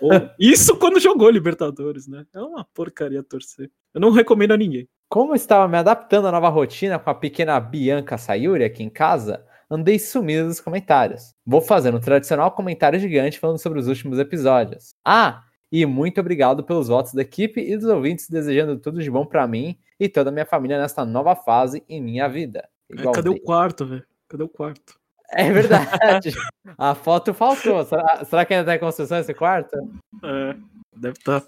Ou- 0.01 0.11
isso 0.41 0.77
quando 0.77 0.99
jogou 0.99 1.31
Libertadores, 1.31 2.09
né? 2.09 2.25
É 2.35 2.41
uma 2.41 2.65
porcaria 2.75 3.23
torcer. 3.23 3.71
Eu 3.93 4.01
não 4.01 4.11
recomendo 4.11 4.53
a 4.53 4.57
ninguém. 4.57 4.89
Como 5.09 5.35
estava 5.35 5.69
me 5.69 5.77
adaptando 5.77 6.27
à 6.27 6.33
nova 6.33 6.49
rotina 6.49 6.99
com 6.99 7.11
a 7.11 7.15
pequena 7.15 7.61
Bianca 7.61 8.19
Sayuri 8.19 8.65
aqui 8.65 8.83
em 8.83 8.91
casa, 8.91 9.45
andei 9.75 9.99
sumido 9.99 10.49
dos 10.49 10.61
comentários. 10.61 11.35
Vou 11.45 11.61
fazer 11.61 11.95
um 11.95 12.01
tradicional 12.01 12.51
comentário 12.53 12.99
gigante 12.99 13.39
falando 13.39 13.59
sobre 13.59 13.79
os 13.79 13.89
últimos 13.89 14.19
episódios. 14.19 14.95
Ah, 15.05 15.43
e 15.71 15.85
muito 15.85 16.21
obrigado 16.21 16.63
pelos 16.63 16.89
votos 16.89 17.13
da 17.13 17.23
equipe 17.23 17.61
e 17.61 17.77
dos 17.77 17.89
ouvintes 17.89 18.29
desejando 18.29 18.79
tudo 18.79 19.03
de 19.03 19.11
bom 19.11 19.27
pra 19.27 19.47
mim 19.47 19.77
e 19.99 20.09
toda 20.09 20.31
a 20.31 20.33
minha 20.33 20.47
família 20.47 20.81
nesta 20.81 21.05
nova 21.05 21.35
fase 21.35 21.83
em 21.89 22.01
minha 22.01 22.29
vida. 22.29 22.69
É, 22.91 23.03
cadê 23.13 23.29
o 23.29 23.41
quarto, 23.41 23.87
velho? 23.87 24.07
Cadê 24.29 24.45
o 24.45 24.49
quarto? 24.49 24.99
É 25.31 25.53
verdade. 25.53 26.31
a 26.79 26.95
foto 26.95 27.35
faltou. 27.35 27.85
Será, 27.85 28.25
será 28.25 28.45
que 28.45 28.55
ainda 28.55 28.67
tá 28.67 28.77
em 28.77 28.79
construção 28.79 29.19
esse 29.19 29.35
quarto? 29.35 29.77
É, 30.23 30.57
deve 30.97 31.19
estar. 31.19 31.43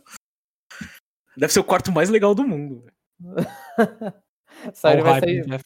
Deve 1.37 1.53
ser 1.53 1.61
o 1.61 1.65
quarto 1.65 1.93
mais 1.93 2.09
legal 2.09 2.35
do 2.35 2.47
mundo. 2.47 2.85
Olha 4.83 5.01
o 5.01 5.05
vai 5.05 5.13
hype 5.13 5.25
sair 5.25 5.47
Jeff. 5.47 5.65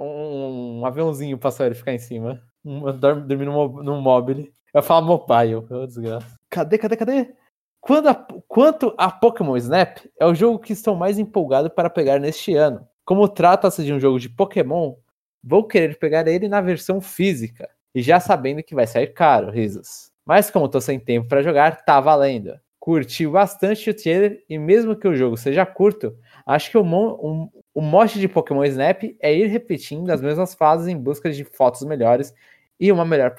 Um, 0.00 0.80
um 0.80 0.86
aviãozinho 0.86 1.38
pra 1.38 1.50
Sayuri 1.50 1.74
ficar 1.74 1.92
em 1.92 1.98
cima. 1.98 2.42
Um, 2.64 2.92
dormir 2.98 3.46
num, 3.46 3.82
num 3.82 4.00
mobile. 4.00 4.52
Eu 4.72 4.82
falo 4.82 5.06
mobile, 5.06 5.56
ô 5.56 5.86
desgraça. 5.86 6.38
Cadê, 6.48 6.78
cadê, 6.78 6.96
cadê? 6.96 7.34
Quando 7.80 8.08
a- 8.08 8.26
quanto 8.46 8.94
a 8.98 9.10
Pokémon 9.10 9.56
Snap, 9.56 9.98
é 10.18 10.26
o 10.26 10.34
jogo 10.34 10.58
que 10.58 10.72
estou 10.72 10.94
mais 10.94 11.18
empolgado 11.18 11.70
para 11.70 11.88
pegar 11.90 12.18
neste 12.18 12.54
ano. 12.54 12.86
Como 13.04 13.26
trata-se 13.28 13.84
de 13.84 13.92
um 13.92 13.98
jogo 13.98 14.20
de 14.20 14.28
Pokémon, 14.28 14.94
vou 15.42 15.66
querer 15.66 15.98
pegar 15.98 16.26
ele 16.28 16.48
na 16.48 16.60
versão 16.60 17.00
física. 17.00 17.68
E 17.94 18.02
já 18.02 18.20
sabendo 18.20 18.62
que 18.62 18.74
vai 18.74 18.86
sair 18.86 19.08
caro, 19.08 19.50
risos. 19.50 20.12
Mas 20.24 20.50
como 20.50 20.68
tô 20.68 20.80
sem 20.80 21.00
tempo 21.00 21.26
para 21.26 21.42
jogar, 21.42 21.84
tá 21.84 22.00
valendo. 22.00 22.54
Curti 22.78 23.26
bastante 23.26 23.90
o 23.90 23.94
trailer 23.94 24.44
e 24.48 24.58
mesmo 24.58 24.94
que 24.94 25.08
o 25.08 25.16
jogo 25.16 25.36
seja 25.36 25.66
curto, 25.66 26.16
acho 26.50 26.70
que 26.70 26.78
o, 26.78 26.84
mon- 26.84 27.16
um- 27.22 27.50
o 27.74 27.80
mote 27.80 28.18
de 28.18 28.28
Pokémon 28.28 28.64
Snap 28.64 29.02
é 29.20 29.34
ir 29.34 29.46
repetindo 29.46 30.10
as 30.10 30.20
mesmas 30.20 30.54
fases 30.54 30.88
em 30.88 30.96
busca 30.96 31.30
de 31.30 31.44
fotos 31.44 31.82
melhores 31.82 32.34
e 32.78 32.90
uma 32.90 33.04
melhor 33.04 33.34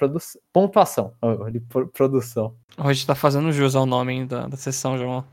pontuação. 0.52 1.14
De 1.50 1.60
pro- 1.60 1.88
produção. 1.88 2.54
Hoje 2.78 3.06
tá 3.06 3.14
fazendo 3.14 3.52
jus 3.52 3.74
ao 3.74 3.86
nome 3.86 4.24
da, 4.24 4.46
da 4.46 4.56
sessão, 4.56 4.96
João. 4.96 5.24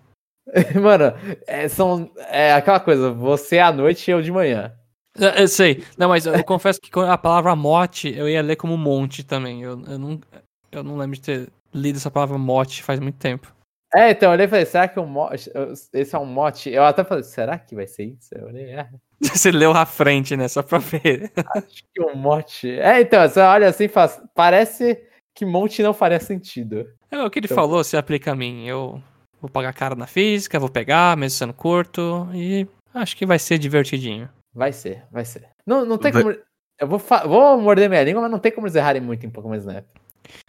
Mano, 0.82 1.14
é, 1.46 1.68
são, 1.68 2.12
é 2.28 2.54
aquela 2.54 2.80
coisa, 2.80 3.12
você 3.12 3.58
é 3.58 3.62
à 3.62 3.72
noite 3.72 4.08
e 4.08 4.12
eu 4.12 4.22
de 4.22 4.32
manhã. 4.32 4.74
Eu, 5.16 5.30
eu 5.30 5.48
sei. 5.48 5.84
Não, 5.98 6.10
mas 6.10 6.26
eu 6.26 6.44
confesso 6.44 6.80
que 6.82 6.90
a 7.00 7.18
palavra 7.18 7.56
mote 7.56 8.10
eu 8.16 8.28
ia 8.28 8.42
ler 8.42 8.56
como 8.56 8.78
monte 8.78 9.24
também. 9.24 9.62
Eu, 9.62 9.82
eu, 9.86 10.00
não, 10.00 10.20
eu 10.72 10.84
não 10.84 10.98
lembro 10.98 11.16
de 11.16 11.22
ter 11.22 11.50
lido 11.74 11.98
essa 11.98 12.10
palavra 12.10 12.38
mote 12.38 12.84
faz 12.84 13.00
muito 13.00 13.18
tempo. 13.18 13.54
É, 13.96 14.12
então 14.12 14.30
eu 14.30 14.34
olhei 14.34 14.46
e 14.46 14.50
falei, 14.50 14.66
será 14.66 14.88
que 14.88 15.00
o 15.00 15.06
mote, 15.06 15.52
esse 15.94 16.16
é 16.16 16.20
um 16.20 16.26
mote? 16.26 16.70
Eu 16.70 16.84
até 16.84 17.04
falei, 17.04 17.24
será 17.24 17.58
que 17.58 17.74
vai 17.74 17.88
ser 17.88 18.04
isso? 18.06 18.30
Eu 18.36 18.48
olhei, 18.48 18.66
é, 18.72 18.88
Você 19.22 19.52
leu 19.52 19.72
à 19.72 19.86
frente, 19.86 20.38
né? 20.38 20.48
Só 20.48 20.62
pra 20.62 20.78
ver. 20.78 21.32
acho 21.56 21.84
que 21.94 22.02
um 22.02 22.16
mote. 22.16 22.70
É, 22.80 23.02
então, 23.02 23.28
você 23.28 23.40
olha 23.40 23.68
assim 23.68 23.86
e 23.86 23.90
fala, 23.90 24.12
parece 24.36 25.02
que 25.36 25.46
monte 25.46 25.82
não 25.82 25.94
faria 25.94 26.20
sentido. 26.20 26.86
É 27.12 27.22
o 27.24 27.30
que 27.30 27.40
ele 27.40 27.48
Então- 27.48 27.56
falou, 27.56 27.84
se 27.84 27.98
aplica 27.98 28.32
a 28.32 28.36
mim. 28.36 28.68
Eu 28.68 29.02
vou 29.42 29.50
pagar 29.50 29.74
cara 29.74 29.96
na 29.96 30.06
física, 30.08 30.60
vou 30.60 30.70
pegar, 30.70 31.18
mesmo 31.18 31.38
sendo 31.38 31.54
curto, 31.54 32.28
e 32.34 32.68
acho 32.94 33.18
que 33.18 33.26
vai 33.26 33.40
ser 33.40 33.58
divertidinho. 33.58 34.30
Vai 34.54 34.72
ser, 34.72 35.04
vai 35.12 35.26
ser. 35.26 35.48
Não, 35.66 35.84
não 35.86 35.98
tem 35.98 36.12
como. 36.12 36.32
Eu 36.80 36.88
vou, 36.88 37.00
vou 37.00 37.60
morder 37.60 37.90
minha 37.90 38.04
língua, 38.04 38.22
mas 38.22 38.32
não 38.32 38.40
tem 38.40 38.52
como 38.52 38.68
eles 38.68 38.76
errarem 38.76 39.02
muito 39.02 39.26
em 39.26 39.30
Pokémon 39.30 39.56
Snap. 39.56 39.86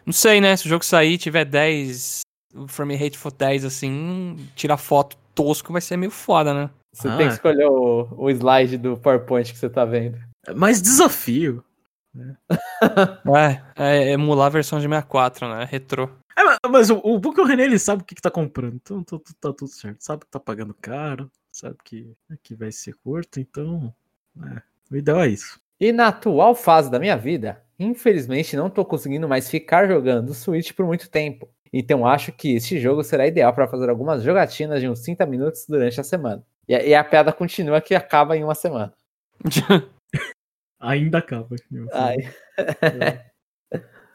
Não 0.07 0.13
sei, 0.13 0.41
né? 0.41 0.57
Se 0.57 0.67
o 0.67 0.69
jogo 0.69 0.85
sair 0.85 1.15
e 1.15 1.19
tiver 1.19 1.45
10, 1.45 2.21
o 2.55 2.67
frame 2.69 2.97
rate 2.97 3.17
for 3.19 3.33
10, 3.33 3.65
assim, 3.65 4.37
tirar 4.55 4.77
foto 4.77 5.17
tosco 5.35 5.73
vai 5.73 5.81
ser 5.81 5.97
meio 5.97 6.11
foda, 6.11 6.53
né? 6.53 6.71
Você 6.93 7.09
Ah. 7.09 7.17
tem 7.17 7.29
que 7.29 7.35
escolher 7.35 7.67
o, 7.67 8.09
o 8.17 8.31
slide 8.31 8.77
do 8.77 8.97
PowerPoint 8.97 9.53
que 9.53 9.59
você 9.59 9.69
tá 9.71 9.85
vendo. 9.85 10.19
É 10.47 10.53
mais 10.55 10.83
desafio. 10.83 11.63
É, 13.77 14.05
é 14.09 14.13
emular 14.13 14.47
a 14.47 14.51
versão 14.51 14.79
de 14.79 14.87
64, 14.89 15.49
né? 15.49 15.65
Retrô. 15.71 16.09
É, 16.37 16.69
mas- 16.69 16.91
o, 16.91 17.01
o 17.05 17.19
bom 17.19 17.33
que 17.33 17.41
o 17.41 17.45
René 17.45 17.65
ele 17.65 17.79
sabe 17.79 18.03
o 18.03 18.05
que, 18.05 18.15
que 18.15 18.23
tá 18.23 18.31
comprando, 18.31 18.75
então 18.75 19.03
tá, 19.03 19.19
tá- 19.19 19.35
tá 19.41 19.53
tudo 19.53 19.69
certo. 19.69 20.01
Sabe 20.01 20.25
que 20.25 20.31
tá 20.31 20.41
pagando 20.41 20.75
caro, 20.81 21.31
sabe 21.53 21.77
que, 21.85 22.13
que 22.43 22.55
vai 22.55 22.73
ser 22.73 22.95
curto, 23.05 23.39
então. 23.41 23.93
É, 24.43 24.63
o 24.91 24.97
ideal 24.97 25.21
é 25.21 25.29
isso. 25.29 25.61
E 25.79 25.93
na 25.93 26.09
atual 26.09 26.55
fase 26.55 26.91
da 26.91 26.99
minha 26.99 27.17
vida, 27.17 27.63
infelizmente 27.79 28.57
não 28.57 28.69
tô 28.69 28.85
conseguindo 28.85 29.29
mais 29.29 29.49
ficar 29.51 29.87
jogando 29.89 30.35
Switch 30.35 30.73
por 30.73 30.87
muito 30.87 31.09
tempo. 31.11 31.49
Então 31.73 32.07
acho 32.07 32.33
que 32.33 32.55
este 32.57 32.79
jogo 32.81 33.03
será 33.05 33.27
ideal 33.27 33.53
para 33.55 33.69
fazer 33.69 33.89
algumas 33.91 34.23
jogatinas 34.23 34.81
de 34.81 34.89
uns 34.89 35.01
30 35.03 35.25
minutos 35.27 35.67
durante 35.69 36.01
a 36.01 36.05
semana. 36.05 36.43
E, 36.69 36.75
a- 36.75 36.83
e 36.85 36.95
a 36.95 37.05
piada 37.05 37.33
continua 37.33 37.81
que 37.81 37.95
acaba 37.95 38.37
em 38.37 38.45
uma 38.45 38.55
semana. 38.55 38.93
Ainda 40.81 41.19
acaba. 41.19 41.57
Ai. 41.93 42.17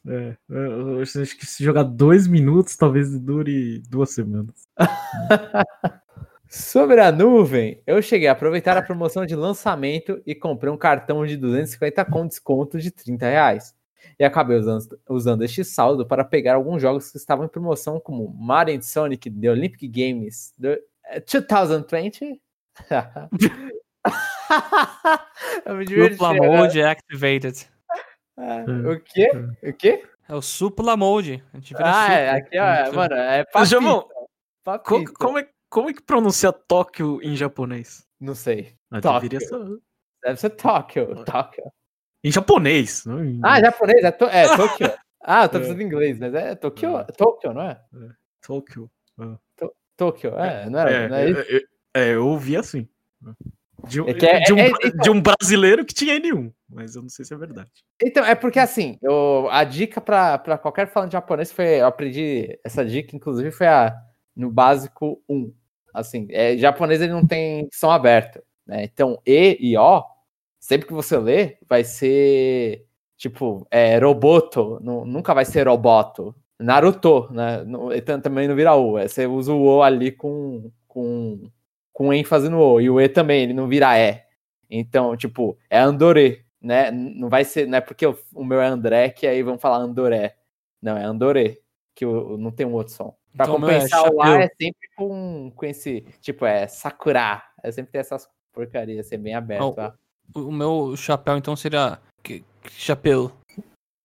É, 0.07 0.37
eu 0.47 1.01
acho 1.01 1.19
acho 1.19 1.35
que 1.35 1.47
se 1.47 1.63
jogar 1.63 1.81
dois 1.81 2.27
minutos, 2.27 2.77
talvez 2.77 3.19
dure 3.19 3.79
duas 3.89 4.11
semanas. 4.11 4.67
Sobre 6.47 7.01
a 7.01 7.11
nuvem, 7.11 7.81
eu 7.87 8.01
cheguei 8.01 8.27
a 8.27 8.31
aproveitar 8.31 8.77
a 8.77 8.81
promoção 8.81 9.25
de 9.25 9.35
lançamento 9.35 10.21
e 10.25 10.35
comprei 10.35 10.71
um 10.71 10.77
cartão 10.77 11.25
de 11.25 11.35
250 11.35 12.05
com 12.05 12.27
desconto 12.27 12.79
de 12.79 12.91
30 12.91 13.25
reais. 13.27 13.74
E 14.19 14.23
acabei 14.23 14.57
usando, 14.57 14.99
usando 15.09 15.43
este 15.43 15.63
saldo 15.63 16.05
para 16.05 16.23
pegar 16.23 16.55
alguns 16.55 16.81
jogos 16.81 17.09
que 17.11 17.17
estavam 17.17 17.45
em 17.45 17.49
promoção, 17.49 17.99
como 17.99 18.27
Mario 18.37 18.81
Sonic 18.83 19.29
The 19.31 19.49
Olympic 19.51 19.87
Games 19.87 20.53
the, 20.59 20.79
eh, 21.07 21.19
2020. 21.21 22.41
eu 25.65 25.75
me 25.75 25.85
diverti. 25.85 26.15
Supla 26.17 26.33
né? 26.33 26.39
Mode 26.39 26.83
Activated. 26.83 27.67
Ah, 28.37 28.65
O 28.93 28.99
quê? 28.99 29.29
O 29.63 29.73
quê? 29.73 30.03
É 30.27 30.35
o 30.35 30.41
Supla 30.41 30.97
Mode. 30.97 31.43
A 31.53 31.57
gente 31.57 31.73
vira 31.73 31.83
Ah, 31.85 32.13
é, 32.13 32.29
aqui, 32.31 32.57
ó, 32.59 32.93
mano, 32.93 33.15
é 33.15 33.43
papito. 33.45 33.65
Jamon, 33.69 34.01
Co- 34.01 34.29
papito. 34.63 35.13
como, 35.13 35.39
é, 35.39 35.47
como 35.69 35.89
é 35.89 35.93
que 35.93 36.01
pronuncia 36.01 36.51
Tóquio 36.51 37.19
em 37.21 37.35
japonês? 37.35 38.05
Não 38.19 38.35
sei. 38.35 38.75
Tóquio. 39.01 39.39
ser- 39.39 39.79
Deve 40.23 40.39
ser 40.39 40.49
Tóquio. 40.51 41.23
Tóquio. 41.25 41.63
Em 42.26 42.32
japonês, 42.32 43.05
não 43.05 43.23
em 43.23 43.39
Ah, 43.43 43.59
japonês, 43.59 44.03
é, 44.03 44.11
to 44.11 44.26
é 44.26 44.43
Tokyo. 44.57 44.91
Ah, 45.23 45.43
eu 45.45 45.49
tô 45.49 45.57
É. 45.57 45.61
pensando 45.61 45.82
em 45.82 45.86
inglês, 45.86 46.17
mas 46.19 46.34
é 46.34 46.55
Tokyo, 46.55 46.97
É. 46.97 47.03
Tokyo, 47.05 47.53
não 47.53 47.61
é? 47.61 47.80
Tóquio. 48.45 48.89
Tokyo, 49.95 50.30
é, 50.38 50.67
não 50.69 50.80
é, 50.80 50.93
É, 51.05 51.07
não 51.09 51.15
é 51.17 51.30
isso? 51.30 51.39
é, 51.39 51.55
é, 51.55 51.61
é, 52.09 52.15
eu 52.15 52.28
ouvi 52.28 52.57
assim. 52.57 52.88
De, 53.88 54.01
um- 54.01 54.09
É 54.09 54.13
que 54.15 54.26
é- 54.26 54.39
de 54.39 54.53
um, 54.53 54.57
é- 54.57 54.69
então- 54.69 54.91
de 55.03 55.09
um 55.11 55.21
brasileiro 55.21 55.86
que 55.86 55.93
tinha 55.93 56.15
N1, 56.19 56.51
mas 56.67 56.95
eu 56.95 57.03
não 57.03 57.09
sei 57.09 57.23
se 57.23 57.34
é 57.34 57.38
verdade. 57.38 57.69
Então, 58.03 58.26
é 58.26 58.34
porque 58.34 58.57
assim, 58.59 58.97
eu, 59.03 59.47
a 59.51 59.63
dica 59.63 60.01
pra, 60.01 60.38
pra 60.39 60.57
qualquer 60.57 60.88
falante 60.88 61.13
japonês 61.13 61.51
foi, 61.51 61.80
eu 61.82 61.86
aprendi 61.86 62.59
essa 62.63 62.84
dica, 62.84 63.15
inclusive, 63.15 63.51
foi 63.51 63.67
a, 63.67 63.95
no 64.36 64.49
básico 64.51 65.21
1. 65.30 65.53
Assim, 65.93 66.28
é, 66.32 66.57
japonês 66.57 66.99
ele 67.01 67.13
não 67.13 67.26
tem 67.26 67.69
som 67.71 67.91
aberto, 67.91 68.41
né? 68.65 68.84
Então, 68.84 69.21
E 69.26 69.55
e 69.61 69.78
O, 69.78 70.03
sempre 70.66 70.88
que 70.88 70.93
você 70.93 71.18
lê, 71.18 71.57
vai 71.70 71.84
ser 71.84 72.86
tipo, 73.16 73.66
é, 73.70 73.97
roboto, 73.99 74.80
nu- 74.82 75.05
nunca 75.05 75.34
vai 75.34 75.45
ser 75.45 75.68
roboto. 75.68 76.36
Naruto, 76.59 77.28
né? 77.32 77.63
Não- 77.66 77.93
então, 77.93 78.20
também 78.20 78.47
não 78.47 78.55
vira 78.55 78.74
O, 78.76 78.97
é, 78.97 79.07
você 79.07 79.28
usa 79.28 79.53
o 79.53 79.63
O 79.63 79.84
ali 79.84 80.11
com, 80.11 80.72
com, 80.88 81.49
com 81.93 82.13
ênfase 82.13 82.49
no 82.49 82.59
O, 82.59 82.82
e 82.82 82.89
o 82.89 82.99
E 82.99 83.07
também, 83.07 83.43
ele 83.43 83.53
não 83.53 83.68
vira 83.68 83.97
E. 83.99 84.22
Então, 84.70 85.16
tipo, 85.16 85.57
é 85.70 85.78
Andorê, 85.80 86.43
né? 86.59 86.89
Não 86.91 87.30
vai 87.30 87.45
ser, 87.45 87.68
não 87.68 87.78
é 87.78 87.82
porque 87.82 88.05
o, 88.07 88.18
o 88.34 88.43
meu 88.43 88.59
é 88.59 88.68
André 88.68 89.09
que 89.09 89.28
aí 89.28 89.43
vão 89.43 89.59
falar 89.59 89.78
Andoré. 89.78 90.36
Não, 90.82 90.97
é 90.97 91.03
Andorê, 91.03 91.61
que 91.93 92.05
o, 92.05 92.38
não 92.38 92.51
tem 92.51 92.66
um 92.66 92.74
outro 92.74 92.93
som. 92.93 93.16
Pra 93.36 93.45
Então, 93.45 93.55
é 93.57 93.59
compensar 93.59 94.11
o 94.11 94.22
A 94.22 94.43
é 94.43 94.49
sempre 94.59 94.89
com, 94.95 95.51
com 95.55 95.66
esse, 95.66 96.01
tipo, 96.22 96.45
é 96.45 96.68
Sakura. 96.68 97.43
É 97.61 97.72
sempre 97.72 97.91
ter 97.91 97.99
essas 97.99 98.28
porcarias, 98.51 99.07
ser 99.07 99.18
bem 99.18 99.36
aberto. 99.36 99.76
Oh. 99.78 100.04
O 100.34 100.51
meu 100.51 100.95
chapéu, 100.97 101.38
então, 101.38 101.55
seria. 101.55 101.99
que- 102.23 102.43
que 102.61 102.71
Chapéu. 102.71 103.32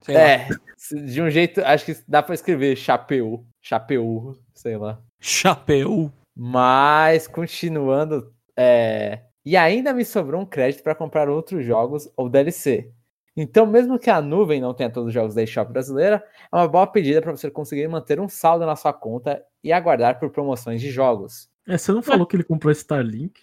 Sei 0.03 0.14
lá. 0.14 0.21
É, 0.21 0.49
se- 0.77 1.01
de 1.07 1.21
um 1.23 1.31
jeito, 1.31 1.61
acho 1.62 1.85
que 1.85 1.97
dá 2.09 2.23
pra 2.23 2.35
escrever 2.35 2.77
chapéu, 2.77 3.45
chapéu, 3.62 4.35
sei 4.55 4.77
lá. 4.77 5.01
Chapéu. 5.21 6.11
Mas, 6.37 7.27
continuando, 7.27 8.33
é, 8.57 9.21
e 9.45 9.57
ainda 9.57 9.93
me 9.93 10.05
sobrou 10.05 10.41
um 10.41 10.47
crédito 10.47 10.83
para 10.83 10.95
comprar 10.95 11.29
outros 11.29 11.64
jogos 11.64 12.11
ou 12.16 12.29
DLC. 12.29 12.91
Então, 13.37 13.66
mesmo 13.66 13.99
que 13.99 14.11
a 14.11 14.21
nuvem 14.21 14.61
não 14.61 14.75
tenha 14.75 14.91
todos 14.91 15.09
os 15.09 15.14
jogos 15.14 15.35
da 15.35 15.43
eShop 15.43 15.73
brasileira, 15.73 16.23
é 16.53 16.57
uma 16.57 16.66
boa 16.68 16.87
pedida 16.87 17.23
para 17.23 17.31
você 17.31 17.51
conseguir 17.51 17.87
manter 17.89 18.18
um 18.21 18.29
saldo 18.29 18.66
na 18.66 18.77
sua 18.77 18.93
conta 18.93 19.43
e 19.62 19.73
aguardar 19.73 20.18
por 20.18 20.31
promoções 20.31 20.81
de 20.81 20.91
jogos. 20.91 21.49
É, 21.66 21.79
você 21.79 21.93
não 21.93 22.03
falou 22.03 22.27
que 22.27 22.37
ele 22.37 22.45
comprou 22.45 22.73
Starlink? 22.73 23.41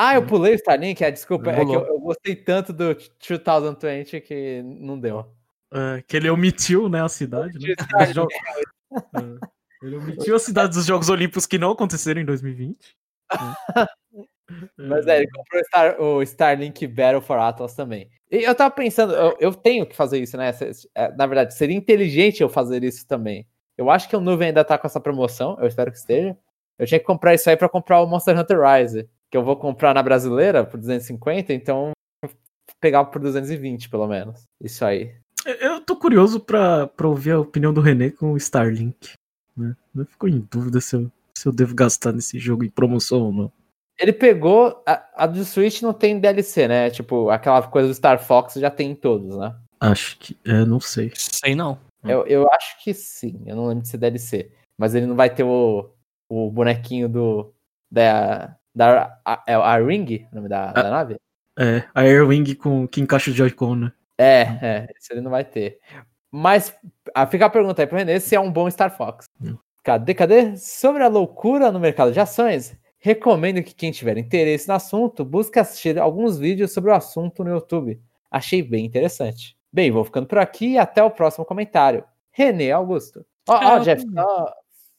Ah, 0.00 0.14
eu 0.14 0.24
pulei 0.26 0.52
o 0.52 0.54
Starlink, 0.54 1.02
é, 1.02 1.10
desculpa, 1.10 1.50
é 1.50 1.64
que 1.64 1.72
eu, 1.74 1.86
eu 1.86 1.98
gostei 2.00 2.36
tanto 2.36 2.72
do 2.72 2.94
2020 2.94 4.20
que 4.20 4.62
não 4.62 4.98
deu. 4.98 5.26
é, 5.72 6.02
que 6.06 6.16
ele 6.16 6.30
omitiu, 6.30 6.88
né, 6.88 7.02
a 7.02 7.08
cidade, 7.08 7.58
né? 7.58 7.74
Jogos- 8.14 8.34
é, 8.92 9.46
ele 9.82 9.96
omitiu 9.96 10.36
a 10.36 10.38
cidade 10.38 10.74
dos 10.74 10.86
Jogos 10.86 11.08
Olímpicos 11.08 11.46
que 11.46 11.58
não 11.58 11.72
aconteceram 11.72 12.20
em 12.20 12.24
2020. 12.24 12.96
Mas 14.78 15.06
é, 15.06 15.18
ele 15.18 15.28
comprou 15.30 15.60
o, 15.60 15.64
Star- 15.64 16.00
o 16.00 16.22
Starlink 16.22 16.86
Battle 16.86 17.20
for 17.20 17.38
Atlas 17.38 17.74
também. 17.74 18.08
E 18.30 18.44
eu 18.44 18.54
tava 18.54 18.70
pensando, 18.70 19.12
eu, 19.14 19.36
eu 19.40 19.54
tenho 19.54 19.84
que 19.86 19.94
fazer 19.96 20.18
isso, 20.20 20.36
né? 20.36 20.52
É, 20.94 21.12
Na 21.16 21.26
verdade, 21.26 21.54
seria 21.54 21.76
inteligente 21.76 22.40
eu 22.42 22.48
fazer 22.48 22.82
isso 22.82 23.06
também. 23.06 23.46
Eu 23.76 23.90
acho 23.90 24.08
que 24.08 24.16
o 24.16 24.20
Nuvem 24.20 24.48
ainda 24.48 24.64
tá 24.64 24.78
com 24.78 24.86
essa 24.86 25.00
promoção, 25.00 25.56
eu 25.60 25.66
espero 25.66 25.90
que 25.92 25.98
esteja. 25.98 26.36
Eu 26.78 26.86
tinha 26.86 26.98
que 26.98 27.04
comprar 27.06 27.34
isso 27.34 27.48
aí 27.50 27.56
pra 27.56 27.68
comprar 27.68 28.00
o 28.00 28.06
Monster 28.06 28.38
Hunter 28.38 28.58
Rise, 28.60 29.08
que 29.30 29.36
eu 29.36 29.44
vou 29.44 29.56
comprar 29.56 29.94
na 29.94 30.02
brasileira 30.02 30.64
por 30.64 30.78
250, 30.78 31.52
então 31.52 31.92
pegar 32.80 33.04
por 33.06 33.20
220 33.20 33.88
pelo 33.88 34.06
menos. 34.06 34.42
Isso 34.62 34.84
aí. 34.84 35.14
Eu 35.60 35.80
tô 35.80 35.96
curioso 35.96 36.40
pra, 36.40 36.86
pra 36.88 37.08
ouvir 37.08 37.32
a 37.32 37.40
opinião 37.40 37.72
do 37.72 37.80
René 37.80 38.10
com 38.10 38.32
o 38.32 38.36
Starlink. 38.36 39.12
Né? 39.56 39.74
Eu 39.96 40.06
fico 40.06 40.28
em 40.28 40.46
dúvida 40.50 40.80
se 40.80 40.96
eu, 40.96 41.10
se 41.36 41.46
eu 41.46 41.52
devo 41.52 41.74
gastar 41.74 42.12
nesse 42.12 42.38
jogo 42.38 42.64
em 42.64 42.70
promoção 42.70 43.22
ou 43.22 43.32
não. 43.32 43.52
Ele 43.98 44.12
pegou. 44.12 44.82
A, 44.86 45.24
a 45.24 45.26
do 45.26 45.44
Switch 45.44 45.82
não 45.82 45.92
tem 45.92 46.20
DLC, 46.20 46.68
né? 46.68 46.90
Tipo, 46.90 47.30
aquela 47.30 47.60
coisa 47.66 47.88
do 47.88 47.94
Star 47.94 48.22
Fox 48.22 48.54
já 48.54 48.70
tem 48.70 48.92
em 48.92 48.94
todos, 48.94 49.36
né? 49.36 49.56
Acho 49.80 50.18
que. 50.18 50.36
É, 50.44 50.64
não 50.64 50.80
sei. 50.80 51.10
Sei 51.14 51.54
não. 51.54 51.80
Eu, 52.04 52.24
eu 52.26 52.48
acho 52.52 52.82
que 52.82 52.94
sim, 52.94 53.42
eu 53.44 53.56
não 53.56 53.66
lembro 53.66 53.82
de 53.82 53.88
ser 53.88 53.98
DLC. 53.98 54.52
Mas 54.78 54.94
ele 54.94 55.06
não 55.06 55.16
vai 55.16 55.28
ter 55.28 55.42
o, 55.42 55.90
o 56.30 56.50
bonequinho 56.50 57.08
do. 57.08 57.52
Da. 57.90 58.56
Da 58.78 59.20
a, 59.24 59.42
é 59.46 59.54
a 59.54 59.76
Ring, 59.76 60.26
o 60.32 60.36
nome 60.36 60.48
da, 60.48 60.72
da 60.72 60.90
nave? 60.90 61.16
É, 61.58 61.82
a 61.92 62.02
Airwing 62.02 62.54
com 62.54 62.86
que 62.86 63.00
encaixa 63.00 63.30
o 63.30 63.34
Joy-Con, 63.34 63.74
né? 63.74 63.92
É, 64.16 64.42
é, 64.62 64.88
esse 64.96 65.12
ele 65.12 65.20
não 65.20 65.30
vai 65.30 65.44
ter. 65.44 65.80
Mas 66.30 66.72
a, 67.12 67.26
fica 67.26 67.46
a 67.46 67.50
pergunta 67.50 67.82
aí 67.82 67.86
pro 67.86 67.98
René 67.98 68.20
se 68.20 68.36
é 68.36 68.40
um 68.40 68.50
bom 68.50 68.70
Star 68.70 68.96
Fox. 68.96 69.26
Hum. 69.42 69.56
Cadê, 69.82 70.14
cadê? 70.14 70.56
Sobre 70.56 71.02
a 71.02 71.08
loucura 71.08 71.72
no 71.72 71.80
mercado 71.80 72.12
de 72.12 72.20
ações, 72.20 72.76
recomendo 72.98 73.62
que 73.62 73.74
quem 73.74 73.90
tiver 73.90 74.16
interesse 74.18 74.68
no 74.68 74.74
assunto 74.74 75.24
busque 75.24 75.58
assistir 75.58 75.98
alguns 75.98 76.38
vídeos 76.38 76.72
sobre 76.72 76.90
o 76.90 76.94
assunto 76.94 77.42
no 77.42 77.50
YouTube. 77.50 78.00
Achei 78.30 78.62
bem 78.62 78.84
interessante. 78.84 79.56
Bem, 79.72 79.90
vou 79.90 80.04
ficando 80.04 80.26
por 80.26 80.38
aqui 80.38 80.72
e 80.72 80.78
até 80.78 81.02
o 81.02 81.10
próximo 81.10 81.44
comentário. 81.44 82.04
René 82.30 82.70
Augusto. 82.70 83.24
Ó, 83.48 83.56
ó, 83.56 83.78
É, 83.78 83.80
Jeff, 83.80 84.04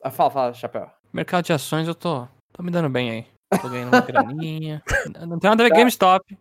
ah, 0.04 0.12
fala, 0.12 0.32
fala, 0.32 0.54
Chapéu. 0.54 0.90
Mercado 1.14 1.46
de 1.46 1.54
ações 1.54 1.88
eu 1.88 1.96
tô, 1.96 2.28
tô 2.52 2.64
me 2.64 2.72
dando 2.72 2.90
bem 2.90 3.12
aí. 3.12 3.39
Tô 3.62 3.70
ganhando 3.70 3.89
uma 3.89 4.02
graninha. 4.02 4.82
Não 5.28 5.39
tem 5.39 5.50
nada 5.50 5.64
a 5.64 5.66
ver 5.66 5.72
com 5.72 5.78
GameStop. 5.78 6.38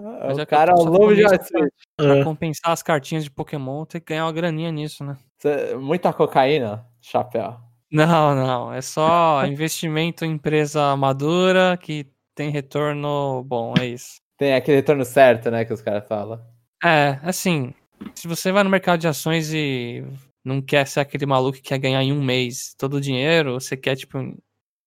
Mas 0.00 0.38
é 0.38 0.42
o 0.42 0.46
cara 0.46 0.70
é 0.70 0.74
tô 0.74 0.80
o 0.80 0.84
só 0.84 0.90
lobo 0.90 1.14
de 1.14 1.22
falando 1.22 1.32
Wall 1.32 1.40
isso 1.42 1.52
pra-. 1.52 2.06
Pra 2.06 2.16
É, 2.18 2.24
compensar 2.24 2.72
as 2.72 2.82
cartinhas 2.82 3.24
de 3.24 3.30
Pokémon, 3.30 3.84
tem 3.84 4.00
que 4.00 4.06
ganhar 4.08 4.26
uma 4.26 4.32
graninha 4.32 4.70
nisso, 4.70 5.02
né? 5.04 5.16
Cê- 5.38 5.74
Muita 5.74 6.12
cocaína, 6.12 6.86
Chapéu. 7.00 7.56
Não, 7.90 8.34
não. 8.34 8.72
É 8.72 8.80
só 8.80 9.44
investimento 9.46 10.24
em 10.24 10.32
empresa 10.32 10.94
madura 10.96 11.76
que 11.76 12.06
tem 12.34 12.50
retorno 12.50 13.42
bom, 13.44 13.74
é 13.80 13.86
isso. 13.86 14.20
Tem 14.36 14.54
aquele 14.54 14.76
retorno 14.76 15.04
certo, 15.04 15.50
né, 15.50 15.64
que 15.64 15.72
os 15.72 15.82
caras 15.82 16.06
falam. 16.06 16.40
É, 16.84 17.18
assim, 17.24 17.74
se 18.14 18.28
você 18.28 18.52
vai 18.52 18.62
no 18.62 18.70
mercado 18.70 19.00
de 19.00 19.08
ações 19.08 19.52
e 19.52 20.04
não 20.44 20.62
quer 20.62 20.86
ser 20.86 21.00
aquele 21.00 21.26
maluco 21.26 21.56
que 21.56 21.62
quer 21.62 21.78
ganhar 21.78 22.00
em 22.04 22.12
um 22.12 22.22
mês 22.22 22.72
todo 22.78 22.94
o 22.98 23.00
dinheiro, 23.00 23.54
você 23.54 23.76
quer, 23.76 23.96
tipo, 23.96 24.16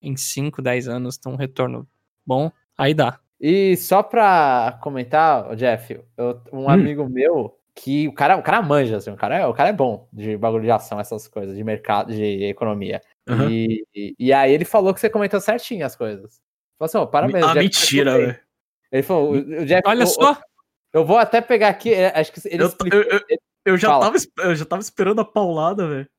em- 0.02 0.12
em 0.12 0.18
5, 0.18 0.62
10 0.62 0.88
anos 0.88 1.18
ter 1.18 1.30
um 1.30 1.36
retorno 1.36 1.88
bom, 2.26 2.52
aí 2.78 2.93
dá. 2.93 3.20
E 3.39 3.76
só 3.78 4.04
pra 4.04 4.78
comentar, 4.82 5.56
Jeff, 5.56 5.99
eu- 6.18 6.41
um 6.54 6.70
amigo 6.70 7.08
meu 7.10 7.58
que 7.74 8.08
o 8.08 8.14
cara, 8.14 8.38
o 8.38 8.43
cara 8.43 8.62
manja, 8.62 8.97
assim, 8.97 9.10
o 9.12 9.16
cara, 9.16 9.38
é, 9.38 9.47
o 9.47 9.54
cara 9.54 9.70
é 9.70 9.74
bom 9.74 10.08
de 10.14 10.38
bagulho 10.38 10.64
de 10.64 10.72
ação, 10.72 10.99
essas 10.99 11.28
coisas, 11.28 11.56
de 11.56 11.64
mercado, 11.64 12.14
de 12.14 12.43
economia. 12.45 13.02
aham. 13.28 13.47
E, 13.49 13.86
e, 13.95 14.16
e 14.20 14.34
aí 14.34 14.52
ele 14.52 14.66
falou 14.66 14.93
que 14.93 14.99
você 14.99 15.10
comentou 15.10 15.39
certinho 15.39 15.86
as 15.86 15.95
coisas. 15.95 16.41
Falou 16.78 16.86
assim, 16.88 16.97
ó, 16.97 17.06
parabéns. 17.06 17.45
Ah, 17.45 17.54
Jeff, 17.54 17.60
mentira, 17.60 18.18
velho. 18.18 18.39
Ele 18.91 19.04
falou, 19.04 19.32
o, 19.34 19.38
o 19.38 19.66
Jeff. 19.66 19.82
Olha 19.86 20.04
o- 20.04 20.08
só, 20.08 20.39
Eu 20.93 21.06
vou 21.06 21.18
até 21.18 21.39
pegar 21.39 21.70
aqui, 21.70 21.93
é, 21.93 22.08
acho 22.20 22.34
que 22.34 22.41
ele 22.47 22.62
Eu, 22.64 22.68
explicou. 22.68 22.99
eu, 22.99 23.10
eu, 23.30 23.38
eu 23.66 23.78
já 23.78 23.88
Fala. 23.88 24.06
tava, 24.06 24.18
eu 24.49 24.56
já 24.56 24.66
tava 24.66 24.82
esperando 24.82 25.22
a 25.22 25.26
paulada, 25.26 25.88
velho. 25.88 26.10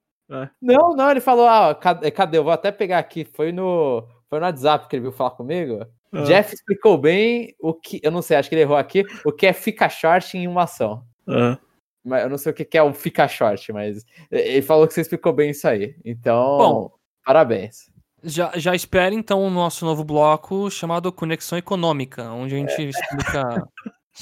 Não, 0.61 0.95
não, 0.95 1.11
ele 1.11 1.21
falou, 1.21 1.47
ah, 1.47 1.75
cadê, 1.75 2.11
cadê? 2.11 2.39
Eu 2.39 2.45
vou 2.45 2.53
até 2.53 2.71
pegar 2.71 2.99
aqui. 2.99 3.25
Foi 3.25 3.53
no, 3.53 4.07
foi 4.29 4.39
no 4.39 4.47
WhatsApp 4.47 4.89
que 4.89 4.97
ele 4.97 5.03
veio 5.03 5.13
falar 5.13 5.33
comigo. 5.33 5.87
Ah, 6.13 6.23
Jeff 6.23 6.55
explicou 6.55 6.99
bem 6.99 7.55
o 7.61 7.73
que, 7.75 8.01
eu 8.03 8.11
não 8.11 8.23
sei, 8.23 8.37
acho 8.37 8.49
que 8.49 8.55
ele 8.55 8.63
errou 8.63 8.77
aqui, 8.77 9.05
o 9.25 9.33
que 9.33 9.47
é 9.47 9.53
fica 9.53 9.89
short 9.89 10.37
em 10.37 10.47
uma 10.47 10.65
ação. 10.65 11.05
ah. 11.27 11.59
mas 12.05 12.23
eu 12.23 12.29
não 12.29 12.39
sei 12.39 12.53
o 12.53 12.55
que 12.55 12.77
é 12.77 12.83
o 12.83 12.93
fica 12.93 13.27
short, 13.29 13.73
mas 13.73 14.05
ele 14.31 14.63
falou 14.63 14.87
que 14.87 14.95
você 14.95 15.01
explicou 15.01 15.33
bem 15.33 15.51
isso 15.51 15.67
aí. 15.67 15.97
Então, 16.05 16.59
Bom. 16.59 16.93
parabéns. 17.25 17.91
Já, 18.25 18.53
já 18.57 18.75
espere 18.75 19.17
então 19.17 19.43
o 19.43 19.51
nosso 19.51 19.85
novo 19.85 20.05
bloco 20.05 20.71
chamado 20.71 21.13
Conexão 21.13 21.59
Econômica, 21.59 22.31
onde 22.31 22.55
a 22.55 22.59
gente 22.59 22.89
explica 22.89 23.69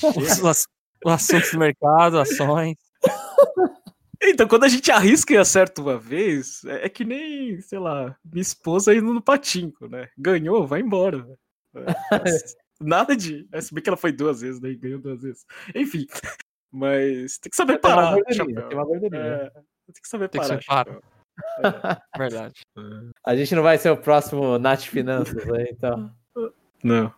os, 0.17 0.41
os 0.41 1.13
assuntos 1.13 1.53
do 1.53 1.59
mercado, 1.59 2.19
ações. 2.19 2.77
Então, 4.23 4.47
quando 4.47 4.65
a 4.65 4.69
gente 4.69 4.91
arrisca 4.91 5.33
e 5.33 5.37
acerta 5.37 5.81
uma 5.81 5.99
vez, 5.99 6.63
é, 6.65 6.87
é 6.87 6.89
que 6.89 7.05
nem, 7.05 7.61
sei 7.61 7.79
lá, 7.79 8.17
minha 8.25 8.43
esposa 8.43 8.95
indo 8.95 9.13
no 9.15 9.23
patinco, 9.23 9.89
né? 9.89 10.09
Ganhou, 10.19 10.67
vai 10.67 10.81
embora. 10.81 11.27
É, 11.75 11.81
Nada 12.81 13.17
de. 13.17 13.49
é, 13.53 13.61
Se 13.61 13.73
bem 13.75 13.83
que 13.83 13.89
ela 13.91 13.97
foi 13.97 14.13
duas 14.13 14.41
vezes, 14.41 14.61
né? 14.61 14.71
E 14.71 14.77
ganhou 14.77 14.99
duas 15.01 15.23
vezes. 15.23 15.45
Enfim. 15.75 16.07
Mas 16.71 17.39
tem 17.39 17.51
que 17.51 17.57
saber 17.57 17.79
Tem 17.79 17.91
uma 17.91 17.97
parar, 17.97 18.15
gordurinha, 18.15 18.35
chapéu. 18.37 18.69
tem 18.69 18.79
uma 18.79 18.87
gordurinha. 18.87 19.23
É, 19.23 19.51
tem 19.51 20.03
que 20.03 20.09
saber 20.09 20.29
Tem 20.29 20.41
que 20.41 20.47
parar. 20.49 20.63
saber 20.63 20.67
parar. 20.67 20.85
chapéu. 20.85 21.03
Verdade. 22.19 22.61
A 23.27 23.37
gente 23.37 23.55
não 23.55 23.63
vai 23.63 23.79
ser 23.79 23.91
o 23.91 23.97
próximo 23.97 24.59
Nath 24.59 24.83
Finanças, 24.83 25.45
né? 25.47 25.65
Então. 25.71 26.15
Não. 26.85 27.13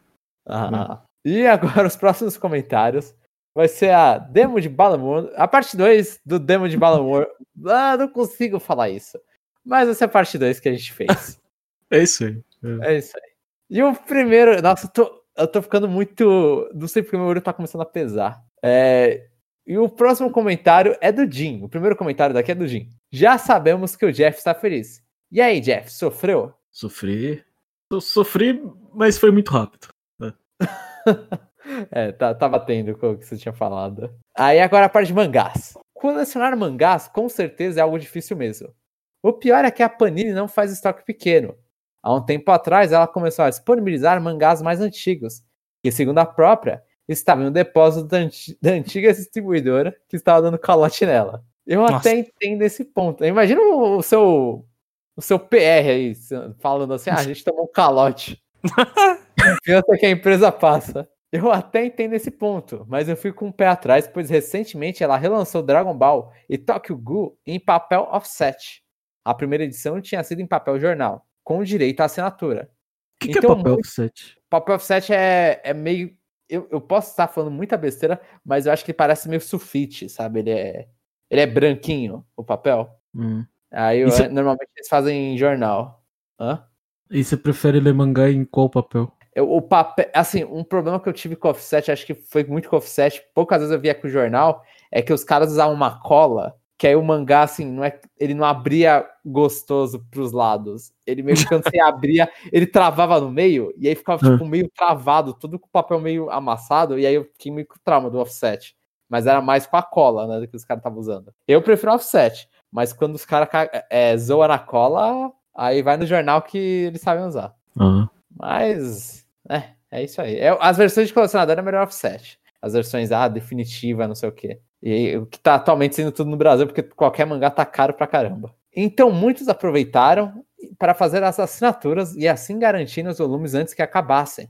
Ah. 0.48 1.02
E 1.24 1.46
agora 1.46 1.86
os 1.86 1.96
próximos 1.96 2.36
comentários. 2.36 3.14
Vai 3.54 3.68
ser 3.68 3.90
a 3.90 4.18
demo 4.18 4.60
de 4.60 4.68
Balamor. 4.68 5.30
A 5.36 5.46
parte 5.46 5.76
2 5.76 6.20
do 6.24 6.38
demo 6.38 6.68
de 6.68 6.76
Balamor. 6.76 7.26
Ah, 7.66 7.98
não 7.98 8.08
consigo 8.08 8.58
falar 8.58 8.88
isso. 8.88 9.20
Mas 9.62 9.86
essa 9.86 10.04
é 10.04 10.06
a 10.06 10.08
parte 10.08 10.38
2 10.38 10.58
que 10.58 10.70
a 10.70 10.72
gente 10.72 10.92
fez. 10.92 11.38
É 11.90 12.02
isso 12.02 12.24
aí. 12.24 12.42
É 12.80 12.96
isso 12.96 13.14
aí. 13.14 13.30
E 13.68 13.82
o 13.82 13.94
primeiro. 13.94 14.62
Nossa, 14.62 14.86
eu 14.86 14.90
tô, 14.90 15.24
eu 15.36 15.46
tô 15.46 15.60
ficando 15.60 15.86
muito. 15.86 16.70
Não 16.74 16.88
sei 16.88 17.02
porque 17.02 17.18
meu 17.18 17.26
olho 17.26 17.42
tá 17.42 17.52
começando 17.52 17.82
a 17.82 17.86
pesar. 17.86 18.42
É, 18.62 19.28
e 19.66 19.78
o 19.78 19.88
próximo 19.88 20.30
comentário 20.30 20.96
é 21.00 21.12
do 21.12 21.30
Jim. 21.30 21.62
O 21.62 21.68
primeiro 21.68 21.94
comentário 21.94 22.34
daqui 22.34 22.50
é 22.50 22.54
do 22.54 22.66
Jim. 22.66 22.88
Já 23.10 23.38
sabemos 23.38 23.94
que 23.94 24.06
o 24.06 24.12
Jeff 24.12 24.38
está 24.38 24.54
feliz. 24.54 25.02
E 25.30 25.40
aí, 25.40 25.60
Jeff, 25.60 25.92
sofreu? 25.92 26.52
Sofri. 26.70 27.44
Eu 27.90 28.00
sofri, 28.00 28.62
mas 28.94 29.18
foi 29.18 29.30
muito 29.30 29.52
rápido. 29.52 29.88
É, 31.94 32.10
tá, 32.10 32.34
tá 32.34 32.48
batendo 32.48 32.96
com 32.96 33.10
o 33.10 33.18
que 33.18 33.26
você 33.26 33.36
tinha 33.36 33.52
falado. 33.52 34.10
Aí 34.36 34.58
agora 34.60 34.86
a 34.86 34.88
parte 34.88 35.08
de 35.08 35.14
mangás. 35.14 35.74
Colecionar 35.92 36.56
mangás 36.56 37.06
com 37.08 37.28
certeza 37.28 37.80
é 37.80 37.82
algo 37.82 37.98
difícil 37.98 38.36
mesmo. 38.36 38.74
O 39.22 39.32
pior 39.32 39.64
é 39.64 39.70
que 39.70 39.82
a 39.82 39.88
Panini 39.88 40.32
não 40.32 40.48
faz 40.48 40.72
estoque 40.72 41.04
pequeno. 41.04 41.54
Há 42.02 42.14
um 42.14 42.24
tempo 42.24 42.50
atrás 42.50 42.92
ela 42.92 43.06
começou 43.06 43.44
a 43.44 43.50
disponibilizar 43.50 44.20
mangás 44.20 44.60
mais 44.62 44.80
antigos, 44.80 45.42
que 45.82 45.92
segundo 45.92 46.18
a 46.18 46.26
própria, 46.26 46.82
estavam 47.08 47.44
no 47.44 47.50
depósito 47.50 48.06
da, 48.06 48.16
anti- 48.18 48.58
da 48.60 48.70
antiga 48.70 49.12
distribuidora 49.12 49.94
que 50.08 50.16
estava 50.16 50.42
dando 50.42 50.58
calote 50.58 51.04
nela. 51.04 51.44
Eu 51.66 51.82
Nossa. 51.82 51.96
até 51.96 52.14
entendo 52.18 52.62
esse 52.62 52.84
ponto. 52.84 53.24
Imagina 53.24 53.60
o, 53.60 53.98
o 53.98 54.02
seu 54.02 54.66
o 55.14 55.20
seu 55.20 55.38
PR 55.38 55.90
aí, 55.90 56.14
falando 56.58 56.94
assim, 56.94 57.10
ah, 57.10 57.16
a 57.16 57.22
gente 57.22 57.44
tomou 57.44 57.64
um 57.64 57.70
calote. 57.72 58.42
Confiança 59.38 59.96
que 59.98 60.06
a 60.06 60.10
empresa 60.10 60.50
passa. 60.50 61.08
Eu 61.32 61.50
até 61.50 61.84
entendo 61.86 62.12
esse 62.12 62.30
ponto, 62.30 62.84
mas 62.88 63.08
eu 63.08 63.16
fico 63.16 63.38
com 63.38 63.48
o 63.48 63.52
pé 63.52 63.66
atrás, 63.66 64.06
pois 64.06 64.28
recentemente 64.28 65.02
ela 65.02 65.16
relançou 65.16 65.62
Dragon 65.62 65.96
Ball 65.96 66.30
e 66.46 66.58
Tokyo 66.58 66.96
Ghoul 66.96 67.38
em 67.46 67.58
papel 67.58 68.06
offset. 68.10 68.82
A 69.24 69.32
primeira 69.32 69.64
edição 69.64 69.98
tinha 70.00 70.22
sido 70.22 70.40
em 70.42 70.46
papel 70.46 70.78
jornal, 70.78 71.26
com 71.42 71.64
direito 71.64 72.00
à 72.00 72.04
assinatura. 72.04 72.70
O 73.16 73.24
que, 73.24 73.32
que 73.32 73.38
Então, 73.38 73.52
é 73.52 73.56
papel 73.56 73.72
muito- 73.72 73.80
offset? 73.86 74.36
Papel 74.50 74.74
offset 74.74 75.12
é, 75.12 75.60
é 75.64 75.72
meio. 75.72 76.14
Eu, 76.50 76.68
eu 76.70 76.80
posso 76.82 77.10
estar 77.12 77.28
falando 77.28 77.50
muita 77.52 77.78
besteira, 77.78 78.20
mas 78.44 78.66
eu 78.66 78.72
acho 78.72 78.84
que 78.84 78.90
ele 78.90 78.96
parece 78.98 79.26
meio 79.26 79.40
sulfite, 79.40 80.10
sabe? 80.10 80.40
Ele 80.40 80.50
é, 80.50 80.88
ele 81.30 81.40
é 81.40 81.46
branquinho, 81.46 82.26
o 82.36 82.44
papel. 82.44 82.90
Hum. 83.14 83.42
Aí 83.70 84.00
eu- 84.00 84.08
Isso 84.08 84.28
normalmente 84.28 84.68
eles 84.76 84.88
fazem 84.88 85.32
em 85.34 85.38
jornal. 85.38 86.04
Hã? 86.38 86.62
E 87.10 87.24
você 87.24 87.38
prefere 87.38 87.80
ler 87.80 87.94
mangá 87.94 88.28
em 88.30 88.44
qual 88.44 88.68
papel? 88.68 89.10
Eu- 89.34 89.50
o 89.50 89.62
papel, 89.62 90.08
assim, 90.12 90.44
um 90.44 90.62
problema 90.62 91.00
que 91.00 91.08
eu 91.08 91.12
tive 91.12 91.36
com 91.36 91.48
o 91.48 91.50
offset, 91.50 91.90
acho 91.90 92.04
que 92.06 92.14
foi 92.14 92.44
muito 92.44 92.68
com 92.68 92.76
o 92.76 92.78
offset, 92.78 93.22
poucas 93.34 93.58
vezes 93.60 93.72
eu 93.72 93.80
via 93.80 93.94
com 93.94 94.06
o 94.06 94.10
jornal, 94.10 94.62
é 94.90 95.00
que 95.00 95.12
os 95.12 95.24
caras 95.24 95.50
usavam 95.52 95.74
uma 95.74 95.98
cola, 96.00 96.54
que 96.76 96.86
aí 96.86 96.96
o 96.96 97.02
mangá, 97.02 97.42
assim, 97.42 97.64
não 97.64 97.84
é, 97.84 97.98
ele 98.18 98.34
não 98.34 98.44
abria 98.44 99.08
gostoso 99.24 100.04
pros 100.10 100.32
lados. 100.32 100.92
Ele 101.06 101.22
meio 101.22 101.36
que 101.38 101.46
quando 101.46 101.62
você 101.64 101.78
abria, 101.80 102.28
ele 102.52 102.66
travava 102.66 103.20
no 103.20 103.30
meio, 103.30 103.72
e 103.78 103.88
aí 103.88 103.94
ficava, 103.94 104.18
tipo, 104.32 104.44
meio 104.44 104.68
travado, 104.76 105.32
tudo 105.32 105.58
com 105.58 105.66
o 105.66 105.70
papel 105.70 106.00
meio 106.00 106.28
amassado, 106.30 106.98
e 106.98 107.06
aí 107.06 107.14
eu 107.14 107.24
fiquei 107.24 107.52
meio 107.52 107.66
com 107.66 107.76
trauma 107.84 108.10
do 108.10 108.18
offset. 108.18 108.74
Mas 109.08 109.26
era 109.26 109.40
mais 109.40 109.66
com 109.66 109.76
a 109.76 109.82
cola, 109.82 110.26
né, 110.26 110.40
do 110.40 110.48
que 110.48 110.56
os 110.56 110.64
caras 110.64 110.80
estavam 110.80 110.98
usando. 110.98 111.32
Eu 111.46 111.62
prefiro 111.62 111.92
offset, 111.92 112.48
mas 112.70 112.92
quando 112.92 113.14
os 113.14 113.24
caras 113.24 113.48
ca- 113.48 113.70
é, 113.88 114.16
zoam 114.16 114.48
na 114.48 114.58
cola, 114.58 115.30
aí 115.54 115.82
vai 115.82 115.96
no 115.96 116.06
jornal 116.06 116.42
que 116.42 116.58
eles 116.58 117.00
sabem 117.00 117.24
usar. 117.24 117.54
Ah. 117.78 118.08
Mas, 118.34 119.21
é, 119.48 119.70
é 119.90 120.02
isso 120.04 120.20
aí. 120.20 120.36
É, 120.36 120.56
as 120.60 120.76
versões 120.76 121.08
de 121.08 121.14
colecionador 121.14 121.58
é 121.58 121.62
melhor 121.62 121.84
offset. 121.84 122.38
As 122.60 122.74
versões, 122.74 123.10
ah, 123.10 123.28
definitiva, 123.28 124.06
não 124.06 124.14
sei 124.14 124.28
o 124.28 124.32
quê. 124.32 124.60
E 124.82 125.16
o 125.16 125.26
que 125.26 125.38
tá 125.38 125.56
atualmente 125.56 125.96
sendo 125.96 126.12
tudo 126.12 126.30
no 126.30 126.36
Brasil, 126.36 126.66
porque 126.66 126.82
qualquer 126.82 127.26
mangá 127.26 127.50
tá 127.50 127.64
caro 127.64 127.94
pra 127.94 128.06
caramba. 128.06 128.54
Então, 128.74 129.10
muitos 129.10 129.48
aproveitaram 129.48 130.44
para 130.78 130.94
fazer 130.94 131.22
as 131.22 131.38
assinaturas 131.38 132.14
e 132.14 132.26
assim 132.26 132.58
garantindo 132.58 133.10
os 133.10 133.18
volumes 133.18 133.54
antes 133.54 133.74
que 133.74 133.82
acabassem. 133.82 134.48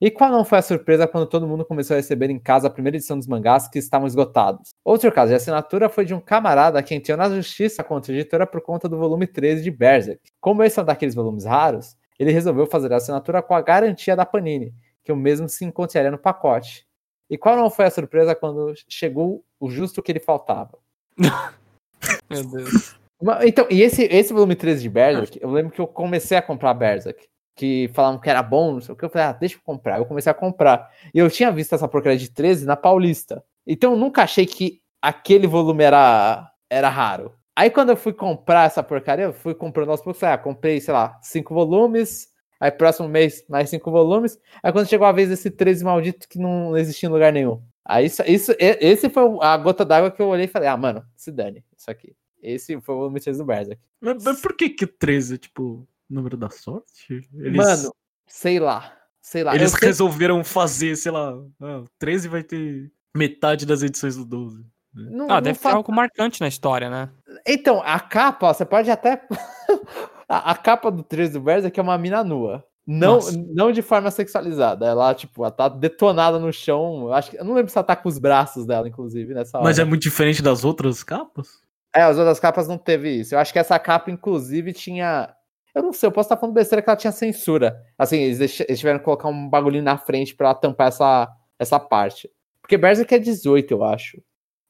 E 0.00 0.10
qual 0.10 0.32
não 0.32 0.44
foi 0.44 0.58
a 0.58 0.62
surpresa 0.62 1.06
quando 1.06 1.28
todo 1.28 1.46
mundo 1.46 1.64
começou 1.64 1.94
a 1.94 1.96
receber 1.96 2.28
em 2.28 2.38
casa 2.38 2.66
a 2.66 2.70
primeira 2.70 2.96
edição 2.96 3.16
dos 3.16 3.28
mangás 3.28 3.68
que 3.68 3.78
estavam 3.78 4.08
esgotados? 4.08 4.70
Outro 4.84 5.12
caso 5.12 5.30
de 5.30 5.36
assinatura 5.36 5.88
foi 5.88 6.04
de 6.04 6.12
um 6.12 6.20
camarada 6.20 6.82
que 6.82 6.92
entrou 6.92 7.16
na 7.16 7.30
justiça 7.30 7.84
contra 7.84 8.12
a 8.12 8.16
editora 8.16 8.44
por 8.44 8.60
conta 8.60 8.88
do 8.88 8.98
volume 8.98 9.28
13 9.28 9.62
de 9.62 9.70
Berserk. 9.70 10.20
Como 10.40 10.64
esse 10.64 10.76
é 10.76 10.82
um 10.82 10.84
daqueles 10.84 11.14
volumes 11.14 11.44
raros, 11.44 11.96
ele 12.18 12.32
resolveu 12.32 12.66
fazer 12.66 12.92
a 12.92 12.96
assinatura 12.96 13.42
com 13.42 13.54
a 13.54 13.60
garantia 13.60 14.16
da 14.16 14.26
Panini, 14.26 14.74
que 15.04 15.12
o 15.12 15.16
mesmo 15.16 15.48
se 15.48 15.64
encontraria 15.64 16.10
no 16.10 16.18
pacote. 16.18 16.86
E 17.28 17.38
qual 17.38 17.56
não 17.56 17.70
foi 17.70 17.86
a 17.86 17.90
surpresa 17.90 18.34
quando 18.34 18.74
chegou 18.88 19.44
o 19.58 19.70
justo 19.70 20.02
que 20.02 20.12
ele 20.12 20.20
faltava? 20.20 20.78
Meu 22.30 22.44
Deus. 22.44 22.96
Então, 23.44 23.66
e 23.70 23.82
esse, 23.82 24.02
esse 24.04 24.32
volume 24.32 24.56
13 24.56 24.82
de 24.82 24.88
Berserk, 24.88 25.38
eu 25.40 25.50
lembro 25.50 25.72
que 25.72 25.80
eu 25.80 25.86
comecei 25.86 26.36
a 26.36 26.42
comprar 26.42 26.74
Berserk, 26.74 27.28
que 27.56 27.88
falavam 27.94 28.20
que 28.20 28.28
era 28.28 28.42
bom, 28.42 28.72
não 28.72 28.80
sei 28.80 28.92
o 28.92 28.96
que, 28.96 29.04
eu 29.04 29.10
falei, 29.10 29.28
ah, 29.28 29.32
deixa 29.32 29.56
eu 29.56 29.60
comprar. 29.64 29.98
Eu 29.98 30.06
comecei 30.06 30.30
a 30.30 30.34
comprar. 30.34 30.90
E 31.14 31.18
eu 31.18 31.30
tinha 31.30 31.52
visto 31.52 31.74
essa 31.74 31.86
porcaria 31.86 32.18
de 32.18 32.30
13 32.30 32.66
na 32.66 32.76
Paulista. 32.76 33.44
Então 33.66 33.92
eu 33.92 33.98
nunca 33.98 34.22
achei 34.22 34.44
que 34.44 34.80
aquele 35.00 35.46
volume 35.46 35.84
era, 35.84 36.50
era 36.68 36.88
raro. 36.88 37.32
Aí 37.56 37.70
quando 37.70 37.90
eu 37.90 37.96
fui 37.96 38.12
comprar 38.12 38.66
essa 38.66 38.82
porcaria, 38.82 39.26
eu 39.26 39.32
fui 39.32 39.54
comprando 39.54 39.90
aos 39.90 40.00
poucos, 40.00 40.22
ah, 40.22 40.38
comprei, 40.38 40.80
sei 40.80 40.94
lá, 40.94 41.18
cinco 41.22 41.52
volumes, 41.54 42.28
aí 42.58 42.70
próximo 42.70 43.08
mês 43.08 43.44
mais 43.48 43.68
cinco 43.68 43.90
volumes, 43.90 44.38
aí 44.62 44.72
quando 44.72 44.88
chegou 44.88 45.06
a 45.06 45.12
vez 45.12 45.28
desse 45.28 45.50
13 45.50 45.84
maldito 45.84 46.26
que 46.28 46.38
não 46.38 46.76
existia 46.76 47.08
em 47.08 47.12
lugar 47.12 47.32
nenhum. 47.32 47.62
Aí 47.84 48.06
isso, 48.06 48.22
isso 48.26 48.54
esse 48.58 49.10
foi 49.10 49.24
a 49.42 49.56
gota 49.56 49.84
d'água 49.84 50.10
que 50.10 50.22
eu 50.22 50.28
olhei 50.28 50.44
e 50.46 50.48
falei, 50.48 50.68
ah, 50.68 50.76
mano, 50.76 51.04
se 51.16 51.30
dane, 51.32 51.64
isso 51.76 51.90
aqui. 51.90 52.14
Esse 52.42 52.80
foi 52.80 52.94
o 52.94 52.98
volume 52.98 53.20
13 53.20 53.38
do 53.38 53.44
Berserk. 53.44 53.80
Mas, 54.00 54.24
mas 54.24 54.40
por 54.40 54.56
que 54.56 54.70
que 54.70 54.86
13 54.86 55.34
é 55.34 55.38
tipo 55.38 55.86
número 56.08 56.36
da 56.36 56.48
sorte? 56.50 57.22
Eles, 57.34 57.56
Mano, 57.56 57.94
sei 58.26 58.58
lá, 58.58 58.96
sei 59.20 59.44
lá. 59.44 59.54
eles 59.54 59.72
eu 59.72 59.78
sei- 59.78 59.88
resolveram 59.88 60.42
fazer, 60.42 60.96
sei 60.96 61.12
lá, 61.12 61.34
ah, 61.60 61.84
13 61.98 62.28
vai 62.28 62.42
ter 62.42 62.90
metade 63.16 63.66
das 63.66 63.82
edições 63.82 64.16
do 64.16 64.24
12. 64.24 64.64
Não- 64.94 65.24
Ah, 65.26 65.34
não 65.34 65.40
deve 65.42 65.58
ter 65.58 65.68
algo 65.68 65.92
marcante 65.92 66.40
na 66.40 66.48
história, 66.48 66.88
né? 66.90 67.10
Então, 67.46 67.82
a 67.84 67.98
capa, 68.00 68.48
ó, 68.48 68.52
você 68.54 68.64
pode 68.64 68.90
até. 68.90 69.22
a, 70.28 70.50
a 70.52 70.54
capa 70.56 70.90
do 70.90 71.02
13 71.02 71.32
do 71.34 71.40
Berserk 71.40 71.78
é 71.78 71.82
uma 71.82 71.98
mina 71.98 72.22
nua. 72.24 72.64
Não, 72.86 73.14
Nossa. 73.14 73.32
não 73.54 73.70
de 73.70 73.80
forma 73.80 74.10
sexualizada. 74.10 74.84
Ela, 74.86 75.14
tipo, 75.14 75.42
ela 75.44 75.52
tá 75.52 75.68
detonada 75.68 76.38
no 76.38 76.52
chão. 76.52 77.02
Eu 77.06 77.12
acho 77.12 77.30
que. 77.30 77.38
Eu 77.38 77.44
não 77.44 77.54
lembro 77.54 77.70
se 77.70 77.78
ela 77.78 77.84
tá 77.86 77.94
com 77.94 78.08
os 78.08 78.18
braços 78.18 78.66
dela, 78.66 78.88
inclusive, 78.88 79.32
nessa 79.34 79.56
hora. 79.58 79.64
Mas 79.64 79.78
é 79.78 79.84
muito 79.84 80.02
diferente 80.02 80.42
das 80.42 80.64
outras 80.64 81.04
capas? 81.04 81.48
É, 81.94 82.02
as 82.02 82.18
outras 82.18 82.40
capas 82.40 82.66
não 82.66 82.76
teve 82.78 83.08
isso. 83.10 83.34
Eu 83.34 83.38
acho 83.38 83.52
que 83.52 83.58
essa 83.58 83.78
capa, 83.78 84.10
inclusive, 84.10 84.72
tinha. 84.72 85.32
Eu 85.74 85.82
não 85.82 85.92
sei, 85.92 86.06
eu 86.08 86.12
posso 86.12 86.26
estar 86.26 86.36
falando 86.36 86.54
besteira 86.54 86.82
que 86.82 86.90
ela 86.90 86.96
tinha 86.96 87.12
censura. 87.12 87.80
Assim, 87.96 88.18
eles, 88.18 88.38
deix- 88.38 88.60
eles 88.60 88.78
tiveram 88.80 88.98
que 88.98 89.04
colocar 89.04 89.28
um 89.28 89.48
bagulhinho 89.48 89.84
na 89.84 89.96
frente 89.96 90.34
pra 90.34 90.52
tampar 90.54 90.88
essa, 90.88 91.28
essa 91.58 91.78
parte. 91.78 92.28
Porque 92.60 92.76
Berserk 92.76 93.14
é 93.14 93.18
18, 93.18 93.70
eu 93.72 93.84
acho. 93.84 94.20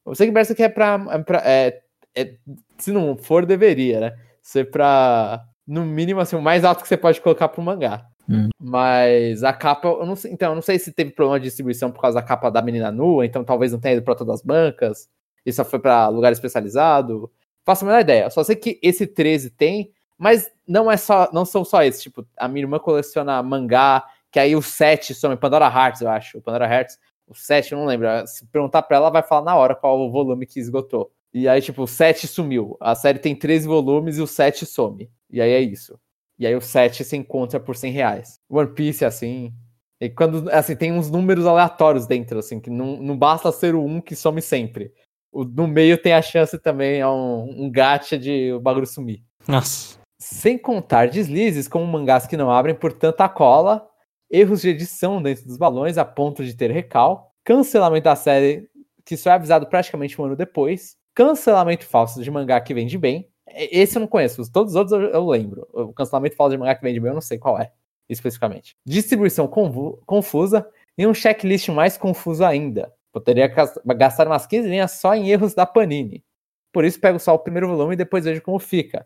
Eu 0.05 0.15
sei 0.15 0.27
que 0.27 0.33
Berserk 0.33 0.61
é 0.61 0.69
pra. 0.69 1.05
É 1.11 1.17
pra- 1.19 1.41
é- 1.45 1.81
é- 2.15 2.35
se 2.77 2.91
não 2.91 3.17
for, 3.17 3.45
deveria, 3.45 3.99
né? 3.99 4.13
Ser 4.41 4.69
pra. 4.69 5.43
No 5.65 5.85
mínimo, 5.85 6.19
assim, 6.19 6.35
o 6.35 6.41
mais 6.41 6.65
alto 6.65 6.81
que 6.81 6.87
você 6.89 6.97
pode 6.97 7.21
colocar 7.21 7.47
pro 7.47 7.61
mangá. 7.61 8.05
Hum. 8.29 8.49
Mas 8.59 9.43
a 9.43 9.53
capa, 9.53 9.87
eu 9.87 10.05
não 10.05 10.15
sei. 10.15 10.31
Então, 10.31 10.51
eu 10.51 10.55
não 10.55 10.61
sei 10.61 10.77
se 10.79 10.91
teve 10.91 11.11
problema 11.11 11.39
de 11.39 11.45
distribuição 11.45 11.91
por 11.91 12.01
causa 12.01 12.15
da 12.19 12.25
capa 12.25 12.49
da 12.49 12.61
menina 12.61 12.91
nua, 12.91 13.25
então 13.25 13.43
talvez 13.43 13.71
não 13.71 13.79
tenha 13.79 13.95
ido 13.95 14.03
pra 14.03 14.15
todas 14.15 14.35
as 14.35 14.41
bancas. 14.41 15.07
Isso 15.45 15.57
só 15.57 15.65
foi 15.65 15.79
pra 15.79 16.07
lugar 16.09 16.31
especializado. 16.31 17.31
Faço 17.65 17.85
a 17.85 17.87
menor 17.87 18.01
ideia. 18.01 18.29
Só 18.29 18.43
sei 18.43 18.55
que 18.57 18.79
esse 18.83 19.07
13 19.07 19.49
tem, 19.49 19.91
mas 20.17 20.49
não 20.67 20.91
é 20.91 20.97
só, 20.97 21.29
não 21.33 21.45
são 21.45 21.63
só 21.65 21.81
esses. 21.83 22.01
Tipo, 22.01 22.25
a 22.37 22.47
minha 22.47 22.63
irmã 22.63 22.79
coleciona 22.79 23.41
mangá, 23.43 24.03
que 24.31 24.39
aí 24.39 24.55
o 24.55 24.61
7 24.61 25.13
some 25.13 25.35
Pandora 25.37 25.65
Hearts, 25.67 26.01
eu 26.01 26.09
acho. 26.09 26.37
O 26.37 26.41
Pandora 26.41 26.65
Hearts 26.67 26.97
o 27.27 27.35
7, 27.35 27.71
eu 27.71 27.77
não 27.77 27.85
lembro. 27.85 28.07
Se 28.27 28.45
perguntar 28.47 28.81
pra 28.83 28.97
ela, 28.97 29.05
ela 29.05 29.13
vai 29.13 29.23
falar 29.23 29.43
na 29.43 29.55
hora 29.55 29.75
qual 29.75 29.99
o 29.99 30.11
volume 30.11 30.45
que 30.45 30.59
esgotou. 30.59 31.11
E 31.33 31.47
aí, 31.47 31.61
tipo, 31.61 31.83
o 31.83 31.87
7 31.87 32.27
sumiu. 32.27 32.77
A 32.79 32.93
série 32.93 33.17
tem 33.17 33.35
13 33.35 33.67
volumes 33.67 34.17
e 34.17 34.21
o 34.21 34.27
7 34.27 34.65
some. 34.65 35.09
E 35.29 35.41
aí 35.41 35.51
é 35.51 35.61
isso. 35.61 35.99
E 36.37 36.45
aí 36.45 36.55
o 36.55 36.61
7 36.61 37.03
se 37.03 37.17
encontra 37.17 37.59
por 37.59 37.75
100 37.75 37.91
reais. 37.91 38.39
One 38.49 38.69
Piece, 38.73 39.03
assim. 39.03 39.53
E 39.99 40.09
quando, 40.09 40.49
assim, 40.51 40.75
tem 40.75 40.91
uns 40.91 41.09
números 41.09 41.45
aleatórios 41.45 42.05
dentro, 42.05 42.37
assim, 42.37 42.59
que 42.59 42.69
não, 42.69 42.97
não 42.97 43.17
basta 43.17 43.51
ser 43.51 43.73
o 43.73 43.83
1 43.83 44.01
que 44.01 44.15
some 44.15 44.41
sempre. 44.41 44.91
O, 45.31 45.43
no 45.43 45.67
meio 45.67 45.97
tem 45.97 46.13
a 46.13 46.21
chance 46.21 46.59
também, 46.59 46.99
é 46.99 47.07
um, 47.07 47.63
um 47.63 47.71
gacha 47.71 48.17
de 48.17 48.51
o 48.53 48.59
bagulho 48.59 48.85
sumir. 48.85 49.23
Nossa. 49.47 49.97
Sem 50.19 50.57
contar 50.57 51.07
deslizes 51.07 51.67
como 51.67 51.87
mangás 51.87 52.27
que 52.27 52.37
não 52.37 52.51
abrem 52.51 52.75
por 52.75 52.93
tanta 52.93 53.27
cola, 53.27 53.89
erros 54.33 54.63
de 54.63 54.69
edição 54.69 55.21
dentro 55.21 55.45
dos 55.45 55.57
balões 55.57 55.95
a 55.99 56.03
ponto 56.03 56.43
de 56.43 56.55
ter 56.55 56.71
recal, 56.71 57.31
cancelamento 57.43 58.05
da 58.05 58.15
série 58.15 58.67
que 59.05 59.15
só 59.15 59.29
é 59.29 59.33
avisado 59.33 59.67
praticamente 59.67 60.19
um 60.19 60.25
ano 60.25 60.35
depois, 60.35 60.97
cancelamento 61.13 61.85
falso 61.85 62.23
de 62.23 62.31
mangá 62.31 62.59
que 62.59 62.73
vende 62.73 62.97
bem. 62.97 63.29
Esse 63.47 63.97
eu 63.97 63.99
não 63.99 64.07
conheço, 64.07 64.51
todos 64.51 64.73
os 64.73 64.75
outros 64.75 65.13
eu, 65.13 65.27
lembro. 65.27 65.67
O 65.71 65.93
cancelamento 65.93 66.35
falso 66.35 66.51
de 66.51 66.57
mangá 66.57 66.73
que 66.73 66.81
vende 66.81 66.99
bem 66.99 67.09
eu 67.09 67.13
não 67.13 67.21
sei 67.21 67.37
qual 67.37 67.61
é, 67.61 67.71
especificamente. 68.09 68.75
Distribuição 68.83 69.47
confusa 69.47 70.67
e 70.97 71.05
um 71.05 71.13
checklist 71.13 71.69
mais 71.69 71.95
confuso 71.95 72.43
ainda. 72.43 72.91
Poderia 73.11 73.47
gastar 73.95 74.25
umas 74.25 74.47
15 74.47 74.67
linhas 74.67 74.93
só 74.93 75.13
em 75.13 75.29
erros 75.29 75.53
da 75.53 75.67
Panini. 75.67 76.25
Por 76.71 76.83
isso 76.83 76.99
pego 76.99 77.19
só 77.19 77.35
o 77.35 77.39
primeiro 77.39 77.67
volume 77.67 77.93
e 77.93 77.97
depois 77.97 78.25
vejo 78.25 78.41
como 78.41 78.57
fica. 78.57 79.05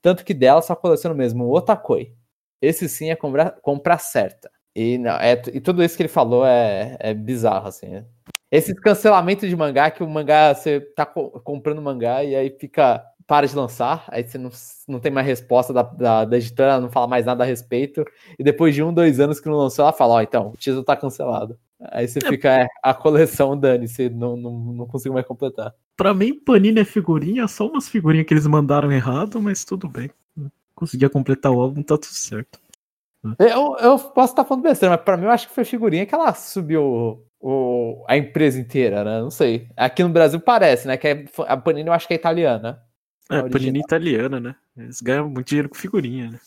Tanto 0.00 0.24
que 0.24 0.32
dela 0.32 0.62
só 0.62 0.76
coleciono 0.76 1.16
mesmo 1.16 1.46
o 1.46 1.56
Otakoi. 1.56 2.14
Esse 2.62 2.88
sim 2.88 3.10
é 3.10 3.16
compra, 3.16 3.50
compra 3.60 3.98
certa. 3.98 4.48
E, 4.78 4.96
não, 4.96 5.16
é, 5.16 5.32
e 5.52 5.60
tudo 5.60 5.82
isso 5.82 5.96
que 5.96 6.04
ele 6.04 6.08
falou 6.08 6.46
é, 6.46 6.96
é 7.00 7.12
bizarro, 7.12 7.66
assim. 7.66 7.88
Né? 7.88 8.04
Esses 8.48 8.78
cancelamentos 8.78 9.48
de 9.48 9.56
mangá, 9.56 9.90
que 9.90 10.04
o 10.04 10.08
mangá, 10.08 10.54
você 10.54 10.80
tá 10.80 11.04
co 11.04 11.30
comprando 11.40 11.82
mangá 11.82 12.22
e 12.22 12.36
aí 12.36 12.50
fica. 12.50 13.04
Para 13.26 13.46
de 13.46 13.54
lançar, 13.54 14.06
aí 14.08 14.26
você 14.26 14.38
não, 14.38 14.48
não 14.88 15.00
tem 15.00 15.12
mais 15.12 15.26
resposta 15.26 15.70
da, 15.70 15.82
da, 15.82 16.24
da 16.24 16.38
editora, 16.38 16.80
não 16.80 16.88
fala 16.88 17.06
mais 17.06 17.26
nada 17.26 17.44
a 17.44 17.46
respeito. 17.46 18.02
E 18.38 18.42
depois 18.42 18.74
de 18.74 18.82
um, 18.82 18.90
dois 18.90 19.20
anos 19.20 19.38
que 19.38 19.46
não 19.50 19.58
lançou, 19.58 19.82
ela 19.82 19.92
fala: 19.92 20.14
Ó, 20.14 20.16
oh, 20.16 20.20
então, 20.22 20.48
o 20.48 20.56
título 20.56 20.82
tá 20.82 20.96
cancelado. 20.96 21.58
Aí 21.92 22.08
você 22.08 22.20
é. 22.24 22.26
fica, 22.26 22.48
é, 22.62 22.66
a 22.82 22.94
coleção 22.94 23.58
dane-se, 23.58 24.08
não, 24.08 24.34
não, 24.34 24.52
não 24.58 24.86
consigo 24.86 25.12
mais 25.12 25.26
completar. 25.26 25.74
Pra 25.94 26.14
mim, 26.14 26.40
Panini 26.40 26.80
é 26.80 26.84
figurinha, 26.86 27.46
só 27.48 27.66
umas 27.66 27.86
figurinhas 27.86 28.26
que 28.26 28.32
eles 28.32 28.46
mandaram 28.46 28.90
errado, 28.90 29.42
mas 29.42 29.62
tudo 29.62 29.88
bem. 29.88 30.10
Conseguia 30.74 31.10
completar 31.10 31.52
o 31.52 31.60
álbum, 31.60 31.82
tá 31.82 31.98
tudo 31.98 32.14
certo. 32.14 32.58
Eu, 33.38 33.76
eu 33.78 33.98
posso 33.98 34.32
estar 34.32 34.44
falando 34.44 34.62
besteira, 34.62 34.94
mas 34.94 35.04
pra 35.04 35.16
mim 35.16 35.24
eu 35.24 35.30
acho 35.30 35.48
que 35.48 35.54
foi 35.54 35.64
figurinha 35.64 36.06
que 36.06 36.14
ela 36.14 36.32
subiu 36.34 37.26
o, 37.40 38.04
a 38.08 38.16
empresa 38.16 38.60
inteira, 38.60 39.04
né? 39.04 39.20
Não 39.20 39.30
sei. 39.30 39.68
Aqui 39.76 40.02
no 40.02 40.08
Brasil 40.08 40.40
parece, 40.40 40.86
né? 40.86 40.96
Que 40.96 41.08
é, 41.08 41.24
a 41.46 41.56
Panini 41.56 41.88
eu 41.88 41.92
acho 41.92 42.06
que 42.06 42.14
é 42.14 42.16
italiana. 42.16 42.82
É, 43.30 43.38
a 43.38 43.48
Panini 43.48 43.80
italiana, 43.80 44.40
né? 44.40 44.54
Eles 44.76 45.00
ganham 45.00 45.28
muito 45.28 45.48
dinheiro 45.48 45.68
com 45.68 45.74
figurinha, 45.74 46.30
né? 46.30 46.40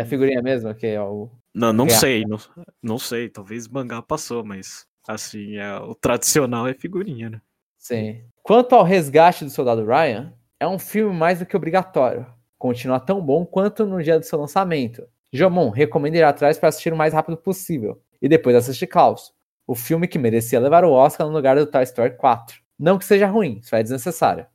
É 0.00 0.04
figurinha 0.04 0.42
mesmo? 0.42 0.74
Que 0.74 0.88
é 0.88 1.00
o... 1.00 1.30
Não, 1.54 1.72
não 1.72 1.88
sei, 1.88 2.24
não, 2.26 2.38
não 2.82 2.98
sei. 2.98 3.28
Talvez 3.28 3.68
mangá 3.68 4.02
passou, 4.02 4.44
mas 4.44 4.84
assim, 5.06 5.56
é, 5.56 5.78
o 5.78 5.94
tradicional 5.94 6.66
é 6.66 6.74
figurinha, 6.74 7.30
né? 7.30 7.40
Sim. 7.78 8.24
Quanto 8.42 8.74
ao 8.74 8.82
resgate 8.82 9.44
do 9.44 9.50
soldado 9.50 9.86
Ryan, 9.86 10.32
é 10.58 10.66
um 10.66 10.78
filme 10.78 11.14
mais 11.14 11.38
do 11.38 11.46
que 11.46 11.56
obrigatório. 11.56 12.26
Continua 12.58 12.98
tão 12.98 13.20
bom 13.20 13.46
quanto 13.46 13.86
no 13.86 14.02
dia 14.02 14.18
do 14.18 14.24
seu 14.24 14.40
lançamento. 14.40 15.06
Jomon, 15.36 15.70
recomendo 15.70 16.16
ir 16.16 16.24
atrás 16.24 16.58
para 16.58 16.68
assistir 16.68 16.92
o 16.92 16.96
mais 16.96 17.12
rápido 17.12 17.36
possível. 17.36 18.00
E 18.20 18.28
depois 18.28 18.56
assistir 18.56 18.86
Klaus, 18.86 19.32
o 19.66 19.74
filme 19.74 20.08
que 20.08 20.18
merecia 20.18 20.60
levar 20.60 20.84
o 20.84 20.92
Oscar 20.92 21.26
no 21.26 21.32
lugar 21.32 21.56
do 21.56 21.66
Toy 21.66 21.82
Story 21.82 22.16
4. 22.16 22.56
Não 22.78 22.98
que 22.98 23.04
seja 23.04 23.26
ruim, 23.26 23.60
isso 23.62 23.74
é 23.74 23.82
desnecessário. 23.82 24.46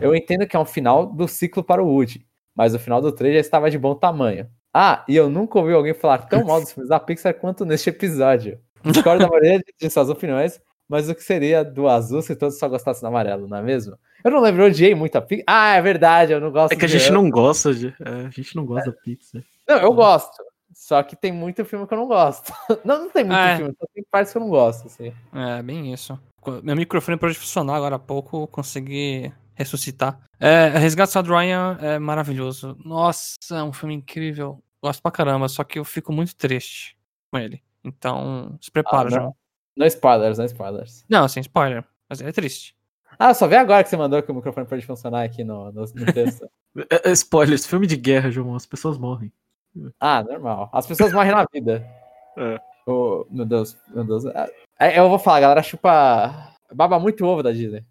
Eu 0.00 0.14
entendo 0.14 0.46
que 0.46 0.56
é 0.56 0.58
um 0.58 0.64
final 0.64 1.06
do 1.06 1.26
ciclo 1.28 1.62
para 1.62 1.82
o 1.82 1.86
Woody, 1.86 2.26
mas 2.54 2.74
o 2.74 2.78
final 2.78 3.00
do 3.00 3.12
3 3.12 3.34
já 3.34 3.40
estava 3.40 3.70
de 3.70 3.78
bom 3.78 3.94
tamanho. 3.94 4.48
Ah, 4.72 5.04
e 5.08 5.14
eu 5.14 5.30
nunca 5.30 5.58
ouvi 5.58 5.72
alguém 5.72 5.94
falar 5.94 6.18
tão 6.18 6.44
mal 6.44 6.60
dos 6.60 6.72
filmes 6.72 6.88
da 6.88 6.98
Pixar 6.98 7.34
quanto 7.34 7.64
neste 7.64 7.90
episódio. 7.90 8.58
Discordo 8.84 9.24
da 9.24 9.30
maioria 9.30 9.62
de 9.80 9.90
suas 9.90 10.10
opiniões, 10.10 10.60
mas 10.88 11.08
o 11.08 11.14
que 11.14 11.22
seria 11.22 11.64
do 11.64 11.88
azul 11.88 12.20
se 12.20 12.34
todos 12.34 12.58
só 12.58 12.68
gostassem 12.68 13.00
do 13.02 13.06
amarelo, 13.06 13.46
não 13.48 13.56
é 13.56 13.62
mesmo? 13.62 13.96
Eu 14.24 14.30
não 14.30 14.40
lembro, 14.40 14.62
eu 14.62 14.66
odiei 14.66 14.94
muito 14.94 15.16
a 15.16 15.22
Pixar. 15.22 15.44
Ah, 15.46 15.76
é 15.76 15.82
verdade, 15.82 16.32
eu 16.32 16.40
não 16.40 16.50
gosto 16.50 16.72
É 16.72 16.76
que 16.76 16.84
a 16.84 16.88
gente 16.88 17.10
não 17.12 17.30
gosta 17.30 17.72
de. 17.72 17.94
É, 18.00 18.26
a 18.26 18.30
gente 18.30 18.56
não 18.56 18.66
gosta 18.66 18.90
é. 18.90 18.92
da 18.92 18.98
Pixar. 18.98 19.42
Não, 19.68 19.78
eu 19.78 19.92
gosto. 19.92 20.42
Só 20.74 21.02
que 21.02 21.14
tem 21.14 21.32
muito 21.32 21.64
filme 21.64 21.86
que 21.86 21.94
eu 21.94 21.98
não 21.98 22.08
gosto. 22.08 22.52
Não, 22.84 23.04
não 23.04 23.10
tem 23.10 23.24
muito 23.24 23.38
é. 23.38 23.56
filme, 23.56 23.74
só 23.78 23.86
tem 23.94 24.04
partes 24.10 24.32
que 24.32 24.38
eu 24.38 24.42
não 24.42 24.50
gosto, 24.50 24.86
assim. 24.86 25.12
É, 25.32 25.62
bem 25.62 25.92
isso. 25.92 26.18
Meu 26.62 26.76
microfone 26.76 27.16
parou 27.16 27.32
de 27.32 27.38
funcionar 27.38 27.76
agora 27.76 27.96
há 27.96 27.98
pouco, 27.98 28.46
consegui 28.48 29.32
ressuscitar. 29.54 30.18
É, 30.38 30.68
Resgate 30.68 31.22
do 31.22 31.34
Ryan 31.34 31.78
é 31.80 31.98
maravilhoso. 31.98 32.76
Nossa, 32.84 33.36
é 33.52 33.62
um 33.62 33.72
filme 33.72 33.94
incrível. 33.94 34.62
Gosto 34.82 35.00
pra 35.00 35.12
caramba, 35.12 35.48
só 35.48 35.64
que 35.64 35.78
eu 35.78 35.84
fico 35.84 36.12
muito 36.12 36.36
triste 36.36 36.98
com 37.30 37.38
ele. 37.38 37.62
Então, 37.82 38.58
se 38.60 38.70
prepara, 38.70 39.08
ah, 39.08 39.10
João. 39.10 39.36
Não 39.76 39.86
spoilers, 39.86 40.38
não 40.38 40.44
spoilers. 40.44 41.04
Não, 41.08 41.28
sem 41.28 41.40
spoiler. 41.40 41.84
Mas 42.08 42.20
ele 42.20 42.30
é 42.30 42.32
triste. 42.32 42.76
Ah, 43.18 43.32
só 43.32 43.46
vê 43.46 43.56
agora 43.56 43.82
que 43.82 43.90
você 43.90 43.96
mandou 43.96 44.22
que 44.22 44.30
o 44.30 44.34
microfone 44.34 44.66
pode 44.66 44.84
funcionar 44.84 45.22
aqui 45.22 45.44
no, 45.44 45.70
no, 45.72 45.82
no 45.82 46.12
texto. 46.12 46.48
É, 46.90 47.08
é, 47.08 47.12
spoilers, 47.12 47.64
filme 47.64 47.86
de 47.86 47.96
guerra, 47.96 48.32
João, 48.32 48.56
as 48.56 48.66
pessoas 48.66 48.98
morrem. 48.98 49.32
Ah, 49.98 50.22
normal. 50.22 50.70
As 50.72 50.86
pessoas 50.86 51.12
morrem 51.12 51.32
na 51.32 51.46
vida. 51.52 51.86
É. 52.36 52.60
Oh, 52.86 53.26
meu 53.30 53.44
Deus, 53.44 53.76
meu 53.94 54.04
Deus. 54.04 54.24
É, 54.78 54.98
eu 54.98 55.08
vou 55.08 55.18
falar, 55.18 55.38
a 55.38 55.40
galera 55.40 55.62
chupa. 55.62 56.52
Baba 56.72 56.98
muito 56.98 57.24
ovo 57.24 57.42
da 57.42 57.52
Disney. 57.52 57.84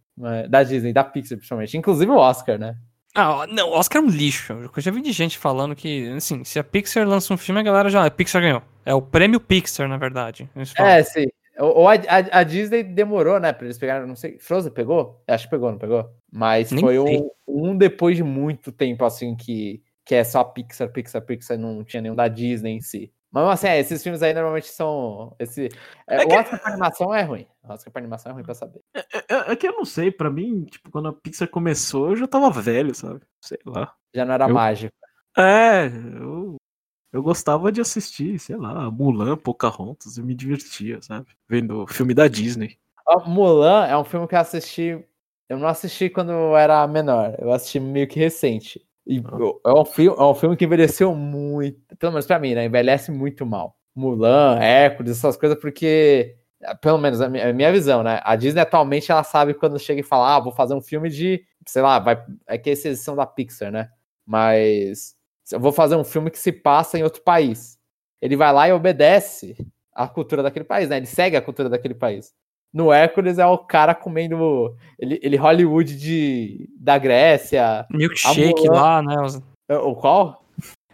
Da 0.50 0.64
Disney, 0.64 0.94
da 0.94 1.04
Pixar, 1.04 1.38
principalmente. 1.38 1.78
Inclusive 1.78 2.12
o 2.12 2.18
Oscar, 2.18 2.60
né? 2.60 2.76
Ah, 3.16 3.46
não, 3.48 3.70
o 3.70 3.74
Oscar 3.74 4.02
é 4.02 4.06
um 4.06 4.10
lixo. 4.10 4.54
Eu 4.54 4.82
já 4.82 4.92
vi 4.92 5.02
de 5.02 5.12
gente 5.12 5.38
falando 5.38 5.76
que, 5.76 6.10
assim, 6.10 6.44
se 6.44 6.58
a 6.60 6.64
Pixar 6.64 7.08
lança 7.08 7.34
um 7.34 7.38
filme, 7.38 7.60
a 7.60 7.64
galera 7.64 7.90
já. 7.90 8.06
A 8.06 8.12
Pixar 8.12 8.42
ganhou. 8.42 8.62
É 8.86 8.94
o 8.94 9.02
prêmio 9.02 9.40
Pixar, 9.40 9.88
na 9.88 9.98
verdade. 9.98 10.50
É, 10.78 11.04
sim. 11.04 11.26
Ou 11.60 11.88
a, 11.88 11.94
a, 11.94 12.40
a, 12.40 12.44
Disney 12.44 12.84
demorou, 12.84 13.40
né? 13.40 13.54
Pra 13.54 13.66
eles 13.66 13.78
pegarem, 13.78 14.08
não 14.08 14.16
sei. 14.16 14.40
Frozen 14.40 14.72
pegou? 14.72 15.22
Acho 15.28 15.46
que 15.46 15.52
pegou, 15.52 15.72
não 15.72 15.78
pegou? 15.78 16.10
Mas 16.32 16.72
Nem 16.72 16.84
foi 16.84 16.98
um, 16.98 17.30
um, 17.48 17.78
depois 17.78 18.18
de 18.18 18.24
muito 18.24 18.72
tempo, 18.72 19.06
assim, 19.06 19.36
que 19.36 19.84
que 20.06 20.16
é 20.16 20.24
só 20.24 20.44
Pixar, 20.44 20.92
Pixar, 20.92 21.22
Pixar, 21.22 21.58
não 21.58 21.84
tinha 21.84 22.02
nenhum 22.02 22.16
da 22.16 22.28
Disney 22.28 22.74
em 22.74 22.82
si. 22.82 23.14
Mas 23.32 23.48
assim, 23.50 23.68
é, 23.68 23.80
esses 23.80 24.04
filmes 24.04 24.22
aí 24.22 24.32
normalmente 24.32 24.68
são. 24.68 25.36
Esse, 25.40 25.70
é, 26.08 26.22
é 26.22 26.26
o 26.26 26.40
Oscar 26.40 26.62
pra 26.62 26.72
animação 26.72 27.14
é 27.14 27.24
ruim. 27.24 27.48
O 27.64 27.74
Oscar 27.74 27.92
pra 27.92 28.00
animação 28.00 28.32
é 28.32 28.34
ruim 28.36 28.44
pra 28.44 28.54
saber. 28.54 28.80
É, 28.94 29.00
é, 29.00 29.26
é, 29.28 29.52
é, 29.52 29.56
que 29.56 29.68
eu 29.68 29.74
não 29.74 29.86
sei, 29.86 30.12
pra 30.12 30.30
mim, 30.30 30.66
tipo, 30.66 30.92
quando 30.92 31.08
a 31.08 31.14
Pixar 31.14 31.48
começou, 31.48 32.12
eu 32.12 32.16
já 32.16 32.28
tava 32.28 32.52
velho, 32.52 32.94
sabe? 32.94 33.22
Sei 33.42 33.58
lá. 33.66 33.92
Já 34.14 34.24
não 34.24 34.36
era 34.36 34.48
eu... 34.48 34.54
mágico. 34.54 34.94
É, 35.36 35.88
eu, 35.88 36.58
eu 37.12 37.24
gostava 37.24 37.72
de 37.72 37.82
assistir, 37.82 38.38
sei 38.38 38.56
lá, 38.56 38.92
Mulan, 38.92 39.36
Pocahontas, 39.36 40.16
eu 40.18 40.24
me 40.24 40.36
divertia, 40.36 41.02
sabe? 41.02 41.26
Vendo 41.50 41.88
filme 41.88 42.14
da 42.14 42.28
Disney. 42.28 42.78
Mulan 43.26 43.88
é 43.88 43.98
um 43.98 44.04
filme 44.04 44.28
que 44.28 44.36
eu 44.36 44.40
assisti. 44.40 45.04
Eu 45.50 45.58
não 45.58 45.68
assisti 45.68 46.08
quando 46.08 46.32
eu 46.32 46.56
era 46.56 46.88
menor, 46.88 47.36
eu 47.40 47.52
assisti 47.52 47.80
meio 47.80 48.08
que 48.08 48.20
recente. 48.20 48.80
E 49.06 49.22
é 49.66 49.72
um, 49.74 49.86
filme, 49.86 50.18
é 50.18 50.24
um 50.24 50.34
filme 50.34 50.56
que 50.56 50.66
envelheceu 50.66 51.14
muito, 51.14 51.80
pelo 51.98 52.14
menos 52.14 52.26
pra 52.26 52.40
mim, 52.40 52.56
né? 52.56 52.66
Envelhece 52.66 53.12
muito 53.12 53.46
mal. 53.46 53.76
Mulan, 53.94 54.58
Hércules, 54.60 55.18
essas 55.18 55.38
coisas, 55.38 55.60
porque, 55.60 56.36
pelo 56.82 56.98
menos 56.98 57.22
a 57.22 57.30
minha, 57.30 57.50
a 57.50 57.54
minha, 57.54 57.72
visão, 57.72 58.02
né? 58.02 58.20
A 58.24 58.36
Disney 58.36 58.62
atualmente 58.62 59.12
ela 59.12 59.24
sabe 59.24 59.54
quando 59.54 59.78
chega 59.78 60.00
e 60.00 60.04
fala, 60.04 60.36
ah, 60.36 60.40
vou 60.40 60.52
fazer 60.52 60.74
um 60.74 60.82
filme 60.82 61.10
de, 61.10 61.44
sei 61.68 61.82
lá, 61.82 62.00
vai, 62.00 62.24
é 62.48 62.58
que 62.58 62.70
esses 62.70 63.02
são 63.02 63.16
da 63.16 63.26
Pixar, 63.26 63.72
né? 63.72 63.90
Mas 64.26 65.16
eu 65.52 65.60
vou 65.60 65.72
fazer 65.72 65.96
um 65.96 66.04
filme 66.04 66.32
que 66.32 66.40
se 66.40 66.52
passa 66.52 66.98
em 66.98 67.04
outro 67.04 67.22
país. 67.24 67.78
Ele 68.22 68.38
vai 68.38 68.54
lá 68.54 68.70
e 68.70 68.72
obedece 68.72 69.56
a 69.94 70.08
cultura 70.08 70.42
daquele 70.42 70.66
país, 70.66 70.90
né? 70.90 70.98
Ele 70.98 71.06
segue 71.06 71.36
a 71.36 71.42
cultura 71.42 71.70
daquele 71.70 71.94
país. 71.94 72.34
No 72.74 72.92
Hércules 72.92 73.38
é 73.38 73.46
o 73.46 73.58
cara 73.58 73.94
comendo. 73.94 74.76
Ele, 74.98 75.20
ele 75.22 75.38
Hollywood 75.38 75.96
de, 75.96 76.68
da 76.80 76.98
Grécia. 76.98 77.86
Milkshake 77.92 78.68
lá, 78.68 79.02
né? 79.02 79.16
É, 79.70 79.78
o 79.78 79.96
qual? 79.96 80.44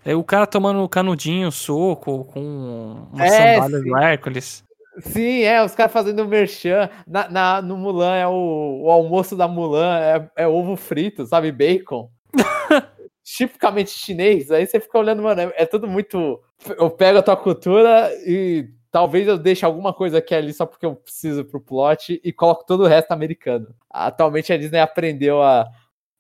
É 0.04 0.14
o 0.16 0.24
cara 0.24 0.46
tomando 0.46 0.88
canudinho, 0.90 1.52
suco, 1.52 2.26
com 2.26 3.08
uma 3.14 3.26
é, 3.26 3.56
sandália 3.56 3.80
do 3.80 3.98
Hércules. 3.98 4.64
Sim, 5.00 5.44
é, 5.44 5.64
os 5.64 5.74
caras 5.74 5.94
fazendo 5.94 6.28
merchan. 6.28 6.90
Na, 7.08 7.30
na, 7.30 7.62
no 7.62 7.78
Mulan 7.78 8.16
é 8.16 8.28
o, 8.28 8.82
o 8.84 8.92
almoço 8.92 9.36
da 9.36 9.48
Mulan, 9.48 10.00
é, 10.00 10.44
é 10.44 10.48
ovo 10.48 10.76
frito, 10.76 11.26
sabe? 11.26 11.52
Bacon. 11.52 12.10
Tipicamente 13.24 13.92
chinês. 13.92 14.52
Aí 14.52 14.66
você 14.66 14.80
fica 14.80 14.98
olhando, 14.98 15.22
mano, 15.24 15.42
é, 15.42 15.54
é 15.56 15.66
tudo 15.66 15.88
muito. 15.88 16.42
Eu 16.78 16.90
pego 16.90 17.20
a 17.20 17.24
tua 17.24 17.38
cultura 17.38 18.12
e 18.26 18.68
Talvez 18.92 19.28
eu 19.28 19.38
deixe 19.38 19.66
alguma 19.66 19.94
coisa 19.94 20.18
aqui 20.18 20.34
ali 20.34 20.52
só 20.54 20.66
porque 20.66 20.86
eu 20.86 20.96
preciso 20.96 21.46
pro 21.46 21.62
plot 21.62 22.20
e 22.24 22.34
coloco 22.34 22.66
todo 22.66 22.84
o 22.84 22.88
resto 22.88 23.12
americano. 23.12 23.68
Atualmente 23.90 24.52
a 24.52 24.58
Disney 24.58 24.80
aprendeu 24.80 25.42
a, 25.44 25.70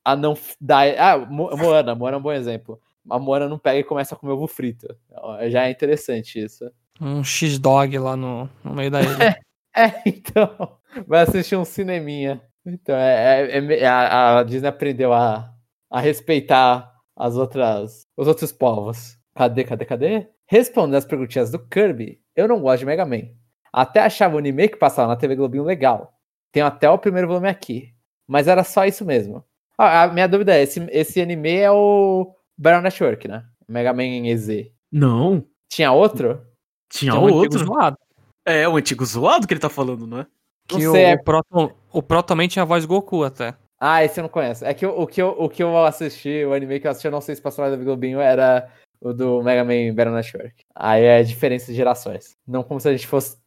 a 0.06 0.16
não 0.16 0.38
dar. 0.62 0.88
Ah, 0.98 1.18
Moana, 1.18 1.96
Moana 1.96 2.18
é 2.18 2.20
um 2.20 2.22
bom 2.24 2.32
exemplo. 2.32 2.80
A 3.10 3.18
Moana 3.18 3.48
não 3.50 3.58
pega 3.58 3.80
e 3.80 3.84
começa 3.84 4.14
a 4.14 4.18
comer 4.18 4.34
ovo 4.34 4.48
frito. 4.48 4.88
Já 5.50 5.66
é 5.66 5.72
interessante 5.72 6.44
isso. 6.44 6.70
Um 7.02 7.24
X-Dog 7.24 7.98
lá 7.98 8.16
no, 8.16 8.48
no 8.64 8.74
meio 8.74 8.92
da 8.92 9.02
ilha. 9.02 9.40
É, 9.78 10.02
então. 10.06 10.78
Vai 11.08 11.22
assistir 11.22 11.56
um 11.56 11.64
cineminha. 11.64 12.42
Então, 12.66 12.96
é, 12.96 13.48
é- 13.52 13.80
é- 13.82 13.86
a, 13.88 14.40
a 14.40 14.44
Disney 14.44 14.68
aprendeu 14.68 15.14
a, 15.14 15.54
a 15.90 16.00
respeitar 16.02 16.92
as 17.16 17.38
outras, 17.38 18.06
os 18.18 18.28
outros 18.28 18.52
povos. 18.52 19.16
Cadê, 19.36 19.64
cadê, 19.64 19.86
cadê? 19.86 20.28
Respondendo 20.52 20.96
as 20.96 21.06
perguntinhas 21.06 21.52
do 21.52 21.60
Kirby, 21.60 22.20
eu 22.36 22.48
não 22.48 22.60
gosto 22.60 22.80
de 22.80 22.86
Mega 22.88 23.06
Man. 23.06 23.30
Até 23.72 24.00
achava 24.00 24.34
o 24.36 24.40
anime 24.40 24.68
que 24.68 24.78
passava 24.78 25.08
na 25.08 25.16
TV 25.16 25.36
Globinho 25.36 25.64
legal. 25.64 26.12
Tenho 26.52 26.66
até 26.66 26.90
o 26.90 26.98
primeiro 26.98 27.28
volume 27.28 27.48
aqui. 27.48 27.94
Mas 28.28 28.48
era 28.48 28.64
só 28.64 28.84
isso 28.84 29.06
mesmo. 29.06 29.46
Ah, 29.78 30.04
a 30.04 30.08
minha 30.08 30.28
dúvida 30.28 30.56
é, 30.56 30.64
esse, 30.64 30.84
esse 30.90 31.22
anime 31.22 31.56
é 31.56 31.70
o 31.70 32.34
Battle 32.58 32.82
Network, 32.82 33.28
né? 33.28 33.46
Mega 33.68 33.94
Man 33.94 34.26
EZ. 34.28 34.72
Não. 34.92 35.46
Tinha 35.72 35.92
outro? 35.92 36.42
Tinha 36.92 37.14
um 37.14 37.26
antigo 37.28 37.38
outro. 37.38 37.60
zoado. 37.66 37.98
É, 38.44 38.68
o 38.68 38.76
antigo 38.76 39.06
zoado 39.06 39.46
que 39.48 39.54
ele 39.54 39.62
tá 39.62 39.70
falando, 39.70 40.08
não 40.08 40.22
é? 40.22 40.28
Que 40.68 40.80
Não 40.84 40.90
o, 40.90 40.94
sei, 40.94 41.04
é- 41.06 41.14
o, 41.14 41.24
Proto, 41.24 41.76
o 41.94 42.02
Proto 42.02 42.26
também 42.28 42.48
tinha 42.48 42.64
a 42.64 42.66
voz 42.66 42.86
Goku 42.86 43.24
até. 43.24 43.54
Ah, 43.80 44.04
esse 44.04 44.20
eu 44.20 44.24
não 44.24 44.30
conheço. 44.30 44.66
É 44.66 44.74
que 44.74 44.84
o, 44.86 45.02
o 45.02 45.06
que, 45.06 45.22
eu, 45.22 45.30
o 45.38 45.48
que 45.48 45.62
eu 45.62 45.78
assisti, 45.86 46.44
o 46.44 46.54
anime 46.54 46.80
que 46.80 46.88
eu 46.88 46.92
assisti, 46.92 47.06
eu 47.08 47.12
não 47.12 47.22
sei 47.22 47.36
se 47.36 47.42
passou 47.42 47.64
na 47.64 47.70
TV 47.72 47.86
Globinho, 47.86 48.20
era 48.20 48.68
o 49.02 49.14
do 49.14 49.42
Mega 49.42 49.64
Man 49.64 49.94
Battle 49.94 50.16
Network. 50.16 50.64
Aí 50.76 51.04
é 51.04 51.24
diferença 51.24 51.68
de 51.68 51.76
gerações. 51.76 52.38
Não 52.48 52.64
como 52.64 52.80
se 52.80 52.90
a 52.90 52.92
gente 52.92 53.08
fosse 53.08 53.38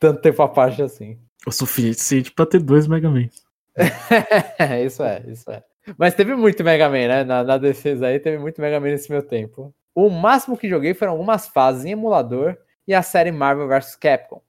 tanto 0.00 0.20
tempo 0.20 0.42
à 0.42 0.48
parte 0.48 0.82
assim. 0.82 1.18
O 1.46 1.52
suficiente 1.52 2.30
pra 2.32 2.46
ter 2.46 2.60
dois 2.60 2.86
Mega 2.86 3.10
Man. 3.10 3.28
isso 4.84 5.02
é, 5.02 5.22
isso 5.26 5.50
é. 5.50 5.62
Mas 5.98 6.14
teve 6.14 6.34
muito 6.34 6.62
Mega 6.62 6.88
Man, 6.88 7.08
né? 7.08 7.24
Na, 7.24 7.42
na 7.42 7.58
defesa 7.58 8.06
aí, 8.06 8.20
teve 8.20 8.38
muito 8.38 8.60
Mega 8.60 8.78
Man 8.78 8.88
nesse 8.88 9.10
meu 9.10 9.22
tempo. 9.22 9.74
O 9.94 10.08
máximo 10.08 10.56
que 10.56 10.68
joguei 10.68 10.94
foram 10.94 11.12
algumas 11.12 11.48
fases 11.48 11.84
em 11.84 11.90
emulador 11.90 12.56
e 12.86 12.94
a 12.94 13.02
série 13.02 13.32
Marvel 13.32 13.68
vs 13.68 13.96
Capcom. 13.96 14.40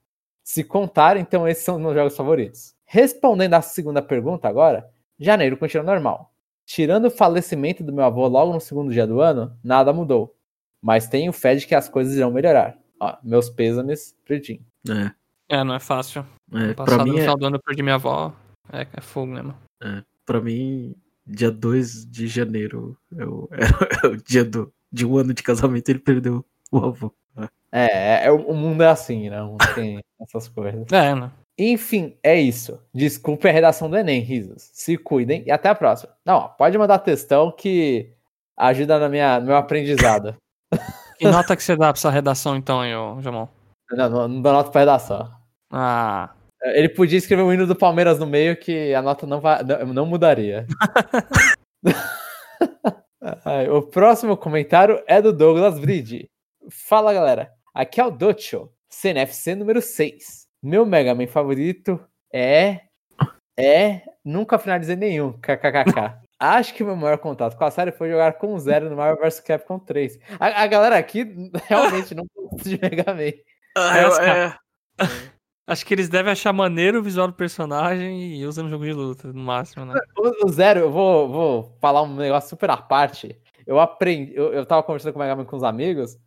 Se 0.43 0.63
contar, 0.63 1.17
então 1.17 1.47
esses 1.47 1.63
são 1.63 1.75
os 1.75 1.81
meus 1.81 1.95
jogos 1.95 2.15
favoritos. 2.15 2.75
Respondendo 2.85 3.53
à 3.55 3.61
segunda 3.61 4.01
pergunta 4.01 4.47
agora, 4.47 4.89
janeiro 5.19 5.57
continua 5.57 5.85
normal. 5.85 6.31
Tirando 6.65 7.05
o 7.05 7.11
falecimento 7.11 7.83
do 7.83 7.93
meu 7.93 8.05
avô 8.05 8.27
logo 8.27 8.53
no 8.53 8.61
segundo 8.61 8.91
dia 8.91 9.07
do 9.07 9.19
ano, 9.19 9.57
nada 9.63 9.91
mudou. 9.91 10.35
Mas 10.83 11.07
tenho 11.07 11.31
fé 11.31 11.55
de 11.55 11.65
que 11.65 11.73
as 11.73 11.87
coisas 11.87 12.15
irão 12.15 12.29
melhorar. 12.29 12.77
Ó, 12.99 13.15
meus 13.23 13.49
pêsames, 13.49 14.13
Pretinho. 14.25 14.59
É. 14.89 15.11
É, 15.47 15.63
não 15.63 15.75
é 15.75 15.79
fácil. 15.79 16.25
é 16.53 16.73
pra, 16.73 16.85
Passado 16.85 17.05
mim 17.05 17.11
no 17.11 17.17
é, 17.19 17.21
final 17.21 17.37
do 17.37 17.45
ano 17.45 17.55
eu 17.55 17.61
perdi 17.61 17.81
minha 17.81 17.95
avó. 17.95 18.33
É, 18.71 18.85
é 18.93 19.01
fogo 19.01 19.31
mesmo. 19.31 19.55
pra 20.25 20.41
mim, 20.41 20.93
dia 21.25 21.49
2 21.49 22.05
de 22.05 22.27
janeiro 22.27 22.97
é 23.17 23.25
o, 23.25 23.49
é 24.03 24.07
o 24.07 24.17
dia 24.17 24.43
do, 24.43 24.73
de 24.91 25.05
um 25.05 25.17
ano 25.17 25.33
de 25.33 25.41
casamento 25.41 25.89
ele 25.89 25.99
perdeu 25.99 26.45
o 26.69 26.77
avô. 26.77 27.13
É, 27.71 28.25
é, 28.25 28.31
o 28.31 28.37
o 28.49 28.53
mundo 28.53 28.83
é 28.83 28.87
assim, 28.87 29.31
né? 29.31 29.41
O 29.41 29.51
mundo 29.51 29.65
tem 29.73 29.99
essas 30.21 30.47
coisas. 30.47 30.85
É, 30.91 31.15
né? 31.15 31.31
Enfim, 31.57 32.15
é 32.21 32.39
isso. 32.39 32.79
Desculpe 32.93 33.47
a 33.47 33.51
redação 33.51 33.89
do 33.89 33.97
Enem, 33.97 34.21
risos. 34.21 34.69
Se 34.73 34.97
cuidem 34.97 35.43
e 35.45 35.51
até 35.51 35.69
a 35.69 35.75
próxima. 35.75 36.13
Não, 36.25 36.35
ó, 36.35 36.47
pode 36.47 36.77
mandar 36.77 36.99
textão 36.99 37.51
que 37.51 38.11
ajuda 38.57 38.99
na 38.99 39.09
minha, 39.09 39.39
no 39.39 39.47
meu 39.47 39.55
aprendizado. 39.55 40.35
Que 41.17 41.27
nota 41.27 41.55
que 41.55 41.63
você 41.63 41.75
dá 41.75 41.91
pra 41.91 41.99
essa 41.99 42.09
redação 42.09 42.55
então 42.55 42.79
ô 42.79 43.21
Jamon? 43.21 43.47
Não, 43.91 44.09
não, 44.09 44.27
não 44.27 44.41
dou 44.41 44.53
nota 44.53 44.71
pra 44.71 44.81
redação. 44.81 45.31
Ah, 45.71 46.31
Ele 46.61 46.89
podia 46.89 47.17
escrever 47.17 47.43
o 47.43 47.53
hino 47.53 47.67
do 47.67 47.75
Palmeiras 47.75 48.19
no 48.19 48.25
meio 48.25 48.55
que 48.57 48.93
a 48.93 49.01
nota 49.01 49.25
não, 49.25 49.39
vai, 49.41 49.63
não, 49.63 49.85
não 49.93 50.05
mudaria. 50.05 50.67
O 53.71 53.81
próximo 53.81 54.35
comentário 54.35 55.01
é 55.07 55.21
do 55.21 55.31
Douglas 55.31 55.79
Bride. 55.79 56.29
Fala 56.69 57.13
galera, 57.13 57.53
aqui 57.73 58.01
é 58.01 58.05
o 58.05 58.11
Docho, 58.11 58.69
CNFC 58.89 59.55
número 59.55 59.81
6. 59.81 60.45
Meu 60.61 60.85
Mega 60.85 61.15
Man 61.15 61.27
favorito 61.27 61.99
é. 62.33 62.81
É. 63.57 64.01
Nunca 64.25 64.59
finalizei 64.59 64.95
nenhum, 64.95 65.33
kkkk. 65.33 66.22
Acho 66.51 66.73
que 66.73 66.83
meu 66.83 66.95
maior 66.95 67.17
contato 67.17 67.55
com 67.57 67.63
a 67.63 67.71
série 67.71 67.91
foi 67.91 68.09
jogar 68.09 68.33
com 68.33 68.53
o 68.53 68.59
Zero 68.59 68.89
no 68.89 68.95
Marvel 68.95 69.23
vs 69.23 69.39
Capcom 69.39 69.79
3. 69.79 70.19
A, 70.39 70.63
a 70.63 70.67
galera 70.67 70.97
aqui 70.97 71.23
realmente 71.67 72.13
não 72.13 72.25
gosta 72.35 72.69
de 72.69 72.79
Mega 72.81 73.13
Man. 73.13 73.31
Ah, 73.77 74.01
eu- 74.01 74.17
é, 74.19 74.57
acho 75.67 75.85
que 75.85 75.93
eles 75.93 76.09
devem 76.09 76.31
achar 76.31 76.51
maneiro 76.53 76.99
o 76.99 77.03
visual 77.03 77.27
do 77.27 77.33
personagem 77.33 78.35
e 78.35 78.45
usam 78.45 78.65
no 78.65 78.69
jogo 78.69 78.83
de 78.85 78.93
luta, 78.93 79.31
no 79.31 79.41
máximo, 79.41 79.85
né? 79.85 79.93
O, 80.17 80.45
o 80.45 80.49
Zero, 80.49 80.81
eu 80.81 80.91
vou, 80.91 81.29
vou 81.29 81.77
falar 81.79 82.01
um 82.03 82.15
negócio 82.15 82.49
super 82.49 82.69
à 82.69 82.77
parte. 82.77 83.39
Eu 83.65 83.79
aprendi, 83.79 84.35
eu, 84.35 84.51
eu 84.53 84.65
tava 84.65 84.83
conversando 84.83 85.13
com 85.13 85.19
o 85.19 85.21
Mega 85.21 85.35
Man 85.35 85.45
com 85.45 85.55
os 85.55 85.63
amigos, 85.63 86.17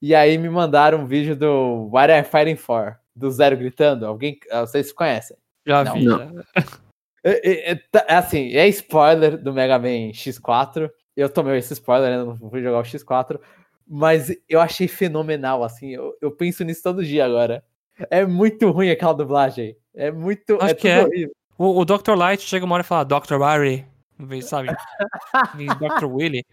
e 0.00 0.14
aí 0.14 0.38
me 0.38 0.48
mandaram 0.48 1.00
um 1.00 1.06
vídeo 1.06 1.36
do 1.36 1.90
What 1.92 2.10
Are 2.10 2.20
You 2.20 2.24
Fighting 2.24 2.56
For? 2.56 2.98
Do 3.14 3.30
Zero 3.30 3.56
gritando. 3.56 4.06
Alguém, 4.06 4.38
ah, 4.50 4.60
vocês 4.62 4.92
conhecem? 4.92 5.36
Já 5.66 5.84
Não, 5.84 5.92
vi. 5.94 6.04
não. 6.04 6.32
É, 7.28 7.72
é, 7.72 8.14
assim, 8.14 8.54
é 8.54 8.68
spoiler 8.68 9.36
do 9.36 9.52
Mega 9.52 9.78
Man 9.80 10.12
X4. 10.12 10.88
Eu 11.16 11.28
tomei 11.28 11.58
esse 11.58 11.72
spoiler, 11.72 12.10
né? 12.10 12.24
Não 12.24 12.50
fui 12.50 12.62
jogar 12.62 12.78
o 12.78 12.82
X4. 12.82 13.40
Mas 13.88 14.32
eu 14.48 14.60
achei 14.60 14.86
fenomenal, 14.86 15.64
assim. 15.64 15.90
Eu, 15.90 16.16
eu 16.20 16.30
penso 16.30 16.62
nisso 16.62 16.84
todo 16.84 17.04
dia 17.04 17.24
agora. 17.24 17.64
É 18.10 18.24
muito 18.24 18.70
ruim 18.70 18.90
aquela 18.90 19.12
dublagem. 19.12 19.76
É 19.92 20.12
muito. 20.12 20.56
Acho 20.60 20.72
é 20.72 20.74
que 20.74 20.88
é. 20.88 21.02
horrível. 21.02 21.34
O, 21.58 21.80
o 21.80 21.84
Dr. 21.84 22.14
Light 22.14 22.42
chega 22.42 22.64
uma 22.64 22.74
hora 22.74 22.82
e 22.82 22.86
fala 22.86 23.04
Dr. 23.04 23.38
Barry. 23.38 23.84
Sabe? 24.42 24.68
Dr. 25.80 26.04
Willy. 26.04 26.44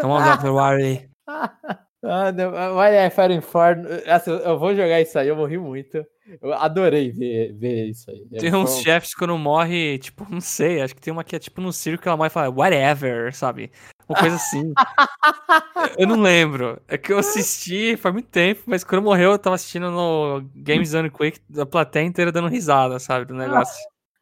Come 0.00 0.12
on, 0.12 0.22
Dr. 0.22 0.52
Barry. 0.52 1.10
Ah, 2.02 2.30
Why 2.30 2.96
Are 2.96 3.04
You 3.06 3.10
Fighting 3.10 3.40
For? 3.40 3.76
Assim, 4.06 4.30
eu- 4.30 4.58
vou 4.58 4.74
jogar 4.74 5.00
isso 5.00 5.18
aí, 5.18 5.28
eu 5.28 5.36
morri 5.36 5.58
muito. 5.58 6.04
Eu 6.40 6.52
adorei 6.52 7.10
ver, 7.10 7.52
ver 7.54 7.86
isso 7.86 8.10
aí. 8.10 8.24
Tem 8.38 8.50
Foi 8.50 8.60
uns 8.60 8.78
um- 8.78 8.82
chefes 8.82 9.14
quando 9.14 9.36
morre, 9.38 9.98
tipo, 9.98 10.26
não 10.30 10.40
sei, 10.40 10.80
acho 10.80 10.94
que 10.94 11.00
tem 11.00 11.12
uma 11.12 11.24
que 11.24 11.34
é 11.34 11.38
tipo 11.38 11.60
no 11.60 11.72
circo 11.72 12.02
que 12.02 12.08
ela 12.08 12.16
morre 12.16 12.28
e 12.28 12.30
fala 12.30 12.50
whatever, 12.50 13.34
sabe? 13.34 13.72
Uma 14.08 14.18
coisa 14.18 14.36
assim. 14.36 14.72
eu 15.98 16.06
não 16.06 16.20
lembro. 16.20 16.80
É 16.86 16.96
que 16.98 17.12
eu 17.12 17.18
assisti 17.18 17.96
faz 17.96 18.12
muito 18.12 18.28
tempo, 18.28 18.62
mas 18.66 18.84
quando 18.84 19.02
morreu 19.02 19.32
eu 19.32 19.38
tava 19.38 19.56
assistindo 19.56 19.90
no 19.90 20.42
Games 20.54 20.92
Done 20.92 21.10
Quick, 21.10 21.40
a 21.58 21.66
plateia 21.66 22.04
inteira 22.04 22.30
dando 22.30 22.48
risada, 22.48 22.98
sabe? 22.98 23.24
Do 23.24 23.34
negócio. 23.34 23.74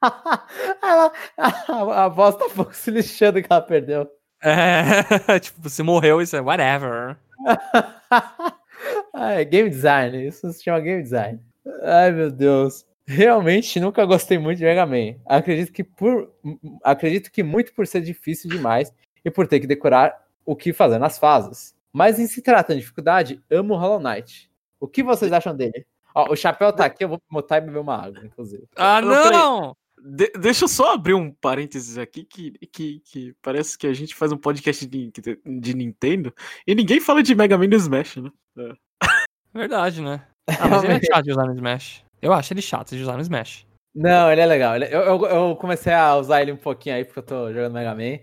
Ela- 0.83 1.13
a, 1.37 2.05
a 2.05 2.09
voz 2.09 2.37
tá 2.37 2.49
pouco 2.55 2.75
se 2.75 2.91
lixando 2.91 3.43
que 3.43 3.49
ela 3.51 3.61
perdeu. 3.61 4.09
É, 4.47 5.41
tipo, 5.41 5.61
você 5.61 5.83
morreu 5.83 6.23
isso 6.23 6.37
é 6.37 6.41
whatever. 6.41 7.17
Ah, 9.13 9.33
é 9.33 9.45
game 9.45 9.71
design, 9.71 10.27
isso 10.27 10.53
se 10.53 10.63
chama 10.63 10.79
game 10.81 11.03
design. 11.03 11.41
Ai, 11.83 12.13
meu 12.13 12.31
Deus. 12.31 12.85
Realmente 13.07 13.81
nunca 13.81 14.05
gostei 14.05 14.39
muito 14.39 14.59
de 14.59 14.65
Mega 14.65 14.85
Man. 14.85 15.17
Acredito 15.25 15.73
que 15.73 15.83
por 15.83 16.31
acredito 16.85 17.33
que 17.33 17.43
muito 17.43 17.73
por 17.73 17.87
ser 17.87 18.03
difícil 18.03 18.51
demais 18.51 18.93
e 19.25 19.31
por 19.31 19.49
ter 19.49 19.61
que 19.61 19.67
decorar 19.67 20.15
o 20.45 20.55
que 20.55 20.73
fazer 20.75 20.99
nas 20.99 21.19
fases. 21.19 21.75
Mas 21.91 22.19
em 22.19 22.27
se 22.27 22.43
tratando 22.43 22.77
de 22.77 22.83
dificuldade, 22.83 23.43
amo 23.51 23.75
Hollow 23.75 24.01
Knight. 24.01 24.51
O 24.79 24.87
que 24.87 25.03
vocês 25.03 25.33
acham 25.33 25.57
dele? 25.57 25.87
Ó, 26.15 26.33
o 26.33 26.37
chapéu 26.37 26.73
tá 26.73 26.85
aqui, 26.85 27.05
eu 27.05 27.09
vou 27.09 27.23
botar 27.31 27.57
e 27.57 27.63
beber 27.63 27.79
uma 27.79 27.97
água, 27.97 28.25
inclusive. 28.25 28.65
Ah, 28.77 29.01
não! 29.01 29.75
De- 30.09 30.31
deixa 30.39 30.65
eu 30.65 30.69
só 30.69 30.95
abrir 30.95 31.15
um 31.15 31.33
parênteses 31.33 31.99
aqui 31.99 32.23
que, 32.25 32.53
que, 32.73 33.01
que 33.01 33.35
parece 33.43 33.77
que 33.77 33.87
a 33.89 33.93
gente 33.93 34.15
faz 34.15 34.31
um 34.31 34.37
podcast 34.37 34.87
de, 34.87 35.11
de 35.45 35.75
Nintendo 35.75 36.33
e 36.67 36.75
ninguém 36.77 37.01
fala 37.01 37.23
de 37.25 37.35
Mega 37.35 37.59
Man 37.59 37.67
no 37.67 37.75
Smash, 37.77 38.17
né? 38.19 38.31
Verdade, 39.53 40.01
né? 40.03 40.25
Ah, 40.61 40.69
mas 40.69 40.85
ele 40.85 40.93
é 40.93 41.01
chato 41.03 41.25
de 41.25 41.33
usar 41.33 41.45
no 41.47 41.55
Smash. 41.55 42.05
Eu 42.23 42.33
acho 42.33 42.53
ele 42.53 42.63
chato 42.63 42.95
de 42.95 43.03
usar 43.03 43.15
no 43.17 43.21
Smash. 43.23 43.67
Não, 43.93 44.31
ele 44.31 44.41
é 44.41 44.47
legal. 44.47 44.77
ele- 44.77 44.87
Eu, 44.87 45.01
eu, 45.01 45.25
eu 45.27 45.57
comecei 45.57 45.93
a 45.93 46.15
usar 46.17 46.41
ele 46.43 46.53
um 46.53 46.57
pouquinho 46.57 46.95
aí 46.95 47.05
porque 47.05 47.19
eu 47.19 47.23
tô 47.25 47.53
jogando 47.53 47.73
Mega 47.73 47.93
Man. 47.95 48.21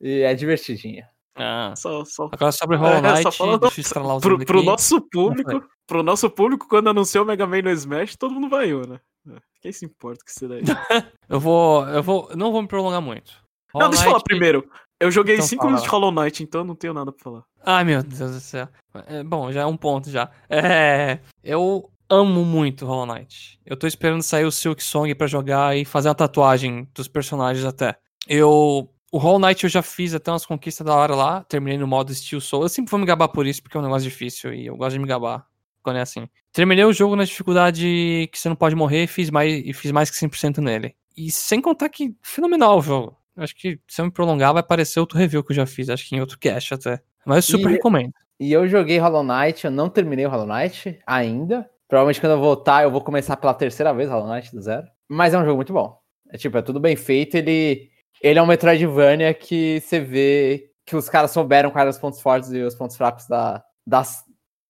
E 0.00 0.20
é 0.22 0.32
divertidinho. 0.34 1.04
Ah. 1.36 1.74
Só, 1.76 2.04
só 2.04 2.28
Agora 2.32 2.50
sobre 2.52 2.76
Hollow 2.78 2.94
É, 2.96 3.00
só 3.00 3.28
Knight, 3.28 3.36
falando 3.36 3.60
deixa 3.60 3.98
eu 3.98 4.20
pro, 4.20 4.38
pro 4.44 4.62
nosso 4.62 5.00
público, 5.00 5.62
pro 5.86 6.02
nosso 6.02 6.30
público, 6.30 6.66
quando 6.68 6.88
anunciou 6.88 7.24
o 7.24 7.26
Mega 7.26 7.46
Man 7.46 7.62
no 7.62 7.70
Smash, 7.70 8.16
todo 8.16 8.34
mundo 8.34 8.48
vaiou, 8.48 8.86
né? 8.86 8.98
É, 9.28 9.36
Quem 9.60 9.72
se 9.72 9.84
importa 9.84 10.24
com 10.24 10.30
isso 10.30 10.48
daí? 10.48 10.62
Eu 11.28 11.38
vou. 11.40 11.86
Eu 11.88 12.02
vou. 12.02 12.30
Não 12.36 12.52
vou 12.52 12.62
me 12.62 12.68
prolongar 12.68 13.00
muito. 13.02 13.32
Não, 13.74 13.80
Hollow 13.82 13.90
deixa 13.90 14.04
eu 14.06 14.10
falar 14.10 14.22
primeiro. 14.22 14.68
Eu 14.98 15.10
joguei 15.10 15.34
Então 15.34 15.46
5 15.46 15.58
fala. 15.60 15.68
minutos 15.70 15.84
de 15.84 15.90
Hollow 15.90 16.10
Knight, 16.12 16.42
então 16.42 16.64
não 16.64 16.74
tenho 16.74 16.94
nada 16.94 17.12
pra 17.12 17.22
falar. 17.22 17.42
Ai, 17.64 17.84
meu 17.84 18.02
Deus 18.02 18.30
do 18.30 18.40
céu. 18.40 18.66
É, 19.06 19.22
bom, 19.22 19.52
já 19.52 19.60
é 19.62 19.66
um 19.66 19.76
ponto 19.76 20.08
já. 20.10 20.30
É, 20.48 21.18
eu 21.44 21.90
amo 22.08 22.44
muito 22.44 22.86
Hollow 22.86 23.04
Knight. 23.04 23.58
Eu 23.66 23.76
tô 23.76 23.86
esperando 23.86 24.22
sair 24.22 24.46
o 24.46 24.50
Silk 24.52 24.82
Song 24.82 25.14
pra 25.14 25.26
jogar 25.26 25.76
e 25.76 25.84
fazer 25.84 26.08
uma 26.08 26.14
tatuagem 26.14 26.88
dos 26.94 27.08
personagens 27.08 27.66
até. 27.66 27.96
Eu. 28.26 28.88
O 29.12 29.18
Hollow 29.18 29.38
Knight 29.38 29.62
eu 29.64 29.70
já 29.70 29.82
fiz 29.82 30.14
até 30.14 30.30
umas 30.30 30.44
conquistas 30.44 30.84
da 30.86 30.94
hora 30.94 31.14
lá. 31.14 31.44
Terminei 31.44 31.78
no 31.78 31.86
modo 31.86 32.12
Steel 32.14 32.40
Soul. 32.40 32.64
Eu 32.64 32.68
sempre 32.68 32.90
vou 32.90 32.98
me 33.00 33.06
gabar 33.06 33.28
por 33.28 33.46
isso, 33.46 33.62
porque 33.62 33.76
é 33.76 33.80
um 33.80 33.82
negócio 33.82 34.08
difícil 34.08 34.52
e 34.52 34.66
eu 34.66 34.76
gosto 34.76 34.92
de 34.94 34.98
me 34.98 35.06
gabar 35.06 35.46
quando 35.82 35.96
é 35.96 36.00
assim. 36.02 36.28
Terminei 36.52 36.84
o 36.84 36.92
jogo 36.92 37.14
na 37.14 37.24
dificuldade 37.24 38.28
que 38.32 38.38
você 38.38 38.48
não 38.48 38.56
pode 38.56 38.74
morrer 38.74 39.04
e 39.04 39.06
fiz 39.06 39.30
mais, 39.30 39.62
e 39.64 39.72
fiz 39.72 39.92
mais 39.92 40.10
que 40.10 40.16
100% 40.16 40.58
nele. 40.58 40.94
E 41.16 41.30
sem 41.30 41.60
contar 41.60 41.88
que 41.88 42.14
fenomenal 42.22 42.78
o 42.78 42.82
jogo. 42.82 43.16
Acho 43.36 43.54
que 43.54 43.78
se 43.86 44.00
eu 44.00 44.06
me 44.06 44.10
prolongar 44.10 44.52
vai 44.52 44.60
aparecer 44.60 44.98
outro 44.98 45.18
review 45.18 45.44
que 45.44 45.52
eu 45.52 45.56
já 45.56 45.66
fiz, 45.66 45.88
acho 45.88 46.08
que 46.08 46.16
em 46.16 46.20
outro 46.20 46.38
cast 46.38 46.74
até. 46.74 47.00
Mas 47.24 47.48
eu 47.48 47.58
super 47.58 47.70
E- 47.70 47.74
recomendo. 47.74 48.12
E 48.40 48.52
eu 48.52 48.66
joguei 48.68 48.98
Hollow 48.98 49.22
Knight, 49.22 49.64
eu 49.64 49.70
não 49.70 49.88
terminei 49.88 50.26
o 50.26 50.30
Hollow 50.30 50.46
Knight 50.46 50.98
ainda. 51.06 51.68
Provavelmente 51.88 52.20
quando 52.20 52.32
eu 52.32 52.40
voltar, 52.40 52.82
eu 52.82 52.90
vou 52.90 53.00
começar 53.00 53.36
pela 53.36 53.54
terceira 53.54 53.94
vez 53.94 54.10
Hollow 54.10 54.28
Knight 54.28 54.50
do 54.54 54.60
zero. 54.60 54.86
Mas 55.08 55.32
é 55.32 55.38
um 55.38 55.44
jogo 55.44 55.56
muito 55.56 55.72
bom. 55.72 55.98
É 56.30 56.36
tipo, 56.36 56.58
é 56.58 56.62
tudo 56.62 56.80
bem 56.80 56.96
feito. 56.96 57.36
Ele, 57.36 57.88
ele 58.20 58.38
é 58.38 58.42
um 58.42 58.46
Metroidvania 58.46 59.32
que 59.34 59.80
você 59.80 60.00
vê 60.00 60.70
que 60.84 60.96
os 60.96 61.08
caras 61.08 61.32
souberam 61.32 61.70
quais 61.70 61.82
eram 61.82 61.90
os 61.90 61.98
pontos 61.98 62.20
fortes 62.20 62.52
e 62.52 62.62
os 62.62 62.74
pontos 62.74 62.96
fracos 62.96 63.26
da, 63.26 63.62
das, 63.86 64.24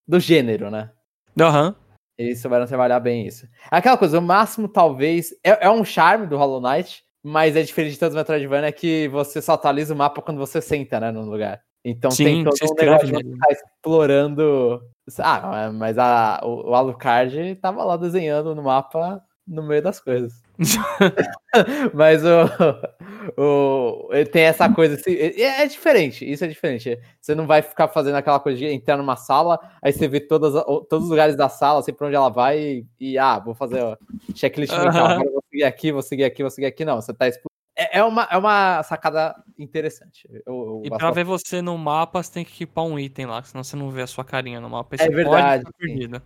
do 0.09 0.19
gênero, 0.19 0.71
né? 0.71 0.91
Aham. 1.39 1.77
Eles 2.19 2.41
souberam 2.41 2.67
trabalhar 2.67 2.99
bem 2.99 3.27
isso. 3.27 3.47
Aquela 3.71 3.99
coisa, 3.99 4.19
o 4.19 4.23
máximo 4.23 4.69
talvez. 4.69 5.35
É, 5.45 5.67
é 5.67 5.71
um 5.71 5.85
charme 5.85 6.27
do 6.27 6.39
Hollow 6.39 6.63
Knight, 6.63 7.05
mas 7.23 7.55
é 7.55 7.63
diferente 7.63 7.93
de 7.93 7.99
todos 7.99 8.15
os 8.15 8.19
Metroidvania 8.19 8.73
que 8.73 9.07
você 9.09 9.43
só 9.43 9.53
atualiza 9.53 9.93
o 9.93 9.97
mapa 9.97 10.23
quando 10.23 10.39
você 10.39 10.63
senta, 10.63 10.99
né, 10.99 11.11
no 11.11 11.23
lugar. 11.23 11.61
Então 11.85 12.11
Sim, 12.11 12.25
tem 12.25 12.45
todo 12.45 12.55
um 12.55 12.75
negócio 12.75 13.07
de 13.07 13.13
você 13.13 13.23
ficar 13.23 13.53
explorando. 13.53 14.83
Ah, 15.19 15.71
mas 15.73 15.99
a, 15.99 16.41
o, 16.43 16.71
o 16.71 16.75
Alucard 16.75 17.55
tava 17.57 17.85
lá 17.85 17.97
desenhando 17.97 18.55
no 18.55 18.63
mapa 18.63 19.23
no 19.47 19.63
meio 19.63 19.83
das 19.83 20.01
coisas. 20.01 20.43
mas 21.95 22.23
o, 22.25 23.41
o. 23.41 24.09
Tem 24.33 24.45
essa 24.45 24.73
coisa 24.73 24.95
assim. 24.95 25.15
É, 25.15 25.63
é 25.63 25.67
diferente, 25.67 26.31
isso 26.31 26.45
é 26.45 26.49
diferente. 26.49 26.99
Você 27.21 27.35
não 27.35 27.47
vai 27.47 27.63
ficar 27.63 27.89
fazendo 27.89 28.17
aquela 28.17 28.41
coisa 28.41 28.59
de 28.59 28.67
entrar 28.67 28.97
numa 28.97 29.17
sala, 29.17 29.59
aí 29.83 29.93
você 29.93 30.09
vê 30.09 30.21
todas, 30.21 30.53
todos 30.89 31.05
os 31.05 31.11
lugares 31.11 31.37
da 31.37 31.49
sala, 31.49 31.83
sei 31.83 31.93
pra 31.93 32.07
onde 32.07 32.17
ela 32.17 32.31
vai, 32.31 32.59
e, 32.59 32.87
e, 32.99 33.19
ah, 33.19 33.39
vou 33.39 33.55
fazer 33.55 33.83
ó, 33.83 33.97
checklist 34.35 34.73
mental, 34.73 35.07
agora 35.07 35.29
eu 35.29 35.33
vou 35.33 35.45
seguir 35.51 35.65
aqui, 35.65 35.93
vou 35.93 36.03
seguir 36.03 36.25
aqui, 36.25 36.43
vou 36.43 36.51
seguir 36.51 36.67
aqui. 36.67 36.85
Não, 36.85 36.97
você 36.97 37.13
tá 37.13 37.29
explorando. 37.29 37.57
É, 37.79 37.99
é 37.99 38.05
uma, 38.05 38.27
é 38.31 38.39
uma 38.39 38.83
sacada 38.83 39.35
interessante. 39.59 40.27
Eu, 40.33 40.43
eu 40.47 40.83
E 40.85 40.89
pra 40.89 41.11
ver 41.11 41.25
você 41.25 41.61
no 41.61 41.77
mapa, 41.77 42.23
você 42.23 42.33
tem 42.33 42.45
que 42.45 42.53
equipar 42.53 42.85
um 42.85 42.99
item 42.99 43.27
lá, 43.27 43.43
senão 43.43 43.63
você 43.63 43.77
não 43.77 43.91
vê 43.91 44.03
a 44.03 44.07
sua 44.07 44.25
carinha 44.25 44.61
no 44.61 44.71
mapa. 44.71 44.97
É 44.99 45.09
verdade, 45.11 45.65
Pode 45.65 45.77
sim. 45.77 45.87
perdido. 45.87 46.23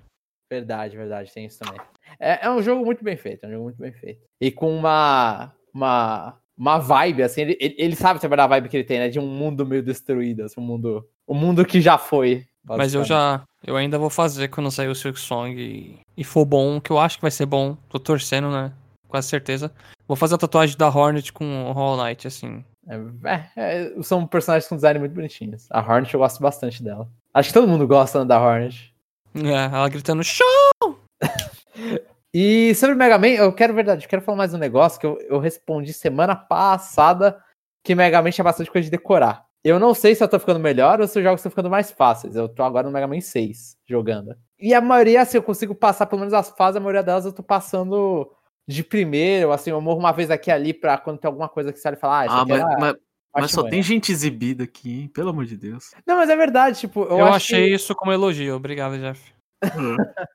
Verdade, 0.51 0.97
verdade, 0.97 1.33
tem 1.33 1.47
isso 1.47 1.61
também. 1.61 1.81
É, 2.19 2.47
é 2.47 2.51
um 2.51 2.61
jogo 2.61 2.85
muito 2.85 3.05
bem 3.05 3.17
feito, 3.17 3.45
é 3.45 3.49
um 3.49 3.53
jogo 3.53 3.65
muito 3.65 3.79
bem 3.79 3.93
feito. 3.93 4.21
E 4.41 4.51
com 4.51 4.77
uma, 4.77 5.53
uma, 5.73 6.37
uma 6.59 6.79
vibe, 6.79 7.23
assim, 7.23 7.43
ele, 7.43 7.57
ele, 7.61 7.95
sabe 7.95 8.19
trabalhar 8.19 8.45
a 8.45 8.49
vibe 8.49 8.69
que 8.69 8.77
ele 8.77 8.85
tem, 8.85 8.99
né? 8.99 9.09
De 9.09 9.21
um 9.21 9.27
mundo 9.27 9.65
meio 9.65 9.81
destruído, 9.81 10.43
assim, 10.43 10.61
um 10.61 10.65
mundo, 10.65 11.09
um 11.29 11.35
mundo 11.35 11.65
que 11.65 11.81
já 11.81 11.97
foi. 11.97 12.45
Mas 12.65 12.95
eu 12.95 13.05
já. 13.05 13.45
Eu 13.65 13.77
ainda 13.77 13.97
vou 13.97 14.11
fazer 14.11 14.49
quando 14.49 14.71
sair 14.73 14.89
o 14.89 14.95
Silk 14.95 15.21
Song 15.21 15.55
e, 15.57 16.01
e 16.17 16.25
for 16.25 16.45
bom, 16.45 16.81
que 16.81 16.91
eu 16.91 16.99
acho 16.99 17.17
que 17.17 17.23
vai 17.23 17.31
ser 17.31 17.47
bom. 17.47 17.77
Tô 17.89 18.01
torcendo, 18.01 18.51
né? 18.51 18.73
Quase 19.07 19.29
certeza. 19.29 19.73
Vou 20.09 20.17
fazer 20.17 20.35
a 20.35 20.39
tatuagem 20.39 20.77
da 20.77 20.89
Hornet 20.89 21.33
com 21.33 21.45
o 21.45 21.73
Hollow 21.73 22.05
Knight, 22.05 22.27
assim. 22.27 22.65
É, 22.89 22.97
é, 23.25 23.51
é, 23.57 24.03
são 24.03 24.27
personagens 24.27 24.69
com 24.69 24.75
design 24.75 24.99
muito 24.99 25.15
bonitinhos. 25.15 25.69
A 25.71 25.81
Hornet 25.81 26.13
eu 26.13 26.21
gosto 26.21 26.41
bastante 26.41 26.83
dela. 26.83 27.09
Acho 27.33 27.51
que 27.51 27.55
todo 27.55 27.69
mundo 27.69 27.87
gosta 27.87 28.21
né, 28.21 28.25
da 28.25 28.41
Hornet. 28.41 28.93
É, 29.35 29.75
ela 29.75 29.89
gritando 29.89 30.23
show! 30.25 30.47
E 32.33 32.73
sobre 32.77 32.95
o 32.95 32.99
Mega 32.99 33.19
Man, 33.19 33.27
eu 33.27 33.53
quero 33.53 33.75
verdade, 33.75 34.05
eu 34.05 34.09
quero 34.09 34.23
falar 34.23 34.39
mais 34.39 34.55
um 34.55 34.59
negócio 34.59 35.01
que 35.01 35.05
eu, 35.05 35.19
eu 35.23 35.41
respondi 35.41 35.93
semana 35.93 36.37
passada 36.37 37.43
que 37.85 37.93
Mega 37.93 38.23
Man 38.23 38.31
tinha 38.31 38.45
bastante 38.45 38.71
coisa 38.71 38.85
de 38.85 38.91
decorar. 38.91 39.45
Eu 39.65 39.81
não 39.81 39.93
sei 39.93 40.15
se 40.15 40.23
eu 40.23 40.29
tô 40.29 40.39
ficando 40.39 40.61
melhor 40.61 41.01
ou 41.01 41.09
se 41.09 41.19
os 41.19 41.25
jogos 41.25 41.41
estão 41.41 41.51
ficando 41.51 41.69
mais 41.69 41.91
fáceis. 41.91 42.37
Eu 42.37 42.49
tô 42.49 42.63
agora 42.63 42.87
no 42.87 42.93
Mega 42.93 43.09
Man 43.09 43.21
6 43.21 43.77
jogando. 43.85 44.37
E 44.61 44.73
a 44.73 44.81
maioria, 44.81 45.23
assim, 45.23 45.39
eu 45.39 45.43
consigo 45.43 45.75
passar 45.75 46.07
pelo 46.07 46.21
menos 46.21 46.33
as 46.33 46.51
fases, 46.51 46.77
a 46.77 46.81
maioria 46.81 47.03
delas 47.03 47.25
eu 47.25 47.33
tô 47.33 47.43
passando 47.43 48.31
de 48.69 48.85
primeiro, 48.85 49.51
assim, 49.51 49.71
eu 49.71 49.81
morro 49.81 49.99
uma 49.99 50.13
vez 50.13 50.31
aqui 50.31 50.51
e 50.51 50.53
ali 50.53 50.73
pra 50.73 50.99
quando 50.99 51.19
tem 51.19 51.29
alguma 51.29 51.49
coisa 51.49 51.73
que 51.73 51.81
você 51.81 51.89
olha 51.89 51.97
e 51.97 51.99
fala, 52.01 52.21
ah, 52.21 52.27
isso 52.27 52.35
Ah, 52.37 52.43
aqui 52.43 52.51
mas, 52.53 52.61
era 52.61 52.79
mas, 52.79 52.95
mas 53.35 53.51
só 53.51 53.63
parte 53.63 53.71
tem 53.73 53.83
gente 53.83 54.11
exibida 54.13 54.65
aqui, 54.65 55.03
hein? 55.03 55.09
Pelo 55.09 55.31
amor 55.31 55.45
de 55.47 55.57
Deus. 55.57 55.91
Não, 56.07 56.17
mas 56.17 56.29
é 56.31 56.37
verdade, 56.37 56.79
tipo, 56.81 57.03
eu, 57.05 57.19
Eu, 57.19 57.27
acho 57.27 57.37
achei 57.37 57.69
que- 57.69 57.75
isso 57.75 57.95
como 57.95 58.13
elogio. 58.13 58.55
Obrigado, 58.57 58.99
Jeff. 58.99 59.33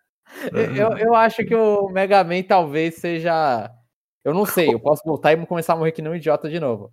Eu, 0.52 0.98
eu 0.98 1.16
acho 1.16 1.46
que 1.46 1.56
o 1.56 1.88
Mega 1.90 2.24
Man 2.24 2.42
talvez 2.44 2.96
seja. 2.96 3.72
Eu 4.24 4.34
não 4.34 4.46
sei, 4.46 4.74
eu 4.74 4.80
posso 4.80 5.02
voltar 5.06 5.32
e 5.34 5.46
começar 5.46 5.74
a 5.74 5.76
morrer 5.76 5.92
que 5.92 6.02
nem 6.02 6.12
um 6.12 6.16
idiota 6.16 6.50
de 6.50 6.60
novo. 6.60 6.92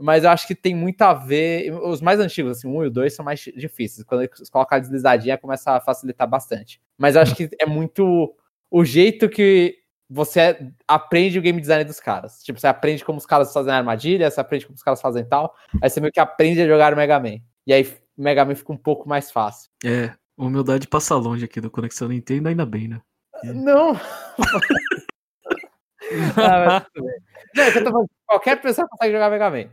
Mas 0.00 0.22
eu 0.24 0.30
acho 0.30 0.46
que 0.46 0.54
tem 0.54 0.74
muito 0.74 1.02
a 1.02 1.12
ver. 1.12 1.72
Os 1.72 2.00
mais 2.00 2.20
antigos, 2.20 2.56
assim, 2.58 2.68
um 2.68 2.82
e 2.84 2.86
o 2.86 2.90
dois 2.90 3.14
são 3.14 3.24
mais 3.24 3.40
difíceis. 3.40 4.04
Quando 4.06 4.22
eles 4.22 4.48
colocam 4.48 4.76
a 4.76 4.80
deslizadinha, 4.80 5.36
começa 5.36 5.72
a 5.72 5.80
facilitar 5.80 6.28
bastante. 6.28 6.80
Mas 6.96 7.16
eu 7.16 7.22
acho 7.22 7.34
que 7.34 7.48
é 7.60 7.66
muito 7.66 8.34
o 8.70 8.84
jeito 8.84 9.28
que 9.28 9.76
você 10.08 10.72
aprende 10.86 11.38
o 11.38 11.42
game 11.42 11.60
design 11.60 11.84
dos 11.84 12.00
caras. 12.00 12.42
Tipo, 12.42 12.58
você 12.58 12.66
aprende 12.66 13.04
como 13.04 13.18
os 13.18 13.26
caras 13.26 13.52
fazem 13.52 13.72
armadilha, 13.72 14.30
você 14.30 14.40
aprende 14.40 14.66
como 14.66 14.76
os 14.76 14.82
caras 14.82 15.00
fazem 15.00 15.24
tal. 15.24 15.54
Aí 15.82 15.90
você 15.90 16.00
meio 16.00 16.12
que 16.12 16.20
aprende 16.20 16.62
a 16.62 16.66
jogar 16.66 16.92
o 16.92 16.96
Mega 16.96 17.20
Man. 17.20 17.38
E 17.66 17.72
aí 17.72 17.82
o 18.16 18.22
Mega 18.22 18.44
Man 18.44 18.54
fica 18.54 18.72
um 18.72 18.76
pouco 18.76 19.08
mais 19.08 19.30
fácil. 19.30 19.70
É, 19.84 20.12
humildade 20.36 20.88
passa 20.88 21.14
longe 21.14 21.44
aqui 21.44 21.60
do 21.60 21.70
Conexão 21.70 22.08
Nintendo, 22.08 22.48
ainda 22.48 22.64
bem, 22.64 22.88
né? 22.88 23.02
Não! 23.44 23.92
Ah. 26.36 26.86
Não, 27.54 27.62
é 27.64 27.70
que 27.70 27.78
eu 27.78 27.84
tô 27.84 27.90
falando, 27.90 28.10
qualquer 28.26 28.60
pessoa 28.60 28.88
consegue 28.88 29.12
jogar 29.12 29.30
Mega 29.30 29.50
Man. 29.50 29.68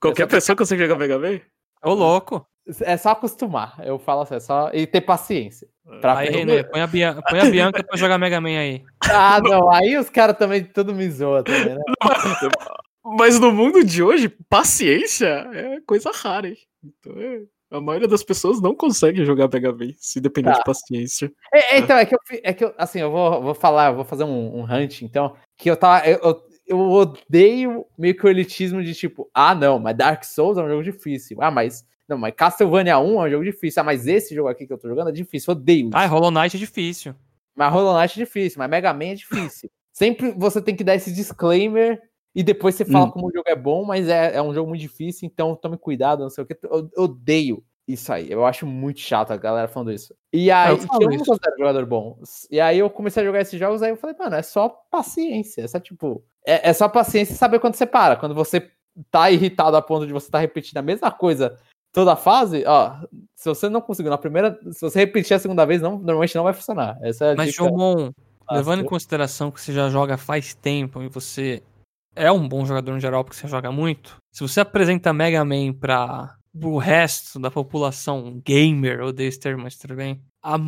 Qualquer 0.00 0.26
pessoa 0.26 0.56
consegue 0.56 0.82
jogar 0.82 0.98
Mega 0.98 1.18
Man? 1.18 1.40
Ô, 1.84 1.94
louco. 1.94 2.46
É 2.82 2.96
só 2.96 3.10
acostumar, 3.10 3.74
eu 3.84 3.98
falo 3.98 4.22
assim, 4.22 4.34
é 4.36 4.40
só. 4.40 4.70
E 4.72 4.86
ter 4.86 5.00
paciência. 5.00 5.66
Pra 6.00 6.18
Aí. 6.18 6.28
René, 6.30 6.62
põe 6.62 6.80
a, 6.80 6.86
Bian- 6.86 7.20
põe 7.28 7.40
a 7.40 7.44
Bianca 7.50 7.82
pra 7.82 7.96
jogar 7.96 8.16
Mega 8.18 8.40
Man 8.40 8.58
aí. 8.58 8.82
Ah, 9.10 9.40
não, 9.42 9.70
aí 9.72 9.96
os 9.98 10.08
caras 10.08 10.36
também 10.38 10.62
tudo 10.64 10.94
me 10.94 11.08
zoam 11.10 11.42
também, 11.42 11.74
né? 11.74 11.80
Mas 13.04 13.40
no 13.40 13.50
mundo 13.50 13.82
de 13.84 14.02
hoje, 14.02 14.28
paciência 14.48 15.26
é 15.52 15.80
coisa 15.86 16.10
rara, 16.14 16.48
hein? 16.48 16.56
Então, 16.84 17.12
é, 17.20 17.40
a 17.72 17.80
maioria 17.80 18.06
das 18.06 18.22
pessoas 18.22 18.60
não 18.60 18.74
consegue 18.74 19.24
jogar 19.24 19.48
Mega 19.52 19.72
Man 19.72 19.92
se 19.98 20.20
depender 20.20 20.50
Tá. 20.52 20.58
de 20.58 20.64
paciência. 20.64 21.32
É, 21.52 21.74
é, 21.76 21.78
então, 21.78 21.96
é 21.96 22.04
que 22.04 22.14
eu, 22.14 22.18
é 22.42 22.52
que 22.52 22.64
eu, 22.64 22.74
assim, 22.78 23.00
eu 23.00 23.10
vou, 23.10 23.42
vou 23.42 23.54
falar, 23.54 23.90
eu 23.90 23.96
vou 23.96 24.04
fazer 24.04 24.24
um, 24.24 24.60
um 24.60 24.64
hunt, 24.64 25.02
então, 25.02 25.34
que 25.56 25.70
eu 25.70 25.76
tava, 25.76 26.06
eu, 26.06 26.18
eu, 26.22 26.42
eu 26.66 26.78
odeio 26.78 27.84
meio 27.98 28.14
que 28.14 28.24
o 28.24 28.28
elitismo 28.28 28.82
de 28.82 28.94
tipo, 28.94 29.28
ah, 29.34 29.54
não, 29.54 29.78
mas 29.78 29.96
Dark 29.96 30.22
Souls 30.24 30.58
é 30.58 30.62
um 30.62 30.68
jogo 30.68 30.82
difícil. 30.84 31.38
Ah, 31.40 31.50
mas, 31.50 31.84
não, 32.10 32.18
mas 32.18 32.34
Castlevania 32.34 32.98
1 32.98 33.22
é 33.22 33.26
um 33.26 33.30
jogo 33.30 33.44
difícil. 33.44 33.80
Ah, 33.80 33.84
mas 33.84 34.06
esse 34.06 34.34
jogo 34.34 34.48
aqui 34.48 34.66
que 34.66 34.72
eu 34.72 34.78
tô 34.78 34.88
jogando 34.88 35.08
é 35.08 35.12
difícil, 35.12 35.52
odeio 35.52 35.88
isso. 35.88 35.96
Ai, 35.96 36.06
Hollow 36.06 36.30
Knight 36.30 36.56
é 36.56 36.58
difícil. 36.58 37.14
Mas 37.54 37.72
Hollow 37.72 37.98
Knight 37.98 38.20
é 38.20 38.24
difícil, 38.24 38.58
mas 38.58 38.68
Mega 38.70 38.92
Man 38.92 39.06
é 39.06 39.14
difícil. 39.14 39.70
Sempre 39.92 40.32
você 40.32 40.60
tem 40.60 40.74
que 40.76 40.84
dar 40.84 40.94
esse 40.94 41.12
disclaimer 41.12 42.00
e 42.34 42.42
depois 42.42 42.74
você 42.74 42.84
fala 42.84 43.06
Hum. 43.06 43.10
como 43.10 43.28
o 43.28 43.32
jogo 43.32 43.48
é 43.48 43.56
bom, 43.56 43.84
mas 43.84 44.08
é, 44.08 44.36
é 44.36 44.42
um 44.42 44.54
jogo 44.54 44.68
muito 44.68 44.80
difícil, 44.80 45.26
então 45.26 45.56
tome 45.56 45.76
cuidado, 45.76 46.22
não 46.22 46.30
sei 46.30 46.44
o 46.44 46.46
que. 46.46 46.56
Eu 46.64 46.90
eu 46.96 47.04
odeio 47.04 47.64
isso 47.88 48.12
aí. 48.12 48.30
Eu 48.30 48.44
acho 48.44 48.66
muito 48.66 49.00
chato 49.00 49.32
a 49.32 49.36
galera 49.36 49.68
falando 49.68 49.92
isso. 49.92 50.14
E 50.32 50.50
aí, 50.50 50.70
eu 50.70 50.78
eu 51.00 51.10
não 51.10 51.18
considero 51.18 51.56
jogador 51.58 51.86
bom. 51.86 52.18
E 52.50 52.60
aí 52.60 52.78
eu 52.78 52.88
comecei 52.88 53.22
a 53.22 53.26
jogar 53.26 53.40
esses 53.40 53.58
jogos, 53.58 53.82
aí 53.82 53.90
eu 53.90 53.96
falei, 53.96 54.16
mano, 54.18 54.36
é 54.36 54.42
só 54.42 54.68
paciência. 54.90 55.62
É 55.62 55.68
só 55.68 55.80
tipo. 55.80 56.24
É, 56.46 56.70
é 56.70 56.72
só 56.72 56.88
paciência 56.88 57.32
e 57.32 57.36
saber 57.36 57.58
quando 57.58 57.74
você 57.74 57.86
para. 57.86 58.16
Quando 58.16 58.34
você 58.34 58.70
tá 59.10 59.30
irritado 59.30 59.76
a 59.76 59.82
ponto 59.82 60.06
de 60.06 60.12
você 60.12 60.30
tá 60.30 60.38
repetindo 60.38 60.78
a 60.78 60.82
mesma 60.82 61.10
coisa 61.10 61.56
toda 61.92 62.12
a 62.12 62.16
fase, 62.16 62.64
ó. 62.66 62.96
Se 63.34 63.48
você 63.48 63.68
não 63.68 63.80
conseguiu 63.80 64.10
na 64.10 64.18
primeira. 64.18 64.58
Se 64.72 64.80
você 64.80 65.00
repetir 65.00 65.34
a 65.34 65.38
segunda 65.38 65.64
vez, 65.64 65.80
não, 65.80 65.92
normalmente 65.98 66.34
não 66.36 66.44
vai 66.44 66.52
funcionar. 66.52 66.98
Essa 67.02 67.26
é 67.26 67.32
a 67.32 67.36
Mas, 67.36 67.50
dica. 67.50 67.64
Jomon, 67.64 68.10
levando 68.50 68.82
em 68.82 68.86
consideração 68.86 69.50
que 69.50 69.60
você 69.60 69.72
já 69.72 69.88
joga 69.88 70.16
faz 70.16 70.54
tempo 70.54 71.02
e 71.02 71.08
você 71.08 71.62
é 72.14 72.30
um 72.30 72.46
bom 72.48 72.64
jogador 72.66 72.92
no 72.92 73.00
geral 73.00 73.24
porque 73.24 73.36
você 73.36 73.48
joga 73.48 73.70
muito, 73.70 74.16
se 74.32 74.40
você 74.42 74.60
apresenta 74.60 75.12
Mega 75.12 75.44
Man 75.44 75.72
pra 75.72 76.36
o 76.52 76.78
resto 76.78 77.38
da 77.38 77.50
população 77.50 78.42
gamer, 78.44 79.00
odeio 79.02 79.28
esse 79.28 79.38
termo, 79.38 79.62
mas 79.62 79.76
tudo 79.76 79.94
bem, 79.94 80.20
a 80.42 80.58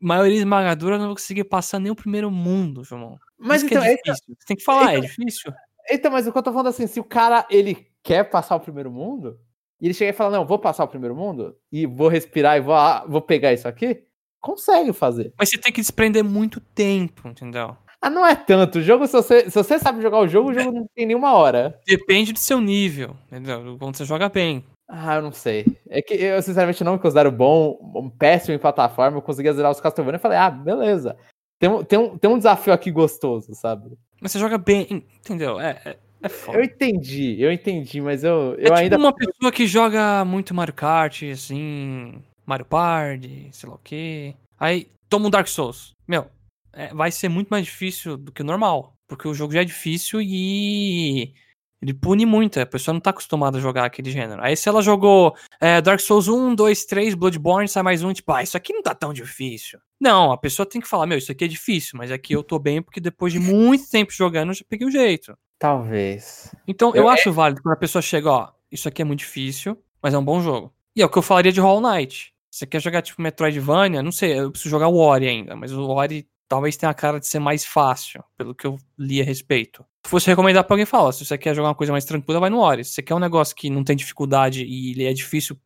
maioria 0.00 0.38
esmagadora 0.38 0.98
não 0.98 1.06
vai 1.06 1.14
conseguir 1.14 1.44
passar 1.44 1.80
nem 1.80 1.90
o 1.90 1.96
primeiro 1.96 2.30
mundo, 2.30 2.84
Jomon. 2.84 3.16
Mas 3.36 3.62
que 3.62 3.74
então, 3.74 3.82
é 3.82 3.92
é, 3.92 3.96
difícil. 3.96 4.36
Você 4.38 4.46
tem 4.46 4.56
que 4.56 4.62
falar, 4.62 4.94
é 4.94 4.98
então- 4.98 5.08
difícil. 5.08 5.52
Então, 5.90 6.12
mas 6.12 6.26
o 6.28 6.32
que 6.32 6.38
eu 6.38 6.42
tô 6.42 6.52
falando 6.52 6.68
assim, 6.68 6.86
se 6.86 7.00
o 7.00 7.04
cara 7.04 7.44
ele 7.50 7.88
quer 8.04 8.22
passar 8.30 8.54
o 8.54 8.60
primeiro 8.60 8.90
mundo, 8.90 9.36
e 9.82 9.86
ele 9.86 9.94
chega 9.94 10.12
e 10.12 10.14
fala, 10.14 10.38
não, 10.38 10.46
vou 10.46 10.60
passar 10.60 10.84
o 10.84 10.88
primeiro 10.88 11.16
mundo, 11.16 11.56
e 11.72 11.84
vou 11.86 12.06
respirar 12.06 12.56
e 12.56 12.60
vou, 12.60 12.72
ah, 12.72 13.04
vou 13.06 13.20
pegar 13.20 13.52
isso 13.52 13.66
aqui, 13.66 14.04
consegue 14.40 14.92
fazer. 14.92 15.34
Mas 15.36 15.50
você 15.50 15.58
tem 15.58 15.72
que 15.72 15.80
desprender 15.80 16.22
muito 16.22 16.60
tempo, 16.60 17.28
entendeu? 17.28 17.76
Ah, 18.00 18.08
não 18.08 18.24
é 18.24 18.34
tanto. 18.34 18.78
O 18.78 18.82
jogo, 18.82 19.06
se 19.06 19.12
você, 19.12 19.50
se 19.50 19.56
você 19.56 19.78
sabe 19.78 20.00
jogar 20.00 20.18
o 20.18 20.28
jogo, 20.28 20.50
o 20.50 20.54
jogo 20.54 20.72
não 20.72 20.86
tem 20.94 21.06
nenhuma 21.06 21.34
hora. 21.34 21.80
Depende 21.86 22.32
do 22.32 22.38
seu 22.38 22.60
nível, 22.60 23.16
entendeu? 23.26 23.76
Quando 23.78 23.96
você 23.96 24.04
joga 24.04 24.28
bem. 24.28 24.64
Ah, 24.88 25.16
eu 25.16 25.22
não 25.22 25.32
sei. 25.32 25.64
É 25.88 26.02
que 26.02 26.14
eu, 26.14 26.40
sinceramente, 26.42 26.84
não 26.84 26.94
me 26.94 26.98
considero 26.98 27.30
bom, 27.30 27.78
um 27.94 28.10
péssimo 28.10 28.54
em 28.54 28.58
plataforma. 28.58 29.18
Eu 29.18 29.22
conseguia 29.22 29.52
zerar 29.52 29.70
os 29.70 29.80
Castlevania 29.80 30.16
e 30.18 30.20
falei, 30.20 30.38
ah, 30.38 30.50
beleza. 30.50 31.16
Tem, 31.60 31.84
tem, 31.84 31.98
um, 31.98 32.18
tem 32.18 32.30
um 32.30 32.38
desafio 32.38 32.72
aqui 32.72 32.90
gostoso, 32.90 33.54
sabe? 33.54 33.96
Mas 34.20 34.32
você 34.32 34.38
joga 34.38 34.58
bem, 34.58 35.06
entendeu? 35.20 35.60
É, 35.60 35.96
é, 36.22 36.28
foda. 36.28 36.58
Eu 36.58 36.62
entendi, 36.64 37.40
eu 37.40 37.52
entendi, 37.52 38.00
mas 38.00 38.24
eu, 38.24 38.54
É 38.58 38.68
eu 38.68 38.74
tipo 38.74 38.74
ainda. 38.74 38.96
uma 38.96 39.12
pessoa 39.14 39.52
que 39.52 39.66
joga 39.66 40.24
muito 40.24 40.54
Mario 40.54 40.74
Kart, 40.74 41.22
assim, 41.24 42.22
Mario 42.46 42.66
Party, 42.66 43.48
sei 43.52 43.68
lá 43.68 43.74
o 43.74 43.80
quê. 43.82 44.34
Aí 44.58 44.88
toma 45.08 45.26
um 45.26 45.30
Dark 45.30 45.48
Souls. 45.48 45.92
Meu, 46.06 46.26
é, 46.72 46.92
vai 46.94 47.10
ser 47.10 47.28
muito 47.28 47.48
mais 47.48 47.64
difícil 47.64 48.16
do 48.16 48.32
que 48.32 48.42
o 48.42 48.44
normal. 48.44 48.94
Porque 49.08 49.28
o 49.28 49.34
jogo 49.34 49.52
já 49.52 49.60
é 49.60 49.64
difícil 49.64 50.20
e 50.22 51.34
Ele 51.82 51.92
pune 51.92 52.24
muito, 52.24 52.60
a 52.60 52.64
pessoa 52.64 52.92
não 52.92 53.00
tá 53.00 53.10
acostumada 53.10 53.58
a 53.58 53.60
jogar 53.60 53.84
aquele 53.84 54.10
gênero. 54.10 54.40
Aí 54.42 54.56
se 54.56 54.68
ela 54.68 54.80
jogou 54.80 55.34
é, 55.60 55.80
Dark 55.82 56.00
Souls 56.00 56.28
1, 56.28 56.54
2, 56.54 56.84
3, 56.86 57.14
Bloodborne, 57.14 57.68
sai 57.68 57.82
mais 57.82 58.02
um, 58.04 58.12
tipo, 58.12 58.32
ah, 58.32 58.42
isso 58.42 58.56
aqui 58.56 58.72
não 58.72 58.82
tá 58.82 58.94
tão 58.94 59.12
difícil. 59.12 59.80
Não, 60.00 60.30
a 60.32 60.38
pessoa 60.38 60.64
tem 60.64 60.80
que 60.80 60.88
falar, 60.88 61.06
meu, 61.06 61.18
isso 61.18 61.30
aqui 61.32 61.44
é 61.44 61.48
difícil, 61.48 61.98
mas 61.98 62.10
aqui 62.12 62.34
eu 62.34 62.42
tô 62.44 62.58
bem 62.58 62.80
porque 62.80 63.00
depois 63.00 63.32
de 63.32 63.40
muito 63.40 63.90
tempo 63.90 64.12
jogando 64.12 64.50
eu 64.50 64.54
já 64.54 64.64
peguei 64.68 64.86
o 64.86 64.90
jeito. 64.90 65.36
Talvez. 65.62 66.52
Então 66.66 66.90
eu, 66.92 67.04
Eu- 67.04 67.08
acho 67.08 67.32
válido 67.32 67.62
quando 67.62 67.74
a 67.74 67.78
pessoa 67.78 68.02
chega, 68.02 68.28
ó, 68.28 68.48
isso 68.68 68.88
aqui 68.88 69.00
é 69.00 69.04
muito 69.04 69.20
difícil, 69.20 69.78
mas 70.02 70.12
é 70.12 70.18
um 70.18 70.24
bom 70.24 70.40
jogo. 70.40 70.74
E 70.96 71.00
é 71.00 71.06
o 71.06 71.08
que 71.08 71.16
eu 71.16 71.22
falaria 71.22 71.52
de 71.52 71.60
Hollow 71.60 71.80
Knight. 71.80 72.34
Você 72.50 72.66
quer 72.66 72.80
jogar 72.82 73.00
tipo 73.00 73.22
Metroidvania? 73.22 74.02
Não 74.02 74.10
sei, 74.10 74.40
eu 74.40 74.50
preciso 74.50 74.70
jogar 74.70 74.88
o 74.88 74.96
Ori 74.96 75.28
ainda, 75.28 75.54
mas 75.54 75.72
o 75.72 75.86
Ori 75.88 76.26
talvez 76.48 76.76
tenha 76.76 76.90
a 76.90 76.94
cara 76.94 77.20
de 77.20 77.28
ser 77.28 77.38
mais 77.38 77.64
fácil, 77.64 78.24
pelo 78.36 78.56
que 78.56 78.66
eu 78.66 78.76
li 78.98 79.20
a 79.20 79.24
respeito. 79.24 79.84
Se 80.04 80.10
fosse 80.10 80.26
recomendar 80.28 80.64
pra 80.64 80.74
alguém, 80.74 80.84
fala, 80.84 81.12
se 81.12 81.24
você 81.24 81.38
quer 81.38 81.54
jogar 81.54 81.68
uma 81.68 81.76
coisa 81.76 81.92
mais 81.92 82.04
tranquila, 82.04 82.40
vai 82.40 82.50
no 82.50 82.58
Ori. 82.58 82.84
Se 82.84 82.94
você 82.94 83.02
quer 83.02 83.14
um 83.14 83.20
negócio 83.20 83.54
que 83.54 83.70
não 83.70 83.84
tem 83.84 83.94
dificuldade 83.94 84.64
e 84.64 84.90
ele 84.90 85.04
é 85.06 85.12
difícil 85.12 85.56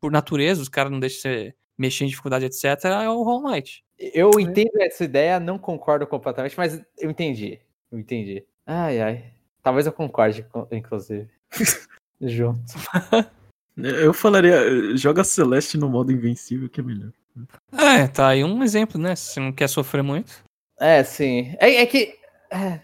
por 0.00 0.10
natureza, 0.10 0.60
os 0.60 0.68
caras 0.68 0.90
não 0.90 0.98
deixam 0.98 1.20
você 1.30 1.54
mexer 1.78 2.04
em 2.06 2.08
dificuldade, 2.08 2.44
etc., 2.44 2.64
é 2.86 3.08
o 3.08 3.22
Hollow 3.22 3.52
Knight. 3.52 3.84
Eu 3.98 4.32
entendo 4.40 4.72
essa 4.80 5.04
ideia, 5.04 5.38
não 5.38 5.58
concordo 5.58 6.04
completamente, 6.08 6.58
mas 6.58 6.82
eu 6.98 7.08
entendi. 7.08 7.60
Eu 7.90 8.00
entendi. 8.00 8.44
Ai, 8.66 9.00
ai. 9.00 9.33
Talvez 9.64 9.86
eu 9.86 9.92
concorde, 9.92 10.44
co- 10.44 10.68
inclusive. 10.70 11.28
Junto. 12.20 12.60
Eu 13.76 14.14
falaria, 14.14 14.96
joga 14.96 15.24
Celeste 15.24 15.76
no 15.76 15.88
modo 15.88 16.12
invencível, 16.12 16.68
que 16.68 16.80
é 16.80 16.84
melhor. 16.84 17.10
É, 17.72 18.06
tá 18.06 18.28
aí 18.28 18.44
um 18.44 18.62
exemplo, 18.62 19.00
né? 19.00 19.16
Se 19.16 19.32
você 19.32 19.40
não 19.40 19.50
quer 19.52 19.68
sofrer 19.68 20.02
muito. 20.02 20.32
É, 20.78 21.02
sim. 21.02 21.56
É, 21.58 21.76
é 21.76 21.86
que. 21.86 22.16
é, 22.52 22.80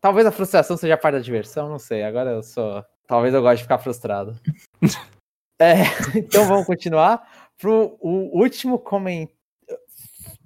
talvez 0.00 0.26
a 0.26 0.32
frustração 0.32 0.76
seja 0.76 0.96
parte 0.96 1.14
da 1.14 1.20
diversão, 1.20 1.68
não 1.68 1.78
sei. 1.78 2.02
Agora 2.02 2.30
eu 2.30 2.42
sou. 2.42 2.84
Talvez 3.06 3.32
eu 3.32 3.40
goste 3.42 3.58
de 3.58 3.62
ficar 3.62 3.78
frustrado. 3.78 4.34
É, 5.60 5.74
então 6.14 6.46
vamos 6.46 6.64
continuar 6.66 7.50
pro 7.58 7.98
o 8.00 8.38
último 8.40 8.78
comentário. 8.78 9.36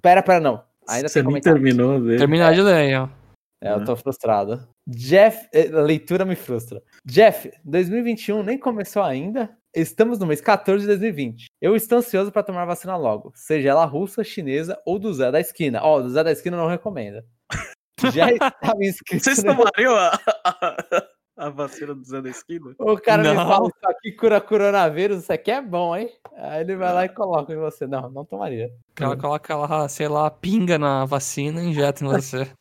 Pera, 0.01 0.23
pera, 0.23 0.39
não. 0.39 0.63
Ainda 0.89 1.07
Você 1.07 1.19
tem 1.19 1.23
comentário. 1.23 1.61
terminou 1.61 2.01
dele. 2.01 2.17
Terminar 2.17 2.51
de 2.55 2.61
ler 2.63 2.99
ó. 2.99 3.07
É, 3.63 3.71
eu 3.71 3.85
tô 3.85 3.95
frustrado. 3.95 4.67
Jeff, 4.85 5.47
eh, 5.53 5.69
a 5.73 5.79
leitura 5.81 6.25
me 6.25 6.35
frustra. 6.35 6.83
Jeff, 7.05 7.49
2021 7.63 8.43
nem 8.43 8.57
começou 8.57 9.01
ainda. 9.01 9.49
Estamos 9.73 10.19
no 10.19 10.25
mês 10.27 10.41
14 10.41 10.81
de 10.81 10.87
2020. 10.87 11.45
Eu 11.61 11.73
estou 11.73 11.99
ansioso 11.99 12.29
para 12.29 12.43
tomar 12.43 12.65
vacina 12.65 12.97
logo, 12.97 13.31
seja 13.33 13.69
ela 13.69 13.85
russa, 13.85 14.21
chinesa 14.21 14.77
ou 14.85 14.99
do 14.99 15.13
Zé 15.13 15.31
da 15.31 15.39
esquina. 15.39 15.79
Ó, 15.81 16.01
do 16.01 16.09
Zé 16.09 16.25
da 16.25 16.31
esquina 16.33 16.57
não 16.57 16.67
recomenda. 16.67 17.25
Já 18.11 18.29
estava 18.29 18.51
inscrito. 18.83 19.23
Vocês 19.23 19.41
tomariam 19.41 19.95
a, 19.95 20.19
a, 20.43 21.07
a 21.37 21.49
vacina 21.49 21.95
do 21.95 22.03
Zé 22.03 22.21
da 22.21 22.29
Esquina? 22.29 22.75
O 22.77 22.97
cara 22.97 23.23
me 23.23 23.33
Não. 23.33 23.47
fala 23.47 23.67
isso 23.67 23.89
aqui 23.89 24.11
cura 24.11 24.41
coronavírus, 24.41 25.23
isso 25.23 25.31
aqui 25.31 25.51
é 25.51 25.61
bom, 25.61 25.95
hein? 25.95 26.09
Aí 26.35 26.61
ele 26.61 26.75
vai 26.75 26.93
lá 26.93 27.05
e 27.05 27.09
coloca 27.09 27.53
em 27.53 27.57
você. 27.57 27.87
Não, 27.87 28.09
não 28.09 28.25
tomaria. 28.25 28.69
Ela 28.99 29.15
coloca 29.15 29.55
lá, 29.55 29.87
sei 29.87 30.09
lá, 30.09 30.29
pinga 30.29 30.77
na 30.77 31.05
vacina 31.05 31.61
e 31.61 31.67
injeta 31.67 32.03
em 32.03 32.07
você. 32.07 32.51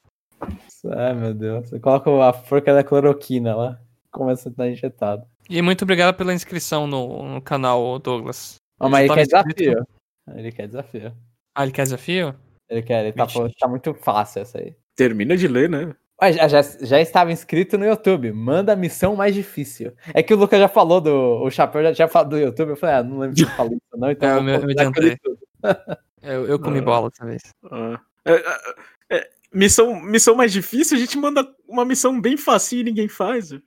Ai, 0.97 1.14
meu 1.14 1.35
Deus. 1.35 1.69
Você 1.69 1.78
coloca 1.78 2.10
a 2.24 2.32
forca 2.32 2.74
da 2.74 2.82
cloroquina 2.85 3.55
lá. 3.55 3.81
Começa 4.10 4.48
a 4.48 4.51
estar 4.51 4.69
injetado. 4.69 5.24
E 5.48 5.60
muito 5.62 5.82
obrigado 5.82 6.14
pela 6.14 6.35
inscrição 6.35 6.86
no, 6.86 7.35
no 7.35 7.40
canal, 7.43 7.98
Douglas. 7.98 8.56
Ó, 8.81 8.89
mas 8.89 9.05
ele 9.05 9.14
quer 9.14 9.23
inscrito. 9.23 9.56
desafio. 9.56 9.86
Ele 10.35 10.52
quer 10.52 10.66
desafio. 10.69 11.12
Ah, 11.55 11.62
ele 11.64 11.73
quer 11.73 11.82
desafio? 11.82 12.35
Ele 12.69 12.82
quer, 12.82 13.05
ele 13.05 13.12
tá 13.12 13.27
tá 13.59 13.69
muito 13.69 13.93
fácil 13.94 14.43
essa 14.43 14.59
aí. 14.59 14.74
Termina 14.97 15.36
de 15.36 15.47
ler, 15.48 15.69
né? 15.69 15.94
Mas 16.20 16.36
já, 16.36 16.48
já, 16.48 16.62
já 16.62 17.01
estava 17.01 17.32
inscrito 17.32 17.77
no 17.77 17.85
YouTube. 17.85 18.32
Manda 18.32 18.73
a 18.73 18.77
missão 18.77 19.16
mais 19.16 19.35
difícil. 19.35 19.93
É 20.14 20.23
que 20.23 20.32
o 20.32 20.36
Lucas 20.36 20.60
já 20.60 20.69
falou 20.69 21.01
do. 21.01 21.43
O 21.43 21.51
Chapéu 21.51 21.82
já 21.82 21.93
tinha 21.93 22.09
falado 22.09 22.31
do 22.31 22.39
YouTube. 22.39 22.70
Eu 22.70 22.77
falei, 22.77 22.97
ah, 22.97 23.02
não 23.02 23.19
lembro 23.19 23.36
se 23.36 23.43
eu 23.43 23.48
falei 23.51 23.74
isso, 23.74 23.98
não. 23.98 24.10
Então 24.10 24.28
É, 24.48 24.55
eu 24.55 24.60
eu 24.60 24.66
me 24.66 24.73
adiantei. 24.73 25.19
Eu, 26.23 26.47
eu 26.47 26.59
comi 26.60 26.78
Ah. 26.78 26.82
bola 26.82 27.10
dessa 27.10 27.27
vez. 27.27 27.43
Ah. 27.69 28.01
É, 28.24 28.32
é, 28.35 29.16
é, 29.16 29.31
missão, 29.53 30.01
missão 30.01 30.35
mais 30.35 30.53
difícil, 30.53 30.97
a 30.97 31.01
gente 31.01 31.16
manda 31.19 31.47
uma 31.69 31.85
missão 31.85 32.20
bem 32.20 32.37
fácil 32.37 32.81
e 32.81 32.85
ninguém 32.85 33.09
faz. 33.09 33.53
É. 33.53 33.59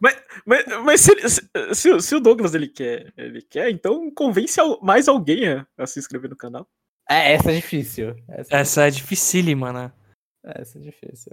mas 0.00 0.22
mas, 0.46 0.64
mas 0.84 1.00
se, 1.00 1.12
ele- 1.12 1.28
se, 1.28 1.48
se 1.74 1.90
o- 1.90 2.00
se 2.00 2.14
o 2.14 2.20
Douglas 2.20 2.54
ele 2.54 2.68
quer, 2.68 3.12
ele 3.16 3.42
quer, 3.42 3.70
então 3.70 4.10
convence 4.10 4.58
mais 4.82 5.06
alguém 5.08 5.48
a, 5.48 5.66
a 5.76 5.86
se 5.86 5.98
inscrever 5.98 6.30
no 6.30 6.36
canal. 6.36 6.66
É, 7.08 7.32
essa 7.34 7.50
é 7.50 7.54
difícil. 7.56 8.14
Essa, 8.28 8.56
Essa 8.56 8.86
é 8.86 8.90
dificílima, 8.90 9.72
né? 9.72 9.92
essa 10.44 10.78
é 10.78 10.80
difícil. 10.80 11.32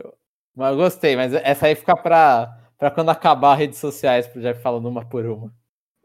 Mas 0.56 0.72
eu 0.72 0.78
gostei, 0.78 1.16
mas 1.16 1.34
essa 1.34 1.68
aí 1.68 1.76
fica 1.76 1.96
pra, 1.96 2.48
pra 2.78 2.92
quando 2.92 3.10
acabar 3.10 3.54
as 3.54 3.60
redes 3.60 3.80
sociais 3.80 4.28
pro 4.28 4.42
Jeff 4.42 4.62
falando 4.62 4.88
uma 4.90 5.06
por 5.08 5.26
uma. 5.26 5.54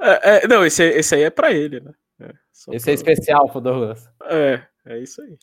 É, 0.00 0.44
é, 0.44 0.48
não, 0.48 0.64
esse, 0.64 0.84
esse 0.84 1.14
aí 1.14 1.22
é 1.22 1.30
pra 1.30 1.50
ele, 1.52 1.80
né? 1.80 1.92
É, 2.20 2.32
Esse 2.76 2.90
é 2.90 2.92
especial 2.94 3.48
pro 3.48 3.60
Douglas. 3.60 4.08
É, 4.24 4.62
é 4.86 4.98
isso 4.98 5.22
aí. 5.22 5.36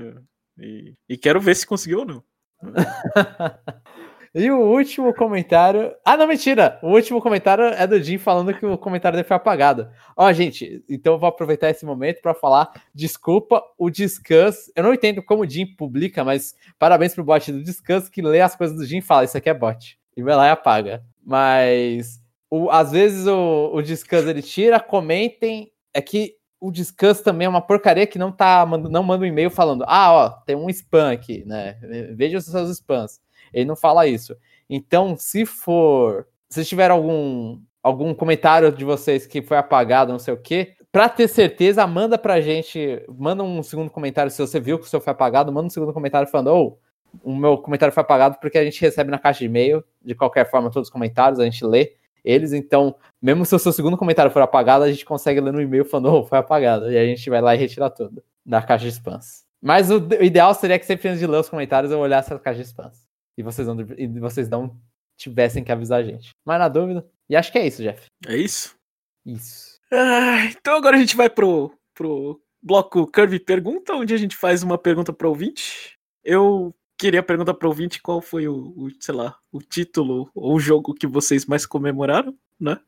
É. 0.00 0.14
E, 0.58 0.94
e 1.08 1.16
quero 1.16 1.40
ver 1.40 1.54
se 1.56 1.66
conseguiu 1.66 2.00
ou 2.00 2.06
não. 2.06 2.24
E 4.34 4.50
o 4.50 4.58
último 4.58 5.12
comentário. 5.12 5.94
Ah, 6.02 6.16
não, 6.16 6.26
mentira! 6.26 6.78
O 6.82 6.88
último 6.92 7.20
comentário 7.20 7.64
é 7.64 7.86
do 7.86 8.02
Jim 8.02 8.16
falando 8.16 8.54
que 8.54 8.64
o 8.64 8.78
comentário 8.78 9.14
dele 9.14 9.28
foi 9.28 9.36
apagado. 9.36 9.90
Ó, 10.16 10.32
gente, 10.32 10.82
então 10.88 11.12
eu 11.12 11.18
vou 11.18 11.28
aproveitar 11.28 11.68
esse 11.68 11.84
momento 11.84 12.22
para 12.22 12.32
falar. 12.32 12.72
Desculpa, 12.94 13.62
o 13.76 13.90
Discuss. 13.90 14.72
Eu 14.74 14.84
não 14.84 14.94
entendo 14.94 15.22
como 15.22 15.42
o 15.42 15.48
Jim 15.48 15.66
publica, 15.66 16.24
mas 16.24 16.54
parabéns 16.78 17.14
pro 17.14 17.22
bot 17.22 17.52
do 17.52 17.62
Discuss 17.62 18.08
que 18.08 18.22
lê 18.22 18.40
as 18.40 18.56
coisas 18.56 18.74
do 18.74 18.86
Jim 18.86 18.98
e 18.98 19.02
fala: 19.02 19.24
Isso 19.24 19.36
aqui 19.36 19.50
é 19.50 19.54
bot. 19.54 19.98
E 20.16 20.22
vai 20.22 20.34
lá 20.34 20.46
e 20.46 20.50
apaga. 20.50 21.04
Mas 21.22 22.18
o, 22.50 22.70
às 22.70 22.90
vezes 22.90 23.26
o, 23.26 23.70
o 23.74 23.80
ele 23.80 24.42
tira, 24.42 24.80
comentem. 24.80 25.70
É 25.92 26.00
que 26.00 26.36
o 26.62 26.70
Discuss 26.70 27.20
também 27.20 27.46
é 27.46 27.48
uma 27.48 27.60
porcaria 27.60 28.06
que 28.06 28.20
não 28.20 28.30
tá 28.30 28.64
não 28.64 29.02
manda 29.02 29.24
um 29.24 29.26
e-mail 29.26 29.50
falando: 29.50 29.84
Ah, 29.88 30.12
ó, 30.12 30.28
tem 30.30 30.54
um 30.54 30.70
spam 30.70 31.10
aqui, 31.10 31.44
né? 31.44 31.76
Veja 32.14 32.38
os 32.38 32.44
seus 32.44 32.70
spams. 32.70 33.20
Ele 33.52 33.64
não 33.64 33.74
fala 33.74 34.06
isso. 34.06 34.36
Então, 34.70 35.16
se 35.16 35.44
for. 35.44 36.28
Se 36.48 36.64
tiver 36.64 36.90
algum, 36.90 37.60
algum 37.82 38.14
comentário 38.14 38.70
de 38.70 38.84
vocês 38.84 39.26
que 39.26 39.42
foi 39.42 39.56
apagado, 39.56 40.12
não 40.12 40.20
sei 40.20 40.34
o 40.34 40.36
quê, 40.36 40.74
pra 40.92 41.08
ter 41.08 41.26
certeza, 41.26 41.84
manda 41.84 42.16
pra 42.16 42.40
gente. 42.40 43.04
Manda 43.08 43.42
um 43.42 43.60
segundo 43.64 43.90
comentário 43.90 44.30
se 44.30 44.38
você 44.38 44.60
viu 44.60 44.78
que 44.78 44.86
o 44.86 44.88
seu 44.88 45.00
foi 45.00 45.10
apagado. 45.10 45.52
Manda 45.52 45.66
um 45.66 45.70
segundo 45.70 45.92
comentário 45.92 46.28
falando: 46.28 46.54
Ô, 46.54 46.78
o 47.24 47.34
meu 47.34 47.58
comentário 47.58 47.92
foi 47.92 48.02
apagado 48.02 48.38
porque 48.40 48.56
a 48.56 48.64
gente 48.64 48.80
recebe 48.80 49.10
na 49.10 49.18
caixa 49.18 49.40
de 49.40 49.46
e-mail, 49.46 49.82
de 50.00 50.14
qualquer 50.14 50.48
forma, 50.48 50.70
todos 50.70 50.86
os 50.88 50.92
comentários, 50.92 51.40
a 51.40 51.44
gente 51.44 51.64
lê 51.64 51.94
eles. 52.24 52.52
Então, 52.52 52.94
mesmo 53.20 53.44
se 53.44 53.54
o 53.54 53.58
seu 53.58 53.72
segundo 53.72 53.96
comentário 53.96 54.30
for 54.30 54.42
apagado, 54.42 54.84
a 54.84 54.90
gente 54.90 55.04
consegue 55.04 55.40
ler 55.40 55.52
no 55.52 55.60
e-mail 55.60 55.84
falando: 55.84 56.12
Ô, 56.12 56.24
foi 56.24 56.38
apagado. 56.38 56.90
E 56.90 56.96
a 56.96 57.04
gente 57.04 57.28
vai 57.28 57.40
lá 57.40 57.54
e 57.54 57.58
retira 57.58 57.90
tudo 57.90 58.22
da 58.44 58.62
caixa 58.62 58.84
de 58.84 58.92
spams. 58.92 59.44
Mas 59.60 59.90
o, 59.90 59.98
o 59.98 60.24
ideal 60.24 60.52
seria 60.54 60.78
que 60.78 60.86
sempre 60.86 61.08
antes 61.08 61.20
de 61.20 61.26
ler 61.26 61.38
os 61.38 61.48
comentários 61.48 61.92
eu 61.92 62.00
olhasse 62.00 62.32
a 62.32 62.38
caixa 62.38 62.62
de 62.62 62.68
spams 62.68 63.06
e 63.36 63.42
vocês 63.42 63.66
não, 63.66 63.76
e 63.96 64.06
vocês 64.18 64.48
não 64.48 64.76
tivessem 65.16 65.62
que 65.62 65.72
avisar 65.72 66.00
a 66.00 66.04
gente. 66.04 66.30
Mas 66.44 66.58
na 66.58 66.68
dúvida. 66.68 67.06
E 67.28 67.36
acho 67.36 67.52
que 67.52 67.58
é 67.58 67.66
isso, 67.66 67.82
Jeff. 67.82 68.06
É 68.26 68.36
isso? 68.36 68.76
Isso. 69.24 69.78
Ah, 69.92 70.46
então 70.46 70.76
agora 70.76 70.96
a 70.96 71.00
gente 71.00 71.16
vai 71.16 71.30
pro, 71.30 71.72
pro 71.94 72.40
bloco 72.62 73.06
Curve 73.10 73.38
Pergunta, 73.38 73.94
onde 73.94 74.14
a 74.14 74.16
gente 74.16 74.36
faz 74.36 74.62
uma 74.62 74.78
pergunta 74.78 75.12
pro 75.12 75.28
ouvinte. 75.28 75.96
Eu 76.24 76.74
queria 77.02 77.22
perguntar 77.22 77.54
pro 77.54 77.68
ouvinte 77.68 78.00
qual 78.00 78.20
foi 78.22 78.46
o, 78.46 78.72
o, 78.76 78.88
sei 79.00 79.12
lá, 79.12 79.36
o 79.50 79.60
título 79.60 80.30
ou 80.32 80.54
o 80.54 80.60
jogo 80.60 80.94
que 80.94 81.06
vocês 81.06 81.44
mais 81.44 81.66
comemoraram, 81.66 82.36
né? 82.60 82.78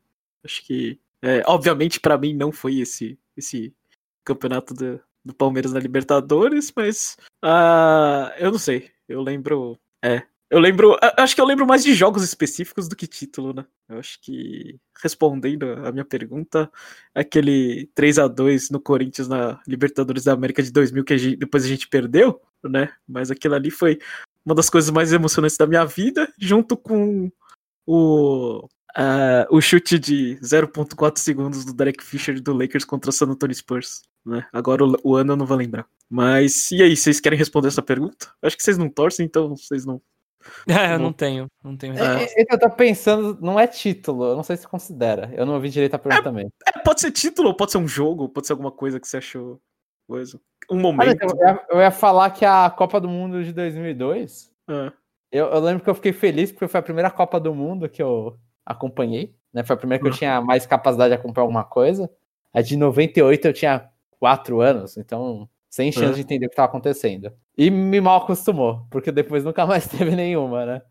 Acho 0.41 0.65
que, 0.65 0.97
é, 1.21 1.43
obviamente, 1.45 1.99
pra 1.99 2.17
mim 2.17 2.33
não 2.33 2.49
foi 2.49 2.79
esse, 2.79 3.19
esse 3.35 3.75
campeonato 4.23 4.73
do, 4.73 5.01
do 5.23 5.33
Palmeiras 5.33 5.73
na 5.73 5.81
Libertadores, 5.81 6.71
mas 6.73 7.17
ah, 7.43 8.33
eu 8.37 8.51
não 8.51 8.59
sei. 8.59 8.89
Eu 9.05 9.21
lembro. 9.21 9.77
É. 10.01 10.23
Eu 10.55 10.61
lembro. 10.61 10.97
Acho 11.17 11.35
que 11.35 11.41
eu 11.41 11.45
lembro 11.45 11.67
mais 11.67 11.83
de 11.83 11.93
jogos 11.93 12.23
específicos 12.23 12.87
do 12.87 12.95
que 12.95 13.05
título, 13.05 13.53
né? 13.53 13.65
Eu 13.89 13.99
acho 13.99 14.17
que, 14.21 14.79
respondendo 15.03 15.65
a 15.85 15.91
minha 15.91 16.05
pergunta, 16.05 16.71
aquele 17.13 17.89
3 17.93 18.19
a 18.19 18.27
2 18.29 18.69
no 18.69 18.79
Corinthians 18.79 19.27
na 19.27 19.59
Libertadores 19.67 20.23
da 20.23 20.31
América 20.31 20.63
de 20.63 20.71
2000 20.71 21.03
que 21.03 21.11
a 21.11 21.17
gente- 21.17 21.35
depois 21.35 21.65
a 21.65 21.67
gente 21.67 21.89
perdeu, 21.89 22.39
né? 22.63 22.93
Mas 23.05 23.29
aquilo 23.29 23.53
ali 23.53 23.69
foi 23.69 23.99
uma 24.45 24.55
das 24.55 24.69
coisas 24.69 24.89
mais 24.91 25.11
emocionantes 25.11 25.57
da 25.57 25.67
minha 25.67 25.83
vida, 25.83 26.31
junto 26.39 26.77
com 26.77 27.29
o 27.85 28.65
ah, 28.95 29.45
o 29.51 29.59
chute 29.59 29.99
de 29.99 30.39
0.4 30.41 31.19
segundos 31.19 31.65
do 31.65 31.73
Derek 31.73 32.01
Fisher 32.01 32.39
do 32.41 32.53
Lakers 32.53 32.85
contra 32.85 33.09
o 33.09 33.13
San 33.13 33.25
Antonio 33.27 33.53
Spurs, 33.53 34.03
né? 34.25 34.47
Agora 34.53 34.85
o, 34.85 34.95
o 35.03 35.15
ano 35.17 35.33
eu 35.33 35.35
não 35.35 35.45
vou 35.45 35.57
lembrar. 35.57 35.85
Mas 36.09 36.71
e 36.71 36.81
aí, 36.81 36.95
vocês 36.95 37.19
querem 37.19 37.37
responder 37.37 37.67
essa 37.67 37.81
pergunta? 37.81 38.31
Acho 38.41 38.55
que 38.55 38.63
vocês 38.63 38.77
não 38.77 38.87
torcem, 38.89 39.25
então 39.25 39.53
vocês 39.53 39.85
não. 39.85 40.01
É, 40.67 40.95
eu 40.95 40.99
não 40.99 41.13
tenho. 41.13 41.47
Não 41.63 41.75
tenho 41.77 41.93
É. 41.97 42.23
É, 42.23 42.41
é 42.41 42.45
eu 42.49 42.59
tô 42.59 42.69
pensando, 42.69 43.37
não 43.41 43.59
é 43.59 43.67
título, 43.67 44.25
eu 44.25 44.35
não 44.35 44.43
sei 44.43 44.57
se 44.57 44.67
considera. 44.67 45.31
Eu 45.35 45.45
não 45.45 45.55
ouvi 45.55 45.69
direito 45.69 45.93
a 45.95 45.99
pergunta 45.99 46.23
também. 46.23 46.47
É, 46.67 46.79
pode 46.79 47.01
ser 47.01 47.11
título, 47.11 47.55
pode 47.55 47.71
ser 47.71 47.77
um 47.77 47.87
jogo, 47.87 48.29
pode 48.29 48.47
ser 48.47 48.53
alguma 48.53 48.71
coisa 48.71 48.99
que 48.99 49.07
você 49.07 49.17
achou 49.17 49.59
coisa. 50.07 50.39
Um 50.69 50.75
Olha, 50.77 50.81
momento. 50.83 51.21
eu, 51.21 51.35
ia, 51.37 51.65
eu 51.71 51.79
ia 51.79 51.91
falar 51.91 52.31
que 52.31 52.45
a 52.45 52.69
Copa 52.69 52.99
do 52.99 53.07
Mundo 53.07 53.43
de 53.43 53.53
2002, 53.53 54.51
Ah, 54.67 54.91
eu, 55.31 55.47
eu 55.47 55.59
lembro 55.59 55.83
que 55.83 55.89
eu 55.89 55.95
fiquei 55.95 56.13
feliz 56.13 56.51
porque 56.51 56.67
foi 56.67 56.79
a 56.79 56.83
primeira 56.83 57.11
Copa 57.11 57.39
do 57.39 57.53
Mundo 57.53 57.89
que 57.89 58.01
eu 58.01 58.37
acompanhei, 58.65 59.35
né? 59.53 59.63
Foi 59.63 59.75
a 59.75 59.77
primeira 59.77 60.01
que 60.01 60.07
eu 60.07 60.11
Uhum. 60.11 60.17
tinha 60.17 60.41
mais 60.41 60.65
capacidade 60.65 61.09
de 61.09 61.19
acompanhar 61.19 61.43
alguma 61.43 61.63
coisa. 61.63 62.09
A 62.53 62.61
de 62.61 62.77
98 62.77 63.45
eu 63.47 63.53
tinha 63.53 63.89
4 64.19 64.61
anos, 64.61 64.97
então 64.97 65.47
sem 65.75 65.91
chance 65.91 66.05
Uhum. 66.07 66.13
de 66.13 66.21
entender 66.21 66.45
o 66.45 66.49
que 66.49 66.53
estava 66.53 66.69
acontecendo. 66.69 67.29
E 67.57 67.69
me 67.69 67.99
mal 67.99 68.21
acostumou, 68.23 68.87
porque 68.89 69.11
depois 69.11 69.43
nunca 69.43 69.65
mais 69.67 69.85
teve 69.85 70.15
nenhuma, 70.15 70.65
né? 70.65 70.81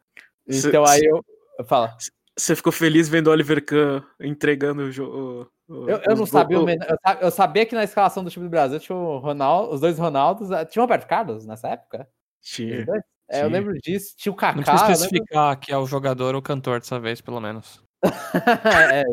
Cê- 0.51 0.69
Então 0.69 0.85
aí 0.85 1.01
eu. 1.03 1.25
Fala. 1.65 1.97
Você 2.37 2.55
ficou 2.55 2.71
feliz 2.73 3.09
vendo 3.09 3.29
o 3.29 3.31
Oliver 3.31 3.65
Kahn 3.65 4.03
entregando 4.21 4.83
o 4.83 4.93
jogo? 4.93 5.49
Eu, 5.69 6.01
eu 6.05 6.17
não 6.17 6.27
sabia, 6.27 6.61
o 6.61 6.69
eu, 6.69 6.77
sa- 7.03 7.19
eu 7.23 7.31
sabia 7.31 7.65
que 7.65 7.75
na 7.75 7.85
escalação 7.85 8.23
do 8.23 8.29
time 8.31 8.45
do 8.45 8.51
Brasil 8.51 8.79
tinha 8.79 8.95
o 8.95 9.17
Ronaldo, 9.19 9.73
os 9.73 9.81
dois 9.81 9.99
Ronaldos. 9.99 10.51
eh, 10.51 10.65
Tinha 10.67 10.83
o 10.83 10.85
Roberto 10.85 11.07
Carlos 11.07 11.47
nessa 11.47 11.69
época? 11.69 12.07
Tinha. 12.43 12.85
É, 13.31 13.43
eu 13.43 13.49
lembro 13.49 13.73
disso. 13.81 14.15
Tinha 14.19 14.33
o 14.33 14.35
Não 14.35 14.39
Kaká. 14.39 14.55
precisa 14.63 14.75
eu 14.75 14.89
lembro- 14.89 14.95
especificar 15.05 15.59
que 15.59 15.73
é 15.73 15.79
o 15.79 15.87
jogador 15.87 16.35
ou 16.35 16.41
o 16.41 16.43
cantor 16.43 16.79
dessa 16.81 17.01
vez, 17.01 17.23
pelo 17.23 17.41
menos. 17.41 17.83
É. 19.01 19.05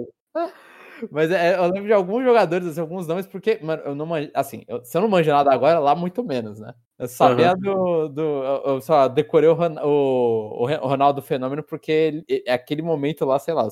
Mas 1.12 1.32
é, 1.32 1.56
eu 1.58 1.64
lembro 1.66 1.86
de 1.88 1.94
alguns 1.94 2.24
jogadores, 2.24 2.68
assim, 2.68 2.82
alguns 2.82 3.08
nomes, 3.08 3.26
porque, 3.26 3.60
mano, 3.62 3.82
eu 3.86 3.96
não 3.96 4.06
manjo, 4.06 4.30
assim, 4.34 4.64
eu- 4.68 4.84
se 4.84 4.98
eu 4.98 5.02
não 5.02 5.08
manjo 5.10 5.32
nada 5.32 5.54
agora, 5.54 5.80
lá 5.80 5.96
muito 5.96 6.24
menos, 6.24 6.60
né? 6.60 6.74
Eu 7.00 7.08
sabia 7.08 7.56
do, 7.56 8.08
do. 8.10 8.22
Eu 8.66 8.82
só 8.82 9.08
decorei 9.08 9.50
o, 9.50 9.54
o, 9.56 10.64
o 10.64 10.88
Ronaldo 10.88 11.22
Fenômeno 11.22 11.64
porque 11.64 11.92
ele, 11.92 12.26
é 12.46 12.54
aquele 12.54 12.82
momento 12.82 13.26
lá, 13.26 13.40
sei 13.40 13.54
lá, 13.54 13.68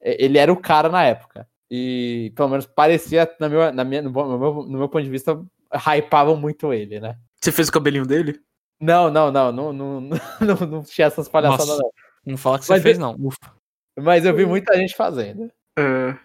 ele 0.00 0.38
era 0.38 0.52
o 0.52 0.56
cara 0.60 0.88
na 0.88 1.04
época. 1.04 1.46
E 1.70 2.32
pelo 2.36 2.48
menos 2.50 2.66
parecia, 2.66 3.30
na 3.40 3.48
minha, 3.48 3.72
na 3.72 3.84
minha, 3.84 4.02
no, 4.02 4.10
meu, 4.10 4.54
no 4.64 4.78
meu 4.78 4.88
ponto 4.88 5.04
de 5.04 5.10
vista, 5.10 5.38
hypavam 5.72 6.36
muito 6.36 6.72
ele, 6.72 7.00
né? 7.00 7.16
Você 7.40 7.50
fez 7.50 7.68
o 7.68 7.72
cabelinho 7.72 8.06
dele? 8.06 8.38
Não, 8.80 9.10
não, 9.10 9.30
não, 9.30 9.52
não, 9.52 9.72
não, 9.72 10.00
não, 10.40 10.66
não 10.68 10.82
tinha 10.82 11.06
essas 11.06 11.28
palhaçadas, 11.28 11.68
Nossa. 11.68 11.82
não. 11.82 11.90
Não 12.24 12.36
fala 12.36 12.58
que 12.58 12.66
você 12.66 12.72
Mas 12.72 12.82
fez, 12.82 12.98
eu- 12.98 13.02
não. 13.02 13.14
Ufa. 13.18 13.52
Mas 13.98 14.24
eu 14.24 14.34
vi 14.34 14.46
muita 14.46 14.74
gente 14.76 14.94
fazendo. 14.94 15.50
É. 15.78 16.16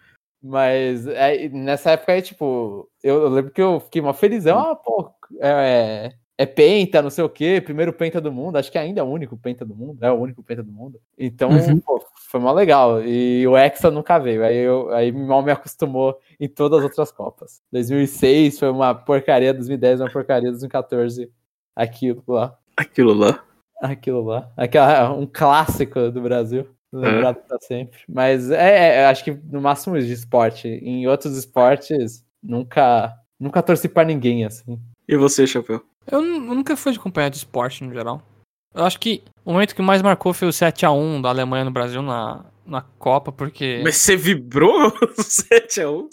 Mas 0.41 1.07
é, 1.07 1.49
nessa 1.49 1.91
época 1.91 2.13
aí, 2.13 2.21
tipo, 2.21 2.89
eu, 3.03 3.23
eu 3.23 3.29
lembro 3.29 3.51
que 3.51 3.61
eu 3.61 3.79
fiquei 3.79 4.01
uma 4.01 4.13
felizão, 4.13 4.59
ah, 4.59 4.75
pô, 4.75 5.11
é, 5.41 6.11
é 6.37 6.45
penta, 6.45 7.01
não 7.01 7.09
sei 7.09 7.23
o 7.23 7.29
quê, 7.29 7.59
primeiro 7.59 7.91
penta 7.91 8.21
do 8.21 8.31
mundo, 8.31 8.57
acho 8.57 8.71
que 8.71 8.77
ainda 8.77 9.01
é 9.01 9.03
o 9.03 9.07
único 9.07 9.35
penta 9.35 9.65
do 9.65 9.75
mundo, 9.75 9.97
é 10.03 10.11
o 10.11 10.15
único 10.15 10.43
penta 10.43 10.61
do 10.61 10.71
mundo. 10.71 10.99
Então, 11.17 11.49
Uhum. 11.49 11.79
pô, 11.79 12.03
foi 12.29 12.39
mó 12.39 12.51
legal. 12.53 13.03
E 13.03 13.47
o 13.47 13.57
Hexa 13.57 13.89
nunca 13.89 14.19
veio, 14.19 14.43
aí, 14.43 14.57
eu, 14.57 14.89
aí 14.93 15.11
mal 15.11 15.41
me 15.41 15.51
acostumou 15.51 16.19
em 16.39 16.47
todas 16.47 16.79
as 16.79 16.85
outras 16.85 17.11
Copas. 17.11 17.61
2006 17.71 18.59
foi 18.59 18.69
uma 18.69 18.93
porcaria, 18.93 19.53
2010 19.53 20.01
uma 20.01 20.09
porcaria, 20.11 20.51
2014 20.51 21.31
aquilo 21.75 22.23
lá. 22.27 22.55
Aquilo 22.75 23.13
lá. 23.13 23.43
Aquilo 23.81 24.23
lá. 24.23 24.51
Aquela, 24.55 25.11
um 25.13 25.25
clássico 25.25 26.11
do 26.11 26.21
Brasil. 26.21 26.67
Lembrado 26.93 27.37
pra 27.47 27.57
sempre. 27.59 27.99
Mas 28.07 28.49
é, 28.51 28.99
é, 29.01 29.05
acho 29.07 29.23
que 29.23 29.31
no 29.31 29.61
máximo 29.61 29.99
de 29.99 30.11
esporte. 30.11 30.67
Em 30.67 31.07
outros 31.07 31.37
esportes, 31.37 32.23
nunca, 32.41 33.13
nunca 33.39 33.61
torci 33.61 33.89
pra 33.89 34.03
ninguém, 34.05 34.45
assim. 34.45 34.79
E 35.07 35.15
você, 35.17 35.45
Chapéu? 35.45 35.83
Eu, 36.09 36.21
nu- 36.21 36.47
eu 36.51 36.55
nunca 36.55 36.77
fui 36.77 36.91
de 36.93 36.99
acompanhar 36.99 37.29
de 37.29 37.37
esporte 37.37 37.83
no 37.83 37.93
geral. 37.93 38.21
Eu 38.73 38.85
acho 38.85 38.99
que 38.99 39.23
o 39.43 39.51
momento 39.53 39.75
que 39.75 39.81
mais 39.81 40.01
marcou 40.01 40.33
foi 40.33 40.47
o 40.47 40.51
7x1 40.51 41.21
da 41.21 41.29
Alemanha 41.29 41.65
no 41.65 41.71
Brasil 41.71 42.01
na, 42.01 42.45
na 42.65 42.81
Copa, 42.81 43.31
porque. 43.31 43.81
Mas 43.83 43.95
você 43.97 44.15
vibrou 44.15 44.91
7x1? 45.19 46.07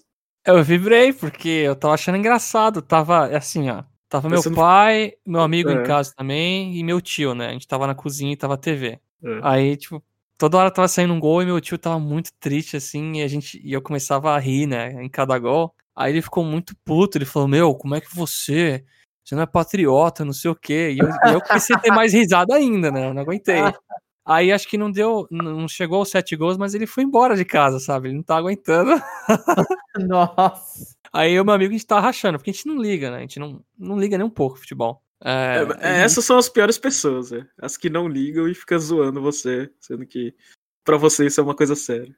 Eu 0.46 0.62
vibrei, 0.62 1.12
porque 1.12 1.48
eu 1.48 1.74
tava 1.76 1.94
achando 1.94 2.18
engraçado. 2.18 2.82
Tava 2.82 3.26
assim, 3.36 3.70
ó. 3.70 3.82
Tava 4.08 4.28
meu 4.28 4.40
Você 4.42 4.48
não- 4.50 4.56
pai, 4.56 5.12
meu 5.26 5.40
amigo 5.40 5.70
É. 5.70 5.72
em 5.72 5.82
casa 5.82 6.12
também 6.16 6.76
e 6.76 6.82
meu 6.84 7.00
tio, 7.00 7.34
né? 7.34 7.48
A 7.48 7.52
gente 7.52 7.66
tava 7.66 7.86
na 7.86 7.94
cozinha 7.94 8.32
e 8.32 8.36
tava 8.36 8.56
TV. 8.56 8.98
É. 9.24 9.40
Aí, 9.42 9.76
tipo, 9.76 10.02
toda 10.38 10.58
hora 10.58 10.70
tava 10.70 10.88
saindo 10.88 11.12
um 11.14 11.20
gol 11.20 11.42
e 11.42 11.46
meu 11.46 11.60
tio 11.60 11.78
tava 11.78 11.98
muito 11.98 12.30
triste, 12.40 12.76
assim, 12.76 13.18
e 13.18 13.22
a 13.22 13.28
gente 13.28 13.60
e 13.64 13.72
eu 13.72 13.82
começava 13.82 14.32
a 14.32 14.38
rir, 14.38 14.66
né, 14.66 14.92
em 15.02 15.08
cada 15.08 15.38
gol. 15.38 15.74
Aí 15.96 16.12
ele 16.12 16.22
ficou 16.22 16.44
muito 16.44 16.74
puto, 16.84 17.18
ele 17.18 17.24
falou, 17.24 17.48
meu, 17.48 17.74
como 17.74 17.94
é 17.94 18.00
que 18.00 18.14
você. 18.14 18.84
Você 19.24 19.34
não 19.34 19.42
é 19.42 19.46
patriota, 19.46 20.24
não 20.24 20.34
sei 20.34 20.50
o 20.50 20.54
quê. 20.54 20.90
E 20.92 20.98
eu, 20.98 21.08
e 21.08 21.34
eu 21.34 21.40
comecei 21.40 21.74
a 21.74 21.78
ter 21.78 21.90
mais 21.90 22.12
risada 22.12 22.54
ainda, 22.54 22.90
né? 22.90 23.08
Eu 23.08 23.14
não 23.14 23.22
aguentei. 23.22 23.56
Aí 24.26 24.52
acho 24.52 24.68
que 24.68 24.76
não 24.76 24.90
deu. 24.90 25.26
Não 25.30 25.66
chegou 25.68 25.98
aos 25.98 26.10
sete 26.10 26.36
gols, 26.36 26.58
mas 26.58 26.74
ele 26.74 26.86
foi 26.86 27.04
embora 27.04 27.36
de 27.36 27.44
casa, 27.44 27.78
sabe? 27.78 28.08
Ele 28.08 28.16
não 28.16 28.22
tá 28.22 28.36
aguentando. 28.36 28.90
Nossa. 29.96 30.94
Aí 31.12 31.32
eu 31.32 31.42
e 31.42 31.44
meu 31.44 31.54
amigo, 31.54 31.70
a 31.70 31.76
gente 31.76 31.86
tá 31.86 32.00
rachando, 32.00 32.38
porque 32.38 32.50
a 32.50 32.52
gente 32.52 32.66
não 32.66 32.76
liga, 32.76 33.10
né? 33.10 33.18
A 33.18 33.20
gente 33.20 33.38
não, 33.38 33.62
não 33.78 33.98
liga 33.98 34.18
nem 34.18 34.26
um 34.26 34.30
pouco 34.30 34.58
futebol. 34.58 35.00
É, 35.22 35.66
É, 35.80 35.88
é, 35.88 36.00
essas 36.02 36.24
são 36.24 36.36
as 36.38 36.48
piores 36.48 36.78
pessoas, 36.78 37.32
é. 37.32 37.46
As 37.60 37.76
que 37.76 37.88
não 37.88 38.08
ligam 38.08 38.48
e 38.48 38.54
ficam 38.54 38.78
zoando 38.78 39.20
você, 39.22 39.70
sendo 39.80 40.04
que 40.06 40.34
pra 40.84 40.96
você 40.96 41.26
isso 41.26 41.40
é 41.40 41.44
uma 41.44 41.54
coisa 41.54 41.74
séria. 41.74 42.14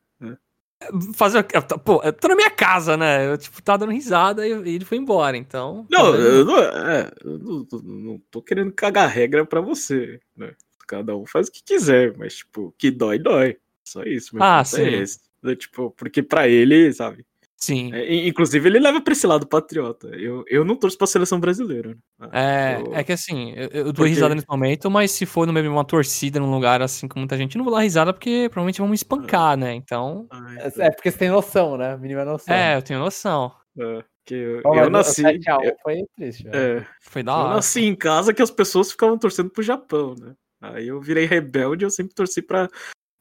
fazer 1.15 1.39
o 1.39 1.45
quê? 1.45 1.57
Pô, 1.85 2.03
eu 2.03 2.13
tô 2.13 2.29
na 2.29 2.35
minha 2.37 2.51
casa, 2.51 2.97
né? 2.97 3.31
Eu, 3.33 3.39
tipo, 3.39 3.63
tava 3.63 3.79
dando 3.79 3.93
risada 3.93 4.47
e 4.47 4.51
ele 4.75 4.85
foi 4.85 4.99
embora, 4.99 5.37
então. 5.37 5.87
Não, 5.91 6.13
Tá 6.13 6.19
eu 6.19 6.45
não, 6.45 6.59
é, 6.59 7.11
eu 7.25 7.39
não, 7.39 7.67
não- 7.83 8.23
tô 8.31 8.43
querendo 8.43 8.73
cagar 8.73 9.09
regra 9.09 9.45
pra 9.47 9.61
você, 9.61 10.21
né? 10.37 10.55
Cada 10.87 11.17
um 11.17 11.27
faz 11.27 11.49
o 11.49 11.53
que 11.53 11.63
quiser, 11.65 12.17
mas, 12.17 12.37
tipo, 12.37 12.75
que 12.79 12.91
dói, 12.91 13.19
dói. 13.19 13.57
Só 13.85 14.03
isso, 14.03 14.35
meu 14.35 14.45
Ah, 14.45 14.59
ponto 14.59 14.69
sim. 14.77 14.83
é 14.83 14.93
esse. 15.03 15.21
É, 15.45 15.55
tipo, 15.55 15.91
porque 15.93 16.23
pra 16.23 16.49
ele, 16.49 16.93
sabe? 16.93 17.25
Sim. 17.59 17.93
é, 17.95 18.13
in- 18.15 18.29
inclusive, 18.29 18.69
ele 18.69 18.79
leva 18.79 19.01
pra 19.01 19.13
esse 19.13 19.27
lado 19.27 19.47
patriota. 19.47 20.09
Eu, 20.09 20.45
eu 20.49 20.65
não 20.65 20.77
torço 20.77 20.99
pra 20.99 21.07
seleção 21.07 21.41
brasileira. 21.41 21.91
Né? 21.91 22.29
Ah, 22.33 22.41
É, 22.41 22.81
eu- 22.81 22.95
é 22.95 23.03
que 23.05 23.13
assim, 23.13 23.53
eu, 23.57 23.69
eu 23.69 23.85
dou 23.85 23.95
Porque- 23.95 24.11
risada 24.11 24.35
nesse 24.35 24.47
momento, 24.49 24.91
mas 24.91 25.11
se 25.11 25.25
for 25.25 25.47
no 25.47 25.53
meio 25.53 25.65
de 25.65 25.71
uma 25.71 25.85
torcida 25.85 26.39
num 26.39 26.51
lugar 26.51 26.83
assim 26.83 27.09
com 27.09 27.19
muita 27.19 27.37
gente, 27.37 27.55
eu 27.55 27.59
não 27.59 27.65
vou 27.65 27.75
dar 27.75 27.81
risada 27.81 28.13
porque 28.13 28.49
provavelmente 28.51 28.79
vão 28.79 28.89
me 28.89 28.95
espancar, 28.95 29.57
né? 29.57 29.73
Então. 29.75 30.27
ai, 30.31 30.57
É 30.79 30.91
porque 30.91 31.11
você 31.11 31.19
tem 31.19 31.31
noção, 31.31 31.77
né? 31.79 31.97
Mínima 31.97 32.25
noção. 32.25 32.55
É, 32.55 32.77
eu 32.77 32.83
tenho 32.83 32.99
noção. 33.01 33.51
é, 33.79 34.05
que 34.25 34.35
eu, 34.35 34.61
eu 34.65 34.91
nasci. 34.91 35.23
7 35.23 35.49
a 35.51 35.59
1 35.59 35.65
eu- 35.65 35.77
foi 35.83 36.03
triste, 36.17 36.49
é, 36.53 36.85
Foi 37.01 37.23
da 37.23 37.33
Eu 37.33 37.37
hora. 37.39 37.55
nasci 37.55 37.85
em 37.85 37.95
casa 37.95 38.35
que 38.35 38.43
as 38.43 38.51
pessoas 38.51 38.91
ficavam 38.91 39.17
torcendo 39.19 39.51
pro 39.51 39.63
Japão, 39.63 40.15
né? 40.19 40.35
Aí 40.61 40.89
eu 40.89 41.01
virei 41.01 41.27
rebelde 41.27 41.85
eu 41.85 41.91
sempre 41.91 42.15
torci 42.15 42.41
pra, 42.43 42.69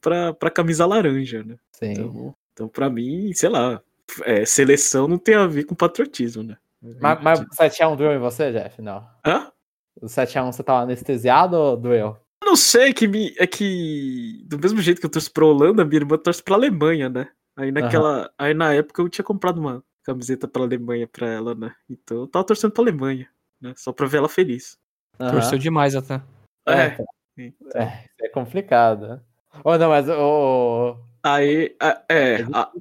pra, 0.00 0.32
pra 0.34 0.50
camisa 0.50 0.84
laranja, 0.86 1.42
né? 1.44 1.56
Sim. 1.72 1.92
Então, 1.92 2.34
então 2.52 2.68
pra 2.68 2.88
mim, 2.90 3.32
sei 3.34 3.48
lá, 3.50 3.80
é, 4.24 4.44
seleção 4.44 5.08
não 5.08 5.18
tem 5.18 5.34
a 5.34 5.46
ver 5.46 5.64
com 5.64 5.74
patriotismo, 5.74 6.42
né? 6.42 6.56
Mas, 7.00 7.22
mas 7.22 7.40
o 7.40 7.46
7x1 7.48 7.96
doeu 7.96 8.12
em 8.12 8.18
você, 8.18 8.52
Jeff? 8.52 8.80
Não. 8.80 9.06
Hã? 9.24 9.50
O 10.00 10.06
7x1 10.06 10.52
você 10.52 10.62
tava 10.62 10.82
anestesiado 10.82 11.56
ou 11.56 11.76
doeu? 11.76 12.16
Eu 12.42 12.50
não 12.50 12.56
sei, 12.56 12.90
é 12.90 12.92
que, 12.92 13.08
me, 13.08 13.34
é 13.38 13.46
que 13.46 14.44
do 14.46 14.58
mesmo 14.58 14.80
jeito 14.80 15.00
que 15.00 15.06
eu 15.06 15.10
torço 15.10 15.32
pra 15.32 15.44
Holanda, 15.44 15.84
minha 15.84 16.00
irmã 16.00 16.16
torce 16.18 16.42
pra 16.42 16.54
Alemanha, 16.54 17.08
né? 17.08 17.28
Aí 17.56 17.72
naquela. 17.72 18.30
Aí 18.38 18.52
na 18.52 18.74
época 18.74 19.00
eu 19.02 19.08
tinha 19.08 19.24
comprado 19.24 19.58
uma 19.58 19.82
camiseta 20.04 20.46
pra 20.46 20.62
Alemanha 20.62 21.08
pra 21.08 21.26
ela, 21.26 21.54
né? 21.54 21.74
Então 21.88 22.18
eu 22.18 22.26
tava 22.28 22.44
torcendo 22.44 22.72
pra 22.72 22.82
Alemanha, 22.82 23.28
né? 23.60 23.72
Só 23.76 23.92
pra 23.92 24.06
ver 24.06 24.18
ela 24.18 24.28
feliz. 24.28 24.78
Aham. 25.18 25.32
Torceu 25.32 25.58
demais 25.58 25.96
até. 25.96 26.20
É. 26.68 26.96
É, 27.74 28.04
é 28.20 28.28
complicado. 28.28 29.08
né? 29.08 29.20
Ô, 29.64 29.76
não, 29.76 29.88
mas 29.88 30.08
o. 30.08 30.96
Aí, 31.28 31.74
a- 31.80 32.02
é, 32.08 32.34
a- 32.34 32.36
velho, 32.36 32.48
a- 32.54 32.72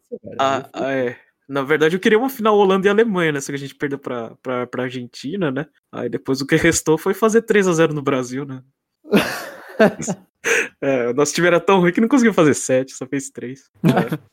é 0.74 0.80
a- 0.80 0.92
é. 0.94 1.18
Na 1.48 1.62
verdade, 1.62 1.96
eu 1.96 2.00
queria 2.00 2.18
uma 2.18 2.30
final 2.30 2.58
Holanda 2.58 2.88
e 2.88 2.90
Alemanha, 2.90 3.32
né? 3.34 3.40
Só 3.42 3.52
que 3.52 3.56
a 3.56 3.60
gente 3.60 3.76
perdeu 3.76 4.00
pra, 4.00 4.36
pra, 4.42 4.66
pra 4.66 4.84
Argentina, 4.84 5.52
né? 5.52 5.68
Aí 5.92 6.10
depois 6.10 6.42
o 6.42 6.46
que 6.48 6.56
restou 6.56 6.98
foi 6.98 7.14
fazer 7.14 7.44
3 7.44 7.68
a 7.68 7.74
0 7.74 7.94
no 7.94 8.02
Brasil, 8.02 8.46
né? 8.46 8.64
É, 10.80 11.08
o 11.10 11.14
nosso 11.14 11.34
time 11.34 11.48
era 11.48 11.60
tão 11.60 11.80
ruim 11.80 11.92
que 11.92 12.00
não 12.00 12.08
conseguiu 12.08 12.34
fazer 12.34 12.54
7, 12.54 12.94
só 12.94 13.06
fez 13.08 13.30
3. 13.32 13.70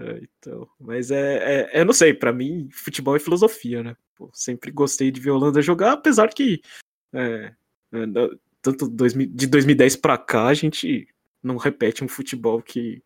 É, 0.00 0.20
então, 0.22 0.66
mas 0.80 1.10
é, 1.10 1.68
é, 1.74 1.80
eu 1.80 1.84
não 1.84 1.92
sei, 1.92 2.14
pra 2.14 2.32
mim, 2.32 2.68
futebol 2.72 3.14
é 3.14 3.20
filosofia, 3.20 3.82
né? 3.82 3.94
Pô, 4.16 4.30
sempre 4.32 4.70
gostei 4.72 5.10
de 5.12 5.20
ver 5.20 5.30
a 5.30 5.34
Holanda 5.34 5.60
jogar, 5.62 5.92
apesar 5.92 6.28
que 6.28 6.60
é, 7.12 7.52
é, 7.92 8.06
tanto 8.60 8.88
2000 8.88 9.28
de 9.28 9.46
2010 9.46 9.94
pra 9.96 10.16
cá 10.18 10.46
a 10.46 10.54
gente 10.54 11.06
não 11.42 11.56
repete 11.56 12.04
um 12.04 12.08
futebol 12.08 12.60
que 12.62 13.02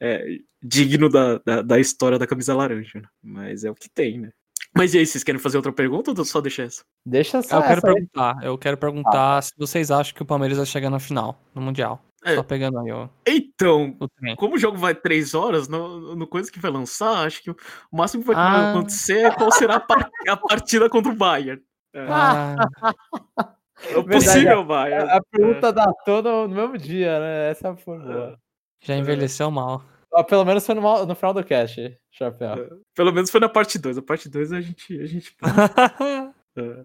é 0.00 0.38
digno 0.62 1.08
da, 1.08 1.38
da, 1.38 1.62
da 1.62 1.78
história 1.80 2.18
da 2.18 2.26
camisa 2.26 2.54
laranja, 2.54 3.00
né? 3.00 3.08
Mas 3.22 3.64
é 3.64 3.70
o 3.70 3.74
que 3.74 3.88
tem, 3.88 4.18
né? 4.20 4.30
Mas 4.74 4.92
e 4.92 4.98
aí, 4.98 5.06
vocês 5.06 5.24
querem 5.24 5.40
fazer 5.40 5.56
outra 5.56 5.72
pergunta 5.72 6.10
ou 6.10 6.24
só 6.24 6.38
deixar 6.40 6.64
essa? 6.64 6.84
Deixa 7.04 7.40
só 7.42 7.56
Eu 7.58 7.62
quero 7.62 7.78
essa 7.78 7.86
aí. 7.88 7.94
perguntar, 7.94 8.36
eu 8.42 8.58
quero 8.58 8.76
perguntar 8.76 9.42
se 9.42 9.52
vocês 9.56 9.90
acham 9.90 10.14
que 10.14 10.22
o 10.22 10.26
Palmeiras 10.26 10.58
vai 10.58 10.66
chegar 10.66 10.90
na 10.90 10.98
final, 10.98 11.40
no 11.54 11.62
Mundial. 11.62 12.02
É. 12.24 12.34
Só 12.34 12.42
pegando 12.42 12.78
aí 12.80 12.92
o, 12.92 13.08
Então, 13.26 13.96
o 14.00 14.36
como 14.36 14.56
o 14.56 14.58
jogo 14.58 14.76
vai 14.76 14.94
três 14.94 15.32
horas, 15.32 15.68
no, 15.68 16.14
no 16.16 16.26
coisa 16.26 16.50
que 16.52 16.58
vai 16.58 16.70
lançar, 16.70 17.24
acho 17.26 17.42
que 17.42 17.50
o 17.50 17.56
máximo 17.92 18.22
que 18.22 18.26
vai 18.26 18.36
Ah. 18.36 18.70
acontecer 18.72 19.26
é 19.26 19.30
qual 19.30 19.50
será 19.52 19.76
a, 19.76 19.80
par- 19.80 20.10
a 20.28 20.36
partida 20.36 20.90
contra 20.90 21.10
o 21.12 21.16
Bayern. 21.16 21.62
É, 21.94 22.06
Ah, 22.10 22.56
é 23.90 23.96
o 23.96 24.04
possível 24.04 24.64
Bayern. 24.64 25.10
A 25.10 25.20
pergunta 25.30 25.72
da 25.72 25.92
toda 26.04 26.30
no 26.30 26.54
mesmo 26.54 26.78
dia, 26.78 27.18
né? 27.20 27.50
Essa 27.50 27.76
foi 27.76 27.98
boa. 27.98 28.38
já 28.82 28.96
envelheceu 28.96 29.50
mal. 29.50 29.84
Pelo 30.28 30.44
menos 30.44 30.64
foi 30.64 30.74
no, 30.74 31.06
no 31.06 31.14
final 31.14 31.34
do 31.34 31.44
cast, 31.44 31.98
Chapéu. 32.10 32.54
É, 32.54 32.68
Pelo 32.94 33.12
menos 33.12 33.30
foi 33.30 33.40
na 33.40 33.48
parte 33.48 33.78
2. 33.78 33.98
A 33.98 34.02
parte 34.02 34.28
2 34.28 34.52
a 34.52 34.60
gente. 34.60 35.00
A 35.00 35.06
gente... 35.06 35.36
É. 36.58 36.84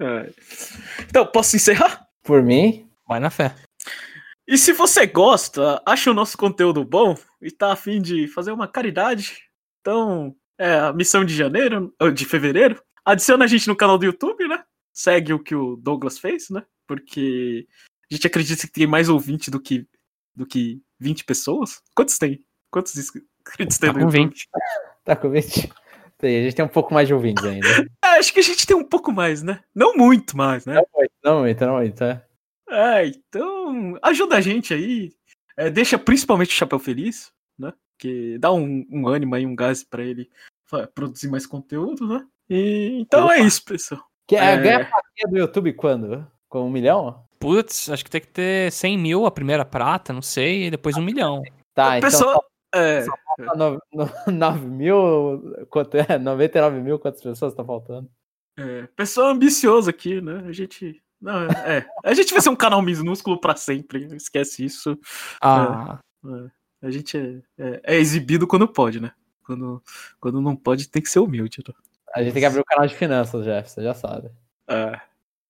É. 0.00 0.30
Então, 1.08 1.26
posso 1.26 1.56
encerrar? 1.56 2.06
Por 2.22 2.40
mim, 2.40 2.86
Vai 3.06 3.20
na 3.20 3.30
fé. 3.30 3.54
E 4.46 4.58
se 4.58 4.72
você 4.72 5.06
gosta, 5.06 5.80
acha 5.86 6.10
o 6.10 6.14
nosso 6.14 6.36
conteúdo 6.36 6.84
bom 6.84 7.16
e 7.40 7.50
tá 7.50 7.72
afim 7.72 8.02
de 8.02 8.26
fazer 8.28 8.52
uma 8.52 8.66
caridade, 8.66 9.42
então 9.80 10.34
é 10.58 10.74
a 10.74 10.92
missão 10.92 11.24
de 11.24 11.34
janeiro, 11.34 11.94
ou 12.00 12.10
de 12.10 12.24
fevereiro. 12.24 12.82
Adiciona 13.04 13.44
a 13.44 13.48
gente 13.48 13.68
no 13.68 13.76
canal 13.76 13.96
do 13.96 14.04
YouTube, 14.04 14.46
né? 14.48 14.64
Segue 14.96 15.34
o 15.34 15.38
que 15.38 15.54
o 15.54 15.76
Douglas 15.76 16.18
fez, 16.18 16.48
né? 16.48 16.64
Porque 16.86 17.68
a 18.10 18.14
gente 18.14 18.26
acredita 18.26 18.66
que 18.66 18.72
tem 18.72 18.86
mais 18.86 19.10
ouvinte 19.10 19.50
do 19.50 19.60
que, 19.60 19.86
do 20.34 20.46
que 20.46 20.80
20 20.98 21.22
pessoas. 21.26 21.82
Quantos 21.94 22.16
tem? 22.16 22.42
Quantos 22.70 22.96
inscritos 22.96 23.26
tem 23.78 23.92
Tá 23.92 23.98
no 23.98 24.06
com 24.06 24.16
YouTube? 24.16 24.30
20. 24.30 24.48
Tá 25.04 25.14
com 25.14 25.28
20? 25.28 25.72
Tem, 26.16 26.38
a 26.38 26.42
gente 26.44 26.56
tem 26.56 26.64
um 26.64 26.68
pouco 26.68 26.94
mais 26.94 27.06
de 27.06 27.12
ouvintes 27.12 27.44
ainda. 27.44 27.66
É, 28.02 28.18
acho 28.18 28.32
que 28.32 28.40
a 28.40 28.42
gente 28.42 28.66
tem 28.66 28.74
um 28.74 28.84
pouco 28.84 29.12
mais, 29.12 29.42
né? 29.42 29.62
Não 29.74 29.94
muito 29.94 30.34
mais, 30.34 30.64
né? 30.64 30.76
não 30.76 30.86
muito, 30.94 31.12
não 31.22 31.40
muito, 31.40 31.66
não 31.66 31.74
muito, 31.74 32.04
é. 32.04 32.24
É, 32.70 33.06
então 33.06 33.98
ajuda 34.02 34.36
a 34.36 34.40
gente 34.40 34.72
aí. 34.72 35.12
É, 35.58 35.68
deixa 35.68 35.98
principalmente 35.98 36.50
o 36.50 36.54
Chapéu 36.54 36.78
Feliz, 36.78 37.30
né? 37.58 37.74
Que 37.98 38.38
dá 38.38 38.50
um, 38.50 38.86
um 38.90 39.06
ânimo 39.06 39.34
aí, 39.34 39.44
um 39.44 39.54
gás 39.54 39.84
pra 39.84 40.02
ele 40.02 40.30
produzir 40.94 41.28
mais 41.28 41.46
conteúdo, 41.46 42.08
né? 42.08 42.26
E, 42.48 42.98
então 43.00 43.30
é 43.30 43.36
Opa. 43.36 43.46
isso, 43.46 43.62
pessoal. 43.62 44.02
Que, 44.26 44.36
É. 44.36 44.56
Ganha 44.56 44.76
a 44.82 44.84
plaquinha 44.86 45.28
do 45.30 45.38
YouTube 45.38 45.72
quando? 45.74 46.26
Com 46.48 46.66
um 46.66 46.70
milhão? 46.70 47.24
Putz, 47.38 47.90
acho 47.90 48.04
que 48.04 48.10
tem 48.10 48.20
que 48.20 48.28
ter 48.28 48.72
100 48.72 48.98
mil 48.98 49.26
a 49.26 49.30
primeira 49.30 49.64
prata, 49.64 50.12
não 50.12 50.22
sei, 50.22 50.66
e 50.66 50.70
depois 50.70 50.96
um 50.96 51.02
milhão. 51.02 51.42
Tá, 51.74 51.98
então 51.98 52.10
pessoal. 52.10 52.44
É, 52.74 53.04
falta 53.36 53.56
no- 53.56 53.80
no- 53.92 54.10
9 54.32 54.66
mil, 54.66 55.66
quanto 55.70 55.96
é? 55.96 56.06
99 56.18 56.80
mil, 56.80 56.98
quantas 56.98 57.22
pessoas 57.22 57.54
tá 57.54 57.64
faltando? 57.64 58.10
é, 58.58 58.86
pessoal 58.96 59.28
ambicioso 59.28 59.90
aqui, 59.90 60.20
né? 60.20 60.44
A 60.48 60.52
gente. 60.52 61.00
Não, 61.20 61.44
é, 61.46 61.78
é. 61.78 61.86
A 62.04 62.14
gente 62.14 62.32
vai 62.32 62.40
ser 62.42 62.48
um 62.50 62.56
canal 62.56 62.80
minúsculo 62.82 63.38
pra 63.40 63.54
sempre. 63.54 64.06
Esquece 64.16 64.64
isso. 64.64 64.98
Ah, 65.42 65.98
É, 66.24 66.86
a 66.86 66.90
gente 66.90 67.16
é, 67.16 67.40
é- 67.58 67.80
é 67.84 67.96
exibido 67.96 68.46
quando 68.46 68.66
pode, 68.66 68.98
né? 69.00 69.12
Quando, 69.44 69.82
quando 70.18 70.40
não 70.40 70.56
pode, 70.56 70.88
tem 70.88 71.00
que 71.02 71.08
ser 71.10 71.20
humilde. 71.20 71.62
Né? 71.66 71.74
A 72.14 72.22
gente 72.22 72.32
tem 72.32 72.42
que 72.42 72.46
abrir 72.46 72.60
o 72.60 72.64
canal 72.64 72.86
de 72.86 72.94
finanças, 72.94 73.44
Jeff, 73.44 73.70
você 73.70 73.82
já 73.82 73.94
sabe. 73.94 74.30
É, 74.68 75.00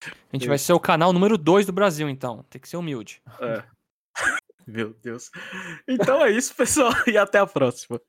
a 0.05 0.35
gente 0.35 0.47
vai 0.47 0.57
ser 0.57 0.73
o 0.73 0.79
canal 0.79 1.11
número 1.11 1.37
2 1.37 1.65
do 1.65 1.71
Brasil, 1.71 2.09
então. 2.09 2.43
Tem 2.49 2.61
que 2.61 2.69
ser 2.69 2.77
humilde. 2.77 3.21
é. 3.41 3.63
Meu 4.67 4.93
Deus. 5.01 5.31
Então 5.87 6.23
é 6.25 6.29
isso, 6.29 6.53
pessoal, 6.53 6.91
e 7.07 7.17
até 7.17 7.39
a 7.39 7.47
próxima. 7.47 8.01